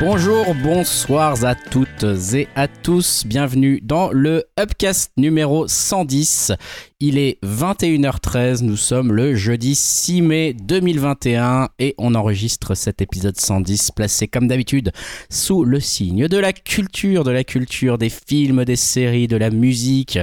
[0.00, 3.26] Bonjour, bonsoir à toutes et à tous.
[3.26, 6.52] Bienvenue dans le Upcast numéro 110.
[7.02, 13.40] Il est 21h13, nous sommes le jeudi 6 mai 2021 et on enregistre cet épisode
[13.40, 14.92] 110 placé comme d'habitude
[15.30, 19.48] sous le signe de la culture, de la culture des films, des séries, de la
[19.48, 20.18] musique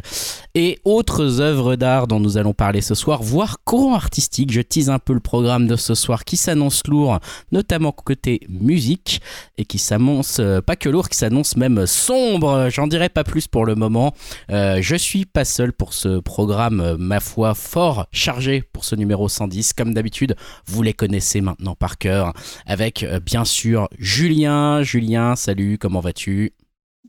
[0.53, 4.51] et autres œuvres d'art dont nous allons parler ce soir, voire courant artistique.
[4.51, 7.17] Je tease un peu le programme de ce soir qui s'annonce lourd,
[7.51, 9.19] notamment côté musique
[9.57, 12.69] et qui s'annonce euh, pas que lourd, qui s'annonce même sombre.
[12.69, 14.13] J'en dirai pas plus pour le moment.
[14.51, 18.95] Euh, je suis pas seul pour ce programme euh, ma foi, fort chargé pour ce
[18.95, 19.73] numéro 110.
[19.73, 20.35] Comme d'habitude,
[20.65, 22.33] vous les connaissez maintenant par cœur.
[22.65, 24.83] Avec euh, bien sûr Julien.
[24.83, 26.53] Julien, salut, comment vas-tu?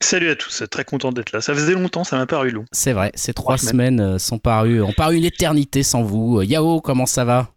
[0.00, 1.40] Salut à tous, très content d'être là.
[1.40, 2.64] Ça faisait longtemps, ça m'a paru long.
[2.70, 6.42] C'est vrai, ces trois, semaines, euh, sont parues, ont paru une éternité sans vous.
[6.42, 7.50] Yao, comment ça va?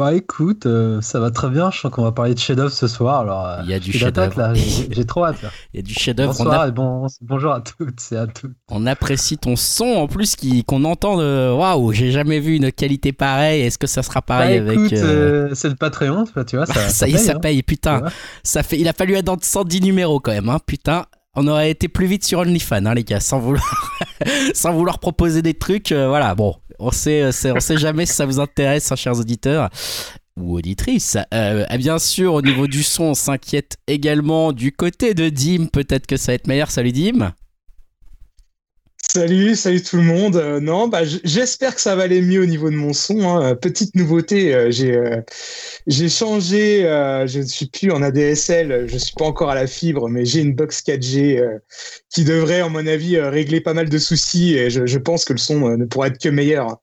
[0.00, 1.70] Bah écoute, euh, ça va très bien.
[1.70, 3.20] Je sens qu'on va parler de chef-d'œuvre ce soir.
[3.20, 4.54] Alors, euh, il y a du chef-d'œuvre.
[4.54, 5.36] J'ai trop hâte.
[5.74, 6.32] Il y a du chef-d'œuvre.
[6.32, 8.50] Bonsoir et bon, bonjour à toutes et à tous.
[8.70, 13.12] On apprécie ton son en plus qu'on entend de waouh, j'ai jamais vu une qualité
[13.12, 13.60] pareille.
[13.60, 16.64] Est-ce que ça sera pareil bah, avec euh, C'est le Patreon, tu vois.
[16.70, 17.38] Ça, ça, y est, ça hein.
[17.38, 17.62] paye.
[17.62, 18.00] Putain,
[18.42, 18.78] ça fait.
[18.78, 20.48] Il a fallu être dans 110 numéros quand même.
[20.48, 21.04] Hein, putain.
[21.36, 23.98] On aurait été plus vite sur OnlyFans, hein, les gars, sans vouloir,
[24.54, 25.92] sans vouloir proposer des trucs.
[25.92, 29.70] voilà, bon, on sait, on sait jamais si ça vous intéresse, hein, chers auditeurs
[30.36, 31.16] ou auditrice.
[31.34, 35.66] Euh, bien sûr, au niveau du son, on s'inquiète également du côté de Dim.
[35.66, 36.70] Peut-être que ça va être meilleur.
[36.70, 37.32] Salut Dim.
[39.08, 40.36] Salut, salut tout le monde.
[40.36, 43.28] Euh, non, bah, j'espère que ça va aller mieux au niveau de mon son.
[43.28, 43.56] Hein.
[43.56, 44.70] Petite nouveauté, euh,
[45.86, 46.82] j'ai changé.
[47.26, 48.86] je ne suis plus en ADSL.
[48.88, 51.44] Je suis pas encore à la fibre, mais j'ai une box 4G
[52.08, 54.54] qui devrait, à mon avis, régler pas mal de soucis.
[54.54, 56.78] Et je, je pense que le son ne pourra être que meilleur.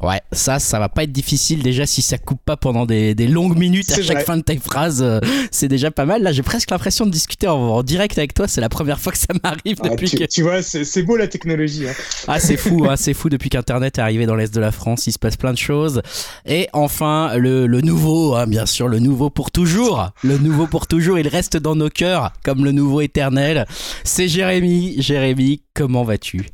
[0.00, 3.58] Ouais, ça, ça va pas être difficile déjà si ça coupe pas pendant des, longues
[3.58, 5.02] minutes à chaque fin de ta phrase.
[5.02, 5.18] Euh,
[5.50, 6.22] c'est déjà pas mal.
[6.22, 8.46] Là, j'ai presque l'impression de discuter en, direct avec toi.
[8.46, 10.24] C'est la première fois que ça m'arrive ah, depuis tu, que.
[10.24, 11.88] Tu vois, c'est beau la technologie.
[11.88, 11.94] Hein.
[12.28, 15.08] Ah, c'est fou, hein, c'est fou depuis qu'Internet est arrivé dans l'est de la France.
[15.08, 16.00] Il se passe plein de choses.
[16.46, 20.10] Et enfin, le, nouveau, hein, bien sûr, le nouveau pour toujours.
[20.22, 23.66] Le nouveau pour toujours, il reste dans nos cœurs comme le nouveau éternel.
[24.04, 25.02] C'est Jérémy.
[25.02, 26.46] Jérémy, comment vas-tu?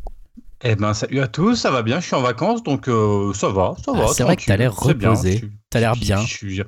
[0.66, 3.48] Eh ben salut à tous, ça va bien, je suis en vacances donc euh, ça
[3.50, 4.06] va, ça va.
[4.08, 6.22] Ah, c'est vrai que t'as l'air reposé, t'as l'air bien.
[6.22, 6.62] Je suis,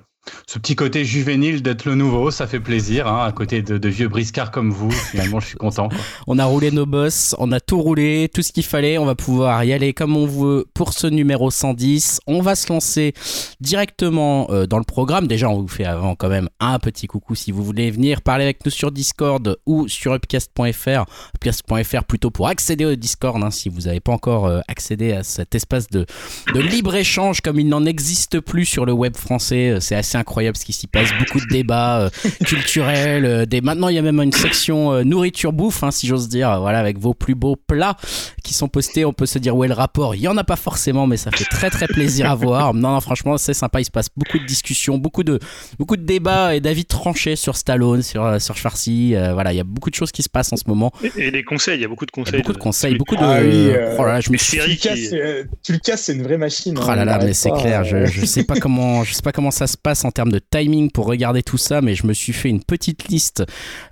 [0.47, 3.07] ce petit côté juvénile d'être le nouveau, ça fait plaisir.
[3.07, 5.89] Hein, à côté de, vieux briscards comme vous, finalement, je suis content.
[6.27, 8.99] on a roulé nos boss, on a tout roulé, tout ce qu'il fallait.
[8.99, 12.21] On va pouvoir y aller comme on veut pour ce numéro 110.
[12.27, 13.13] On va se lancer
[13.61, 15.27] directement euh, dans le programme.
[15.27, 18.45] Déjà, on vous fait avant quand même un petit coucou si vous voulez venir parler
[18.45, 21.05] avec nous sur Discord ou sur upcast.fr.
[21.35, 25.23] Upcast.fr plutôt pour accéder au Discord hein, si vous n'avez pas encore euh, accédé à
[25.23, 26.07] cet espace de,
[26.55, 29.71] de libre-échange comme il n'en existe plus sur le web français.
[29.71, 31.11] Euh, c'est assez incroyable ce qui s'y passe.
[31.19, 32.11] Beaucoup de débats euh,
[32.45, 33.25] culturels.
[33.25, 33.61] Euh, des...
[33.61, 36.61] Maintenant, il y a même une section euh, nourriture bouffe, hein, si j'ose dire.
[36.61, 37.97] Voilà, avec vos plus beaux plats
[38.43, 39.05] qui sont postés.
[39.05, 40.15] On peut se dire où est le rapport.
[40.15, 42.75] Il y en a pas forcément, mais ça fait très très plaisir à voir.
[42.75, 43.81] Non, non, franchement, c'est sympa.
[43.81, 45.39] Il se passe beaucoup de discussions, beaucoup de
[45.79, 49.15] beaucoup de débats et d'avis tranchés sur Stallone, sur sur Schwarzy.
[49.33, 50.93] voilà, il y a beaucoup de choses qui se passent en ce moment.
[51.17, 51.79] Et, des conseils.
[51.79, 52.41] Il y a beaucoup de conseils.
[52.41, 53.23] Beaucoup de, conseils, beaucoup de.
[53.23, 54.59] Ah oh je me suis...
[54.59, 56.79] tu le casses, c'est une vraie machine.
[56.81, 57.85] Oh là là, mais c'est clair.
[57.85, 60.39] Je, je sais pas comment, je sais pas comment ça se passe en termes de
[60.39, 63.45] timing pour regarder tout ça, mais je me suis fait une petite liste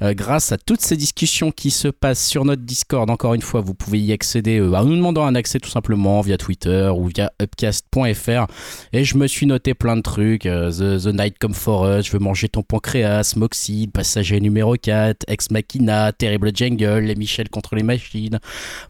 [0.03, 3.11] euh, grâce à toutes ces discussions qui se passent sur notre Discord.
[3.11, 6.21] Encore une fois, vous pouvez y accéder euh, en nous demandant un accès tout simplement
[6.21, 8.47] via Twitter ou via upcast.fr.
[8.93, 10.47] Et je me suis noté plein de trucs.
[10.47, 15.25] Euh, the, Night Come For Us, Je veux manger ton pancréas, Moxie, Passager numéro 4,
[15.29, 18.39] Ex Machina, Terrible Jungle, Les Michel contre les machines.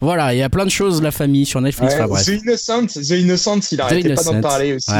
[0.01, 1.95] Voilà, il y a plein de choses, la famille sur Netflix.
[1.95, 4.91] The Innocent, The Innocent, il arrêtait pas d'en parler aussi.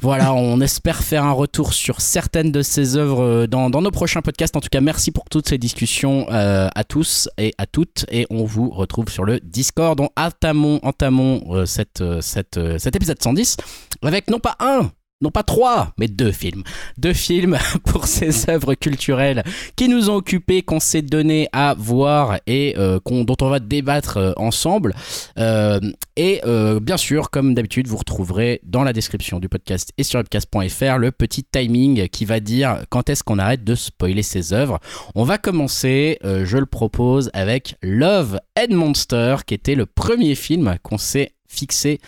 [0.00, 4.22] voilà, on espère faire un retour sur certaines de ces œuvres euh, dans, nos prochains
[4.22, 4.56] podcasts.
[4.56, 8.04] En tout cas, merci pour toutes ces discussions euh, à tous et à toutes.
[8.10, 10.00] Et on vous retrouve sur le Discord.
[10.00, 13.56] On entamons, entamons euh, cette, cet épisode 110
[14.02, 14.90] avec non pas un,
[15.22, 16.62] non pas trois, mais deux films.
[16.98, 19.42] Deux films pour ces œuvres culturelles
[19.74, 24.18] qui nous ont occupés, qu'on s'est donné à voir et euh, dont on va débattre
[24.18, 24.94] euh, ensemble.
[25.38, 25.80] Euh,
[26.16, 26.40] et
[26.80, 31.10] bien sûr, comme d'habitude, vous retrouverez dans la description du podcast et sur webcast.fr le
[31.10, 34.80] petit timing qui va dire quand est-ce qu'on arrête de spoiler ces œuvres.
[35.14, 40.76] On va commencer, je le propose, avec Love and Monster, qui était le premier film
[40.82, 42.00] qu'on s'est fixé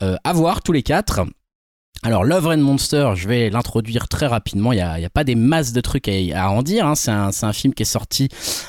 [0.00, 1.22] à voir tous les quatre.
[2.02, 4.72] Alors, Love and Monster, je vais l'introduire très rapidement.
[4.72, 6.86] Il n'y a, a, pas des masses de trucs à, à en dire.
[6.86, 6.94] Hein.
[6.94, 8.28] C'est un, un, film qui est sorti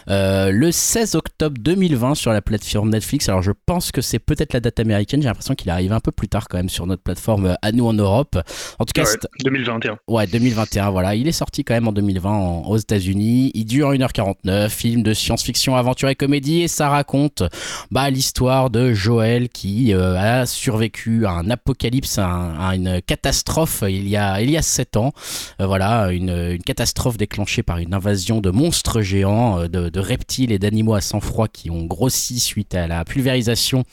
[0.09, 3.27] euh, le 16 octobre 2020 sur la plateforme Netflix.
[3.29, 5.21] Alors, je pense que c'est peut-être la date américaine.
[5.21, 7.71] J'ai l'impression qu'il arrive un peu plus tard quand même sur notre plateforme euh, à
[7.73, 8.37] nous en Europe.
[8.79, 9.99] En tout cas, ouais, 2021.
[10.07, 10.89] Ouais, 2021.
[10.89, 13.51] Voilà, il est sorti quand même en 2020 en, aux États-Unis.
[13.53, 14.69] Il dure 1h49.
[14.69, 16.61] Film de science-fiction, aventure et comédie.
[16.61, 17.43] Et ça raconte
[17.91, 23.83] bah, l'histoire de Joël qui euh, a survécu à un apocalypse, à une catastrophe catastrophe
[23.87, 25.11] il y a il y a sept ans.
[25.59, 30.59] Euh, voilà, une, catastrophe déclenchée par une invasion de monstres géants, euh, de, reptiles et
[30.59, 33.83] d'animaux à sang froid qui ont grossi suite à la pulvérisation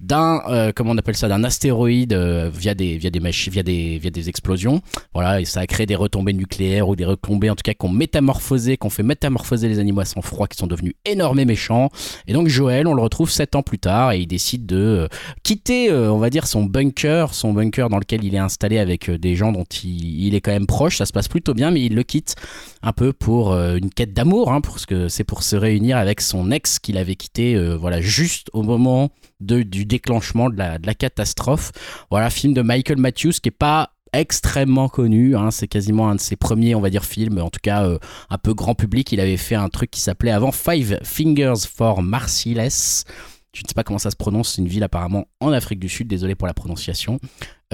[0.00, 3.62] d'un euh, comment on appelle ça d'un astéroïde euh, via des via des machines via
[3.62, 4.80] des via des explosions.
[5.12, 7.84] Voilà, et ça a créé des retombées nucléaires ou des retombées en tout cas qui
[7.84, 11.40] ont métamorphosé, qui ont fait métamorphoser les animaux à sang froid qui sont devenus énormes
[11.40, 11.90] et méchants.
[12.28, 15.08] Et donc Joël, on le retrouve sept ans plus tard et il décide de euh,
[15.42, 19.36] quitter, on va dire son bunker, son bunker dans lequel il est installé avec des
[19.36, 20.98] gens dont il, est quand même proche.
[20.98, 22.34] Ça se passe plutôt bien, mais il le quitte
[22.82, 26.20] un peu pour euh, une quête d'amour, hein, parce que c'est pour se réunir avec
[26.20, 29.10] son ex qu'il avait quitté, euh, voilà, juste au moment
[29.40, 31.70] du déclenchement de la, catastrophe.
[32.10, 35.36] Voilà, film de Michael Matthews qui est pas extrêmement connu.
[35.36, 37.98] Hein, c'est quasiment un de ses premiers, on va dire, films, en tout cas euh,
[38.30, 39.12] un peu grand public.
[39.12, 43.04] Il avait fait un truc qui s'appelait avant Five Fingers for Marciless.
[43.52, 45.88] Je ne sais pas comment ça se prononce, c'est une ville apparemment en Afrique du
[45.88, 47.18] Sud, désolé pour la prononciation.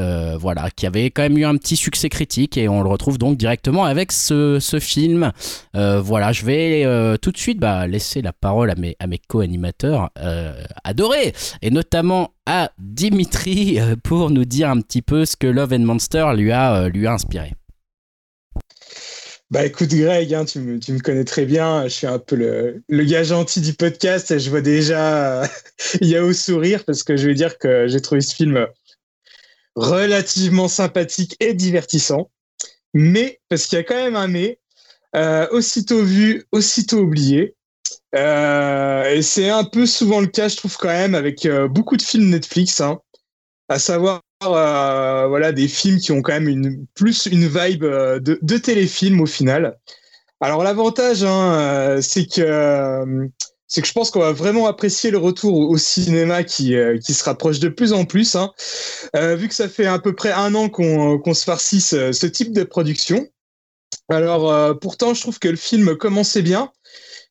[0.01, 3.17] Euh, voilà, qui avait quand même eu un petit succès critique et on le retrouve
[3.17, 5.31] donc directement avec ce, film.
[5.77, 9.07] Euh, voilà, je vais euh, tout de suite bah, laisser la parole à mes, à
[9.07, 10.11] mes co-animateurs
[10.83, 11.33] adorés
[11.63, 16.33] et notamment à Dimitri pour nous dire un petit peu ce que Love and Monster
[16.37, 17.53] lui a, lui a inspiré.
[19.55, 23.23] Bah écoute Greg, hein, tu, me, connais très bien, je suis un peu le, gars
[23.23, 25.49] gentil du podcast je vois déjà
[26.01, 28.67] Yao sourire parce que je vais dire que j'ai trouvé ce film
[29.77, 32.33] relativement sympathique et divertissant.
[32.95, 34.59] Mais, parce qu'il y a quand même un mais,
[35.15, 37.55] euh, aussitôt vu, aussitôt oublié.
[38.17, 41.97] Euh, et c'est un peu souvent le cas, je trouve quand même, avec euh, beaucoup
[41.97, 42.99] de films Netflix, hein,
[43.69, 44.21] à savoir
[44.53, 49.21] euh, voilà des films qui ont quand même une plus une vibe de, de téléfilm
[49.21, 49.79] au final.
[50.41, 53.31] Alors l'avantage, hein, c'est que
[53.75, 57.13] c'est que je pense qu'on va vraiment apprécier le retour au, cinéma qui, euh, qui
[57.13, 58.53] se rapproche de plus en plus, hein.
[59.17, 62.27] euh, vu que ça fait à peu près un an qu'on qu se farcisse ce,
[62.27, 63.27] type de production.
[64.09, 66.71] Alors euh, pourtant, je trouve que le film commençait bien.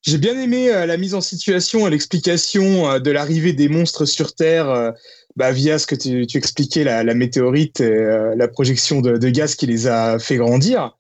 [0.06, 4.06] J'ai bien aimé euh, la mise en situation et l'explication euh, de l'arrivée des monstres
[4.06, 4.92] sur Terre
[5.36, 9.66] bah, via ce que tu, expliquais, la, météorite et euh, la projection de, gaz qui
[9.66, 10.98] les a fait grandir.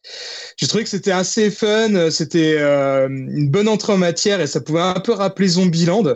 [0.57, 4.61] J'ai trouvé que c'était assez fun, c'était euh, une bonne entrée en matière et ça
[4.61, 6.15] pouvait un peu rappeler Zombieland.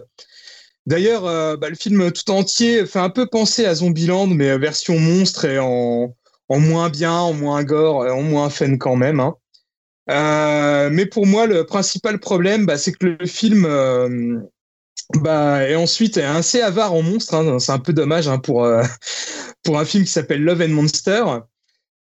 [0.87, 4.97] D'ailleurs, euh, bah, le film tout entier fait un peu penser à Zombieland, mais version
[4.97, 6.15] monstre et en,
[6.49, 9.19] moins bien, en moins gore, en moins fun quand même.
[9.19, 10.89] Hein.
[10.89, 13.67] Mais pour moi, le principal problème, bah, c'est que le film
[15.15, 17.33] bah, et ensuite, assez avare en monstre.
[17.33, 18.83] Hein, c'est un peu dommage hein, pour, euh,
[19.63, 21.23] pour un film qui s'appelle Love and Monster.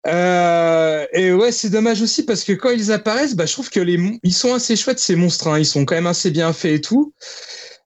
[0.07, 3.81] Euh, et ouais, c'est dommage aussi parce que quand ils apparaissent, bah, je trouve que
[3.81, 5.49] ils sont assez chouettes ces monstres.
[5.49, 7.15] Hein, ils sont quand même assez bien faits et tout.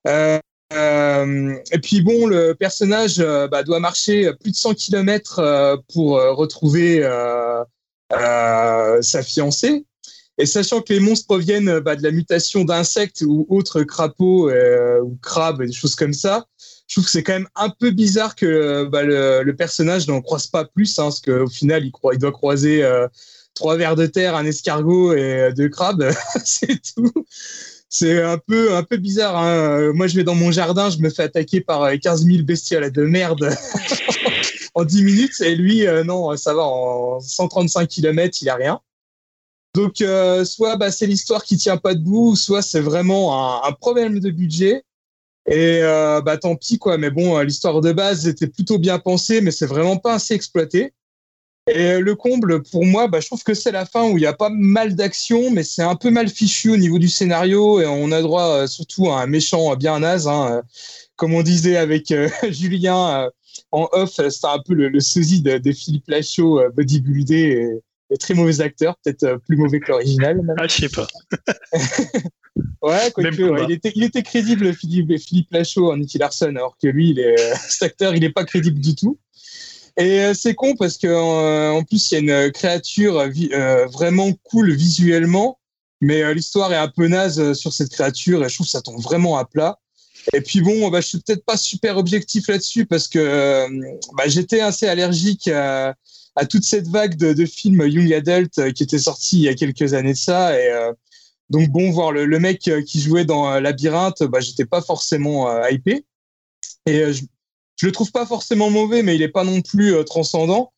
[0.07, 0.39] Euh,
[0.73, 7.03] et puis bon, le personnage bah, doit marcher plus de 100 km pour retrouver
[8.11, 9.85] sa fiancée.
[10.39, 15.01] Et sachant que les monstres proviennent bah, de la mutation d'insectes ou autres crapauds euh,
[15.01, 16.47] ou crabes, des choses comme ça,
[16.89, 20.21] je trouve que c'est quand même un peu bizarre que bah, le, le, personnage n'en
[20.21, 23.07] croise pas plus, hein, parce qu'au final, il, croit, il doit croiser euh,
[23.55, 26.11] trois vers de terre, un escargot et deux crabes,
[26.45, 27.13] c'est tout.
[27.89, 29.37] C'est un peu, un peu bizarre.
[29.37, 29.93] Hein.
[29.93, 33.05] Moi, je vais dans mon jardin, je me fais attaquer par 15 000 bestioles de
[33.05, 33.55] merde
[34.75, 38.81] en 10 minutes, et lui, euh, non, ça va, en 135 km, il a rien.
[39.75, 43.73] Donc, euh, soit bah, c'est l'histoire qui tient pas debout, soit c'est vraiment un, un,
[43.73, 44.85] problème de budget.
[45.47, 46.97] Et euh, bah tant pis quoi.
[46.97, 50.95] Mais bon, l'histoire de base était plutôt bien pensée, mais c'est vraiment pas assez exploité.
[51.67, 54.27] Et le comble pour moi, bah, je trouve que c'est la fin où il y
[54.27, 57.87] a pas mal d'action, mais c'est un peu mal fichu au niveau du scénario et
[57.87, 60.63] on a droit euh, surtout à un méchant bien naze, hein,
[61.17, 63.31] comme on disait avec euh, Julien
[63.73, 67.81] en off, c'était un peu le, le sosie de, de Philippe Lachaud bodybuildé.
[68.11, 70.41] Et très mauvais acteur, peut-être plus mauvais que l'original.
[70.59, 71.07] Ah, je sais pas.
[72.83, 76.55] ouais, quoi que, ouais, il, était, il était crédible, Philippe, Philippe Lachaud en Nicky Larson,
[76.57, 77.37] alors que lui, il est,
[77.69, 79.19] cet acteur, il n'est pas crédible du tout.
[79.97, 83.87] Et euh, c'est con parce que euh, en plus, il y a une créature euh,
[83.87, 85.59] vraiment cool visuellement,
[86.01, 89.01] mais l'histoire est un peu naze sur cette créature et je trouve que ça tombe
[89.01, 89.79] vraiment à plat.
[90.33, 93.67] Et puis bon, bah, je suis peut-être pas super objectif là-dessus parce que
[94.15, 95.95] bah, j'étais assez allergique à
[96.37, 99.49] à toute cette vague de, de films young adult euh, qui était sorti il y
[99.49, 100.59] a quelques années de ça.
[100.59, 100.93] Et euh,
[101.51, 106.05] donc bon, voir le, le, mec qui jouait dans Labyrinthe, bah, j'étais pas forcément hypé.
[106.87, 107.25] Et je,
[107.77, 110.73] je le trouve pas forcément mauvais, mais il est pas non plus transcendant.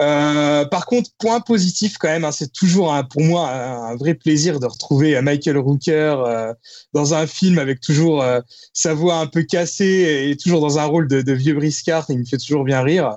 [0.00, 4.60] Euh, par contre, point positif quand même, hein, c'est toujours pour moi un, vrai plaisir
[4.60, 6.54] de retrouver Michael Rooker euh,
[6.92, 8.40] dans un film avec toujours euh,
[8.72, 12.06] sa voix un peu cassée et toujours dans un rôle de, de vieux briscard.
[12.10, 13.16] Il me fait toujours bien rire.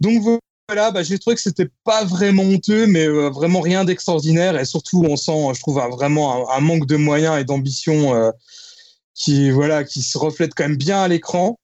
[0.00, 0.40] Donc
[0.72, 5.04] voilà, bah, j'ai trouvé que c'était pas vraiment honteux, mais vraiment rien d'extraordinaire et surtout
[5.06, 8.32] on sent, je trouve, vraiment un, manque de moyens et d'ambition
[9.14, 11.58] qui voilà qui se reflète quand même bien à l'écran.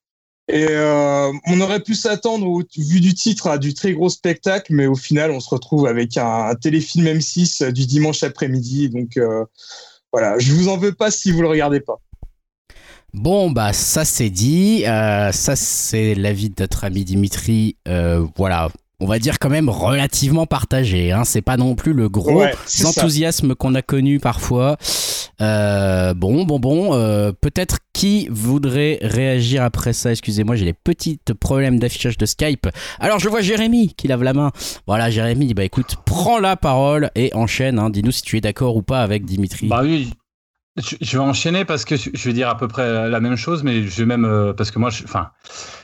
[0.50, 4.86] Et euh, on aurait pu s'attendre, vu du titre, à du très gros spectacle, mais
[4.86, 8.88] au final, on se retrouve avec un, téléfilm M6 du dimanche après-midi.
[8.88, 9.44] Donc euh,
[10.10, 12.00] voilà, je vous en veux pas si vous le regardez pas.
[13.12, 14.84] Bon, bah ça c'est dit.
[14.86, 17.76] Euh, ça c'est l'avis de notre ami Dimitri.
[18.36, 21.12] voilà, on va dire quand même relativement partagé.
[21.12, 21.24] Hein.
[21.24, 22.42] C'est pas non plus le gros
[22.84, 24.76] enthousiasme qu'on a connu parfois.
[25.40, 26.94] Euh, bon, bon, bon.
[26.94, 30.10] Euh, peut-être qui voudrait réagir après ça?
[30.10, 32.68] Excusez-moi, j'ai des petits problèmes d'affichage de Skype.
[32.98, 34.50] Alors je vois Jérémy qui lave la main.
[34.86, 37.78] Voilà, Jérémy, bah écoute, prends la parole et enchaîne.
[37.78, 37.90] Hein.
[37.90, 39.68] Dis-nous si tu es d'accord ou pas avec Dimitri.
[39.68, 40.10] Bah oui,
[40.78, 43.82] je vais enchaîner parce que je vais dire à peu près la même chose, mais
[43.82, 45.30] je vais même euh, parce que moi, enfin,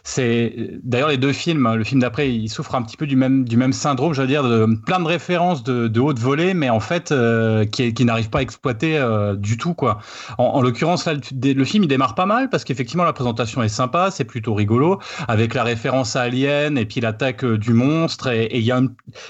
[0.02, 1.74] c'est d'ailleurs les deux films.
[1.74, 4.28] Le film d'après, il souffre un petit peu du même du même syndrome, je veux
[4.28, 8.04] dire, de plein de références de, de haute volée, mais en fait, euh, qui, qui
[8.04, 9.98] n'arrive pas à exploiter euh, du tout quoi.
[10.38, 14.24] En, l'occurrence, le, film il démarre pas mal parce qu'effectivement la présentation est sympa, c'est
[14.24, 18.72] plutôt rigolo avec la référence à Alien et puis l'attaque du monstre et il y
[18.72, 18.80] a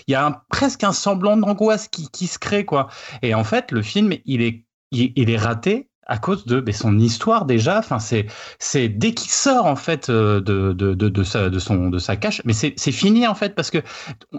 [0.06, 2.88] il y a presque un semblant d'angoisse qui, qui se crée quoi.
[3.23, 4.63] Et en fait, le film il est
[4.94, 7.78] il, est raté à cause de son histoire déjà.
[7.78, 13.26] Enfin, c'est dès qu'il sort en fait euh, de sa, son cache, mais c'est fini
[13.26, 13.78] en fait parce que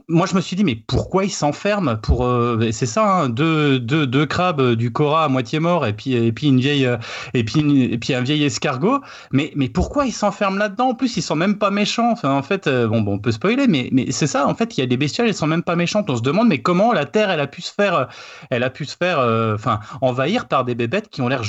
[0.08, 3.80] moi je me suis dit mais pourquoi il s'enferme pour euh, c'est ça hein, deux,
[3.80, 6.90] deux, crabes du Cora à moitié mort et puis et puis une vieille
[7.34, 9.02] et puis un vieil escargot.
[9.32, 10.90] Mais pourquoi il s'enferme là-dedans?
[10.90, 12.16] En plus ils sont même pas méchants.
[12.24, 14.84] En fait euh, bon, bon on peut spoiler mais c'est ça en fait il y
[14.84, 16.10] a des bestioles elles sont même pas méchantes.
[16.10, 18.08] On se demande mais comment la Terre elle a pu se faire
[18.50, 19.20] elle a pu se faire
[20.02, 21.44] envahir par des bébêtes qui ont l'air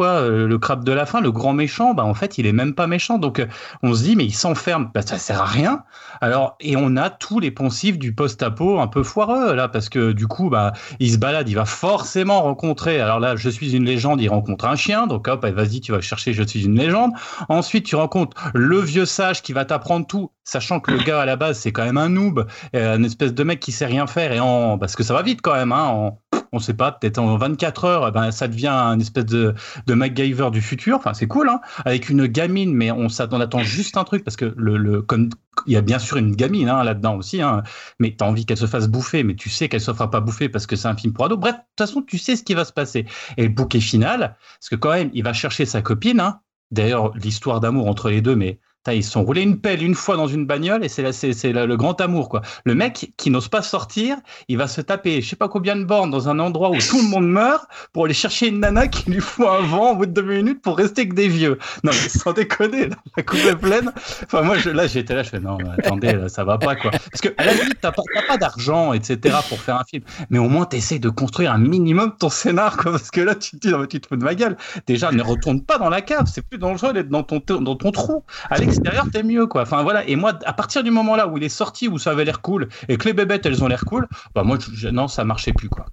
[0.00, 2.74] Euh, le crabe de la fin, le grand méchant, bah en fait, il est même
[2.74, 3.18] pas méchant.
[3.18, 3.46] Donc, euh,
[3.82, 5.84] on se dit, mais il s'enferme, bah, ça sert à rien.
[6.20, 10.12] Alors, et on a tous les poncifs du post-apo un peu foireux là, parce que
[10.12, 13.00] du coup, bah, il se balade, il va forcément rencontrer.
[13.00, 16.00] Alors là, je suis une légende, il rencontre un chien, donc hop, vas-y, tu vas
[16.00, 17.12] chercher, je suis une légende.
[17.48, 21.26] Ensuite, tu rencontres le vieux sage qui va t'apprendre tout, sachant que le gars à
[21.26, 24.06] la base, c'est quand même un noob, euh, une espèce de mec qui sait rien
[24.06, 24.42] faire et
[24.78, 26.12] parce que ça va vite quand même, hein,
[26.52, 29.54] on sait pas, peut-être en 24 heures, eh ben, ça devient un espèce de,
[29.86, 30.96] de MacGyver du futur.
[30.98, 34.52] Enfin, c'est cool, hein, avec une gamine, mais on attend juste un truc parce que
[34.56, 35.30] le, comme
[35.66, 37.62] il y a bien sûr une gamine hein, là-dedans aussi, hein,
[37.98, 40.20] mais tu as envie qu'elle se fasse bouffer, mais tu sais qu'elle se fera pas
[40.20, 41.38] bouffer parce que c'est un film pour ados.
[41.38, 43.06] Bref, de toute façon, tu sais ce qui va se passer.
[43.38, 46.20] Et le bouquet final, parce que quand même, il va chercher sa copine.
[46.20, 46.40] Hein.
[46.70, 48.58] D'ailleurs, l'histoire d'amour entre les deux, mais
[48.90, 52.28] ils sont roulés une pelle une fois dans une bagnole et c'est le grand amour
[52.28, 52.42] quoi.
[52.64, 54.16] Le mec qui n'ose pas sortir,
[54.48, 56.98] il va se taper je sais pas combien de bornes dans un endroit où tout
[56.98, 60.06] le monde meurt pour aller chercher une nana qui lui faut un vent au bout
[60.06, 61.58] de deux minutes pour rester que des vieux.
[61.84, 63.92] Non mais sans déconner, la coupe est pleine.
[64.24, 66.74] Enfin moi je, là j'étais là je fais non mais attendez là, ça va pas
[66.74, 66.90] quoi.
[66.90, 68.02] Parce que à la limite t'as pas,
[68.38, 72.30] d'argent etc pour faire un film, mais au moins t'essayes de construire un minimum ton
[72.30, 74.56] scénar quoi parce que là tu te dis tu te fous de ma gueule.
[74.86, 77.92] Déjà ne retourne pas dans la cave, c'est plus dangereux d'être dans ton dans ton
[77.92, 78.24] trou.
[78.72, 79.62] Extérieur, t'es mieux, quoi.
[79.62, 80.06] Enfin, voilà.
[80.08, 82.40] Et moi, à partir du moment là où il est sorti, où ça avait l'air
[82.40, 84.58] cool, et que les bébêtes, elles ont l'air cool, bah, moi,
[84.92, 85.86] non, ça marchait plus, quoi.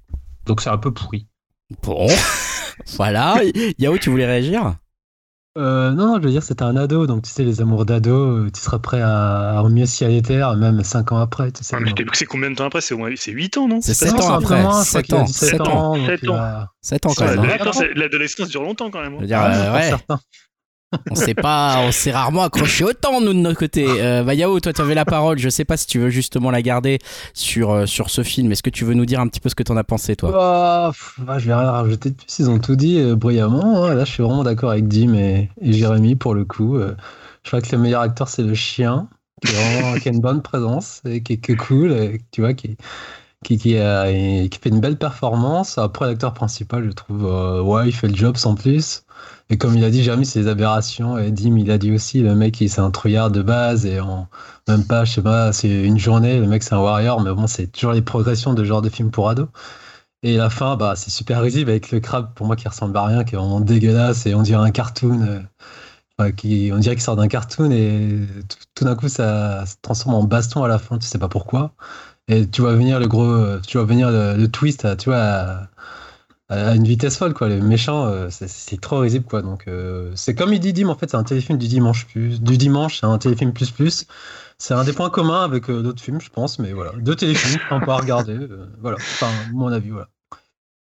[0.45, 1.27] Donc, c'est un peu pourri.
[1.83, 2.07] Bon.
[2.98, 3.36] voilà.
[3.77, 4.75] Yao, tu voulais réagir?
[5.57, 8.45] Euh, non, non, je veux dire, c'était un ado, donc tu sais, les amours d'ado,
[8.45, 11.51] euh, tu seras prêt à, remuer ciel et terre, même 5 ans après.
[11.51, 11.75] Tu sais,
[12.13, 12.81] c'est combien de temps après?
[12.81, 13.81] C'est 8 ans, non?
[13.81, 14.62] C'est 7 ans après.
[14.83, 15.25] 7 ans.
[15.25, 15.95] 7 ans.
[16.05, 16.65] 7 ans.
[16.81, 17.45] 7 ans quand même.
[17.95, 19.15] L'adolescence dure longtemps quand même.
[19.15, 19.91] Je veux dire, euh, ouais
[21.12, 23.86] on s'est pas, on s'est rarement accroché autant nous de notre côté.
[23.88, 24.24] Euh,
[24.60, 25.38] toi tu avais la parole.
[25.38, 27.00] Je sais pas si tu veux justement la garder
[27.34, 28.51] sur euh, sur ce film.
[28.51, 30.15] Est-ce que tu veux nous dire un petit peu ce que tu en as pensé
[30.15, 30.31] toi?
[30.31, 32.39] Bah, bah, Je vais rien rajouter de plus.
[32.39, 33.86] Ils ont tout dit euh, brillamment.
[33.86, 33.93] Hein.
[33.93, 36.77] Là, je suis vraiment d'accord avec Dim et, Jérémy pour le coup.
[36.77, 36.96] Euh,
[37.43, 39.08] je crois que le meilleur acteur c'est le chien,
[39.46, 42.17] qui, a une bonne présence et qui est cool.
[42.31, 42.77] Tu vois qui
[43.43, 43.75] qui, qui,
[44.50, 45.77] qui, fait une belle performance.
[45.77, 47.24] Après, l'acteur principal, je trouve,
[47.63, 49.03] ouais, il fait le job sans plus.
[49.50, 51.17] Et comme il a dit, Jérémy, c'est des aberrations.
[51.17, 53.86] Et Dim, il a dit aussi, le mec, c'est un trouillard de base.
[53.86, 54.27] Et en
[54.67, 57.22] même pas, je sais pas, c'est une journée, le mec, c'est un warrior.
[57.22, 59.48] Mais bon, c'est toujours les progressions de genre de film pour ados.
[60.24, 63.05] Et la fin, bah, c'est super risible avec le crabe, pour moi, qui ressemble à
[63.05, 64.25] rien, qui est vraiment dégueulasse.
[64.25, 65.43] Et on dirait un cartoon.
[66.38, 68.19] qui, on dirait qu'il sort d'un cartoon et
[68.75, 71.74] tout, d'un coup ça se transforme en baston à la fin, tu sais pas pourquoi.
[72.29, 75.67] Et tu vois venir le gros, tu venir le, twist, tu vois,
[76.50, 77.50] à, une vitesse folle quoi.
[77.50, 79.41] Les méchants, euh, c'est trop risible quoi.
[79.41, 82.41] Donc euh, c'est comme il dit Dim en fait, c'est un téléfilm du dimanche plus,
[82.41, 84.05] du dimanche, c'est un téléfilm plus plus.
[84.57, 87.59] C'est un des points communs avec euh, d'autres films, je pense, mais voilà, deux téléfilms
[87.69, 88.38] sympa à regarder.
[88.81, 90.09] voilà, enfin mon avis voilà.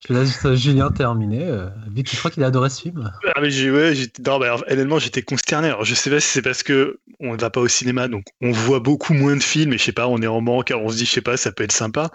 [0.07, 1.45] Je laisse Julien terminer.
[1.45, 3.11] Euh, Vic, je crois qu'il a adoré ce film?
[3.35, 5.69] Ah, mais j'ai, ouais, j'étais, non, j'étais consterné.
[5.69, 8.25] Alors, je sais pas si c'est parce que on ne va pas au cinéma, donc
[8.41, 10.89] on voit beaucoup moins de films, et je sais pas, on est en manque, on
[10.89, 12.11] se dit, je sais pas, ça peut être sympa.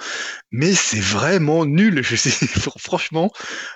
[0.52, 2.02] Mais c'est vraiment nul.
[2.10, 2.30] Je sais,
[2.78, 3.32] franchement.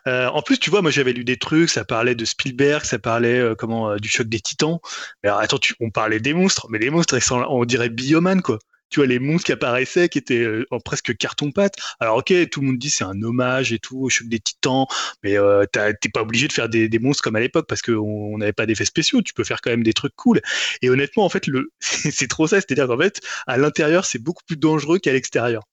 [0.07, 2.99] Euh, en plus, tu vois, moi, j'avais lu des trucs, ça parlait de Spielberg, ça
[2.99, 4.79] parlait, euh, comment, euh, du choc des titans.
[5.23, 8.43] Mais alors, attends, on parlait des monstres, mais les monstres, ils sont, on dirait Bioman,
[8.43, 8.59] quoi
[8.95, 12.33] tu vois les monstres qui apparaissaient qui étaient euh, en presque carton pâte alors ok
[12.49, 14.87] tout le monde dit c'est un hommage et tout au choc des titans
[15.25, 18.53] mais euh, t'es pas obligé de faire des, monstres comme à l'époque parce qu'on n'avait
[18.53, 19.21] pas d'effets spéciaux.
[19.21, 20.41] Tu peux faire quand même des trucs cool.
[20.81, 21.47] Et honnêtement en fait
[21.81, 22.61] c'est trop ça.
[22.61, 25.65] C'est à dire qu'en fait à l'intérieur c'est beaucoup plus dangereux qu'à l'extérieur.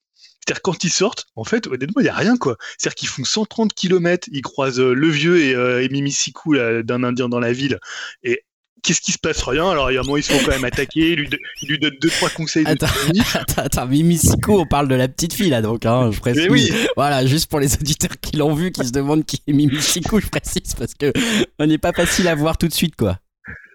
[0.44, 2.58] C'est-à-dire quand ils sortent, en fait, honnêtement, il n'y a rien quoi.
[2.78, 7.30] C'est-à-dire qu'ils font 130 km, ils croisent euh, le vieux et, euh, et d'un Indien
[7.30, 7.80] dans la ville,
[8.24, 8.44] et
[8.84, 9.70] qu'est-ce qui se passe Rien.
[9.70, 11.12] Alors, il y a un moment, ils se font quand même attaquer.
[11.12, 11.30] Il lui,
[11.64, 12.64] lui donne deux, trois conseils.
[12.68, 12.88] Attends,
[13.34, 16.48] attends, attends, Mimisico, on parle de la petite fille là, donc, hein, je précise.
[16.50, 16.72] oui.
[16.96, 20.28] Voilà, juste pour les auditeurs qui l'ont vu, qui se demandent qui est Mimisico, je
[20.28, 21.12] précise, parce que
[21.60, 23.20] on n'est pas facile à voir tout de suite, quoi.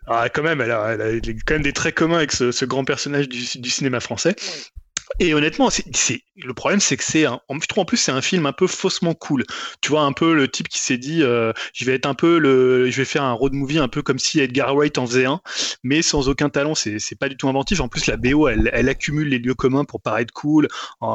[0.09, 2.65] Ah, quand même, elle a, elle a, quand même des traits communs avec ce, ce
[2.65, 4.37] grand personnage du, du cinéma français.
[5.21, 8.21] Et honnêtement, c'est, le problème, c'est que c'est un, je trouve en plus c'est un
[8.21, 9.45] film un peu faussement cool.
[9.81, 12.39] Tu vois un peu le type qui s'est dit, euh, je vais être un peu
[12.39, 15.27] le, je vais faire un road movie un peu comme si Edgar Wright en faisait
[15.27, 15.41] un,
[15.83, 16.75] mais sans aucun talent.
[16.75, 17.81] C'est, pas du tout inventif.
[17.81, 20.69] En plus, la BO, elle, accumule les lieux communs pour paraître cool.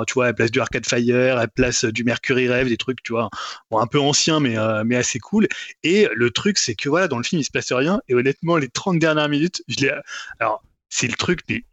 [0.07, 3.13] tu vois, elle place du Arcade Fire, elle place du Mercury Rêve, des trucs, tu
[3.13, 3.29] vois,
[3.71, 5.47] un peu anciens, mais euh, mais assez cool.
[5.83, 8.01] Et le truc, c'est que voilà, dans le film, il se passe rien.
[8.07, 9.91] Et honnêtement, les 30 dernières minutes, je l'ai,
[10.39, 11.39] alors c'est le truc.
[11.47, 11.63] Mais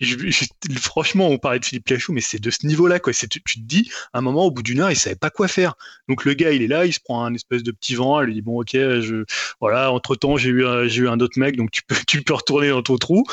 [0.77, 3.13] franchement, on parlait de Philippe Cachou, mais c'est de ce niveau-là, quoi.
[3.13, 5.49] Tu, tu, te dis, à un moment, au bout d'une heure, il savait pas quoi
[5.49, 5.75] faire.
[6.09, 8.27] Donc le gars, il est là, il se prend un espèce de petit vent, elle
[8.27, 9.25] lui dit bon, ok, je,
[9.61, 9.91] voilà.
[9.93, 12.71] Entre temps, j'ai eu, j'ai eu un autre mec, donc tu peux, tu peux retourner
[12.71, 13.25] dans ton trou.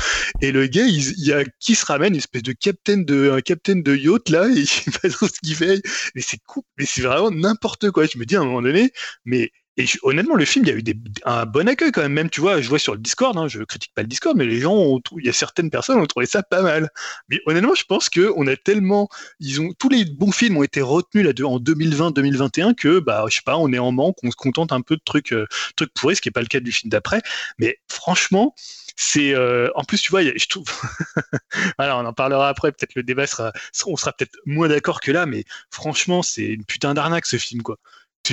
[0.42, 3.42] Et le gars, il, y a qui se ramène, une espèce de capitaine de, un
[3.42, 5.82] capitaine de yacht là, et je sais pas trop ce qu'il fait.
[6.16, 8.08] Mais c'est cool, mais c'est vraiment n'importe quoi.
[8.08, 8.92] Je me dis à un moment donné,
[9.24, 12.14] mais et honnêtement, le film, il y a eu des, un bon accueil quand même.
[12.14, 14.46] Même, tu vois, je vois sur le Discord, hein, je critique pas le Discord, mais
[14.46, 16.90] les gens, ont, il y a certaines personnes ont trouvé ça pas mal.
[17.30, 19.10] Mais honnêtement, je pense que on a tellement,
[19.40, 23.36] ils ont, tous les bons films ont été retenus là en 2020-2021 que, bah, je
[23.36, 25.94] sais pas, on est en manque, on se contente un peu de trucs, euh, trucs
[25.94, 27.22] pourris, ce qui est pas le cas du film d'après.
[27.60, 28.56] Mais franchement,
[28.96, 30.66] c'est euh, en plus tu vois je trouve
[31.80, 33.52] on en parlera après peut-être le débat sera
[33.88, 37.62] on sera peut-être moins d'accord que là mais franchement c'est une putain d'arnaque ce film
[37.62, 37.78] quoi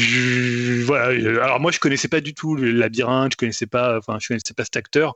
[0.01, 1.45] voilà.
[1.45, 4.55] Alors moi, je connaissais pas du tout le labyrinthe, je connaissais pas, enfin, je connaissais
[4.55, 5.15] pas cet acteur,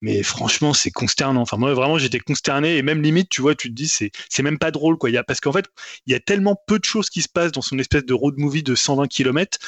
[0.00, 1.42] mais franchement, c'est consternant.
[1.42, 4.42] Enfin, moi, vraiment, j'étais consterné et même limite, tu vois, tu te dis, c'est, c'est
[4.42, 5.10] même pas drôle, quoi.
[5.10, 5.66] Y a, parce qu'en fait,
[6.06, 8.34] il y a tellement peu de choses qui se passent dans son espèce de road
[8.38, 9.58] movie de 120 km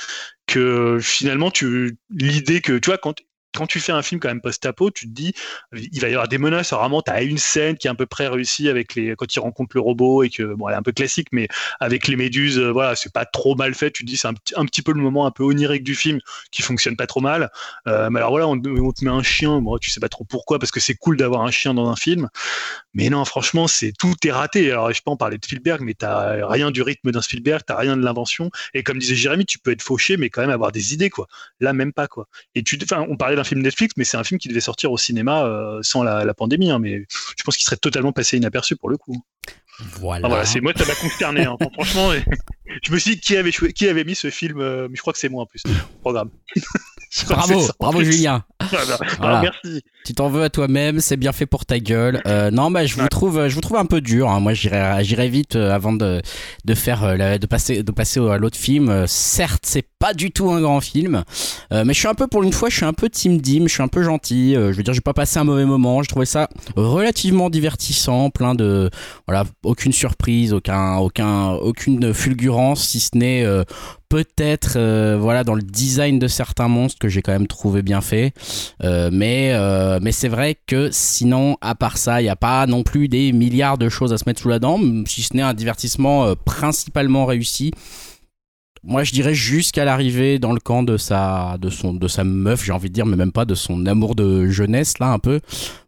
[0.47, 3.15] que finalement, tu, l'idée que, tu vois, quand
[3.57, 5.33] quand tu fais un film quand même post-apo, tu te dis,
[5.73, 6.73] il va y avoir des menaces.
[6.73, 9.35] Alors, vraiment, tu as une scène qui est à peu près réussie avec les, quand
[9.35, 11.49] il rencontre le robot et que, bon, elle est un peu classique, mais
[11.81, 13.91] avec les méduses, euh, voilà, c'est pas trop mal fait.
[13.91, 16.21] Tu te dis, c'est un, un, petit peu le moment un peu onirique du film
[16.51, 17.51] qui fonctionne pas trop mal.
[17.89, 19.61] Euh, mais alors voilà, on, te met un chien.
[19.61, 21.97] Bon, tu sais pas trop pourquoi, parce que c'est cool d'avoir un chien dans un
[21.97, 22.29] film.
[22.95, 24.71] Mais non, franchement, c'est tout est raté.
[24.71, 27.77] Alors, je peux en parler de Spielberg, mais t'as rien du rythme d'un Spielberg, t'as
[27.77, 28.51] rien de l'invention.
[28.75, 31.27] Et comme disait Jérémy, tu peux être fauché, mais quand même avoir des idées, quoi.
[31.61, 32.29] Là, même pas, quoi.
[32.55, 34.93] Et tu, enfin, on parlait d'un film Netflix, mais c'est un film qui devait sortir
[34.93, 36.71] au cinéma euh, sans la, pandémie.
[36.71, 37.07] Hein, mais
[37.37, 39.23] je pense qu'il serait totalement passé inaperçu pour le coup.
[40.01, 40.29] Voilà.
[40.29, 41.45] voilà c'est moi, ça m'a consterné.
[41.45, 42.11] Hein, franchement,
[42.83, 45.13] je me suis dit qui avait, qui avait mis ce film, euh, mais je crois
[45.13, 46.31] que c'est moi en plus, au programme.
[47.29, 48.45] bravo, bravo Julien.
[49.19, 49.43] Voilà.
[49.43, 49.83] merci.
[50.05, 52.23] Tu t'en veux à toi-même, c'est bien fait pour ta gueule.
[52.27, 54.31] Euh, non, bah, je vous trouve, je vous trouve un peu dur.
[54.31, 54.41] Hein.
[54.41, 56.23] Moi, j'irai, vite euh, avant de,
[56.65, 59.05] de faire, de passer, de passer à l'autre film.
[59.07, 61.25] certes, c'est pas du tout un grand film,
[61.71, 63.73] mais je suis un peu, pour une fois, je suis un peu team dim, je
[63.73, 64.55] suis un peu gentil.
[64.55, 66.03] je veux dire, j'ai pas passé un mauvais moment.
[66.03, 68.91] Je trouvais ça relativement divertissant, plein de,
[69.27, 73.45] voilà, aucune surprise, aucun, aucun, aucune fulgurance, si ce n'est
[74.09, 78.01] peut-être euh, voilà dans le design de certains monstres que j'ai quand même trouvé bien
[78.01, 78.33] fait
[78.83, 82.67] euh, mais euh, mais c'est vrai que sinon à part ça il n'y a pas
[82.67, 85.43] non plus des milliards de choses à se mettre sous la dent si ce n'est
[85.43, 87.73] un divertissement principalement réussi.
[88.83, 92.73] Moi je dirais jusqu'à l'arrivée dans le camp de sa de de sa meuf j'ai
[92.73, 95.41] envie de dire mais même pas de son amour de jeunesse là un peu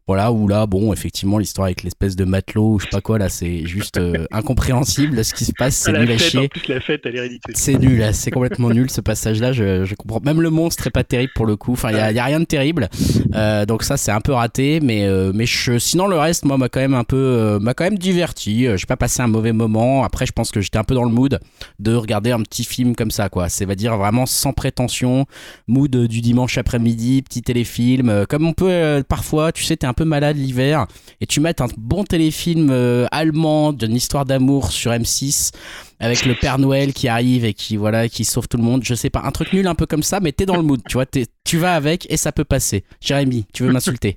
[0.08, 3.18] Voilà, où là, bon, effectivement, l'histoire avec l'espèce de matelot ou je sais pas quoi,
[3.18, 6.40] là, c'est juste euh, incompréhensible ce qui se passe, c'est nul à chier.
[6.40, 7.54] En plus, la fête, elle est ridicule.
[7.54, 10.20] C'est nul, c'est complètement nul ce passage-là, je, je, comprends.
[10.24, 12.24] Même le monstre est pas terrible pour le coup, enfin, il y a, y a,
[12.24, 12.88] rien de terrible.
[13.34, 16.56] Euh, donc ça, c'est un peu raté, mais, euh, mais je, sinon, le reste, moi,
[16.56, 18.66] m'a quand même un peu, euh, m'a quand même diverti.
[18.76, 20.04] J'ai pas passé un mauvais moment.
[20.04, 21.38] Après, je pense que j'étais un peu dans le mood
[21.80, 23.50] de regarder un petit film comme ça, quoi.
[23.50, 25.26] C'est, va dire, vraiment sans prétention,
[25.66, 28.24] mood du dimanche après-midi, petit téléfilm.
[28.26, 30.86] Comme on peut parfois, tu sais, t'es un peu malade l'hiver
[31.20, 35.50] et tu mets un bon téléfilm euh, allemand d'une histoire d'amour sur M6
[35.98, 38.94] avec le Père Noël qui arrive et qui voilà qui sauve tout le monde je
[38.94, 40.94] sais pas un truc nul un peu comme ça mais t'es dans le mood tu
[40.94, 41.06] vois
[41.44, 44.16] tu vas avec et ça peut passer Jérémy tu veux m'insulter?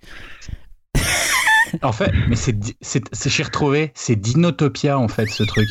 [1.84, 5.70] En fait, mais c'est, c'est, j'ai retrouvé, c'est Dinotopia en fait ce truc.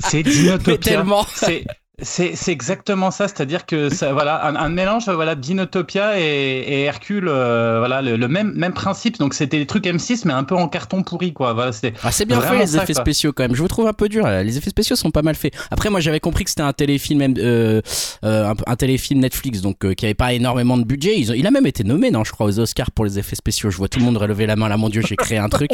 [0.00, 0.76] C'est Dinotopia.
[0.76, 1.24] tellement.
[1.34, 1.64] C'est,
[2.02, 8.02] c'est, exactement ça, c'est-à-dire que ça, voilà, un, mélange voilà, d'Inotopia et, Hercule, euh, voilà,
[8.02, 9.18] le, même, même principe.
[9.18, 11.52] Donc c'était des trucs M6, mais un peu en carton pourri, quoi.
[11.52, 13.54] Voilà, c'est, ah, c'est bien fait les effets spéciaux quand même.
[13.54, 14.26] Je vous trouve un peu dur.
[14.26, 15.54] Les effets spéciaux sont pas mal faits.
[15.70, 17.80] Après, moi j'avais compris que c'était un téléfilm, euh,
[18.24, 21.18] euh, un, téléfilm Netflix, donc qui avait pas énormément de budget.
[21.18, 23.70] il a même été nommé, non, je crois, aux Oscars pour les effets spéciaux.
[23.70, 25.70] Je vois tout le monde relever la main là, mon dieu, j'ai créé un truc.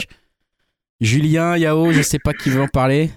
[1.01, 3.11] Julien, Yao, je sais pas qui veut en parler.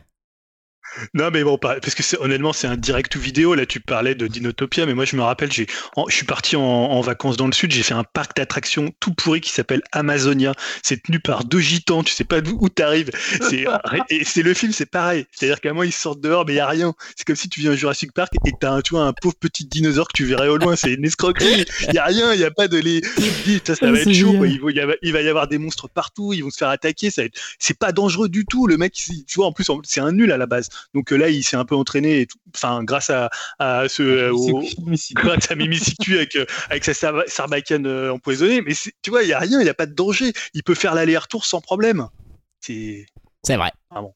[1.14, 3.56] Non, mais bon, parce que honnêtement, c'est un direct ou vidéo.
[3.56, 5.68] Là, tu parlais de Dinotopia, mais moi, je me rappelle, j'ai,
[6.08, 9.42] je suis parti en, vacances dans le sud, j'ai fait un parc d'attractions tout pourri
[9.42, 10.54] qui s'appelle Amazonia.
[10.84, 13.10] C'est tenu par deux gitans, tu sais pas où t'arrives.
[13.42, 13.66] C'est,
[14.10, 15.26] et c'est le film, c'est pareil.
[15.32, 16.94] C'est-à-dire qu'à moi, ils sortent dehors, mais il y a rien.
[17.16, 19.36] C'est comme si tu viens à Jurassic Park et t'as un, tu vois, un pauvre
[19.36, 20.76] petit dinosaure que tu verrais au loin.
[20.76, 21.66] C'est une escroquerie.
[21.88, 23.02] Il y a rien, il y a pas de les.
[23.66, 24.46] ça, ça va être chaud.
[24.46, 27.10] Il, va, il va y avoir des monstres partout, ils vont se faire attaquer.
[27.10, 27.24] Ça
[27.60, 28.68] C'est pas dangereux du tout.
[28.68, 30.70] Le mec, tu vois, en plus, c'est un nul à la base.
[30.94, 34.32] Donc là, il s'est un peu entraîné, enfin grâce à, à ce, euh,
[35.14, 36.94] grâce à avec euh, avec sa
[37.28, 38.62] sarbacane euh, empoisonnée.
[38.62, 40.34] Mais tu vois, il y a rien, il n'y a pas de danger.
[40.54, 42.08] Il peut faire l'aller-retour sans problème.
[42.62, 43.06] C'est
[43.44, 43.72] c'est vrai.
[43.92, 44.14] Ah bon.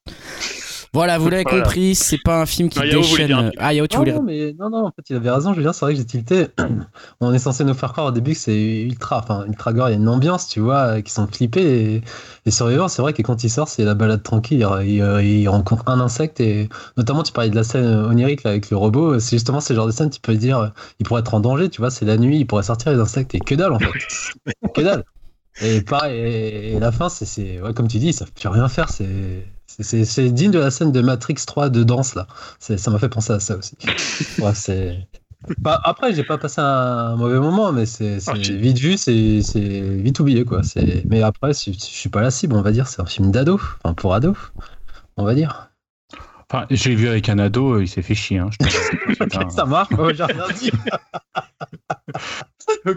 [0.94, 3.52] Voilà, vous l'avez compris, c'est pas un film qui déchaîne.
[3.58, 4.14] Ah, Yao, tu voulais.
[4.14, 6.48] Non, mais non, non, en fait, il avait raison, Julien, c'est vrai que j'ai tilté.
[7.20, 9.94] On est censé nous faire croire au début que c'est ultra, enfin, ultra gore, il
[9.94, 11.96] y a une ambiance, tu vois, qui sont flippés.
[11.96, 12.02] Et,
[12.46, 16.00] et Survivor, c'est vrai que quand il sort, c'est la balade tranquille, il, rencontre un
[16.00, 19.62] insecte et notamment, tu parlais de la scène onirique là, avec le robot, c'est justement
[19.62, 22.06] ce genre de scène, tu peux dire, il pourrait être en danger, tu vois, c'est
[22.06, 23.88] la nuit, il pourrait sortir les insectes et que dalle en fait.
[24.76, 25.04] que dalle.
[25.62, 29.46] Et pareil, et, la fin, c'est, ouais, comme tu dis, ça peut rien faire, c'est
[29.80, 32.28] c'est digne de la scène de Matrix 3 de danse, là.
[32.60, 33.76] Ça m'a fait penser à ça aussi.
[34.40, 35.08] ouais, c'est.
[35.58, 40.20] Bah, après, j'ai pas passé un mauvais moment, mais c'est ah, vite vu, c'est vite
[40.20, 40.62] oublié, quoi.
[41.06, 42.88] Mais après, je, je suis pas la cible, on va dire.
[42.88, 44.36] C'est un film d'ado, enfin pour ado,
[45.18, 45.70] on va dire.
[46.50, 48.38] Enfin, j'ai vu avec un ado, il s'est fait chier.
[48.38, 48.50] Hein,
[49.50, 50.72] ça marche, j'ai rien dit.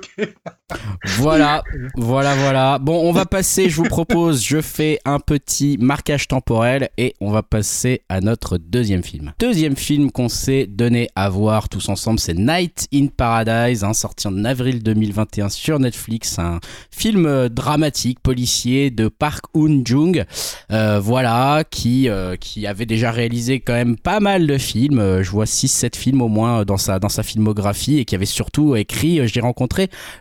[1.18, 1.62] Voilà,
[1.94, 2.78] voilà, voilà.
[2.78, 7.30] Bon, on va passer, je vous propose, je fais un petit marquage temporel et on
[7.30, 9.32] va passer à notre deuxième film.
[9.38, 14.26] Deuxième film qu'on s'est donné à voir tous ensemble, c'est Night in Paradise, hein, sorti
[14.26, 16.58] en avril 2021 sur Netflix, un
[16.90, 20.24] film dramatique, policier de Park Hoon-jung,
[20.72, 25.22] euh, voilà, qui, euh, qui avait déjà réalisé quand même pas mal de films, euh,
[25.22, 28.74] je vois 6-7 films au moins dans sa, dans sa filmographie et qui avait surtout
[28.74, 29.55] écrit, j'ai rencontré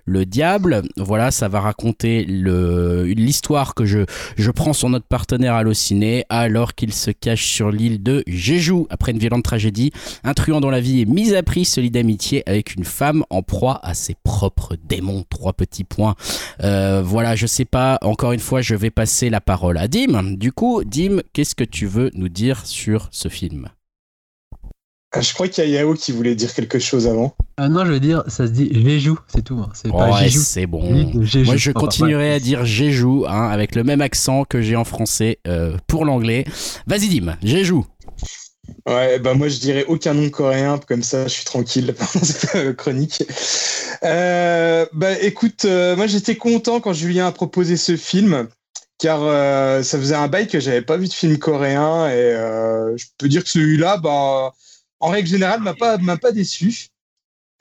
[0.06, 0.84] le diable.
[0.98, 4.06] Voilà, ça va raconter l'histoire que je,
[4.52, 9.20] prends sur notre partenaire Allociné alors qu'il se cache sur l'île de Jeju après une
[9.20, 9.92] violente tragédie.
[10.24, 13.42] Un truand dont la vie est mise à prix, solide d'amitié avec une femme en
[13.42, 15.26] proie à ses propres démons.
[15.30, 16.16] Trois petits points.
[16.64, 17.98] Euh, voilà, je sais pas.
[18.02, 20.36] Encore une fois, je vais passer la parole à Dim.
[20.36, 23.70] Du coup, Dim, qu'est-ce que tu veux nous dire sur ce film?
[25.22, 27.36] Je crois qu'il y a Yao qui voulait dire quelque chose avant.
[27.58, 29.58] Ah non, je veux dire, ça se dit Jeju, c'est tout.
[29.60, 29.70] Hein.
[29.74, 30.82] C'est pas ouais, c'est bon.
[31.14, 35.40] Moi, je continuerai à dire Jeju, hein, avec le même accent que j'ai en français
[35.48, 36.46] euh, pour l'anglais.
[36.88, 37.82] Vas-y, Dim, Jeju.
[38.88, 42.76] Ouais, bah moi je dirais aucun nom coréen, comme ça je suis tranquille pendant cette
[42.76, 43.24] chronique.
[44.04, 48.48] Euh, bah écoute, euh, moi j'étais content quand Julien a proposé ce film,
[48.98, 49.20] car
[49.84, 52.34] ça faisait un bail que j'avais pas vu de film coréen, et
[52.98, 54.54] je peux dire que celui-là, bah
[55.00, 56.90] en règle générale, m'a pas m'a pas déçu.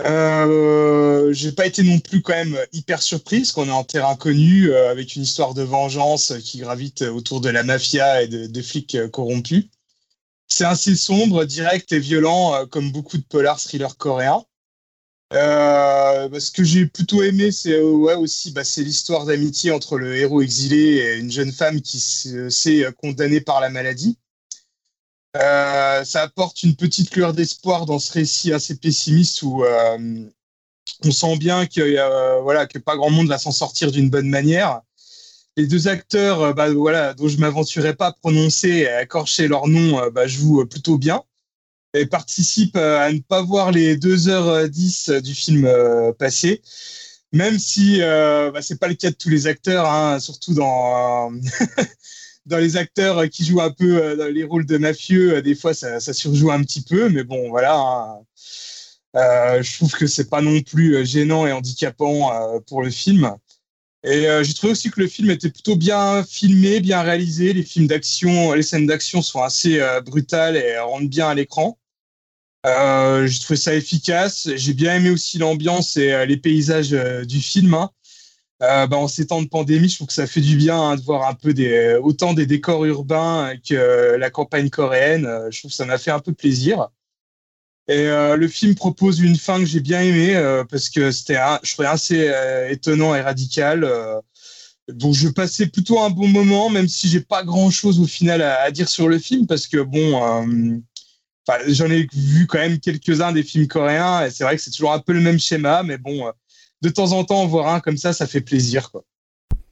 [0.00, 4.70] Euh, j'ai pas été non plus quand même hyper surprise qu'on est en terrain connu
[4.70, 8.96] euh, avec une histoire de vengeance qui gravite autour de la mafia et de, flics
[8.96, 9.66] euh, corrompus.
[10.48, 14.44] C'est assez sombre, direct et violent euh, comme beaucoup de polars thrillers coréens.
[15.32, 20.96] ce que j'ai plutôt aimé, c'est aussi bah, c'est l'histoire d'amitié entre le héros exilé
[20.98, 24.18] et une jeune femme qui s'est condamnée par la maladie.
[25.36, 30.24] Euh, ça apporte une petite lueur d'espoir dans ce récit assez pessimiste où euh,
[31.04, 34.28] on sent bien que, euh, voilà, que pas grand monde va s'en sortir d'une bonne
[34.28, 34.80] manière.
[35.56, 39.68] les deux acteurs, bah, voilà, dont je m'aventurais pas à prononcer et à accorcher leur
[39.68, 41.22] nom, bah, jouent plutôt bien
[41.94, 45.68] et participent à ne pas voir les 2h10 du film
[46.18, 46.62] passer
[47.34, 51.32] même si euh, bah, c'est pas le cas de tous les acteurs, hein, surtout dans
[52.46, 55.54] dans les acteurs qui jouent un peu euh, dans les rôles de mafieux, euh, des
[55.54, 57.76] fois ça, surjoue un petit peu, mais bon voilà.
[57.76, 58.18] Hein.
[59.16, 63.34] Euh, je trouve que c'est pas non plus gênant et handicapant euh, pour le film.
[64.06, 67.54] Et j'ai trouvé aussi que le film était plutôt bien filmé, bien réalisé.
[67.54, 71.78] Les films d'action, les scènes d'action sont assez brutales et rentrent bien à l'écran.
[72.64, 74.48] Euh, j'ai trouvé ça efficace.
[74.54, 77.74] J'ai bien aimé aussi l'ambiance et euh, les paysages euh, du film.
[77.74, 77.90] Hein.
[78.70, 80.96] Euh, bah, en ces temps de pandémie, je trouve que ça fait du bien hein,
[80.96, 85.28] de voir un peu des, autant des décors urbains que la campagne coréenne.
[85.50, 86.88] je trouve que ça m'a fait un peu plaisir.
[87.88, 91.88] Et le film propose une fin que j'ai bien aimée parce que c'était, je trouvais
[91.88, 92.32] assez
[92.70, 93.86] étonnant et radical.
[94.88, 98.40] donc je passais plutôt un bon moment, même si j'ai pas grand chose au final
[98.40, 100.82] à, dire sur le film parce que bon
[101.68, 104.92] j'en ai vu quand même quelques-uns des films coréens et c'est vrai que c'est toujours
[104.92, 106.32] un peu le même schéma, mais bon, euh,
[106.84, 109.04] de temps en temps, en voir un comme ça, ça fait plaisir, quoi.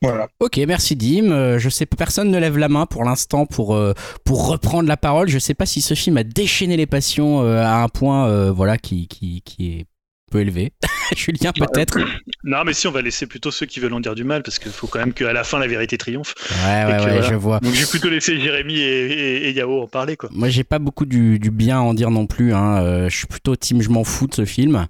[0.01, 0.27] Voilà.
[0.41, 1.31] Ok, merci Dim.
[1.31, 3.93] Euh, je sais, personne ne lève la main pour l'instant pour euh,
[4.25, 5.29] pour reprendre la parole.
[5.29, 9.07] Je sais pas si ce film a déchaîné les passions à un point, voilà, qui,
[9.07, 9.87] qui qui est
[10.33, 10.73] peu élevé.
[11.17, 11.99] Julien, peut-être.
[12.43, 14.59] Non, mais si, on va laisser plutôt ceux qui veulent en dire du mal, parce
[14.59, 16.35] qu'il faut quand même qu'à la fin, la vérité triomphe.
[16.67, 17.61] Ouais, ouais, ouais, je vois.
[17.61, 20.31] Donc, j'ai plutôt laissé Jérémy et, et, Yao en parler, quoi.
[20.33, 22.55] Moi, j'ai pas beaucoup du, du, bien à en dire non plus.
[22.55, 22.83] Hein.
[22.83, 24.87] Euh, je suis plutôt team, je m'en fous de ce film.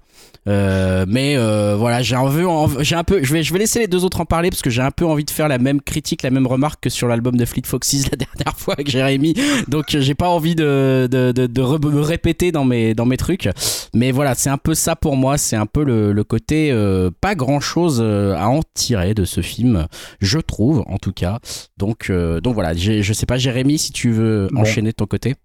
[0.47, 3.79] Euh, mais euh, voilà, j'ai un peu, j'ai un peu, je vais, je vais laisser
[3.79, 5.81] les deux autres en parler parce que j'ai un peu envie de faire la même
[5.81, 9.35] critique, la même remarque que sur l'album de Fleet Foxes la dernière fois avec Jérémy.
[9.67, 13.49] Donc j'ai pas envie de, de, de, de me répéter dans mes, dans mes trucs.
[13.93, 15.37] Mais voilà, c'est un peu ça pour moi.
[15.37, 19.25] C'est un peu le, le côté euh, pas grand chose euh, à en tirer de
[19.25, 19.87] ce film,
[20.19, 21.39] je trouve en tout cas.
[21.77, 24.61] Donc, euh, donc voilà, je sais pas, Jérémy, si tu veux bon.
[24.61, 25.35] enchaîner de ton côté.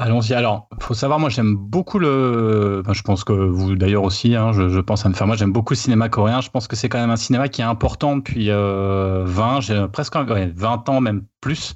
[0.00, 0.32] Allons-y.
[0.32, 2.82] Alors, faut savoir, moi, j'aime beaucoup le.
[2.90, 5.26] Je pense que vous, d'ailleurs aussi, hein, je, pense à me faire.
[5.26, 6.40] Moi, j'aime beaucoup le cinéma coréen.
[6.40, 9.86] Je pense que c'est quand même un cinéma qui est important depuis euh, 20, j'ai
[9.92, 11.74] presque ouais, 20 ans, même plus,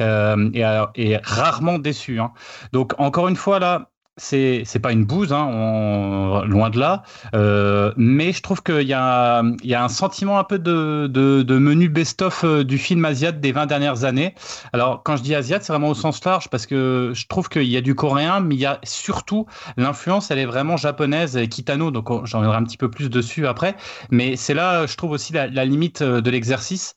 [0.00, 0.64] euh, et,
[0.96, 2.18] et, rarement déçu.
[2.18, 2.32] Hein.
[2.72, 7.02] Donc, encore une fois, là, c'est pas une bouse, hein, loin de là.
[7.34, 11.58] Euh, mais je trouve qu'il y a y a un sentiment un peu de de,
[11.58, 14.34] menu best-of euh, du film asiat des 20 dernières années.
[14.72, 17.64] Alors quand je dis asiat, c'est vraiment au sens large parce que je trouve qu'il
[17.64, 19.46] y a du coréen, mais il y a surtout
[19.76, 21.90] l'influence, elle est vraiment japonaise et kitano.
[21.90, 23.74] Donc j'en reviendrai un petit peu plus dessus après.
[24.10, 26.94] Mais c'est là, je trouve aussi la, limite euh, de l'exercice,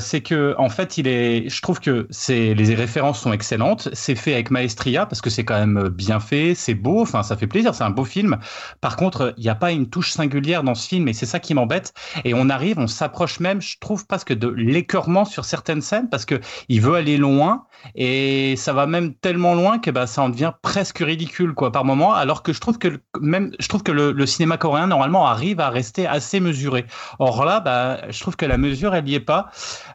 [0.00, 4.14] c'est que en fait il est, je trouve que c'est les références sont excellentes, c'est
[4.14, 7.46] fait avec maestria parce que c'est quand même bien fait c'est beau, enfin ça fait
[7.46, 8.38] plaisir, c'est un beau film.
[8.80, 11.40] Par contre, il n'y a pas une touche singulière dans ce film et c'est ça
[11.40, 11.92] qui m'embête.
[12.24, 16.24] Et on arrive, on s'approche même, je trouve presque de l'écœurement sur certaines scènes parce
[16.24, 20.28] que il veut aller loin et ça va même tellement loin que bah, ça en
[20.28, 22.12] devient presque ridicule quoi par moment.
[22.12, 25.60] Alors que je trouve que même, je trouve que le, le cinéma coréen normalement arrive
[25.60, 26.86] à rester assez mesuré.
[27.18, 29.50] Or là, bah, je trouve que la mesure elle n'y est pas.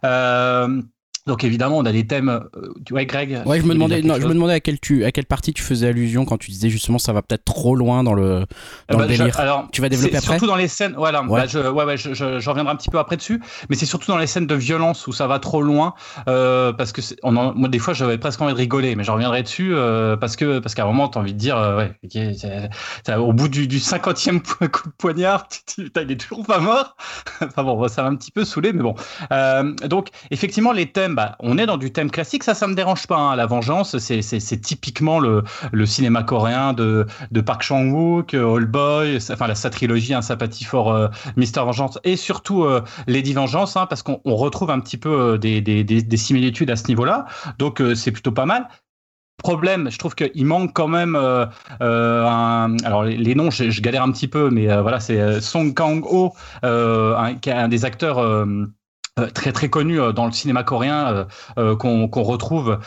[0.06, 0.82] Euh,
[1.26, 2.28] donc évidemment, on a des thèmes.
[2.30, 3.42] Euh, ouais, Greg.
[3.46, 5.64] Ouais, je me demandais, non, je me demandais à quelle tu, à quelle partie tu
[5.64, 8.46] faisais allusion quand tu disais justement ça va peut-être trop loin dans le,
[8.90, 9.34] dans bah, le délire.
[9.34, 10.34] Je, alors, tu vas développer après.
[10.34, 10.96] Surtout dans les scènes.
[10.98, 11.24] Voilà.
[11.24, 11.42] Ouais.
[11.42, 13.42] Bah, je, ouais, ouais, je, reviendrai un petit peu après dessus.
[13.70, 15.94] Mais c'est surtout dans les scènes de violence où ça va trop loin,
[16.28, 19.12] euh, parce que on en, moi des fois j'avais presque envie de rigoler, mais je
[19.12, 23.16] reviendrai dessus euh, parce que parce qu'à un moment t'as envie de dire euh, ouais,
[23.16, 26.98] au bout du, du 50e coup de poignard, tu, il est toujours pas mort.
[27.42, 28.96] enfin bon, ça m'a un petit peu saoulé, mais bon.
[29.88, 33.08] Donc effectivement les thèmes, bah, on est dans du thème classique, ça, ça me dérange
[33.08, 33.18] pas.
[33.18, 33.36] Hein.
[33.36, 35.44] La vengeance, c'est typiquement le,
[35.86, 37.06] cinéma coréen de,
[37.46, 42.16] Park Chan-wook, All Boy, enfin la, sa trilogie, hein, sympathie for euh, Mister Vengeance, et
[42.16, 46.02] surtout euh, Lady Vengeance, hein, parce qu'on retrouve un petit peu euh, des, des, des,
[46.02, 47.26] des similitudes à ce niveau-là.
[47.60, 48.68] Donc euh, c'est plutôt pas mal
[49.44, 51.46] problème, je trouve qu'il manque quand même euh,
[51.82, 55.74] euh, un, alors les, noms, je, galère un petit peu, mais euh, voilà, c'est Song
[55.74, 58.66] Kang-ho, qui est un des acteurs euh,
[59.34, 61.28] très très connu euh, dans le cinéma coréen
[61.60, 62.80] euh, qu'on qu retrouve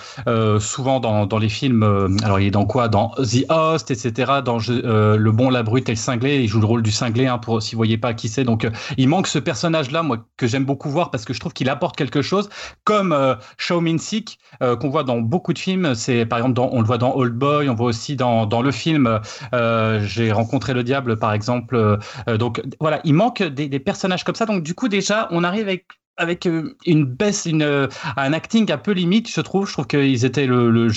[0.58, 1.82] souvent dans, les films
[2.24, 2.88] alors il est dans quoi?
[2.88, 6.42] Dans The Host etc dans le bon la brute et le cinglé.
[6.42, 8.44] Il joue le rôle du cinglé hein, pour si vous voyez pas qui c'est.
[8.44, 11.52] Donc il manque ce personnage là moi que j'aime beaucoup voir parce que je trouve
[11.52, 12.48] qu'il apporte quelque chose.
[12.84, 16.80] Comme euh, Shao Min Sik qu'on voit dans beaucoup de films c'est par exemple on
[16.80, 19.20] le voit dans Old Boy on voit aussi dans, le film
[19.52, 21.98] j'ai rencontré le diable par exemple
[22.38, 24.46] donc voilà il manque des personnages comme ça.
[24.46, 25.86] Donc du coup déjà on arrive avec
[26.16, 29.66] avec euh, une baisse, euh, un acting un peu limite, je trouve.
[29.66, 30.88] Je trouve qu'ils étaient le, le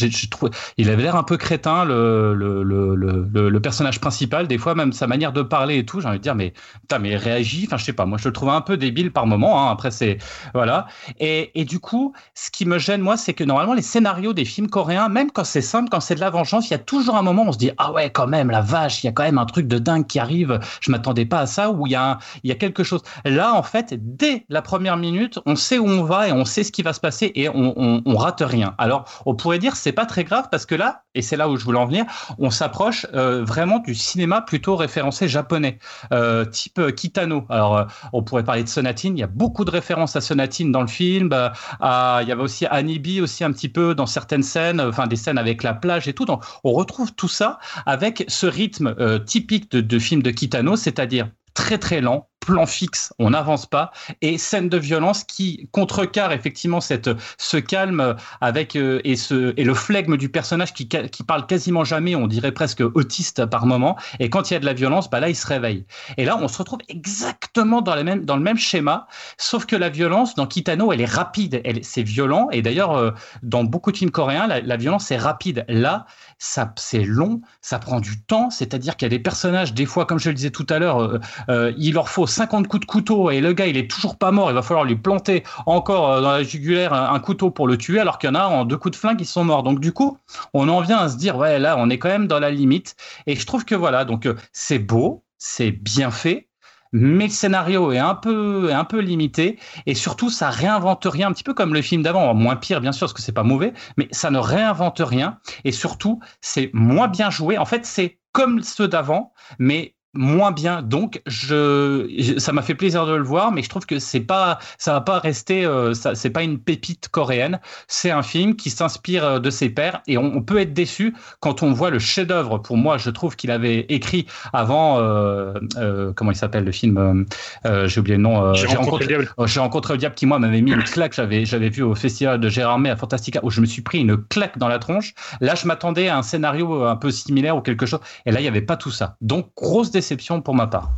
[0.77, 4.47] il avait l'air un peu crétin, le, le, le, personnage principal.
[4.47, 6.99] Des fois, même sa manière de parler et tout, j'ai envie de dire, mais putain,
[6.99, 7.65] mais réagit.
[7.67, 8.05] Enfin, je sais pas.
[8.05, 9.61] Moi, je le trouve un peu débile par moment.
[9.61, 9.71] Hein.
[9.71, 10.17] Après, c'est
[10.53, 10.87] voilà.
[11.19, 14.45] Et, et du coup, ce qui me gêne, moi, c'est que normalement, les scénarios des
[14.45, 17.15] films coréens, même quand c'est simple, quand c'est de la vengeance, il y a toujours
[17.15, 19.11] un moment où on se dit, ah ouais, quand même, la vache, il y a
[19.11, 20.59] quand même un truc de dingue qui arrive.
[20.79, 21.71] Je m'attendais pas à ça.
[21.71, 23.01] Ou il y a, il y a quelque chose.
[23.25, 25.08] Là, en fait, dès la première minute
[25.45, 28.01] on sait où on va et on sait ce qui va se passer et on,
[28.17, 28.75] rate rien.
[28.77, 31.57] Alors, on pourrait dire c'est pas très grave parce que là, et c'est là où
[31.57, 32.05] je voulais en venir,
[32.37, 35.79] on s'approche euh, vraiment du cinéma plutôt référencé japonais,
[36.11, 37.45] euh, type euh, Kitano.
[37.49, 39.17] Alors, on pourrait parler de Sonatine.
[39.17, 41.29] Il y a beaucoup de références à Sonatine dans le film.
[41.31, 45.37] il y avait aussi Anibi aussi un petit peu dans certaines scènes, enfin des scènes
[45.37, 46.25] avec la plage et tout.
[46.25, 48.95] Donc, on retrouve tout ça avec ce rythme
[49.25, 53.91] typique de, de film de Kitano, c'est-à-dire très très lent, plan fixe, on n'avance pas,
[54.21, 60.15] et scène de violence qui contrecarre effectivement cette, ce calme avec euh, et, le flegme
[60.15, 60.87] du personnage qui,
[61.27, 64.65] parle quasiment jamais, on dirait presque autiste par moment, et quand il y a de
[64.65, 65.85] la violence, bah là il se réveille.
[66.15, 70.47] Et là on se retrouve exactement dans, le même schéma, sauf que la violence dans
[70.47, 73.11] Kitano elle est rapide, c'est violent, et d'ailleurs euh,
[73.43, 75.65] dans beaucoup de films coréens la violence est rapide.
[75.67, 76.05] Là
[76.39, 80.05] ça c'est long, ça prend du temps, c'est-à-dire qu'il y a des personnages, des fois,
[80.05, 82.85] comme je le disais tout à l'heure, euh, euh, il leur faut 50 coups de
[82.85, 86.11] couteau et le gars il est toujours pas mort, il va falloir lui planter encore
[86.11, 88.65] euh, dans la jugulaire un, couteau pour le tuer, alors qu'il y en a en
[88.65, 89.63] deux coups de flingue qui sont morts.
[89.63, 90.17] Donc du coup,
[90.53, 92.95] on en vient à se dire ouais là on est quand même dans la limite.
[93.27, 96.48] Et je trouve que voilà, donc c'est beau, c'est bien fait,
[96.91, 99.59] mais le scénario est un peu, un peu limité.
[99.85, 102.91] Et surtout ça réinvente rien, un petit peu comme le film d'avant, moins pire bien
[102.91, 105.39] sûr parce que c'est pas mauvais, mais ça ne réinvente rien.
[105.63, 107.57] Et surtout c'est moins bien joué.
[107.57, 110.81] En fait, c'est comme ceux d'avant, mais moins bien.
[110.81, 114.59] Donc, je, ça m'a fait plaisir de le voir, mais je trouve que c'est pas,
[114.77, 117.59] ça va pas rester, euh, c'est pas une pépite coréenne.
[117.87, 121.63] C'est un film qui s'inspire euh, de ses pairs et on, peut être déçu quand
[121.63, 122.57] on voit le chef-d'œuvre.
[122.59, 127.25] Pour moi, je trouve qu'il avait écrit avant, euh, euh comment il s'appelle le film
[127.65, 128.53] J'ai oublié le nom.
[128.53, 129.33] J'ai rencontré, le diable.
[129.45, 131.13] J'ai rencontré le diable qui moi m'avait mis une claque.
[131.13, 133.99] J'avais, j'avais vu au festival de Gérard May à Fantastica où je me suis pris
[133.99, 135.13] une claque dans la tronche.
[135.41, 138.45] Là, je m'attendais à un scénario un peu similaire ou quelque chose, et là, il
[138.45, 139.17] y avait pas tout ça.
[139.21, 140.93] Donc, grosse déception pour ma part.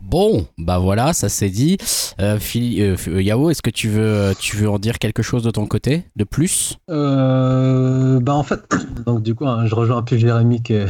[0.00, 1.76] Bon, bah voilà, ça c'est dit.
[2.18, 5.66] Euh, euh, Yao, est-ce que tu veux, tu veux en dire quelque chose de ton
[5.66, 6.78] côté, de plus?
[6.88, 8.60] Euh, Bah en fait,
[9.06, 10.86] donc du coup, hein, je rejoins un peu Jérémy que,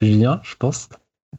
[0.00, 0.88] Julien, je pense.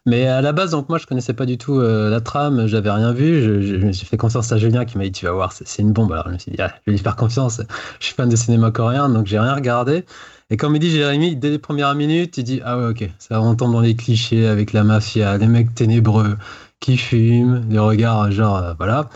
[0.05, 3.11] Mais à la base, donc moi, je connaissais pas du tout la trame, j'avais rien
[3.11, 3.41] vu.
[3.41, 5.93] Je, me suis fait confiance à Julien qui m'a dit tu vas voir, c'est une
[5.93, 6.11] bombe.
[6.11, 7.59] Alors je me suis dit, ah, je vais lui faire confiance.
[7.99, 10.05] Je suis fan de cinéma coréen, donc j'ai rien regardé.
[10.49, 13.37] Et comme il dit Jérémy, dès les premières minutes, il dit Ah ouais, ok, ça
[13.39, 16.37] rentre dans les clichés avec la mafia, les mecs ténébreux
[16.79, 19.09] qui fument, les regards, genre, euh, voilà.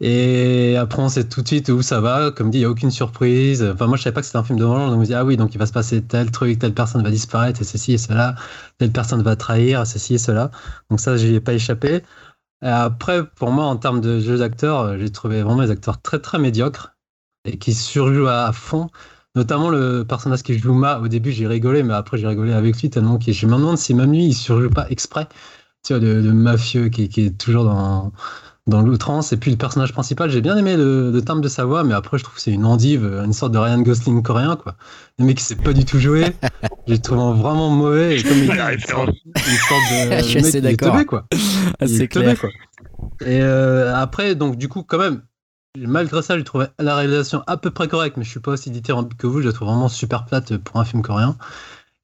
[0.00, 2.30] Et après, on sait tout de suite où ça va.
[2.30, 3.62] Comme dit, il n'y a aucune surprise.
[3.62, 4.90] Enfin, moi, je savais pas que c'était un film de vengeance.
[4.90, 7.02] Donc, je me dis, ah oui, donc il va se passer tel truc, telle personne
[7.02, 8.34] va disparaître, et ceci et cela.
[8.78, 10.50] Telle personne va trahir, ceci et cela.
[10.90, 12.02] Donc, ça, je n'y ai pas échappé.
[12.62, 16.38] Après, pour moi, en termes de jeu d'acteurs, j'ai trouvé vraiment les acteurs très, très
[16.38, 16.94] médiocres
[17.46, 18.90] et qui surjouent à fond.
[19.36, 22.80] Notamment le personnage qui joue Ma, au début j'ai rigolé, mais après j'ai rigolé avec
[22.80, 25.28] lui tellement que je me demande si même lui il surjoue pas exprès,
[25.84, 28.12] tu vois, de, mafieux qui, est toujours dans,
[28.66, 29.34] dans l'outrance.
[29.34, 31.92] Et puis le personnage principal, j'ai bien aimé le, le, timbre de sa voix, mais
[31.92, 34.74] après je trouve que c'est une endive, une sorte de Ryan Gosling coréen, quoi.
[35.18, 36.24] Le mec qui sait pas du tout jouer,
[36.86, 38.18] j'ai trouvé vraiment mauvais.
[38.18, 40.22] Et comme il, une sorte de.
[40.28, 41.04] je suis d'accord.
[41.06, 41.26] quoi.
[41.86, 42.40] C'est clair.
[42.40, 42.48] quoi.
[43.20, 45.20] Et euh, après, donc du coup, quand même,
[45.76, 48.70] malgré ça, je trouvais la réalisation à peu près correcte, mais je suis pas aussi
[48.70, 49.40] dithyrambique que vous.
[49.40, 51.36] Je la trouve vraiment super plate pour un film coréen.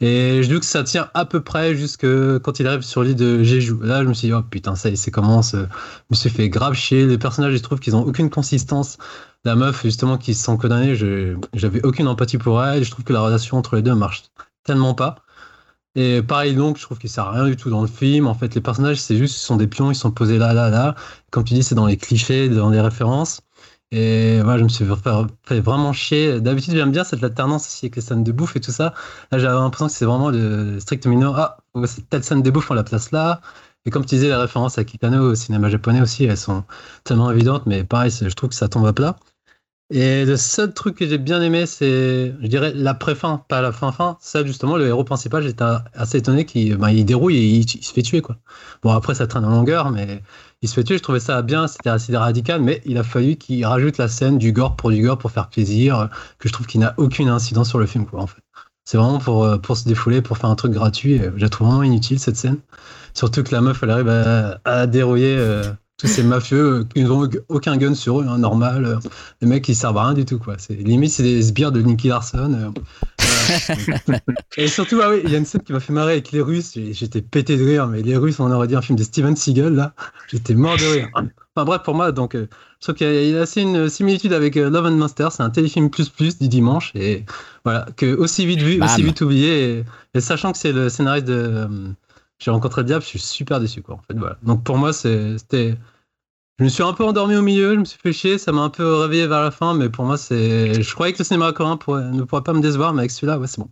[0.00, 2.06] Et je dis que ça tient à peu près jusque
[2.40, 3.78] quand il arrive sur l'île de Jeju.
[3.82, 5.58] Là, je me suis dit, oh putain, ça y est, c'est comment Je
[6.10, 7.06] me suis fait grave chier.
[7.06, 8.98] Les personnages, je trouve qu'ils ont aucune consistance.
[9.44, 10.96] La meuf, justement, qui se sent condamnée,
[11.54, 12.84] j'avais aucune empathie pour elle.
[12.84, 14.24] Je trouve que la relation entre les deux marche
[14.64, 15.16] tellement pas.
[15.94, 18.26] Et pareil donc, je trouve qu'il sert à rien du tout dans le film.
[18.26, 20.70] En fait, les personnages, c'est juste, ils sont des pions, ils sont posés là, là,
[20.70, 20.94] là.
[21.30, 23.40] Comme tu dis, c'est dans les clichés, dans les références.
[23.92, 24.86] Et voilà, je me suis
[25.44, 26.40] fait, vraiment chier.
[26.40, 28.94] D'habitude, j'aime bien cette alternance aussi avec les scènes de bouffe et tout ça.
[29.30, 31.34] Là, j'avais l'impression que c'est vraiment le strict minimum.
[31.36, 31.58] Ah,
[32.08, 33.42] telle scène de bouffe, on la place là.
[33.84, 36.64] Et comme tu disais, les références à Kitano au cinéma japonais aussi, elles sont
[37.04, 39.16] tellement évidentes, mais pareil, je trouve que ça tombe à plat.
[39.90, 43.72] Et le seul truc que j'ai bien aimé, c'est, je dirais, la pré-fin, pas la
[43.72, 44.16] fin-fin.
[44.20, 47.92] Ça, justement, le héros principal, j'étais assez étonné qu'il ben, il dérouille et il, se
[47.92, 48.38] fait tuer, quoi.
[48.82, 50.22] Bon, après, ça traîne en longueur, mais
[50.62, 50.96] il se fait tuer.
[50.96, 54.38] Je trouvais ça bien, c'était assez radical, mais il a fallu qu'il rajoute la scène
[54.38, 57.68] du gore pour du gore pour faire plaisir, que je trouve qu'il n'a aucune incidence
[57.68, 58.42] sur le film, quoi, en fait.
[58.84, 61.20] C'est vraiment pour, euh, pour se défouler, pour faire un truc gratuit.
[61.36, 62.58] Je la trouve vraiment inutile, cette scène.
[63.14, 65.36] Surtout que la meuf, elle arrive à, à dérouiller.
[65.36, 65.64] Euh,
[66.02, 68.98] tous ces mafieux qui n'ont aucun gun sur eux, hein, normal.
[69.40, 72.72] les mecs, ils servent à rien du tout, limite, c'est des sbires de Nicky Larson.
[74.56, 76.40] et surtout, ah oui, il y a une scène qui m'a fait marrer avec les
[76.40, 76.78] Russes.
[76.92, 79.74] J'étais pété de rire, mais les Russes, on aurait dit un film de Steven Seagal,
[79.74, 79.94] là.
[80.28, 81.08] J'étais mort de rire.
[81.14, 82.48] Enfin bref, pour moi, donc, euh,
[82.80, 85.28] je trouve qu'il y a assez une similitude avec euh, Love and Monster.
[85.30, 86.92] C'est un téléfilm plus plus du dimanche.
[86.94, 87.24] Et
[87.64, 89.84] voilà, que aussi vite vu, aussi vite oublié.
[90.14, 91.88] Et, sachant que c'est le scénariste de euh,
[92.38, 93.96] J'ai rencontré le diable, je suis super déçu, quoi.
[93.96, 94.38] En fait, voilà.
[94.42, 95.76] Donc pour moi, c'était.
[96.62, 98.60] Je me suis un peu endormi au milieu, je me suis fait chier, ça m'a
[98.60, 100.80] un peu réveillé vers la fin, mais pour moi, c'est.
[100.80, 101.76] Je croyais que le cinéma coréen
[102.12, 103.68] ne pourrait pas me décevoir, mais avec celui-là, ouais, c'est bon.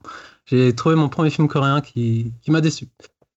[0.46, 2.88] J'ai trouvé mon premier film coréen qui, qui m'a déçu.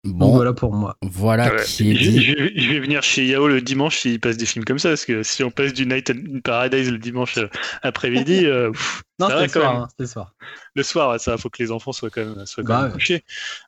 [0.06, 0.97] Bon, voilà pour moi.
[1.04, 2.20] Voilà qui est dit.
[2.56, 5.22] Je, vais venir chez Yao le dimanche s'il passe des films comme ça, parce que
[5.22, 7.47] si on passe du Night in Paradise le dimanche euh,
[7.84, 8.72] après-midi, euh,
[9.20, 10.34] non, c'est le, soir, hein, le soir.
[10.76, 13.24] Le soir, ça, faut que les enfants soient quand même, soient quand bah même couchés.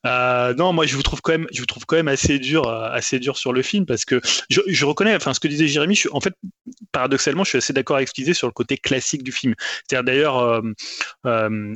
[0.05, 2.67] Euh, non, moi, je vous trouve quand même, je vous trouve quand même assez dur,
[2.67, 4.19] assez dur sur le film parce que
[4.49, 6.33] je, je reconnais, enfin, ce que disait Jérémy, je, en fait,
[6.91, 9.53] paradoxalement, je suis assez d'accord avec ce qu'il disait sur le côté classique du film.
[9.87, 10.63] C'est-à-dire d'ailleurs,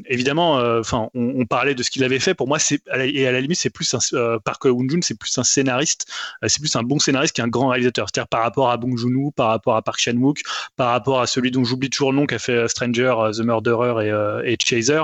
[0.08, 2.34] évidemment, enfin, on, on, parlait de ce qu'il avait fait.
[2.34, 5.44] Pour moi, c'est et à la limite, c'est plus un, Park Woon-jun, c'est plus un
[5.44, 6.12] scénariste,
[6.48, 8.08] c'est plus un bon scénariste qu'un grand réalisateur.
[8.12, 10.42] C'est-à-dire par rapport à Bong Joon-ho, par rapport à Park Chan-wook,
[10.76, 14.44] par rapport à celui dont j'oublie toujours le nom qui a fait Stranger, The Murderer
[14.46, 15.02] et, et Chaser,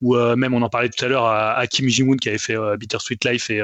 [0.00, 3.24] ou même on en parlait tout à l'heure à, Kim Ji-woon qui avait fait Bittersweet
[3.24, 3.62] Life et,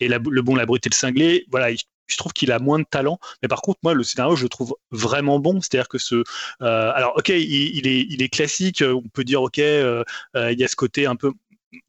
[0.00, 1.46] et Le Bon, la Brute et le Cinglé.
[1.50, 1.74] Voilà,
[2.06, 4.48] je trouve qu'il a moins de talent, mais par contre, moi, le scénario, je le
[4.48, 5.60] trouve vraiment bon.
[5.60, 6.22] C'est-à-dire que ce,
[6.60, 8.82] alors, ok, il, est, classique.
[8.86, 10.04] On peut dire, ok, il
[10.34, 11.32] y a ce côté un peu.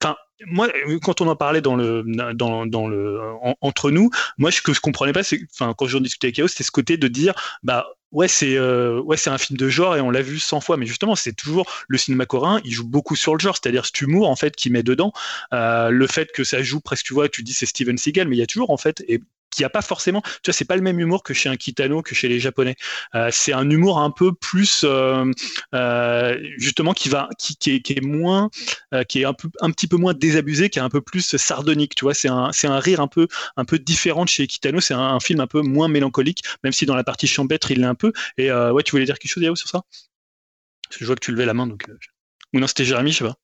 [0.02, 0.16] Enfin,
[0.46, 0.68] moi,
[1.02, 3.22] quand on en parlait dans le, dans, le,
[3.62, 6.48] entre nous, moi, ce que je comprenais pas, c'est, enfin, quand j'en discutais avec Chaos,
[6.48, 7.34] c'était ce côté de dire,
[7.64, 10.61] bah, ouais, c'est, euh, ouais, c'est un film de genre et on l'a vu 100
[10.61, 13.86] fois, mais justement, c'est toujours le cinéma coréen, il joue beaucoup sur le genre, c'est-à-dire
[13.86, 15.11] cet humour, en fait, qui met dedans,
[15.53, 18.38] euh, le fait que ça joue presque, tu vois, tu dis c'est Steven Seagal, mais
[18.38, 19.20] il y a toujours, en fait, et
[19.56, 22.01] qui a pas forcément, tu vois, c'est pas le même humour que chez un Kitano,
[22.01, 22.76] que chez les Japonais.
[23.16, 25.32] Euh, c'est un humour un peu plus, euh,
[25.74, 28.49] euh, justement, qui va, qui, qui, est, moins,
[29.08, 31.95] qui est un peu, un petit peu moins désabusé, qui est un peu plus sardonique.
[31.95, 34.82] Tu vois, c'est un, c'est un rire un peu, un peu différent de chez Kitano.
[34.82, 37.86] C'est un, film un peu moins mélancolique, même si dans la partie champêtre il l'est
[37.86, 38.12] un peu.
[38.38, 39.82] Et ouais, tu voulais dire quelque chose, Yao, sur ça?
[40.91, 41.86] Je vois que tu levais la main, donc.
[42.53, 43.36] Ou non, c'était Jérémy, je sais pas.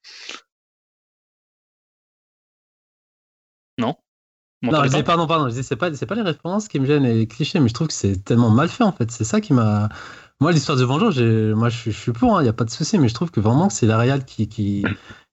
[4.62, 6.86] Non, je disais, pardon, pardon, je disais, c'est pas, c'est pas les références qui me
[6.86, 9.10] gênent et les clichés, mais je trouve que c'est tellement mal fait en fait.
[9.12, 9.90] C'est ça qui m'a.
[10.40, 11.18] Moi, l'histoire de Vengeance,
[11.56, 13.40] moi je, suis pour, il hein, n'y a pas de souci, mais je trouve que
[13.40, 14.84] vraiment c'est la réal qui, qui,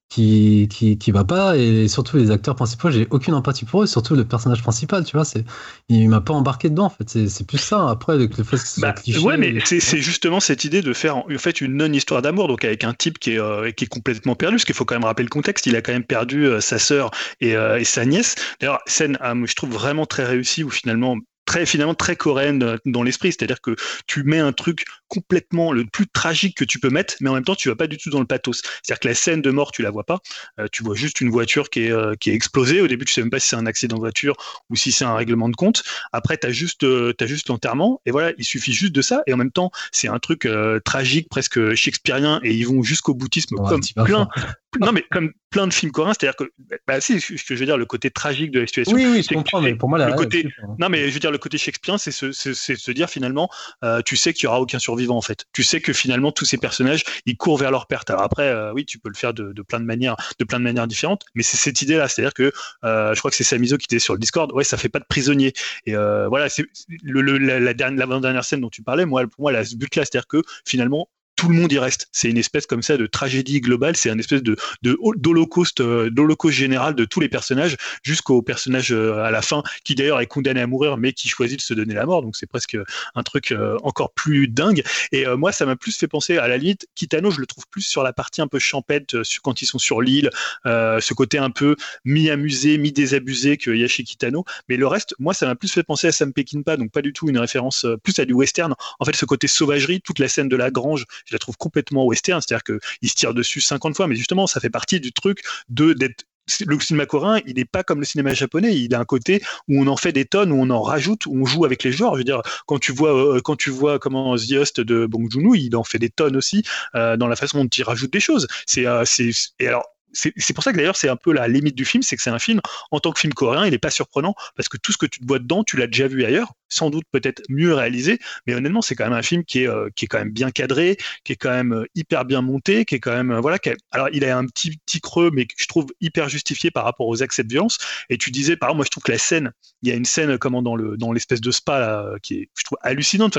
[0.08, 3.86] qui, qui, qui va pas et surtout les acteurs principaux j'ai aucune empathie pour eux
[3.86, 5.44] surtout le personnage principal tu vois c'est
[5.90, 7.28] il m'a pas embarqué dedans en fait.
[7.28, 10.92] C'est plus ça après le fait que bah, ouais mais c'est justement cette idée de
[10.92, 13.84] faire en fait une non histoire d'amour donc avec un type qui est euh, qui
[13.84, 16.04] est complètement perdu parce qu'il faut quand même rappeler le contexte il a quand même
[16.04, 18.34] perdu euh, sa sœur et, euh, et, sa nièce.
[18.60, 23.32] D'ailleurs scène je trouve vraiment très réussie où finalement très finalement très coréenne dans l'esprit,
[23.32, 23.74] c'est-à-dire que
[24.06, 27.44] tu mets un truc complètement le plus tragique que tu peux mettre, mais en même
[27.44, 28.62] temps tu vas pas du tout dans le pathos.
[28.82, 30.20] C'est-à-dire que la scène de mort tu la vois pas,
[30.60, 32.80] euh, tu vois juste une voiture qui est euh, qui est explosée.
[32.80, 34.36] Au début tu sais même pas si c'est un accident de voiture
[34.70, 35.82] ou si c'est un règlement de compte.
[36.12, 39.22] Après tu as juste euh, as juste l'enterrement et voilà il suffit juste de ça
[39.26, 40.48] et en même temps c'est un truc
[40.84, 44.28] tragique presque shakespearien et ils vont jusqu'au boutisme comme plein
[44.80, 46.44] non, mais comme plein de films coréens, c'est-à-dire que,
[46.86, 48.94] bah, si, ce que je veux dire, le côté tragique de la situation.
[48.94, 50.46] Oui, oui, je comprends, mais pour moi, le côté,
[50.78, 53.48] non, mais je veux dire, le côté shakespearien, c'est se, se, dire finalement,
[53.84, 55.44] euh, tu sais qu'il y aura aucun survivant en fait.
[55.52, 58.10] Tu sais que finalement tous ces personnages, ils courent vers leur perte.
[58.10, 60.64] Alors après, euh, oui, tu peux le faire de, plein de manières, de plein de
[60.64, 62.52] manières différentes, mais c'est cette idée-là, c'est-à-dire que,
[62.84, 64.52] euh, je crois que c'est Samizo qui était sur le Discord.
[64.52, 65.52] Ouais, ça fait pas de prisonnier.
[65.86, 66.64] Et voilà, c'est
[67.04, 69.06] la, dernière, scène dont tu parlais.
[69.06, 72.08] Moi, pour moi, la but là, c'est-à-dire que finalement, tout le monde y reste.
[72.10, 76.56] C'est une espèce comme ça de tragédie globale, c'est un espèce de d'holocauste euh, d'holocauste
[76.56, 80.60] général de tous les personnages jusqu'au personnage euh, à la fin qui d'ailleurs est condamné
[80.60, 82.22] à mourir mais qui choisit de se donner la mort.
[82.22, 82.76] Donc c'est presque
[83.14, 84.82] un truc euh, encore plus dingue.
[85.12, 87.82] Et moi ça m'a plus fait penser à la limite Kitano, je le trouve plus
[87.82, 90.30] sur la partie un peu champêtre quand ils sont sur l'île,
[90.64, 94.44] ce côté un peu mi-amusé, mi-désabusé qu'il y a chez Kitano.
[94.68, 97.12] Mais le reste, moi ça m'a plus fait penser à Sam Peckinpah, donc pas du
[97.12, 98.74] tout une référence plus à du western.
[98.98, 102.04] En fait ce côté sauvagerie, toute la scène de la grange je la trouve complètement
[102.06, 105.42] western, c'est-à-dire qu'il se tire dessus 50 fois, mais justement, ça fait partie du truc
[105.68, 106.24] de d'être
[106.66, 108.74] le cinéma coréen, il n'est pas comme le cinéma japonais.
[108.74, 111.34] Il a un côté où on en fait des tonnes, où on en rajoute, où
[111.34, 112.14] on joue avec les genres.
[112.14, 115.30] Je veux dire, quand tu vois, euh, quand tu vois comment The Host de Bong
[115.30, 116.62] Joon-ho, il en fait des tonnes aussi
[116.94, 118.46] euh, dans la façon dont il rajoute des choses.
[118.66, 119.84] C'est, euh, c'est, et alors.
[120.14, 122.30] C'est pour ça que d'ailleurs c'est un peu la limite du film, c'est que c'est
[122.30, 122.60] un film
[122.90, 125.20] en tant que film coréen, il n'est pas surprenant parce que tout ce que tu
[125.20, 128.82] te vois dedans, tu l'as déjà vu ailleurs sans doute peut-être mieux réalisé, mais honnêtement,
[128.82, 131.36] c'est quand même un film qui est, qui est quand même bien cadré, qui est
[131.36, 133.58] quand même hyper bien monté, qui est quand même, voilà,
[133.90, 137.06] alors il a un petit, petit creux, mais que je trouve hyper justifié par rapport
[137.06, 137.78] aux accès de violence.
[138.10, 139.52] Et tu disais, par exemple, moi, je trouve que la scène,
[139.82, 142.64] il y a une scène, comment dans le, dans l'espèce de spa, qui est, je
[142.64, 143.38] trouve, hallucinante.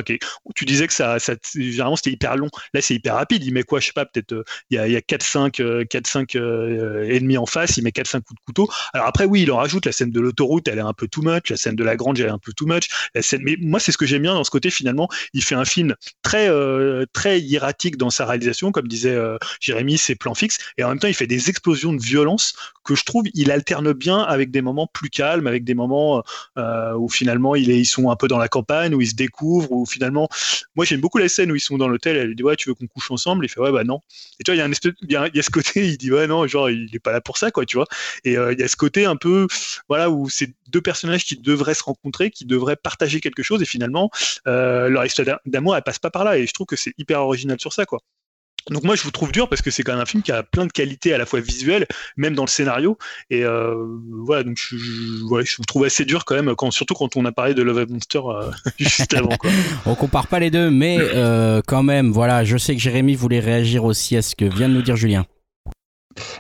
[0.56, 2.50] Tu disais que ça, ça généralement, c'était hyper long.
[2.74, 3.44] Là, c'est hyper rapide.
[3.44, 7.10] Il met quoi, je sais pas, peut-être, il y a, il y a 4-5, 4-5
[7.10, 8.70] ennemis en face, il met 4-5 coups de couteau.
[8.94, 9.86] Alors après, oui, il en rajoute.
[9.86, 11.50] La scène de l'autoroute, elle est un peu too much.
[11.50, 12.88] La scène de la grange, elle est un peu too much.
[13.22, 15.10] Scène, mais moi, c'est ce que j'aime bien dans ce côté, finalement.
[15.34, 16.50] Il fait un film très,
[17.14, 19.18] très hiératique dans sa réalisation, comme disait
[19.60, 20.58] Jérémy, ses plans fixes.
[20.78, 22.54] Et en même temps, il fait des explosions de violence
[22.90, 26.24] que je trouve, il alterne bien avec des moments plus calmes, avec des moments
[26.58, 29.72] euh, où finalement il ils sont un peu dans la campagne, où ils se découvrent,
[29.72, 30.28] où finalement,
[30.76, 32.70] moi j'aime beaucoup la scène où ils sont dans l'hôtel, elle lui dit ouais tu
[32.70, 34.02] veux qu'on couche ensemble, il fait ouais bah non.
[34.40, 36.12] Et tu vois il y a un espèce, il y, a, ce côté, il dit
[36.12, 37.88] ouais non genre il est pas là pour ça quoi, tu vois.
[38.24, 39.48] Et euh, il y a ce côté un peu
[39.88, 43.66] voilà où c'est deux personnages qui devraient se rencontrer, qui devraient partager quelque chose et
[43.66, 44.10] finalement
[44.48, 47.22] euh, leur histoire d'amour elle passe pas par là et je trouve que c'est hyper
[47.22, 48.00] original sur ça quoi.
[48.70, 50.44] Donc moi je vous trouve dur parce que c'est quand même un film qui a
[50.44, 51.88] plein de qualités à la fois visuelles,
[52.18, 52.98] même dans le scénario.
[53.30, 53.76] Et euh,
[54.24, 57.54] voilà, donc je, vous trouve assez dur quand même, quand, surtout quand on a parlé
[57.54, 59.36] de Love and Monster euh, juste avant.
[59.38, 59.50] Quoi.
[59.86, 63.40] on compare pas les deux, mais euh, quand même, voilà, je sais que Jérémy voulait
[63.40, 65.26] réagir aussi à ce que vient de nous dire Julien.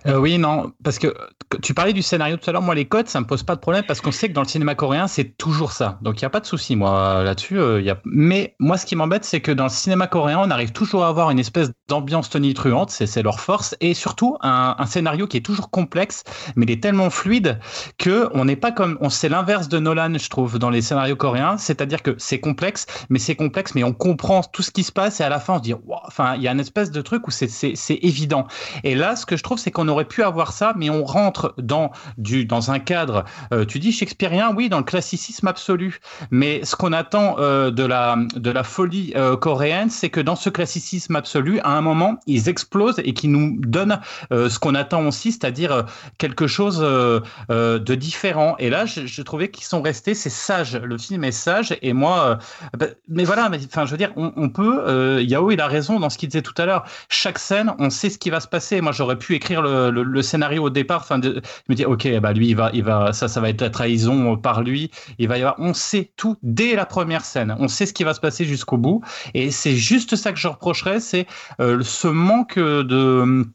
[0.07, 1.13] Euh, oui, non, parce que
[1.61, 2.61] tu parlais du scénario tout à l'heure.
[2.61, 4.47] Moi, les codes, ça me pose pas de problème parce qu'on sait que dans le
[4.47, 5.99] cinéma coréen, c'est toujours ça.
[6.01, 7.59] Donc, il n'y a pas de souci, moi, là-dessus.
[7.59, 7.97] Euh, a...
[8.05, 11.07] Mais moi, ce qui m'embête, c'est que dans le cinéma coréen, on arrive toujours à
[11.07, 12.91] avoir une espèce d'ambiance tonitruante.
[12.91, 13.75] C'est leur force.
[13.79, 16.23] Et surtout, un, scénario qui est toujours complexe,
[16.55, 17.59] mais il est tellement fluide
[17.97, 18.97] que on n'est pas comme.
[19.01, 21.57] On C'est l'inverse de Nolan, je trouve, dans les scénarios coréens.
[21.57, 25.19] C'est-à-dire que c'est complexe, mais c'est complexe, mais on comprend tout ce qui se passe
[25.19, 25.73] et à la fin, on se dit,
[26.05, 28.47] enfin, il y a une espèce de truc où c'est évident.
[28.83, 31.53] Et là, ce que je trouve, c'est qu'on aurait pu avoir ça, mais on rentre
[31.57, 35.99] dans, du, dans un cadre, euh, tu dis shakespearien, oui, dans le classicisme absolu.
[36.31, 40.35] Mais ce qu'on attend euh, de, la, de la folie euh, coréenne, c'est que dans
[40.35, 43.99] ce classicisme absolu, à un moment, ils explosent et qu'ils nous donnent
[44.31, 45.85] ce qu'on attend aussi, c'est-à-dire
[46.17, 48.55] quelque chose de différent.
[48.59, 50.75] Et là, je, trouvais qu'ils sont restés, c'est sage.
[50.75, 51.75] Le film est sage.
[51.81, 52.39] Et moi,
[52.77, 56.17] bah, mais voilà, enfin, je veux dire, on, peut, Yao, il a raison dans ce
[56.17, 56.85] qu'il disait tout à l'heure.
[57.09, 58.81] Chaque scène, on sait ce qui va se passer.
[58.81, 61.01] Moi, j'aurais pu écrire le, scénario au départ.
[61.01, 61.39] Enfin, je
[61.69, 64.37] me dis, ok, bah lui, il va, il va, ça, ça va être la trahison
[64.37, 64.91] par lui.
[65.17, 67.55] Il va y avoir, on sait tout dès la première scène.
[67.59, 69.03] On sait ce qui va se passer jusqu'au bout.
[69.33, 71.27] Et c'est juste ça que je reprocherais, c'est
[71.59, 73.45] euh, ce manque de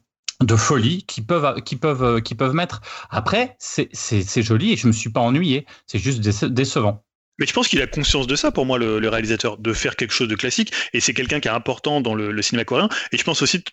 [0.41, 5.09] de folie qui peuvent qui peuvent peuvent mettre après c'est joli et je me suis
[5.09, 7.05] pas ennuyé c'est juste décevant
[7.37, 10.13] mais je pense qu'il a conscience de ça, pour moi, le, réalisateur, de faire quelque
[10.13, 10.71] chose de classique.
[10.93, 12.89] Et c'est quelqu'un qui est important dans le, cinéma coréen.
[13.11, 13.63] Et je pense aussi,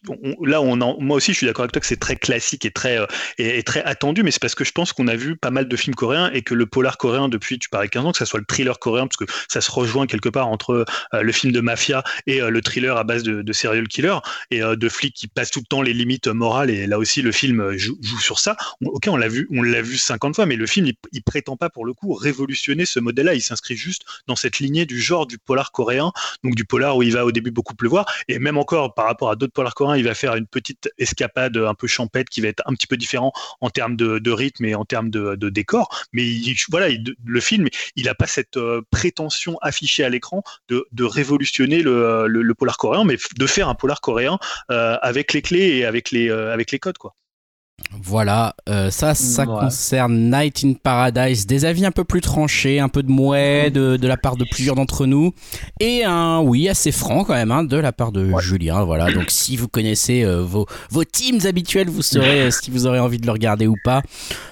[0.43, 2.71] là, on en, moi aussi, je suis d'accord avec toi que c'est très classique et
[2.71, 3.07] très, euh,
[3.39, 4.23] et, très attendu.
[4.23, 6.43] Mais c'est parce que je pense qu'on a vu pas mal de films coréens et
[6.43, 9.07] que le polar coréen, depuis, tu parlais 15 ans, que ça soit le thriller coréen,
[9.07, 10.85] parce que ça se rejoint quelque part entre
[11.15, 14.17] euh, le film de mafia et euh, le thriller à base de, de serial killer
[14.51, 16.71] et de flics qui passent tout le temps les limites morales.
[16.71, 18.57] Et là aussi, le film joue, sur ça.
[18.85, 21.57] ok, on l'a vu, on l'a vu 50 fois, mais le film, il, il, prétend
[21.57, 23.35] pas pour le coup révolutionner ce modèle-là.
[23.53, 27.13] S'inscrit juste dans cette lignée du genre du polar coréen, donc du polar où il
[27.13, 30.05] va au début beaucoup pleuvoir, et même encore par rapport à d'autres polars coréens, il
[30.05, 33.33] va faire une petite escapade un peu champêtre qui va être un petit peu différent
[33.61, 36.25] en termes de, rythme et en termes de, décor, mais
[36.71, 36.89] voilà,
[37.25, 42.77] le film, il n'a pas cette euh, prétention affichée à l'écran de, révolutionner le, polar
[42.77, 44.39] coréen, mais de faire un polar coréen
[44.71, 47.15] euh, avec les clés et avec les, euh, avec les codes, quoi.
[48.01, 51.47] Voilà, euh, ça, ça concerne Night in Paradise.
[51.47, 54.45] Des avis un peu plus tranchés, un peu de mouet de, de la part de
[54.45, 55.33] plusieurs d'entre nous.
[55.79, 58.85] Et un oui assez franc quand même hein, de la part de Julien.
[58.85, 62.87] Voilà, donc si vous connaissez euh, vos, vos teams habituels, vous saurez euh, si vous
[62.87, 64.03] aurez envie de le regarder ou pas.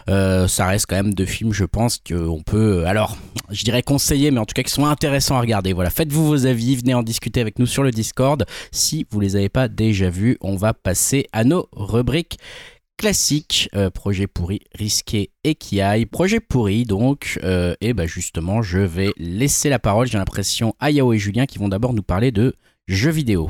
[0.06, 3.16] ça reste quand même deux films, je pense, qu'on peut, alors,
[3.50, 5.72] je dirais conseiller, mais en tout cas qui sont intéressants à regarder.
[5.72, 8.44] Voilà, faites-vous vos avis, venez en discuter avec nous sur le Discord.
[8.70, 12.38] Si vous les avez pas déjà vus, on va passer à nos rubriques
[13.00, 16.04] classique, euh, projet pourri, risqué et qui aille.
[16.04, 20.90] Projet pourri donc, euh, et bah justement je vais laisser la parole, j'ai l'impression, à
[20.90, 22.56] Yao et Julien qui vont d'abord nous parler de
[22.88, 23.48] jeux vidéo.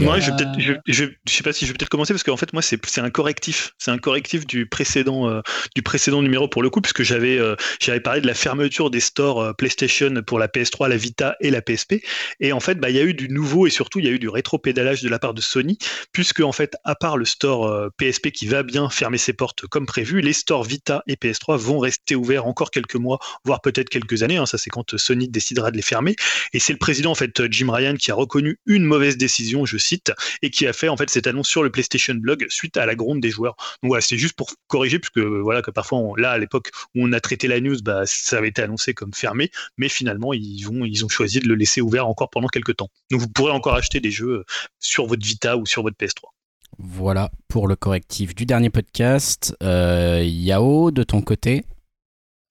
[0.00, 2.52] Moi, je, peut je, je, sais pas si je vais peut-être commencer parce qu'en fait,
[2.52, 3.74] moi, c'est un correctif.
[3.78, 5.40] C'est un correctif du précédent, euh,
[5.76, 9.00] du précédent numéro pour le coup, puisque j'avais euh, j'avais parlé de la fermeture des
[9.00, 12.02] stores euh, PlayStation pour la PS3, la Vita et la PSP.
[12.40, 14.10] Et en fait, bah, il y a eu du nouveau et surtout, il y a
[14.10, 15.78] eu du rétro-pédalage de la part de Sony,
[16.12, 19.86] puisque en fait, à part le store PSP qui va bien fermer ses portes comme
[19.86, 24.22] prévu, les stores Vita et PS3 vont rester ouverts encore quelques mois, voire peut-être quelques
[24.24, 24.38] années.
[24.38, 26.16] Hein, ça, c'est quand Sony décidera de les fermer.
[26.52, 29.64] Et c'est le président, en fait, Jim Ryan, qui a reconnu une mauvaise décision.
[29.64, 30.12] Je site
[30.42, 32.94] et qui a fait en fait cette annonce sur le PlayStation Blog suite à la
[32.94, 33.56] gronde des joueurs.
[33.82, 37.12] Donc voilà, c'est juste pour corriger puisque voilà que parfois là à l'époque où on
[37.12, 40.84] a traité la news, bah, ça avait été annoncé comme fermé, mais finalement ils vont
[40.84, 42.88] ils ont choisi de le laisser ouvert encore pendant quelques temps.
[43.10, 44.44] Donc vous pourrez encore acheter des jeux
[44.80, 46.34] sur votre Vita ou sur votre PS3.
[46.78, 49.56] Voilà pour le correctif du dernier podcast.
[49.62, 51.64] Euh, Yao, de ton côté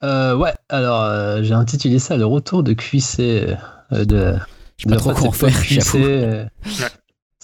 [0.03, 4.35] euh, Ouais, alors euh, j'ai intitulé ça Le retour de QC euh, de.
[4.77, 6.47] Je sais pas trop quoi en faire, QC,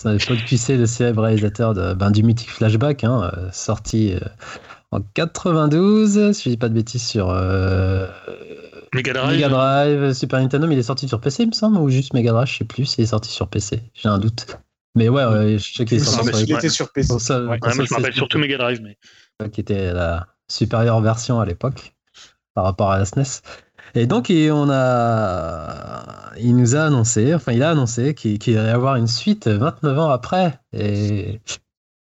[0.01, 4.15] C'est Paul QC, le célèbre réalisateur de, ben, du mythique Flashback, hein, sorti
[4.91, 7.27] en 92, si je dis pas de bêtises, sur
[8.93, 9.35] Mega Drive.
[9.35, 12.13] Mega Drive, Super Nintendo, mais il est sorti sur PC, il me semble, ou juste
[12.13, 14.47] Mega Drive, je sais plus s'il est sorti sur PC, j'ai un doute.
[14.95, 17.19] Mais ouais, je sais qu'il est sorti sur, il était sur PC.
[17.19, 18.81] Ça, ouais, moi, je me rappelle surtout Mega Drive.
[18.81, 19.49] Mais...
[19.49, 21.93] Qui était la supérieure version à l'époque
[22.55, 23.41] par rapport à la SNES.
[23.95, 28.95] Et donc, il, nous a annoncé, enfin, il a annoncé qu'il qu allait y avoir
[28.95, 30.59] une suite 29 ans après.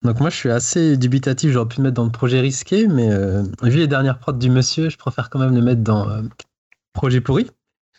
[0.05, 1.51] Donc, moi, je suis assez dubitatif.
[1.51, 4.49] J'aurais pu le mettre dans le projet risqué, mais euh, vu les dernières prods du
[4.49, 6.22] monsieur, je préfère quand même le mettre dans euh,
[6.93, 7.51] projet pourri.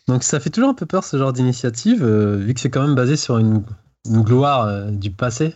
[0.07, 2.81] Donc, ça fait toujours un peu peur ce genre d'initiative, euh, vu que c'est quand
[2.81, 3.63] même basé sur une
[4.05, 5.55] une gloire euh, du passé.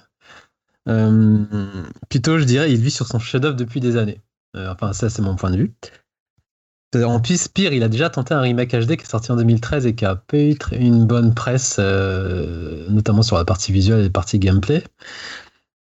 [0.85, 4.21] Plutôt, je dirais, il vit sur son chef-d'œuvre depuis des années.
[4.55, 5.73] Enfin, ça, c'est mon point de vue.
[6.95, 9.85] En plus, pire, il a déjà tenté un remake HD qui est sorti en 2013
[9.85, 14.09] et qui a pas eu une bonne presse, notamment sur la partie visuelle et la
[14.09, 14.83] partie gameplay.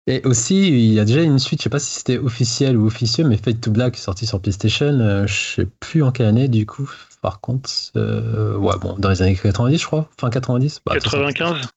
[0.07, 2.87] Et aussi, il y a déjà une suite, je sais pas si c'était officiel ou
[2.87, 6.67] officieux, mais Fate to Black sorti sur PlayStation, je sais plus en quelle année du
[6.67, 6.91] coup.
[7.23, 10.81] Par contre, ouais, bon, dans les années 90, je crois, fin 90.
[10.91, 11.69] 95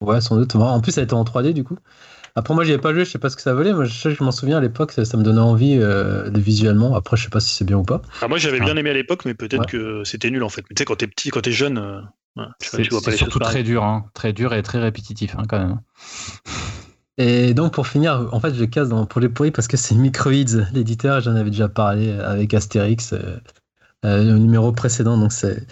[0.00, 0.54] Ouais, sans doute.
[0.56, 1.78] En plus, elle était en 3D du coup.
[2.36, 3.72] Après, moi, j'y ai pas joué, je sais pas ce que ça valait.
[3.72, 6.96] Moi, je, je m'en souviens à l'époque, ça, me donnait envie euh, de visuellement.
[6.96, 8.02] Après, je sais pas si c'est bien ou pas.
[8.20, 10.62] Ah, moi, j'avais bien aimé à l'époque, mais peut-être que c'était nul en fait.
[10.68, 12.82] Mais tu sais, quand t'es petit, quand t'es jeune, euh, c'est
[13.14, 14.06] surtout très dur, hein.
[14.14, 15.80] très dur et très répétitif hein, quand même.
[17.18, 19.94] Et donc, pour finir, en fait, je casse dans pour les pourris parce que c'est
[19.94, 21.20] Microids, l'éditeur.
[21.20, 23.38] J'en avais déjà parlé avec Astérix, euh,
[24.02, 25.16] le numéro précédent.
[25.16, 25.64] Donc, c'est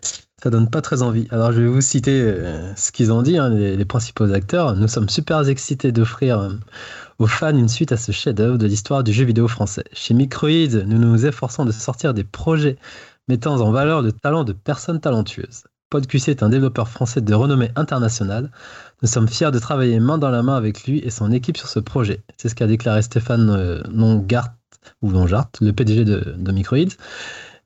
[0.43, 1.29] ça donne pas très envie.
[1.31, 4.75] Alors je vais vous citer euh, ce qu'ils ont dit, hein, les, principaux acteurs.
[4.75, 6.51] Nous sommes super excités d'offrir euh,
[7.21, 9.85] aux fans une suite à ce chef-d'œuvre de l'histoire du jeu vidéo français.
[9.93, 12.77] Chez Microïd, nous nous efforçons de sortir des projets
[13.29, 15.63] mettant en valeur le talent de personnes talentueuses.
[15.91, 18.51] PodQC est un développeur français de renommée internationale.
[19.03, 21.69] Nous sommes fiers de travailler main dans la main avec lui et son équipe sur
[21.69, 22.21] ce projet.
[22.37, 24.55] C'est ce qu'a déclaré Stéphane euh, Nongart,
[25.03, 26.53] ou Nongart, le PDG de, de.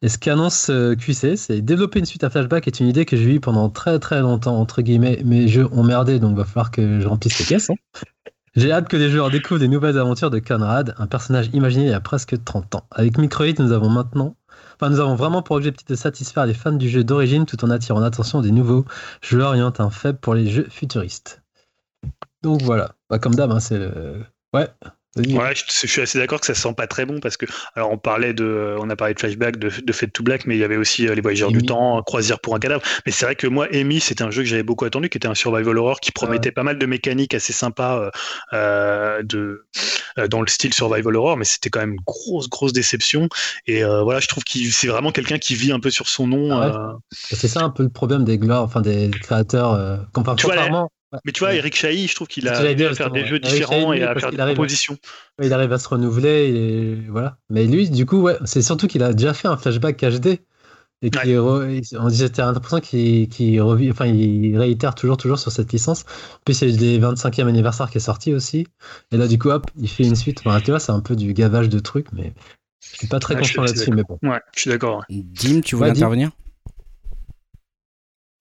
[0.02, 3.16] Et ce qu'annonce euh, QC, c'est développer une suite à flashback est une idée que
[3.16, 5.22] j'ai eue pendant très très longtemps, entre guillemets.
[5.24, 7.70] Mes jeux ont merdé, donc va falloir que je remplisse les caisses.
[7.70, 8.00] Hein.
[8.54, 11.90] J'ai hâte que les joueurs découvrent des nouvelles aventures de Conrad, un personnage imaginé il
[11.90, 12.86] y a presque 30 ans.
[12.90, 14.34] Avec Microhit, nous avons maintenant
[14.78, 17.70] Enfin, nous avons vraiment pour objectif de satisfaire les fans du jeu d'origine tout en
[17.70, 18.84] attirant l'attention des nouveaux
[19.22, 21.42] joueurs ayant un faible pour les jeux futuristes.
[22.42, 24.22] Donc voilà, bah, comme d'hab, hein, c'est le...
[24.52, 24.68] Ouais,
[25.16, 27.96] Ouais, je, suis assez d'accord que ça sent pas très bon parce que, alors on
[27.96, 30.64] parlait de, on a parlé de flashback, de, de Fate to Black, mais il y
[30.64, 32.82] avait aussi euh, les Voyageurs du Temps, Croisière pour un cadavre.
[33.06, 35.28] Mais c'est vrai que moi, Amy, c'était un jeu que j'avais beaucoup attendu, qui était
[35.28, 38.10] un survival horror qui promettait pas mal de mécaniques assez sympas euh,
[38.52, 39.64] euh de,
[40.18, 43.28] euh, dans le style survival horror, mais c'était quand même une grosse, grosse déception.
[43.66, 46.52] Et voilà, je trouve qu'il c'est vraiment quelqu'un qui vit un peu sur son nom.
[46.52, 50.90] Ah c'est ça un peu le problème des gloires, enfin des créateurs, contrairement.
[51.24, 54.02] Mais tu vois, Eric Chahi, je trouve qu'il a à faire des jeux différents et
[54.02, 54.96] à faire des propositions.
[55.42, 57.38] il arrive à se renouveler, et voilà.
[57.50, 60.40] Mais lui, du coup, ouais, c'est surtout qu'il a déjà fait un flashback HD.
[61.02, 66.04] Et qui on disait, l'impression qu'il revit, enfin, il réitère toujours, toujours sur cette licence.
[66.46, 68.66] Puis c'est le 25e anniversaire qui est sorti aussi.
[69.12, 70.40] Et là, du coup, hop, il fait une suite.
[70.44, 72.32] Enfin, tu vois, c'est un peu du gavage de trucs, mais
[72.80, 74.18] je suis pas très confiant là-dessus, mais bon.
[74.22, 75.04] Ouais, je suis d'accord.
[75.10, 76.30] Dim, tu voulais intervenir?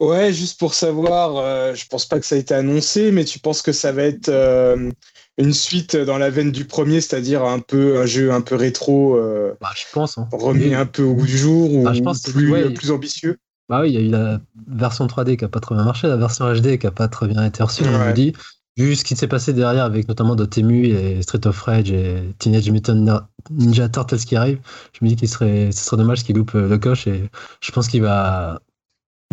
[0.01, 3.39] Ouais, juste pour savoir, euh, je pense pas que ça a été annoncé, mais tu
[3.39, 4.91] penses que ça va être euh,
[5.37, 9.15] une suite dans la veine du premier, c'est-à-dire un peu un jeu un peu rétro,
[9.15, 10.27] euh, bah, je pense, hein.
[10.33, 13.37] remis un peu au goût du jour ou bah, je pense plus, plus ambitieux?
[13.69, 16.07] Bah oui, il y a eu la version 3D qui a pas très bien marché,
[16.07, 18.33] la version HD qui a pas très bien été reçue, on me dit.
[18.77, 22.69] Vu ce qui s'est passé derrière avec notamment Dotemu et Street of Rage et Teenage
[22.69, 24.59] Mutant Ninja Turtles qui arrivent,
[24.91, 27.29] je me dis qu'il serait, ce serait dommage qu'il loupe le coche et
[27.61, 28.59] je pense qu'il va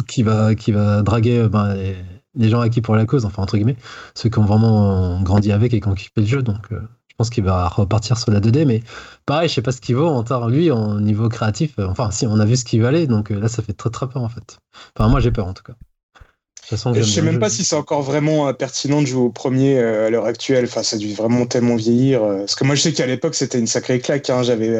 [0.07, 1.74] qui va, qui va draguer euh, ben,
[2.34, 3.76] les, gens acquis pour la cause, enfin entre guillemets,
[4.14, 6.43] ceux qui ont vraiment grandi avec et qui ont kiffé le jeu.
[6.43, 8.82] Donc euh, je pense qu'il va repartir sur la 2D, mais
[9.26, 11.78] pareil, je sais pas ce qu'il vaut en temps, lui, en niveau créatif.
[11.78, 14.09] Euh, enfin, si, on a vu ce qu'il valait, donc là, ça fait très très
[14.09, 14.59] peur en fait.
[14.97, 15.74] Enfin, moi j'ai peur en tout cas.
[16.70, 20.10] Je je sais même pas si c'est encore vraiment pertinent de jouer au premier à
[20.10, 20.64] l'heure actuelle.
[20.64, 22.20] Enfin, ça a dû vraiment tellement vieillir.
[22.20, 24.30] Parce que moi, je sais qu'à l'époque, c'était une sacrée claque.
[24.30, 24.42] Hein.
[24.42, 24.72] J'avais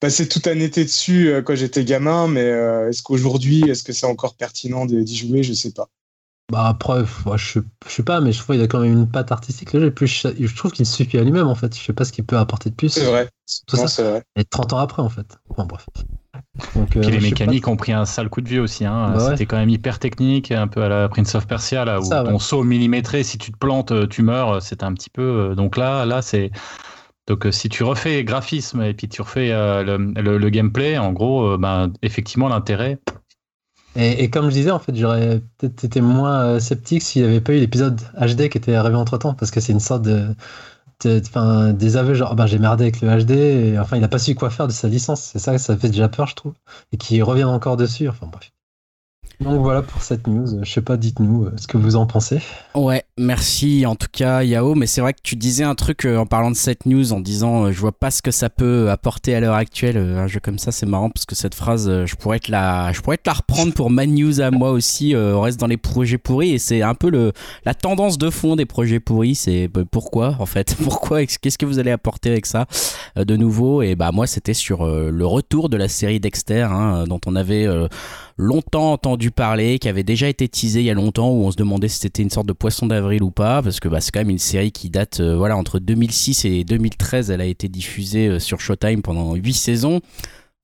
[0.00, 4.34] passé tout un été dessus quand j'étais gamin, mais est-ce qu'aujourd'hui, est-ce que c'est encore
[4.34, 5.42] pertinent d'y jouer?
[5.42, 5.88] Je sais pas.
[6.52, 9.08] Bah après, moi, je, je sais pas, mais je trouve qu'il a quand même une
[9.10, 9.72] patte artistique.
[9.72, 10.06] Là, plus,
[10.38, 11.76] je trouve qu'il suffit à lui-même en fait.
[11.76, 12.90] Je sais pas ce qu'il peut apporter de plus.
[12.90, 13.28] C'est vrai.
[13.66, 14.02] Tout Non, ça.
[14.10, 14.22] vrai.
[14.36, 15.38] Et 30 ans après en fait.
[15.56, 15.86] Bon, bref.
[16.76, 18.84] Donc, euh, Puis les mécaniques ont pris un sale coup de vieux aussi.
[18.84, 19.12] Hein.
[19.14, 19.30] Bah ouais.
[19.30, 22.22] C'était quand même hyper technique, un peu à la Prince of Persia, là, où Ça,
[22.22, 22.30] ouais.
[22.30, 24.60] ton saut millimétré, si tu te plantes, euh, tu meurs.
[24.62, 25.22] C'était un petit peu.
[25.22, 26.50] euh, Donc là, là c'est.
[27.26, 30.98] Donc euh, si tu refais graphisme et puis tu refais euh, le, le- le gameplay,
[30.98, 32.98] en gros, euh, ben, effectivement, l'intérêt.
[33.96, 37.40] Et, comme je disais, en fait, j'aurais peut-être été moins euh, sceptique s'il n'y avait
[37.40, 40.34] pas eu l'épisode HD qui était arrivé entre temps, parce que c'est une sorte de.
[41.04, 43.32] de- des aveux genre, Ah ben, j'ai merdé avec le HD,
[43.74, 45.22] et enfin, il n'a pas su quoi faire de sa licence.
[45.22, 46.54] C'est ça, ça fait déjà peur, je trouve.
[46.92, 48.52] Et qu'il revienne encore dessus, enfin, bref.
[49.40, 50.46] Donc voilà pour cette news.
[50.62, 52.38] Je sais pas, dites-nous euh, ce que vous en pensez.
[52.74, 56.18] Ouais, merci en tout cas Yao, mais c'est vrai que tu disais un truc euh,
[56.18, 58.90] en parlant de cette news, en disant euh, je vois pas ce que ça peut
[58.90, 62.14] apporter à l'heure actuelle, un jeu comme ça, c'est marrant parce que cette phrase, je
[62.14, 65.40] pourrais te la, je pourrais te la reprendre pour ma news à moi aussi, on
[65.40, 67.32] reste dans les projets pourris et c'est un peu le,
[67.64, 71.66] la tendance de fond des projets pourris, c'est bah, pourquoi en fait, pourquoi, qu'est-ce que
[71.66, 72.66] vous allez apporter avec ça
[73.16, 73.82] de nouveau?
[73.82, 77.66] Et bah moi c'était sur le retour de la série Dexter hein, dont on avait
[78.36, 81.56] longtemps entendu parler, qui avait déjà été teasé il y a longtemps, où on se
[81.56, 84.20] demandait si c'était une sorte de poisson d'avril ou pas, parce que bah, c'est quand
[84.20, 87.30] même une série qui date euh, voilà entre 2006 et 2013.
[87.30, 90.00] Elle a été diffusée euh, sur Showtime pendant 8 saisons.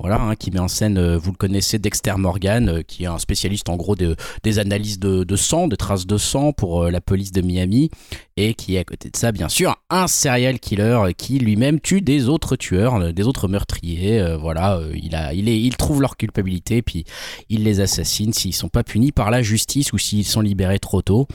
[0.01, 3.07] Voilà, hein, qui met en scène, euh, vous le connaissez, Dexter Morgan, euh, qui est
[3.07, 6.91] un spécialiste en gros de- des analyses de, sang, de traces de sang pour euh,
[6.91, 7.91] la police de Miami,
[8.39, 12.01] et qui est à côté de ça, bien sûr, un serial killer qui lui-même tue
[12.01, 14.37] des autres tueurs, des autres meurtriers.
[14.41, 17.05] voilà, il, a, il, il trouve leur culpabilité, puis
[17.51, 21.03] il les assassine s'ils sont pas punis par la justice ou s'ils sont libérés trop
[21.03, 21.29] tôt.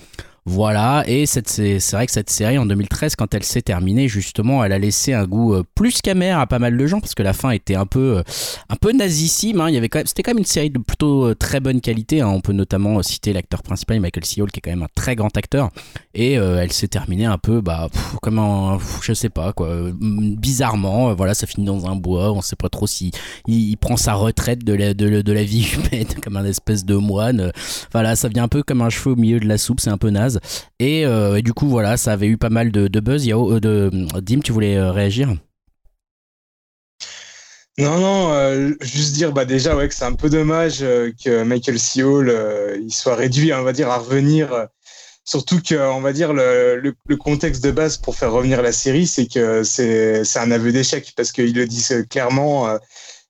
[0.47, 4.73] Voilà, et c'est vrai que cette série en 2013, quand elle s'est terminée, justement, elle
[4.73, 7.33] a laissé un goût euh, plus qu'amer à pas mal de gens parce que la
[7.33, 8.23] fin était un peu, euh,
[8.69, 9.59] un peu nazissime.
[9.59, 9.69] hein.
[10.05, 12.21] C'était quand même une série de plutôt euh, très bonne qualité.
[12.21, 12.27] hein.
[12.27, 14.39] On peut notamment citer l'acteur principal, Michael C.
[14.39, 15.71] Hall, qui est quand même un très grand acteur.
[16.13, 19.91] Et elle s'est terminée un peu, bah, pff, comme un, je sais pas quoi, euh,
[19.99, 21.13] bizarrement.
[21.15, 22.31] voilà, ça finit dans un bois.
[22.31, 23.11] On sait pas trop si
[23.47, 26.85] il, prend sa retraite de la, de, la- de la vie humaine comme un espèce
[26.85, 27.51] de moine.
[27.91, 29.97] Voilà, ça vient un peu comme un cheveu au milieu de la soupe, c'est un
[29.97, 30.34] peu naze.
[30.79, 33.27] Et, euh, et du coup, voilà, ça avait eu pas mal de, de buzz.
[33.29, 35.35] Euh, de, Dim, tu voulais euh, réagir?
[37.77, 41.43] Non, non, euh, juste dire bah déjà ouais que c'est un peu dommage euh, que
[41.43, 42.01] Michael C.
[42.01, 44.53] Euh, il soit réduit, on va dire, à revenir.
[44.53, 44.65] euh,
[45.25, 49.63] surtout que va dire le, contexte de base pour faire revenir la série, c'est que
[49.63, 52.77] c'est un aveu d'échec parce qu'il le dit euh, clairement.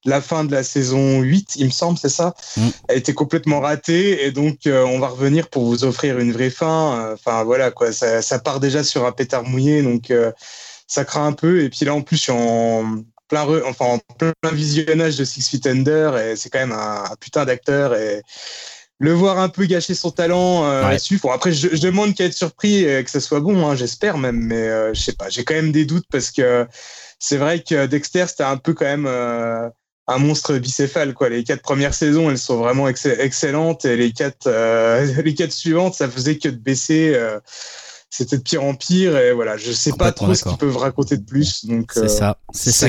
[0.05, 2.69] La fin de la saison 8, il me semble, c'est ça, Mm.
[2.89, 6.49] a été complètement ratée et donc euh, on va revenir pour vous offrir une vraie
[6.51, 6.99] fin.
[7.09, 10.31] Euh, Enfin voilà quoi, ça, ça part déjà sur un pétard mouillé donc euh,
[10.87, 13.85] ça craint un peu et puis là en plus je suis en plein re- enfin
[13.85, 17.95] en plein visionnage de Six Feet Under et c'est quand même un, un putain d'acteur
[17.95, 18.21] et
[18.99, 20.91] le voir un peu gâcher son talent euh, Ouais.
[20.91, 21.19] là-dessus.
[21.21, 24.17] Bon, après je, je demande qu'à être surpris et que ça soit bon hein, j'espère
[24.17, 26.67] même mais euh, je sais pas j'ai quand même des doutes parce que
[27.19, 29.67] c'est vrai que Dexter c'était un peu quand même euh,
[30.07, 31.29] un monstre bicéphale quoi.
[31.29, 35.51] Les quatre premières saisons elles sont vraiment ex- excellentes et les quatre euh, les quatre
[35.51, 37.39] suivantes ça faisait que de baisser euh,
[38.09, 41.17] c'était de pire en pire et voilà je sais pas trop ce qu'ils peuvent raconter
[41.17, 42.87] de plus donc C'est euh, ça, c'est ça.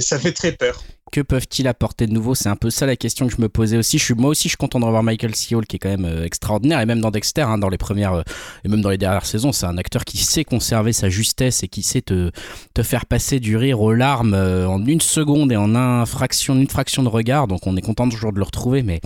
[0.00, 0.82] ça fait très peur
[1.12, 2.34] Que peuvent-ils apporter de nouveau?
[2.34, 3.96] C'est un peu ça la question que je me posais aussi.
[3.96, 5.54] Je suis, moi aussi, je suis content de revoir Michael C.
[5.54, 8.14] Hall, qui est quand même euh, extraordinaire, et même dans Dexter, hein, dans les premières
[8.14, 8.22] euh,
[8.64, 11.68] et même dans les dernières saisons, c'est un acteur qui sait conserver sa justesse et
[11.68, 12.32] qui sait te,
[12.74, 16.56] te faire passer du rire aux larmes euh, en une seconde et en un fraction,
[16.56, 17.46] une fraction de regard.
[17.46, 19.00] Donc, on est content toujours de le retrouver, mais.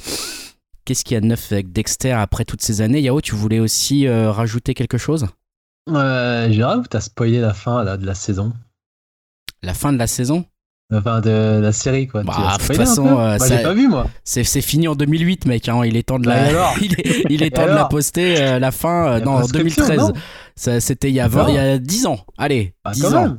[0.86, 3.00] Qu'est-ce qu'il y a de neuf avec Dexter après toutes ces années?
[3.00, 5.26] Yao, tu voulais aussi euh, rajouter quelque chose?
[5.86, 8.52] Gérard, t'as spoilé la fin là, de la saison
[9.62, 10.46] La fin de la saison?
[10.92, 12.22] Enfin, de la série, quoi.
[12.24, 14.08] Bah, de toute façon, euh, Moi, ça- pas vu, moi.
[14.24, 15.68] C'est fini en 2008, mec.
[15.68, 18.34] hein, Il est temps de la, alors il est, il est temps de la poster.
[18.40, 20.08] euh, la fin, euh, non, en prescription, 2013.
[20.08, 20.12] non
[20.56, 21.48] Ça, C'était il y a 20, Non.
[21.48, 22.18] il y a 10 ans.
[22.38, 23.22] Allez, Bah, 10 quand ans.
[23.22, 23.36] même.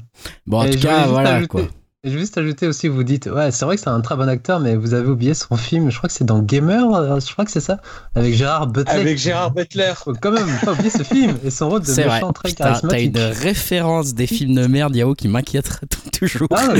[0.48, 1.64] Bon, en Et tout cas, voilà quoi.
[2.04, 4.16] Et je vais juste ajouter aussi, vous dites, ouais, c'est vrai que c'est un très
[4.16, 7.20] bon acteur, mais vous avez oublié son film, je crois que c'est dans Gamer, euh,
[7.20, 7.80] je crois que c'est ça,
[8.16, 8.92] avec Gérard Butler.
[8.92, 12.06] avec Gérard Butler Faut quand même pas oublier ce film et son rôle de C'est
[12.06, 12.16] vrai.
[12.16, 15.80] méchant très Putain, T'as une référence des films de merde, Yao, qui m'inquiète
[16.12, 16.48] toujours.
[16.50, 16.74] Ah,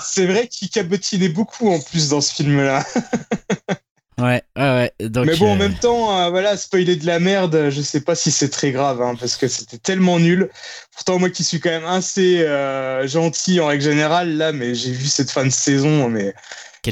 [0.00, 2.82] C'est vrai qu'il cabotinait beaucoup en plus dans ce film là
[4.18, 5.08] Ouais, ouais, ouais.
[5.08, 8.00] Donc, mais bon en euh, même temps euh, voilà spoiler de la merde je sais
[8.00, 10.48] pas si c'est très grave hein, parce que c'était tellement nul
[10.94, 14.90] pourtant moi qui suis quand même assez euh, gentil en règle générale là mais j'ai
[14.90, 16.34] vu cette fin de saison mais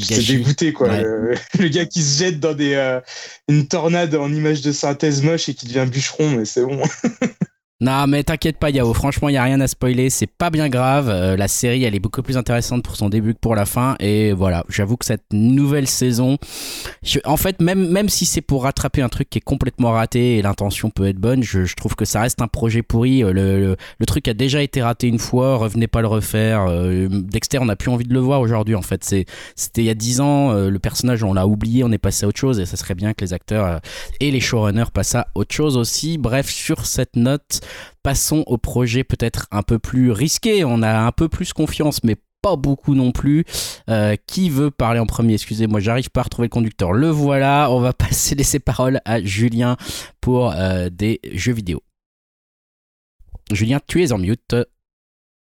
[0.01, 0.37] gâchis.
[0.37, 0.89] dégoûté quoi.
[0.89, 1.01] Ouais.
[1.03, 2.99] Le, le gars qui se jette dans des euh,
[3.47, 6.81] une tornade en image de synthèse moche et qui devient bûcheron, mais c'est bon.
[7.81, 8.93] Non, mais t'inquiète pas, Yao.
[8.93, 10.09] Franchement, il a rien à spoiler.
[10.09, 11.09] C'est pas bien grave.
[11.09, 13.97] Euh, la série, elle est beaucoup plus intéressante pour son début que pour la fin.
[13.99, 16.37] Et voilà, j'avoue que cette nouvelle saison,
[17.25, 20.41] en fait, même même si c'est pour rattraper un truc qui est complètement raté et
[20.41, 23.25] l'intention peut être bonne, je, trouve que ça reste un projet pourri.
[23.25, 25.57] Euh, le, le, truc a déjà été raté une fois.
[25.57, 26.67] Revenez pas le refaire.
[26.69, 28.75] Euh, Dexter, on n'a plus envie de le voir aujourd'hui.
[28.75, 30.53] En fait, c'était il y a dix ans.
[30.53, 31.83] le personnage, on l'a oublié.
[31.83, 32.61] On est passé à autre chose.
[32.61, 33.81] Et ça serait bien que les acteurs
[34.21, 36.17] et les showrunners passent à autre chose aussi.
[36.17, 37.59] Bref, sur cette note
[38.03, 40.63] passons au projet peut-être un peu plus risqué.
[40.63, 43.43] On a un peu plus confiance, mais pas beaucoup non plus.
[43.89, 45.33] Euh, qui veut parler en premier?
[45.33, 46.93] Excusez-moi, j'arrive pas à retrouver le conducteur.
[46.93, 49.77] Le voilà, on va passer laisser parole à Julien
[50.21, 51.81] pour euh, des jeux vidéo.
[53.51, 54.55] Julien, tu es en mute.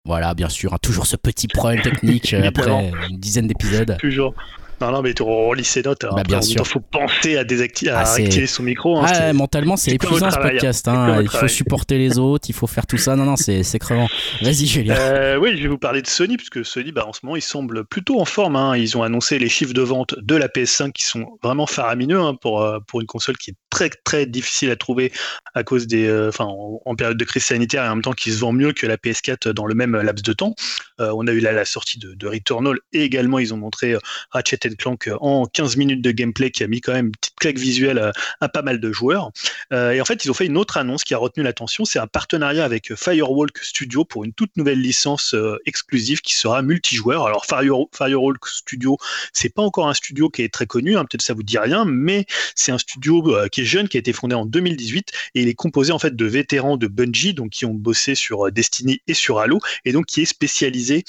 [0.04, 3.98] Voilà, bien sûr, hein, toujours ce petit problème technique euh, après une dizaine d'épisodes.
[4.00, 4.34] Toujours.
[4.82, 6.08] Non, non, mais tu relis ses notes.
[6.12, 6.62] Bah, bien sûr.
[6.62, 8.98] Il faut penser à, désactiver, à ah, son micro.
[8.98, 10.88] Hein, ah, mentalement, c'est épuisant ce podcast.
[10.88, 11.22] Hein.
[11.22, 13.16] Il faut supporter les autres, il faut faire tout ça.
[13.16, 14.08] Non, non, c'est crevant.
[14.42, 14.96] Vas-y, Julien.
[14.98, 17.44] Euh, oui, je vais vous parler de Sony, puisque Sony, bah, en ce moment, ils
[17.44, 18.56] semblent plutôt en forme.
[18.56, 18.76] Hein.
[18.76, 22.34] Ils ont annoncé les chiffres de vente de la PS5 qui sont vraiment faramineux hein,
[22.34, 25.12] pour, euh, pour une console qui est très, très difficile à trouver
[25.54, 26.08] à cause des.
[26.08, 28.86] Euh, en, période de crise sanitaire et en même temps qui se vend mieux que
[28.88, 30.56] la PS4 dans le même laps de temps.
[31.00, 33.96] on a eu là la sortie de, de Returnal et également, ils ont montré
[34.32, 37.58] Ratchet Clank en 15 minutes de gameplay qui a mis quand même une petite claque
[37.58, 39.32] visuelle à, pas mal de joueurs.
[39.74, 42.00] Euh, et en fait, ils ont fait une autre annonce qui a retenu l'attention, c'est
[42.00, 47.26] un partenariat avec Firewalk Studio pour une toute nouvelle licence euh, exclusive qui sera multijoueur.
[47.26, 48.98] Alors Firewalk Studio,
[49.34, 51.86] c'est pas encore un studio qui est très connu, hein, peut-être ça vous dit rien,
[51.86, 55.42] mais c'est un studio euh, qui est jeune, qui a été fondé en 2018 et
[55.42, 59.02] il est composé en fait de vétérans de Bungie, donc qui ont bossé sur Destiny
[59.08, 61.04] et sur Halo, et donc qui est spécialisé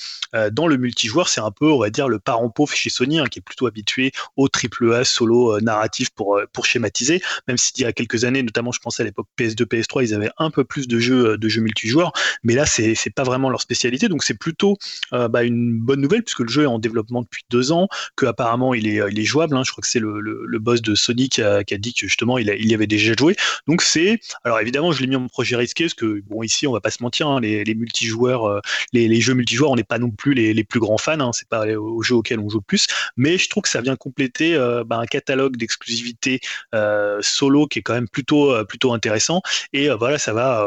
[0.51, 1.29] dans le multijoueur.
[1.29, 3.67] C'est un peu, on va dire, le parent pauvre chez Sony, hein, qui est plutôt
[3.67, 7.93] habitué au triple A solo euh, narratif pour, euh, pour schématiser, même s'il y a
[7.93, 10.99] quelques années, notamment je pense à l'époque PS2, PS3, ils avaient un peu plus de
[10.99, 14.79] jeux, euh, de jeux multijoueurs, mais là c'est pas vraiment leur spécialité, donc c'est plutôt
[15.11, 18.73] bah, une bonne nouvelle puisque le jeu est en développement depuis deux ans, que apparemment
[18.73, 19.63] il est, il est jouable, hein.
[19.65, 22.07] je crois que c'est le, le, boss de Sony qui a, qui a, dit que
[22.07, 23.37] justement il, il y avait déjà joué,
[23.67, 26.73] donc c'est, alors évidemment je l'ai mis en projet risqué parce que bon ici on
[26.73, 29.99] va pas se mentir, hein, les, les, multijoueurs, les, les, jeux multijoueurs on n'est pas
[29.99, 32.59] non plus les, les plus grands fans, hein, c'est pas aux jeux auxquels on joue
[32.59, 32.87] le plus,
[33.17, 36.41] mais je trouve que ça vient compléter euh, bah, un catalogue d'exclusivité
[36.75, 39.43] euh, solo qui est quand même plutôt euh, plutôt intéressant.
[39.73, 40.67] Et voilà, ça va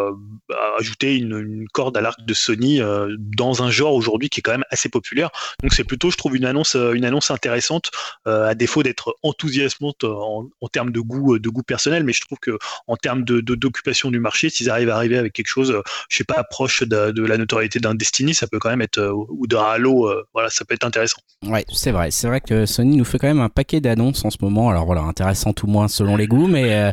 [0.49, 2.79] bah, ajouter une, corde à l'arc de Sony
[3.17, 5.29] dans un genre aujourd'hui qui est quand même assez populaire.
[5.61, 7.91] Donc c'est plutôt, je trouve, une annonce une annonce intéressante
[8.25, 12.57] à défaut d'être enthousiasmante en, termes de goût de goût personnel, mais je trouve que
[12.87, 16.23] en termes de d'occupation du marché, s'ils arrivent à arriver avec quelque chose, je sais
[16.23, 20.11] pas, proche de, la notoriété d'un Destiny, ça peut quand même être ou d'un Halo,
[20.33, 21.17] voilà, ça peut être intéressant.
[21.43, 24.29] Ouais, c'est vrai, c'est vrai que Sony nous fait quand même un paquet d'annonces en
[24.29, 24.69] ce moment.
[24.69, 26.91] Alors voilà, intéressant tout moins selon les goûts, mais euh,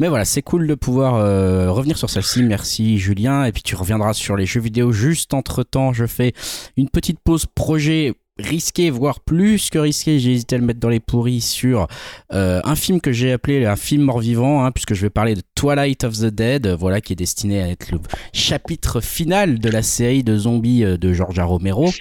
[0.00, 2.42] mais voilà, c'est cool de pouvoir euh, revenir sur celle-ci.
[2.42, 3.44] Merci Julien.
[3.44, 5.92] Et puis tu reviendras sur les jeux vidéo juste entre temps.
[5.92, 6.32] Je fais
[6.76, 10.88] une petite pause projet risqué, voire plus que risqué, j'ai hésité à le mettre dans
[10.88, 11.86] les pourris sur
[12.32, 15.42] euh, un film que j'ai appelé un film mort-vivant, hein, puisque je vais parler de
[15.54, 18.00] Twilight of the Dead, voilà qui est destiné à être le
[18.32, 21.92] chapitre final de la série de zombies de George Romero.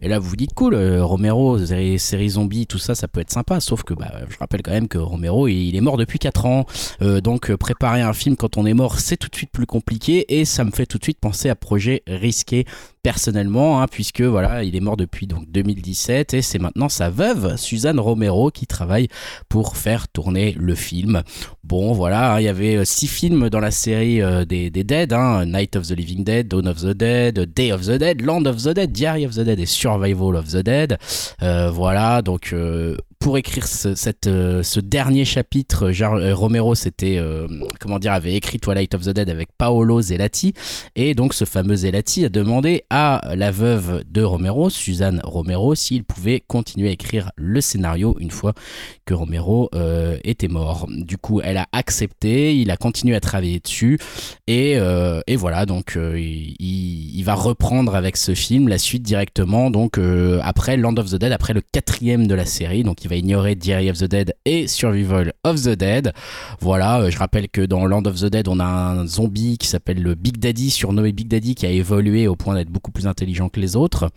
[0.00, 3.32] Et là, vous vous dites, cool, euh, Romero, série, zombie, tout ça, ça peut être
[3.32, 3.58] sympa.
[3.58, 6.66] Sauf que bah, je rappelle quand même que Romero, il est mort depuis 4 ans.
[7.02, 9.66] Euh, donc, euh, préparer un film quand on est mort, c'est tout de suite plus
[9.66, 10.38] compliqué.
[10.38, 12.64] Et ça me fait tout de suite penser à projet risqué
[13.02, 17.56] personnellement, hein, puisque voilà, il est mort depuis donc 2017 et c'est maintenant sa veuve,
[17.56, 19.08] Suzanne Romero, qui travaille
[19.48, 21.22] pour faire tourner le film.
[21.64, 25.76] Bon, voilà, hein, il y avait six films dans la série des, Dead, hein, Night
[25.76, 28.74] of the Living Dead, Dawn of the Dead, Day of the Dead, Land of the
[28.74, 30.98] Dead, Diary of the Dead et sur Survival of the Dead.
[31.42, 33.88] Euh, voilà, donc euh, pour écrire ce,
[34.26, 37.48] euh, dernier chapitre, euh, Romero euh,
[38.00, 40.54] dire avait écrit Twilight of the Dead avec Paolo Zelati.
[40.94, 46.04] Et donc ce fameux Zelati a demandé à la veuve de Romero, Suzanne Romero, s'il
[46.04, 48.54] pouvait continuer à écrire le scénario une fois
[49.04, 49.70] que Romero
[50.24, 50.86] était mort.
[50.88, 53.98] Du coup, elle a accepté, il a continué à travailler dessus.
[54.46, 54.78] Et,
[55.36, 59.98] voilà donc il, va reprendre avec ce film la suite directement donc
[60.42, 63.98] après Land of the Dead, après le quatrième de la série va ignorer Diary of
[63.98, 66.12] the Dead et Survival of the Dead.
[66.60, 69.66] Voilà, euh, je rappelle que dans Land of the Dead, on a un zombie qui
[69.66, 73.06] s'appelle le Big Daddy, surnommé Big Daddy, qui a évolué au point d'être beaucoup plus
[73.06, 74.10] intelligent que les autres.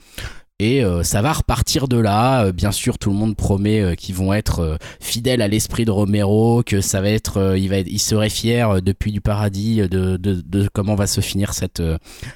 [0.60, 2.44] Et euh, ça va repartir de là.
[2.44, 6.62] Euh, bien sûr, tout le monde promet qu'ils vont être fidèles à l'esprit de Romero,
[6.64, 11.08] que ça va être, il va, il serait fier depuis du paradis de, comment va
[11.08, 11.82] se finir cette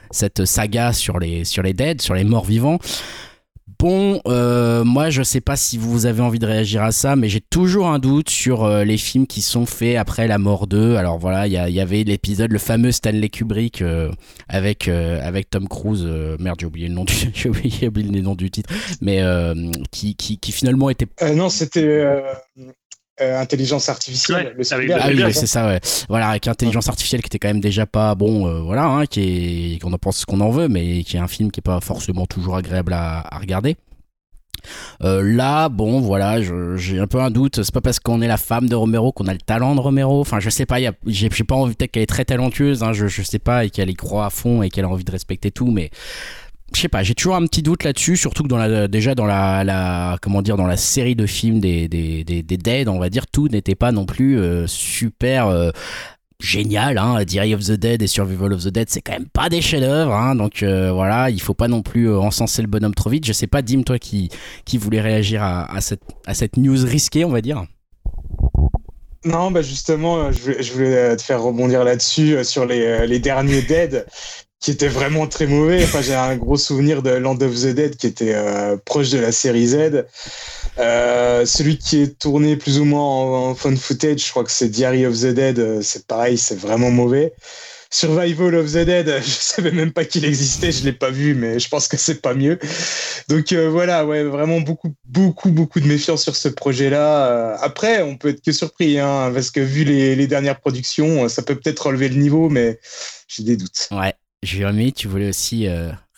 [0.10, 2.80] cette saga sur les sur les dead, sur les morts vivants.
[3.86, 7.42] Euh, moi je sais pas si vous avez envie de réagir à ça, mais j'ai
[7.42, 10.96] toujours un doute sur euh, les films qui sont faits après la mort d'eux.
[10.96, 14.12] Alors voilà, il y, avait l'épisode, le fameux Stanley Kubrick euh,
[14.50, 14.90] avec
[15.50, 16.06] Tom Cruise.
[16.40, 17.14] merde, j'ai oublié le nom du,
[17.50, 19.22] oublié, nom du titre, mais
[19.92, 21.08] qui finalement était.
[21.36, 22.22] non, c'était.
[23.20, 24.56] Intelligence artificielle.
[24.58, 25.80] le ah oui, c'est ça, ouais.
[26.10, 29.82] Voilà, avec intelligence artificielle qui était quand même déjà pas bon, voilà, hein, qui est,
[29.82, 31.80] qu'on en pense ce qu'on en veut, mais qui est un film qui est pas
[31.80, 33.78] forcément toujours agréable à, à regarder.
[35.04, 36.42] Euh, là, bon, voilà,
[36.76, 37.64] j'ai un peu un doute.
[37.64, 40.20] C'est pas parce qu'on est la femme de Romero qu'on a le talent de Romero.
[40.20, 43.22] Enfin, je sais pas, j'ai pas envie, peut-être qu'elle est très talentueuse, hein, je, je
[43.22, 45.72] sais pas, et qu'elle y croit à fond et qu'elle a envie de respecter tout,
[45.72, 45.90] mais
[46.74, 49.26] je sais pas, j'ai toujours un petit doute là-dessus, surtout que dans la, déjà dans
[49.26, 53.92] la, dire, dans la série de films des, Dead, on va dire, tout n'était pas
[53.92, 55.70] non plus euh, super euh,
[56.40, 56.98] génial.
[56.98, 59.62] Hein, Diary of the Dead et Survival of the Dead, c'est quand même pas des
[59.62, 60.14] chefs-d'œuvre.
[60.14, 63.26] Hein, donc euh, voilà, il faut pas non plus encenser le bonhomme trop vite.
[63.26, 64.30] Je sais pas, Dim, toi qui,
[64.66, 67.64] qui voulait réagir à, cette, news risquée, on va dire.
[69.24, 74.06] Non, bah justement, je voulais, te faire rebondir là-dessus sur les, les derniers Dead
[74.60, 75.84] qui était vraiment très mauvais.
[75.84, 78.36] Enfin, j'ai un gros souvenir de Land of the Dead qui était
[78.86, 80.06] proche de la série Z.
[80.78, 84.52] Euh, celui qui est tourné plus ou moins en, en fun footage, je crois que
[84.52, 85.60] c'est Diary of the Dead.
[85.60, 87.34] Euh, c'est pareil, c'est vraiment mauvais.
[87.90, 91.60] Survival of the Dead, je savais même pas qu'il existait, je l'ai pas vu, mais
[91.60, 92.60] je pense que c'est pas mieux.
[93.30, 97.58] Donc euh, voilà, ouais, vraiment beaucoup, beaucoup, beaucoup de méfiance sur ce projet-là.
[97.62, 101.42] après, on peut être que surpris, hein, parce que vu les, les dernières productions, ça
[101.42, 102.80] peut peut-être relever le niveau, mais
[103.30, 103.88] j'ai des doutes.
[103.92, 104.14] Ouais,
[104.46, 105.68] Jérémy, tu voulais aussi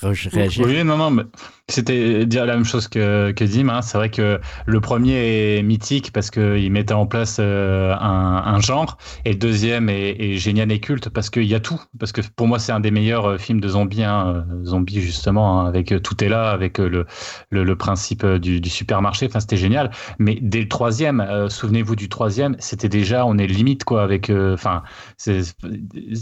[0.02, 1.24] réagir Oui, non, non, mais
[1.70, 3.68] c'était dire la même chose que, que Dim.
[3.68, 3.82] Hein.
[3.82, 8.59] C'est vrai que le premier est mythique parce qu'il mettait en place euh, un, un,
[8.61, 11.82] genre, et le deuxième est, génial et culte parce qu'il y a tout.
[11.99, 15.01] Parce que pour moi, c'est un des meilleurs euh, films de zombies, hein, euh, zombies
[15.01, 17.05] justement, hein, avec tout est là, avec le,
[17.49, 19.26] le, principe du, supermarché.
[19.26, 19.91] Enfin, c'était génial.
[20.20, 24.84] Mais dès le troisième, souvenez-vous du troisième, c'était déjà, on est limite quoi, avec, enfin,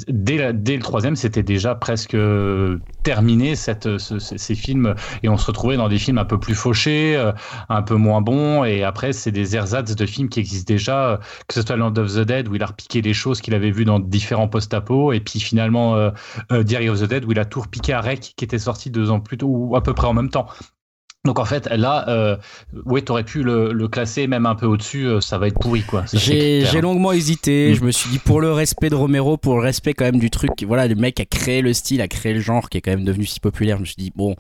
[0.08, 2.18] dès, dès le troisième, c'était déjà presque
[3.04, 4.96] terminé cette, ces films
[5.38, 7.32] se retrouvait dans des films un peu plus fauchés, euh,
[7.70, 8.64] un peu moins bons.
[8.64, 11.18] Et après, c'est des ersatz de films qui existent déjà, euh,
[11.48, 13.72] que ce soit Land of the Dead, où il a repiqué les choses qu'il avait
[13.72, 16.12] vues dans différents post-apo, et puis finalement euh,
[16.64, 19.12] Diary of the Dead, où il a tout repiqué à Rec, qui était sorti deux
[19.12, 20.48] ans plus tôt, ou à peu près en même temps.
[21.26, 22.38] Donc en fait, là, euh,
[22.86, 25.82] oui, tu aurais pu le, classer même un peu au-dessus, euh, ça va être pourri
[25.82, 26.06] quoi.
[26.14, 27.76] J'ai longuement hésité, mm.
[27.76, 30.30] je me suis dit pour le respect de Romero, pour le respect quand même du
[30.30, 32.92] truc, voilà, le mec a créé le style, a créé le genre qui est quand
[32.92, 34.36] même devenu si populaire, je me suis dit bon.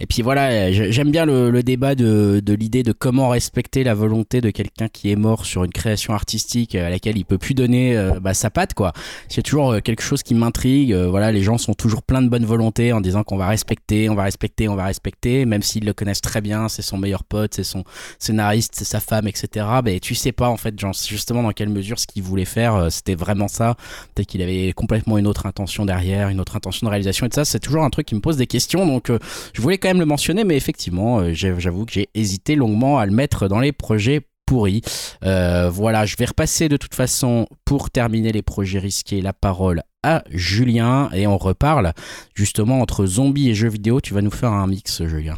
[0.00, 4.50] Et puis voilà, j'aime bien le, débat de, l'idée de comment respecter la volonté de
[4.50, 8.18] quelqu'un qui est mort sur une création artistique à laquelle il peut plus donner euh,
[8.20, 8.92] bah, sa patte quoi.
[9.28, 12.44] C'est toujours euh, quelque chose qui m'intrigue, voilà, les gens sont toujours plein de bonne
[12.44, 15.92] volonté en disant qu'on va respecter, on va respecter, on va respecter, même s'ils le
[15.92, 17.84] connaissent très bien, c'est son meilleur pote, c'est son
[18.18, 19.66] scénariste, c'est sa femme, etc.
[19.84, 22.74] Mais tu sais pas en fait, genre, justement dans quelle mesure ce qu'il voulait faire,
[22.74, 23.76] euh, c'était vraiment ça.
[24.14, 27.44] Peut-être qu'il avait complètement une autre intention derrière, une autre intention de réalisation et ça.
[27.44, 29.18] C'est toujours un truc qui me pose des questions, donc euh,
[29.52, 33.06] je voulais quand même le mentionner, mais effectivement, euh, j'avoue que j'ai hésité longuement à
[33.06, 34.80] le mettre dans les projets pourris.
[35.22, 40.22] voilà, je vais repasser de toute façon pour terminer les projets risqués la parole à
[40.30, 41.92] Julien et on reparle
[42.34, 44.00] justement entre zombies et jeux vidéo.
[44.00, 45.36] Tu vas nous faire un mix, Julien.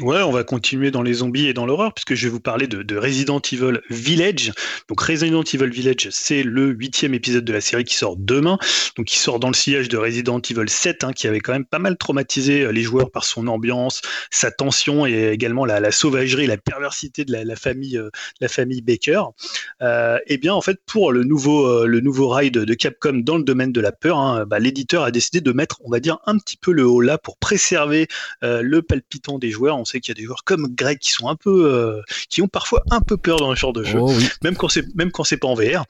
[0.00, 2.68] Ouais, on va continuer dans les zombies et dans l'horreur, puisque je vais vous parler
[2.68, 4.52] de, Resident Evil Village.
[4.88, 8.58] Donc Resident Evil Village, c'est le huitième épisode de la série qui sort demain,
[8.96, 11.64] donc qui sort dans le sillage de Resident Evil 7, hein, qui avait quand même
[11.64, 16.46] pas mal traumatisé euh, les joueurs par son ambiance, sa tension et également la, sauvagerie,
[16.46, 19.22] la perversité de la, famille, euh, la famille Baker.
[19.82, 23.36] Euh, et bien en fait, pour le nouveau, euh, le nouveau ride de Capcom dans
[23.36, 26.18] le domaine de la peur, hein, bah, l'éditeur a décidé de mettre, on va dire,
[26.26, 28.06] un petit peu le haut là pour préserver
[28.42, 31.36] le palpitant des joueurs sait qu'il y a des joueurs comme Greg qui sont un
[31.36, 34.12] peu, euh, qui ont parfois un peu peur dans le genre de jeu, oh
[34.42, 35.84] même quand c'est même quand c'est pas en VR.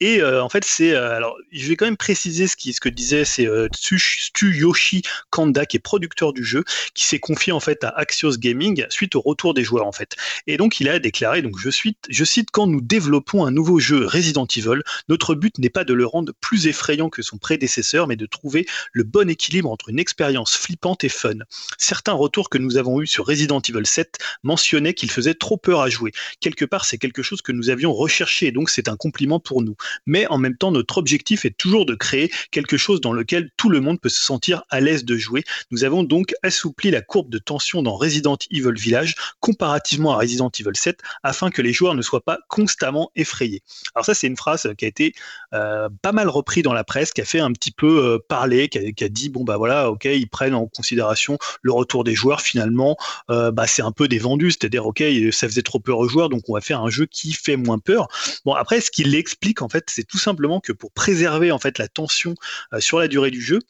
[0.00, 2.80] Et euh, en fait, c'est euh, alors, je vais quand même préciser ce qui ce
[2.80, 7.84] que disait c'est Tsuyoshi Kanda qui est producteur du jeu, qui s'est confié en fait
[7.84, 10.16] à Axios Gaming suite au retour des joueurs en fait.
[10.46, 13.78] Et donc il a déclaré donc je cite je cite quand nous développons un nouveau
[13.78, 18.06] jeu Resident Evil, notre but n'est pas de le rendre plus effrayant que son prédécesseur,
[18.06, 21.38] mais de trouver le bon équilibre entre une expérience flippante et fun.
[21.78, 25.56] Certains retours que nous avons eus sur Resident Resident Evil 7 mentionnait qu'il faisait trop
[25.56, 26.12] peur à jouer.
[26.40, 29.76] Quelque part, c'est quelque chose que nous avions recherché donc c'est un compliment pour nous.
[30.06, 33.68] Mais en même temps, notre objectif est toujours de créer quelque chose dans lequel tout
[33.68, 35.44] le monde peut se sentir à l'aise de jouer.
[35.70, 40.50] Nous avons donc assoupli la courbe de tension dans Resident Evil Village comparativement à Resident
[40.58, 43.62] Evil 7 afin que les joueurs ne soient pas constamment effrayés.
[43.94, 45.14] Alors ça, c'est une phrase qui a été
[45.54, 48.68] euh, pas mal reprise dans la presse, qui a fait un petit peu euh, parler,
[48.68, 52.40] qui a, dit bon bah voilà, ok, ils prennent en considération le retour des joueurs
[52.40, 52.96] finalement.
[53.28, 55.02] Bah, c'est un peu des vendus, c'est-à-dire ok,
[55.32, 57.78] ça faisait trop peur aux joueurs, donc on va faire un jeu qui fait moins
[57.78, 58.08] peur.
[58.44, 61.78] Bon après, ce qu'il explique en fait, c'est tout simplement que pour préserver en fait
[61.78, 62.34] la tension
[62.78, 63.60] sur la durée du jeu,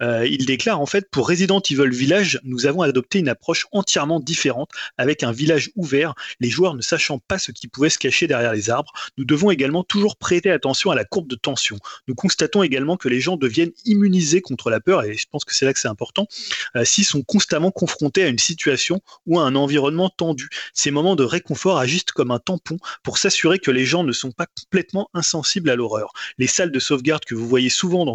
[0.00, 4.70] il déclare en fait pour Resident Evil Village, nous avons adopté une approche entièrement différente
[4.96, 8.52] avec un village ouvert, les joueurs ne sachant pas ce qui pouvait se cacher derrière
[8.52, 8.92] les arbres.
[9.16, 11.78] Nous devons également toujours prêter attention à la courbe de tension.
[12.06, 15.54] Nous constatons également que les gens deviennent immunisés contre la peur, et je pense que
[15.54, 16.26] c'est là que c'est important,
[16.76, 20.48] euh, s'ils sont constamment confrontés à une situation ou à un environnement tendu.
[20.72, 24.30] Ces moments de réconfort agissent comme un tampon pour s'assurer que les gens ne sont
[24.30, 26.12] pas complètement insensibles à l'horreur.
[26.38, 28.14] Les salles de sauvegarde que vous voyez souvent dans,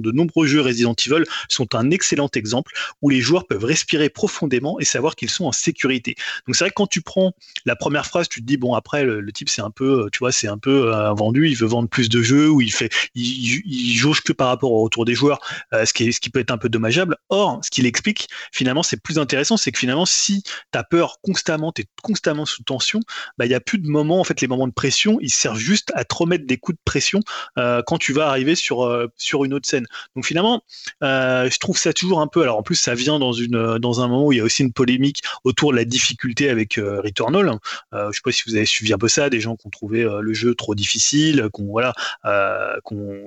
[0.00, 4.78] de nombreux jeux Resident Evil sont un excellent exemple où les joueurs peuvent respirer profondément
[4.80, 6.14] et savoir qu'ils sont en sécurité.
[6.46, 7.32] Donc c'est vrai que quand tu prends
[7.64, 10.32] la première phrase, tu te dis bon après le, type c'est un peu, tu vois,
[10.32, 13.96] c'est un peu euh, vendu, il veut vendre plus de jeux ou il fait, il,
[13.96, 15.38] jauge que par rapport au retour des joueurs,
[15.72, 17.16] euh, ce qui est, ce qui peut être un peu dommageable.
[17.28, 21.18] Or, ce qu'il explique finalement, c'est plus intéressant, c'est que finalement si tu as peur
[21.22, 23.00] constamment, tu es constamment sous tension,
[23.38, 25.58] bah il y a plus de moments en fait les moments de pression, ils servent
[25.58, 27.20] juste à te remettre des coups de pression
[27.58, 29.86] euh, quand tu vas arriver sur sur une autre scène.
[30.16, 30.62] Donc finalement,
[31.00, 32.42] je trouve ça toujours un peu.
[32.42, 34.62] Alors en plus, ça vient dans une dans un moment où il y a aussi
[34.62, 37.58] une polémique autour de la difficulté avec Returnal.
[37.94, 39.70] Euh, je sais pas si vous avez suivi un peu ça, des gens qui ont
[39.70, 41.94] trouvé euh, le jeu trop difficile, qu'on voilà,
[42.24, 42.76] euh,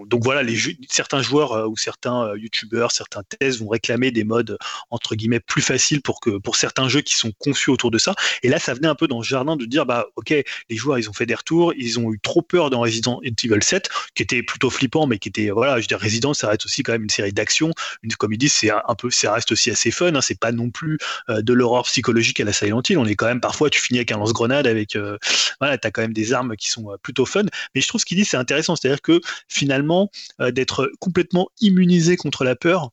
[0.06, 0.42] donc voilà,
[0.88, 4.58] certains joueurs ou certains youtubeurs, certains tests vont réclamer des modes
[4.90, 8.14] entre guillemets plus faciles pour que pour certains jeux qui sont conçus autour de ça.
[8.44, 10.30] Et là, ça venait un peu dans ce jardin de dire bah ok,
[10.70, 13.62] les joueurs ils ont fait des retours, ils ont eu trop peur dans Resident Evil
[13.62, 16.66] 7, qui était plutôt flippant, mais qui était voilà, je veux dire Resident, ça reste
[16.66, 17.72] aussi quand même une série d'action,
[18.04, 20.14] une disent, c'est un peu, ça reste aussi assez fun.
[20.14, 20.98] Hein, c'est pas non plus
[21.30, 22.98] de l'horreur psychologique à la Silent Hill.
[22.98, 25.18] On est quand même parfois, tu finis avec un lance-grenade, avec euh,
[25.60, 27.44] voilà, t'as quand même des armes qui sont euh, plutôt fun.
[27.74, 30.10] Mais je trouve ce qu'il dit c'est intéressant, c'est-à-dire que finalement
[30.42, 32.92] euh, d'être complètement immunisé contre la peur,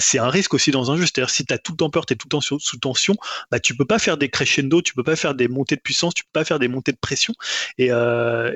[0.00, 1.02] c'est un risque aussi dans un jeu.
[1.02, 3.16] C'est-à-dire si tu as tout le temps peur, tu es tout le temps sous, tension,
[3.50, 6.14] bah, tu peux pas faire des crescendo, tu peux pas faire des montées de puissance,
[6.14, 7.34] tu peux pas faire des montées de pression.
[7.78, 7.90] Et,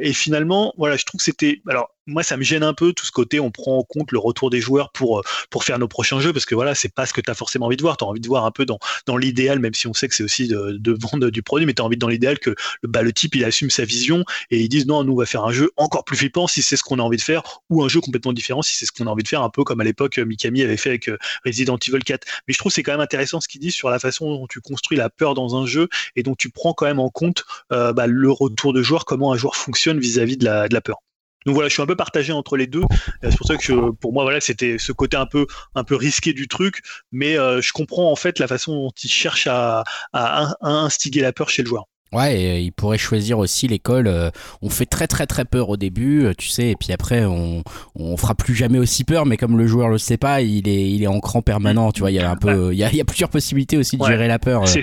[0.01, 1.63] et finalement, voilà, je trouve que c'était.
[1.69, 4.19] Alors, moi ça me gêne un peu tout ce côté on prend en compte le
[4.19, 7.07] retour des joueurs pour euh, pour faire nos prochains jeux parce que voilà c'est pas
[7.07, 7.97] ce que tu as forcément envie de voir.
[7.97, 10.15] Tu as envie de voir un peu dans dans l'idéal même si on sait que
[10.15, 12.51] c'est aussi de, vendre du produit mais tu as envie dans l'idéal que
[12.83, 15.27] le bah, le type il assume sa vision et ils disent non nous on va
[15.27, 17.83] faire un jeu encore plus flippant si c'est ce qu'on a envie de faire ou
[17.83, 19.81] un jeu complètement différent si c'est ce qu'on a envie de faire un peu comme
[19.81, 22.93] à l'époque Mikami avait fait avec euh, Resident Evil 4 mais je trouve c'est quand
[22.93, 25.67] même intéressant ce qu'il dit sur la façon dont tu construis la peur dans un
[25.67, 29.05] jeu et dont tu prends quand même en compte euh, bah, le retour de joueur
[29.05, 31.01] comment un joueur fonctionne vis-à-vis de la, de la peur
[31.47, 32.83] donc voilà, je suis un peu partagé entre les deux.
[33.23, 36.33] C'est pour ça que pour moi, voilà, c'était ce côté un peu, un peu risqué
[36.33, 36.81] du truc,
[37.13, 41.33] mais euh, je comprends en fait la façon dont il cherche à, à, instiguer la
[41.33, 41.85] peur chez le joueur.
[42.13, 44.07] Ouais, et il pourrait choisir aussi l'école.
[44.07, 44.31] Euh,
[44.63, 47.63] on fait très très très peur au début, euh, tu sais, et puis après on,
[47.97, 49.27] on fera plus jamais aussi peur.
[49.27, 51.93] Mais comme le joueur le sait pas, il est il est en cran permanent.
[51.93, 53.77] Tu vois, il y a un peu, il y a, il y a plusieurs possibilités
[53.77, 54.67] aussi de gérer la peur.
[54.67, 54.83] C'est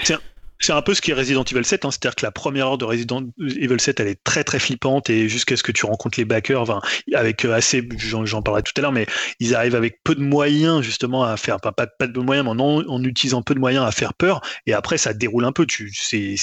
[0.59, 1.91] c'est un peu ce qui est Resident Evil 7, hein.
[1.91, 5.27] c'est-à-dire que la première heure de Resident Evil 7, elle est très très flippante et
[5.27, 6.81] jusqu'à ce que tu rencontres les backers, enfin,
[7.13, 9.05] avec euh, assez, j'en parlerai tout à l'heure, mais
[9.39, 12.51] ils arrivent avec peu de moyens justement à faire, pas, pas, pas de moyens, mais
[12.51, 15.65] en, en, utilisant peu de moyens à faire peur, et après ça déroule un peu,
[15.65, 16.35] tu, c'est,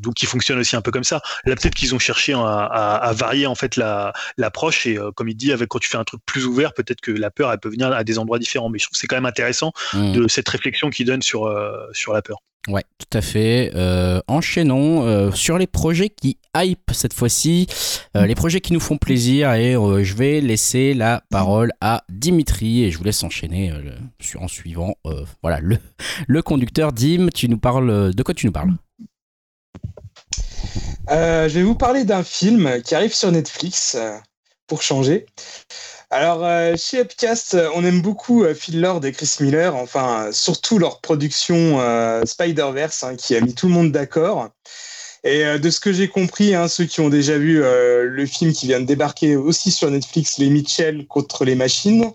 [0.00, 1.20] donc ils fonctionnent aussi un peu comme ça.
[1.44, 5.28] Là peut-être qu'ils ont cherché à, à, varier en fait la, l'approche et euh, comme
[5.28, 7.60] il dit, avec quand tu fais un truc plus ouvert, peut-être que la peur elle
[7.60, 10.12] peut venir à des endroits différents, mais je trouve que c'est quand même intéressant mmh.
[10.12, 12.38] de cette réflexion qu'il donne sur, euh, sur la peur.
[12.66, 13.70] Ouais, tout à fait.
[13.74, 17.66] Euh, enchaînons euh, sur les projets qui hype cette fois-ci,
[18.14, 22.84] euh, les projets qui nous font plaisir et je vais laisser la parole à Dimitri
[22.84, 23.72] et je vous laisse enchaîner
[24.38, 24.96] en suivant
[25.42, 25.78] voilà le,
[26.26, 27.28] le conducteur Dim.
[27.34, 28.72] Tu nous parles de quoi tu nous parles?
[31.08, 33.96] Je vais vous parler d'un film qui arrive sur Netflix
[34.66, 35.24] pour changer.
[36.10, 40.30] Alors, euh, chez Upcast, euh, on aime beaucoup euh, Phil Lord et Chris Miller, enfin,
[40.32, 41.78] surtout leur production
[42.24, 44.48] Spider-Verse, hein, qui a mis tout le monde d'accord.
[45.24, 48.66] Et de ce que j'ai compris, hein, ceux qui ont déjà vu le film qui
[48.68, 52.12] vient de débarquer aussi sur Netflix, Les Mitchell contre les machines,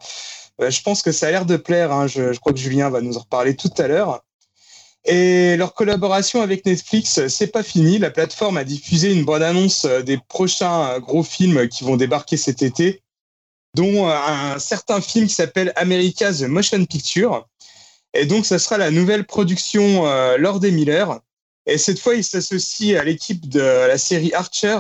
[0.60, 1.92] je pense que ça a l'air de plaire.
[1.92, 2.08] Hein.
[2.08, 4.24] je, crois que Julien va nous en reparler tout à l'heure.
[5.06, 8.00] Et leur collaboration avec Netflix, c'est pas fini.
[8.00, 12.62] La plateforme a diffusé une bonne annonce des prochains gros films qui vont débarquer cet
[12.62, 13.04] été
[13.74, 17.48] dont euh, un certain film qui s'appelle America's Motion Picture.
[18.14, 21.20] Et donc, ça sera la nouvelle production euh, Lord et Miller.
[21.66, 24.80] Et cette fois, il s'associe à l'équipe de la série Archer.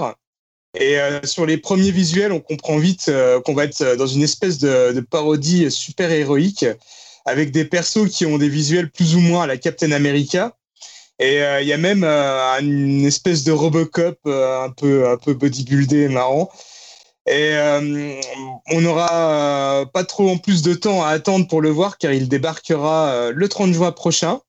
[0.78, 3.12] Et euh, sur les premiers visuels, on comprend vite
[3.46, 6.66] qu'on va être dans une espèce de, de parodie super héroïque
[7.26, 10.58] avec des persos qui ont des visuels plus ou moins à la Captain America.
[11.20, 16.52] Et il y a même une espèce de Robocop un peu un peu bodybuildé marrant.
[17.26, 18.20] Et euh,
[18.68, 22.12] on n'aura euh, pas trop en plus de temps à attendre pour le voir car
[22.12, 24.42] il débarquera euh, le 30 juin prochain.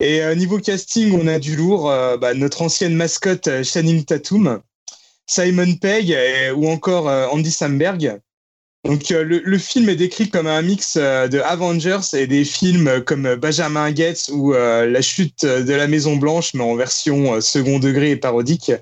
[0.00, 1.84] Et niveau casting, on a du lourd.
[2.20, 4.60] Bah, notre ancienne mascotte Channing Tatum,
[5.24, 6.14] Simon Pegg
[6.56, 8.18] ou encore Andy Samberg.
[8.84, 13.92] Donc le, film est décrit comme un mix de Avengers et des films comme Benjamin
[13.92, 18.72] Gates ou La chute de la Maison Blanche, mais en version second degré et parodique.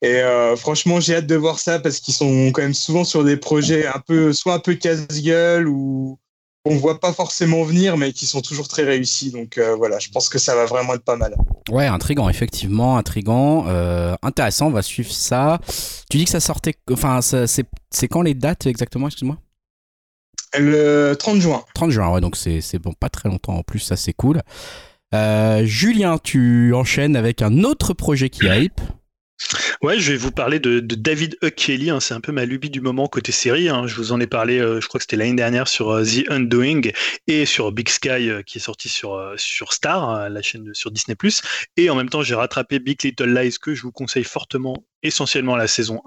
[0.00, 3.24] Et euh, franchement, j'ai hâte de voir ça parce qu'ils sont quand même souvent sur
[3.24, 6.18] des projets un peu, soit un peu casse-gueule ou
[6.64, 9.32] on voit pas forcément venir, mais qui sont toujours très réussis.
[9.32, 11.34] Donc euh, voilà, je pense que ça va vraiment être pas mal.
[11.68, 14.68] Ouais, intrigant, effectivement, intrigant, euh, intéressant.
[14.68, 15.58] On va suivre ça.
[16.10, 19.38] Tu dis que ça sortait, enfin, c'est quand les dates exactement Excuse-moi?
[20.56, 21.64] Le 30 juin.
[21.74, 24.42] 30 juin, ouais, donc c'est bon, pas très longtemps en plus, ça c'est cool.
[25.64, 28.80] Julien, tu enchaînes avec un autre projet qui hype.
[29.82, 31.52] Ouais, je vais vous parler de, David E.
[31.90, 32.00] Hein.
[32.00, 33.68] c'est un peu ma lubie du moment côté série.
[33.68, 33.86] Hein.
[33.86, 36.30] je vous en ai parlé, euh, je crois que c'était l'année dernière sur euh, The
[36.30, 36.90] Undoing
[37.26, 41.16] et sur Big Sky euh, qui est sorti sur, sur Star, la chaîne sur Disney+.
[41.76, 45.54] Et en même temps, j'ai rattrapé Big Little Lies que je vous conseille fortement essentiellement
[45.54, 46.02] la saison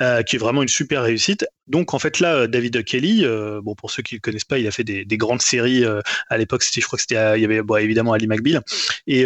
[0.00, 1.46] 1, qui est vraiment une super réussite.
[1.66, 2.84] Donc en fait là, David.
[2.84, 3.24] Kelly,
[3.62, 5.84] bon pour ceux qui ne le connaissent pas, il a fait des, grandes séries
[6.28, 6.64] à l'époque.
[6.64, 8.62] Je crois que c'était, il y avait évidemment Ali McBeal.
[9.06, 9.24] Et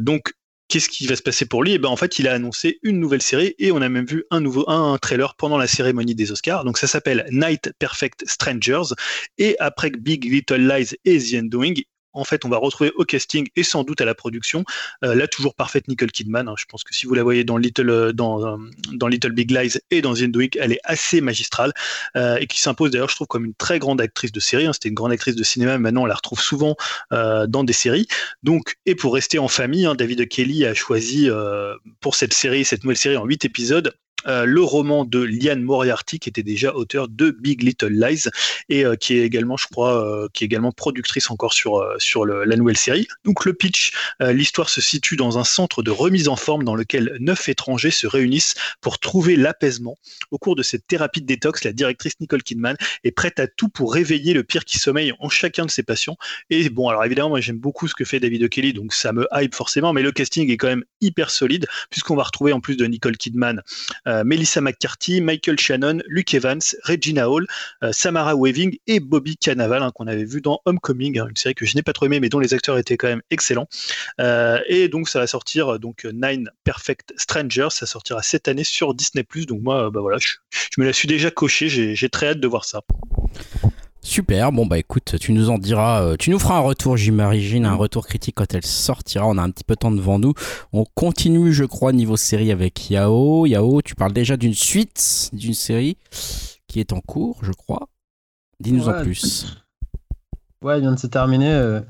[0.00, 0.32] donc
[0.68, 1.72] Qu'est-ce qui va se passer pour lui?
[1.72, 4.04] Et eh ben en fait, il a annoncé une nouvelle série et on a même
[4.04, 6.64] vu un nouveau un, trailer pendant la cérémonie des Oscars.
[6.64, 8.94] Donc ça s'appelle Night Perfect Strangers
[9.38, 11.74] et après Big Little Lies et The Undoing,
[12.18, 14.64] en fait, on va retrouver au casting et sans doute à la production
[15.04, 16.48] euh, la toujours parfaite Nicole Kidman.
[16.48, 16.54] Hein.
[16.58, 20.14] Je pense que si vous la voyez dans Little, euh, euh, Big Lies et dans
[20.14, 20.28] The
[20.58, 21.72] elle est assez magistrale
[22.16, 24.66] et qui s'impose d'ailleurs, je trouve, comme une très grande actrice de série.
[24.66, 24.72] Hein.
[24.72, 26.76] C'était une grande actrice de cinéma, maintenant on la retrouve souvent
[27.10, 28.06] dans des séries.
[28.86, 31.28] Et pour rester en famille, hein, David Kelly a choisi
[32.00, 33.94] pour cette série, cette nouvelle série en huit épisodes,
[34.26, 38.28] euh, le roman de Liane Moriarty qui était déjà auteur de Big Little Lies
[38.68, 42.26] et euh, qui est également je crois euh, qui est également productrice encore sur sur
[42.26, 43.06] la nouvelle série.
[43.24, 47.16] Donc le pitch l'histoire se situe dans un centre de remise en forme dans lequel
[47.20, 49.96] neuf étrangers se réunissent pour trouver l'apaisement.
[50.30, 53.68] Au cours de cette thérapie de détox, la directrice Nicole Kidman est prête à tout
[53.68, 56.16] pour réveiller le pire qui sommeille en chacun de ses patients
[56.50, 59.26] et bon alors évidemment moi j'aime beaucoup ce que fait David O'Kelly donc ça me
[59.32, 62.76] hype forcément mais le casting est quand même hyper solide puisqu'on va retrouver en plus
[62.76, 63.62] de Nicole Kidman
[64.24, 67.46] Melissa McCarthy, Michael Shannon, Luke Evans, Regina Hall,
[67.82, 71.54] euh, Samara Weaving et Bobby Cannavale hein, qu'on avait vu dans Homecoming, hein, une série
[71.54, 73.68] que je n'ai pas trop aimée mais dont les acteurs étaient quand même excellents.
[74.20, 78.94] Euh, et donc ça va sortir donc Nine Perfect Strangers, ça sortira cette année sur
[78.94, 79.24] Disney+.
[79.46, 82.48] Donc moi, bah voilà, je, je me la suis déjà coché, j'ai très hâte de
[82.48, 82.82] voir ça.
[84.08, 87.66] Super, bon bah écoute, tu nous en diras, euh, tu nous feras un retour, j'imagine,
[87.66, 90.32] un retour critique quand elle sortira, on a un petit peu de temps devant nous.
[90.72, 93.44] On continue, je crois, niveau série avec Yao.
[93.44, 95.98] Yao, tu parles déjà d'une suite d'une série
[96.68, 97.90] qui est en cours, je crois.
[98.60, 99.58] Dis-nous en plus.
[100.62, 101.52] Ouais, il vient de se terminer.
[101.52, 101.80] Euh,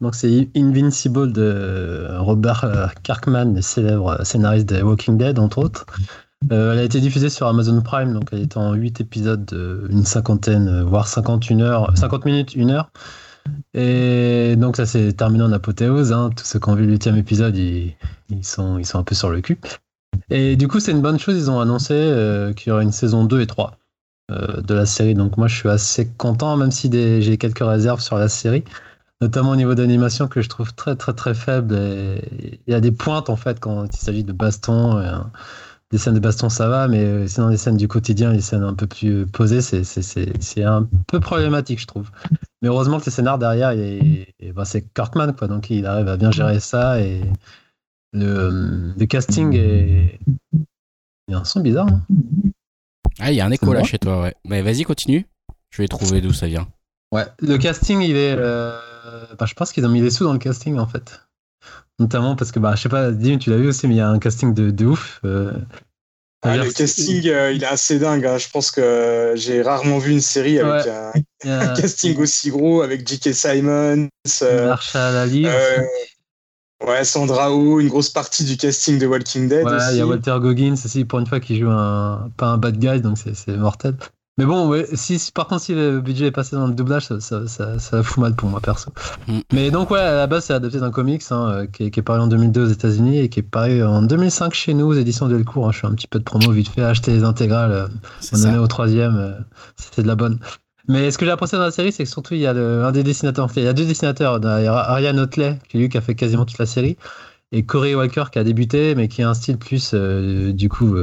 [0.00, 5.84] donc c'est Invincible de Robert euh, Kirkman, le célèbre scénariste de Walking Dead, entre autres.
[6.52, 9.50] Euh, elle a été diffusée sur Amazon Prime, donc elle est en 8 épisodes,
[9.90, 12.90] une cinquantaine, euh, voire 51 heures, 50 minutes, 1 heure.
[13.74, 16.12] Et donc ça s'est terminé en apothéose.
[16.12, 16.30] Hein.
[16.36, 17.94] Tous ceux qui ont vu 8 épisode, ils,
[18.42, 19.58] sont, ils sont un peu sur le cul.
[20.30, 22.92] Et du coup, c'est une bonne chose, ils ont annoncé euh, qu'il y aurait une
[22.92, 23.72] saison 2 et 3
[24.30, 25.14] de la série.
[25.14, 28.64] Donc moi, je suis assez content, même si j'ai quelques réserves sur la série
[29.20, 31.74] notamment au niveau d'animation que je trouve très très très faible.
[31.74, 35.24] Il y a des pointes en fait quand il s'agit de baston
[35.90, 38.62] des scènes de baston, ça va, mais euh, sinon, les scènes du quotidien, les scènes
[38.62, 42.10] un peu plus posées, c'est un peu problématique, je trouve.
[42.60, 46.30] Mais heureusement que le scénar derrière, ben, c'est Kirkman, quoi, donc il arrive à bien
[46.30, 47.00] gérer ça.
[47.00, 47.22] Et
[48.12, 50.18] le, le casting est.
[51.28, 51.88] Il y a un son bizarre.
[51.88, 52.02] Hein.
[53.20, 54.34] ah, il y a un écho là chez toi, ouais.
[54.46, 55.26] Mais vas-y, continue.
[55.70, 56.66] Je vais trouver d'où ça vient.
[57.12, 58.34] Ouais, le casting, il est.
[58.36, 58.78] Euh,
[59.38, 61.22] ben, je pense qu'ils ont mis des sous dans le casting, en fait.
[61.98, 64.00] Notamment parce que, bah, je sais pas, Dim, tu l'as vu aussi, mais il y
[64.00, 65.20] a un casting de, de ouf.
[65.24, 65.52] Euh,
[66.42, 68.24] ah, le casting, euh, il est assez dingue.
[68.24, 68.38] Hein.
[68.38, 73.32] Je pense que j'ai rarement vu une série avec un, casting aussi gros, avec J.K.
[73.32, 74.08] Simons,
[74.42, 75.46] euh, Marshall Ali.
[76.86, 79.64] ouais, Sandra Oh, une grosse partie du casting de Walking Dead.
[79.64, 82.58] Ouais, il y a Walter Goggins aussi, pour une fois, qui joue un, pas un
[82.58, 83.96] bad guy, donc c'est mortel.
[84.38, 87.78] Mais bon, si, par contre, si le budget est passé dans le doublage, ça, ça,
[87.80, 88.92] ça, fout mal pour moi, perso.
[89.26, 89.38] Mm.
[89.52, 91.98] Mais donc, ouais, à la base, c'est adapté d'un comics hein, euh, qui, est, qui,
[91.98, 94.94] est, paru en 2002 aux États-Unis et qui est paru en 2005 chez nous aux
[94.94, 95.66] éditions Delcourt.
[95.66, 95.72] Hein.
[95.72, 97.72] Je fais un petit peu de promo vite fait, acheter les intégrales.
[97.72, 97.88] Euh,
[98.32, 99.32] on en est au troisième, euh,
[99.74, 100.38] c'est de la bonne.
[100.86, 102.92] Mais ce que j'ai apprécié dans la série, c'est que surtout, il y a un
[102.92, 103.48] des dessinateurs.
[103.56, 104.38] Il y a deux dessinateurs.
[104.40, 106.96] Il y a Ariane Otley, qui lui qui a fait quasiment toute la série,
[107.50, 110.96] et Corey Walker qui a débuté, mais qui a un style plus, du coup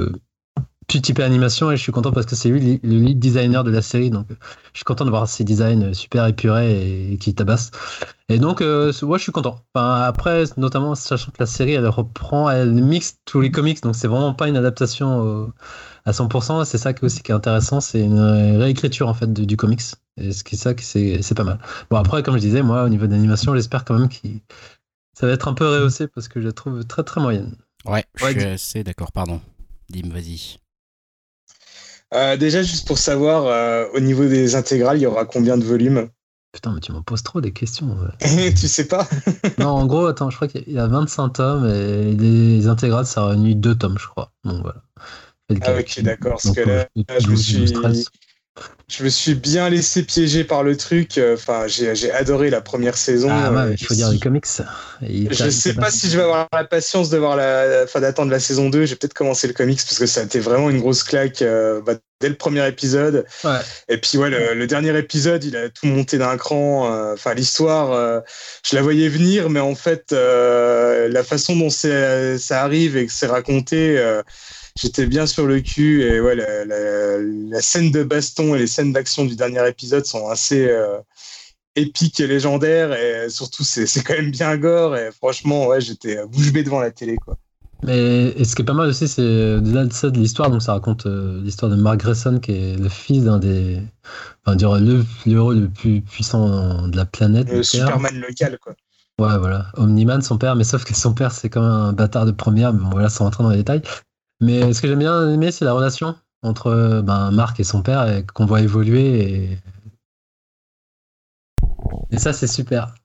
[0.88, 3.72] plus typé animation et je suis content parce que c'est lui le lead designer de
[3.72, 4.10] la série.
[4.10, 4.28] Donc
[4.74, 7.72] je suis content de voir ses designs super épurés et, qui tabassent.
[8.30, 9.62] Et donc, euh, ouais, je suis content.
[9.74, 13.96] Enfin, après, notamment sachant que la série, elle reprend, elle mixe tous les comics, donc
[13.96, 15.54] c'est vraiment pas une adaptation
[16.06, 16.66] à 100%.
[16.66, 19.82] C'est ça qui aussi qui est intéressant, c'est une réécriture en fait du comics.
[20.18, 21.60] Et ce qui est ça, c'est pas mal.
[21.90, 24.16] Bon, après, comme je disais, moi, au niveau d'animation, j'espère quand même que
[25.14, 27.56] ça va être un peu rehaussé parce que je la trouve très très moyenne.
[27.86, 29.42] Ouais, je suis assez d'accord, pardon.
[29.90, 30.58] Dim, vas-y.
[32.14, 35.64] Euh, déjà, juste pour savoir, euh, au niveau des intégrales, il y aura combien de
[35.64, 36.10] volumes
[36.52, 37.98] Putain, mais tu me poses trop des questions.
[38.20, 39.08] tu sais pas?
[39.58, 43.26] Non, en gros, attends, je crois qu'il y a 25 tomes et les intégrales, ça
[43.26, 44.32] réunit deux tomes, je crois.
[44.46, 44.82] Donc voilà.
[45.62, 46.40] Ah, ok, d'accord.
[46.42, 46.88] Parce que là,
[47.20, 47.74] je me suis
[48.88, 51.20] je me suis bien laissé piéger par le truc.
[51.34, 53.30] Enfin, j'ai adoré la première saison.
[53.32, 54.46] Ah ouais, il faut dire les comics.
[55.02, 58.40] je sais pas si je vais avoir la patience de voir la, fin d'attendre la
[58.40, 58.86] saison 2.
[58.86, 61.82] J'ai peut-être commencé le comics parce que ça a été vraiment une grosse claque euh,
[61.82, 63.26] bah, dès le premier épisode.
[63.44, 63.60] Ouais.
[63.90, 66.94] Et puis ouais, le, dernier épisode, il a tout monté d'un cran.
[66.94, 68.20] Euh, enfin, l'histoire, euh,
[68.64, 73.28] je la voyais venir, mais en fait, la façon dont ça arrive et que c'est
[73.28, 74.00] raconté
[74.78, 79.26] j'étais bien sur le cul et ouais, la, scène de baston et les scènes d'action
[79.26, 80.98] du dernier épisode sont assez euh,
[81.76, 86.52] épiques et légendaires et surtout c'est, quand même bien gore et franchement ouais, j'étais bouche
[86.52, 87.38] bée devant la télé quoi.
[87.84, 90.50] Mais ce qui est pas mal aussi, c'est de ça de l'histoire.
[90.50, 93.80] Donc ça raconte euh, l'histoire de Mark Grayson, qui est le fils d'un des,
[94.46, 97.48] enfin, le, héros le plus puissant de la planète.
[97.52, 98.74] Le Superman local, quoi.
[99.20, 99.68] Ouais, voilà.
[99.76, 102.74] Omniman, son père, mais sauf que son père, c'est comme un bâtard de première.
[102.74, 103.82] Mais bon, voilà, sans rentrer dans les détails.
[104.42, 108.08] Mais ce que j'aime bien aimer, c'est la relation entre ben, Marc et son père
[108.10, 109.22] et qu'on voit évoluer.
[109.22, 109.58] Et,
[112.12, 112.96] et ça, c'est super.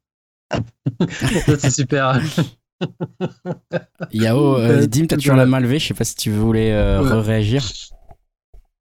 [0.50, 2.20] ça, c'est super.
[4.12, 5.78] Yao, euh, Dim, t'as toujours la main levée.
[5.78, 7.64] Je sais pas si tu voulais euh, réagir.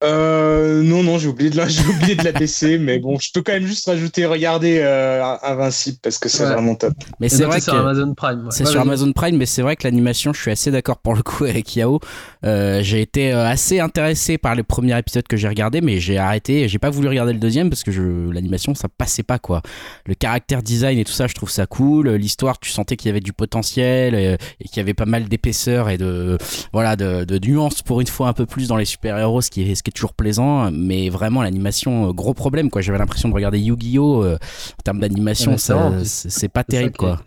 [0.01, 3.31] Euh, non, non, j'ai oublié de la, j'ai oublié de la baisser, mais bon, je
[3.33, 6.93] peux quand même juste rajouter, regarder euh, Invincible parce que c'est vraiment top.
[7.19, 8.47] Mais c'est vrai que c'est sur Amazon Prime.
[8.49, 11.21] C'est sur Amazon Prime, mais c'est vrai que l'animation, je suis assez d'accord pour le
[11.21, 11.99] coup avec Yao.
[12.45, 16.17] Euh, j'ai été euh, assez intéressé par les premiers épisodes que j'ai regardés, mais j'ai
[16.17, 19.61] arrêté, j'ai pas voulu regarder le deuxième parce que je, l'animation, ça passait pas quoi.
[20.05, 22.09] Le caractère design et tout ça, je trouve ça cool.
[22.11, 25.89] L'histoire, tu sentais qu'il y avait du potentiel et, qu'il y avait pas mal d'épaisseur
[25.89, 26.37] et de,
[26.71, 29.69] voilà, de, de nuances pour une fois un peu plus dans les super-héros, ce qui
[29.69, 32.81] est, ce qui toujours plaisant, mais vraiment l'animation, euh, gros problème quoi.
[32.81, 34.23] J'avais l'impression de regarder Yu-Gi-Oh!
[34.23, 37.21] Euh, en termes d'animation, c'est pas terrible quoi.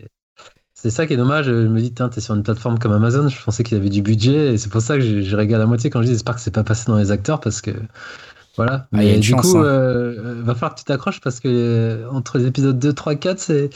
[0.73, 1.45] C'est ça qui est dommage.
[1.45, 4.01] Je me dis, t'es sur une plateforme comme Amazon, je pensais qu'il y avait du
[4.01, 6.41] budget, et c'est pour ça que j'ai regardé à moitié quand je dis, j'espère que
[6.41, 7.71] c'est pas passé dans les acteurs, parce que
[8.57, 8.87] voilà.
[8.91, 9.63] Ah, mais du coup, hein.
[9.63, 13.69] euh, va falloir que tu t'accroches, parce que entre les épisodes 2, 3, 4, c'est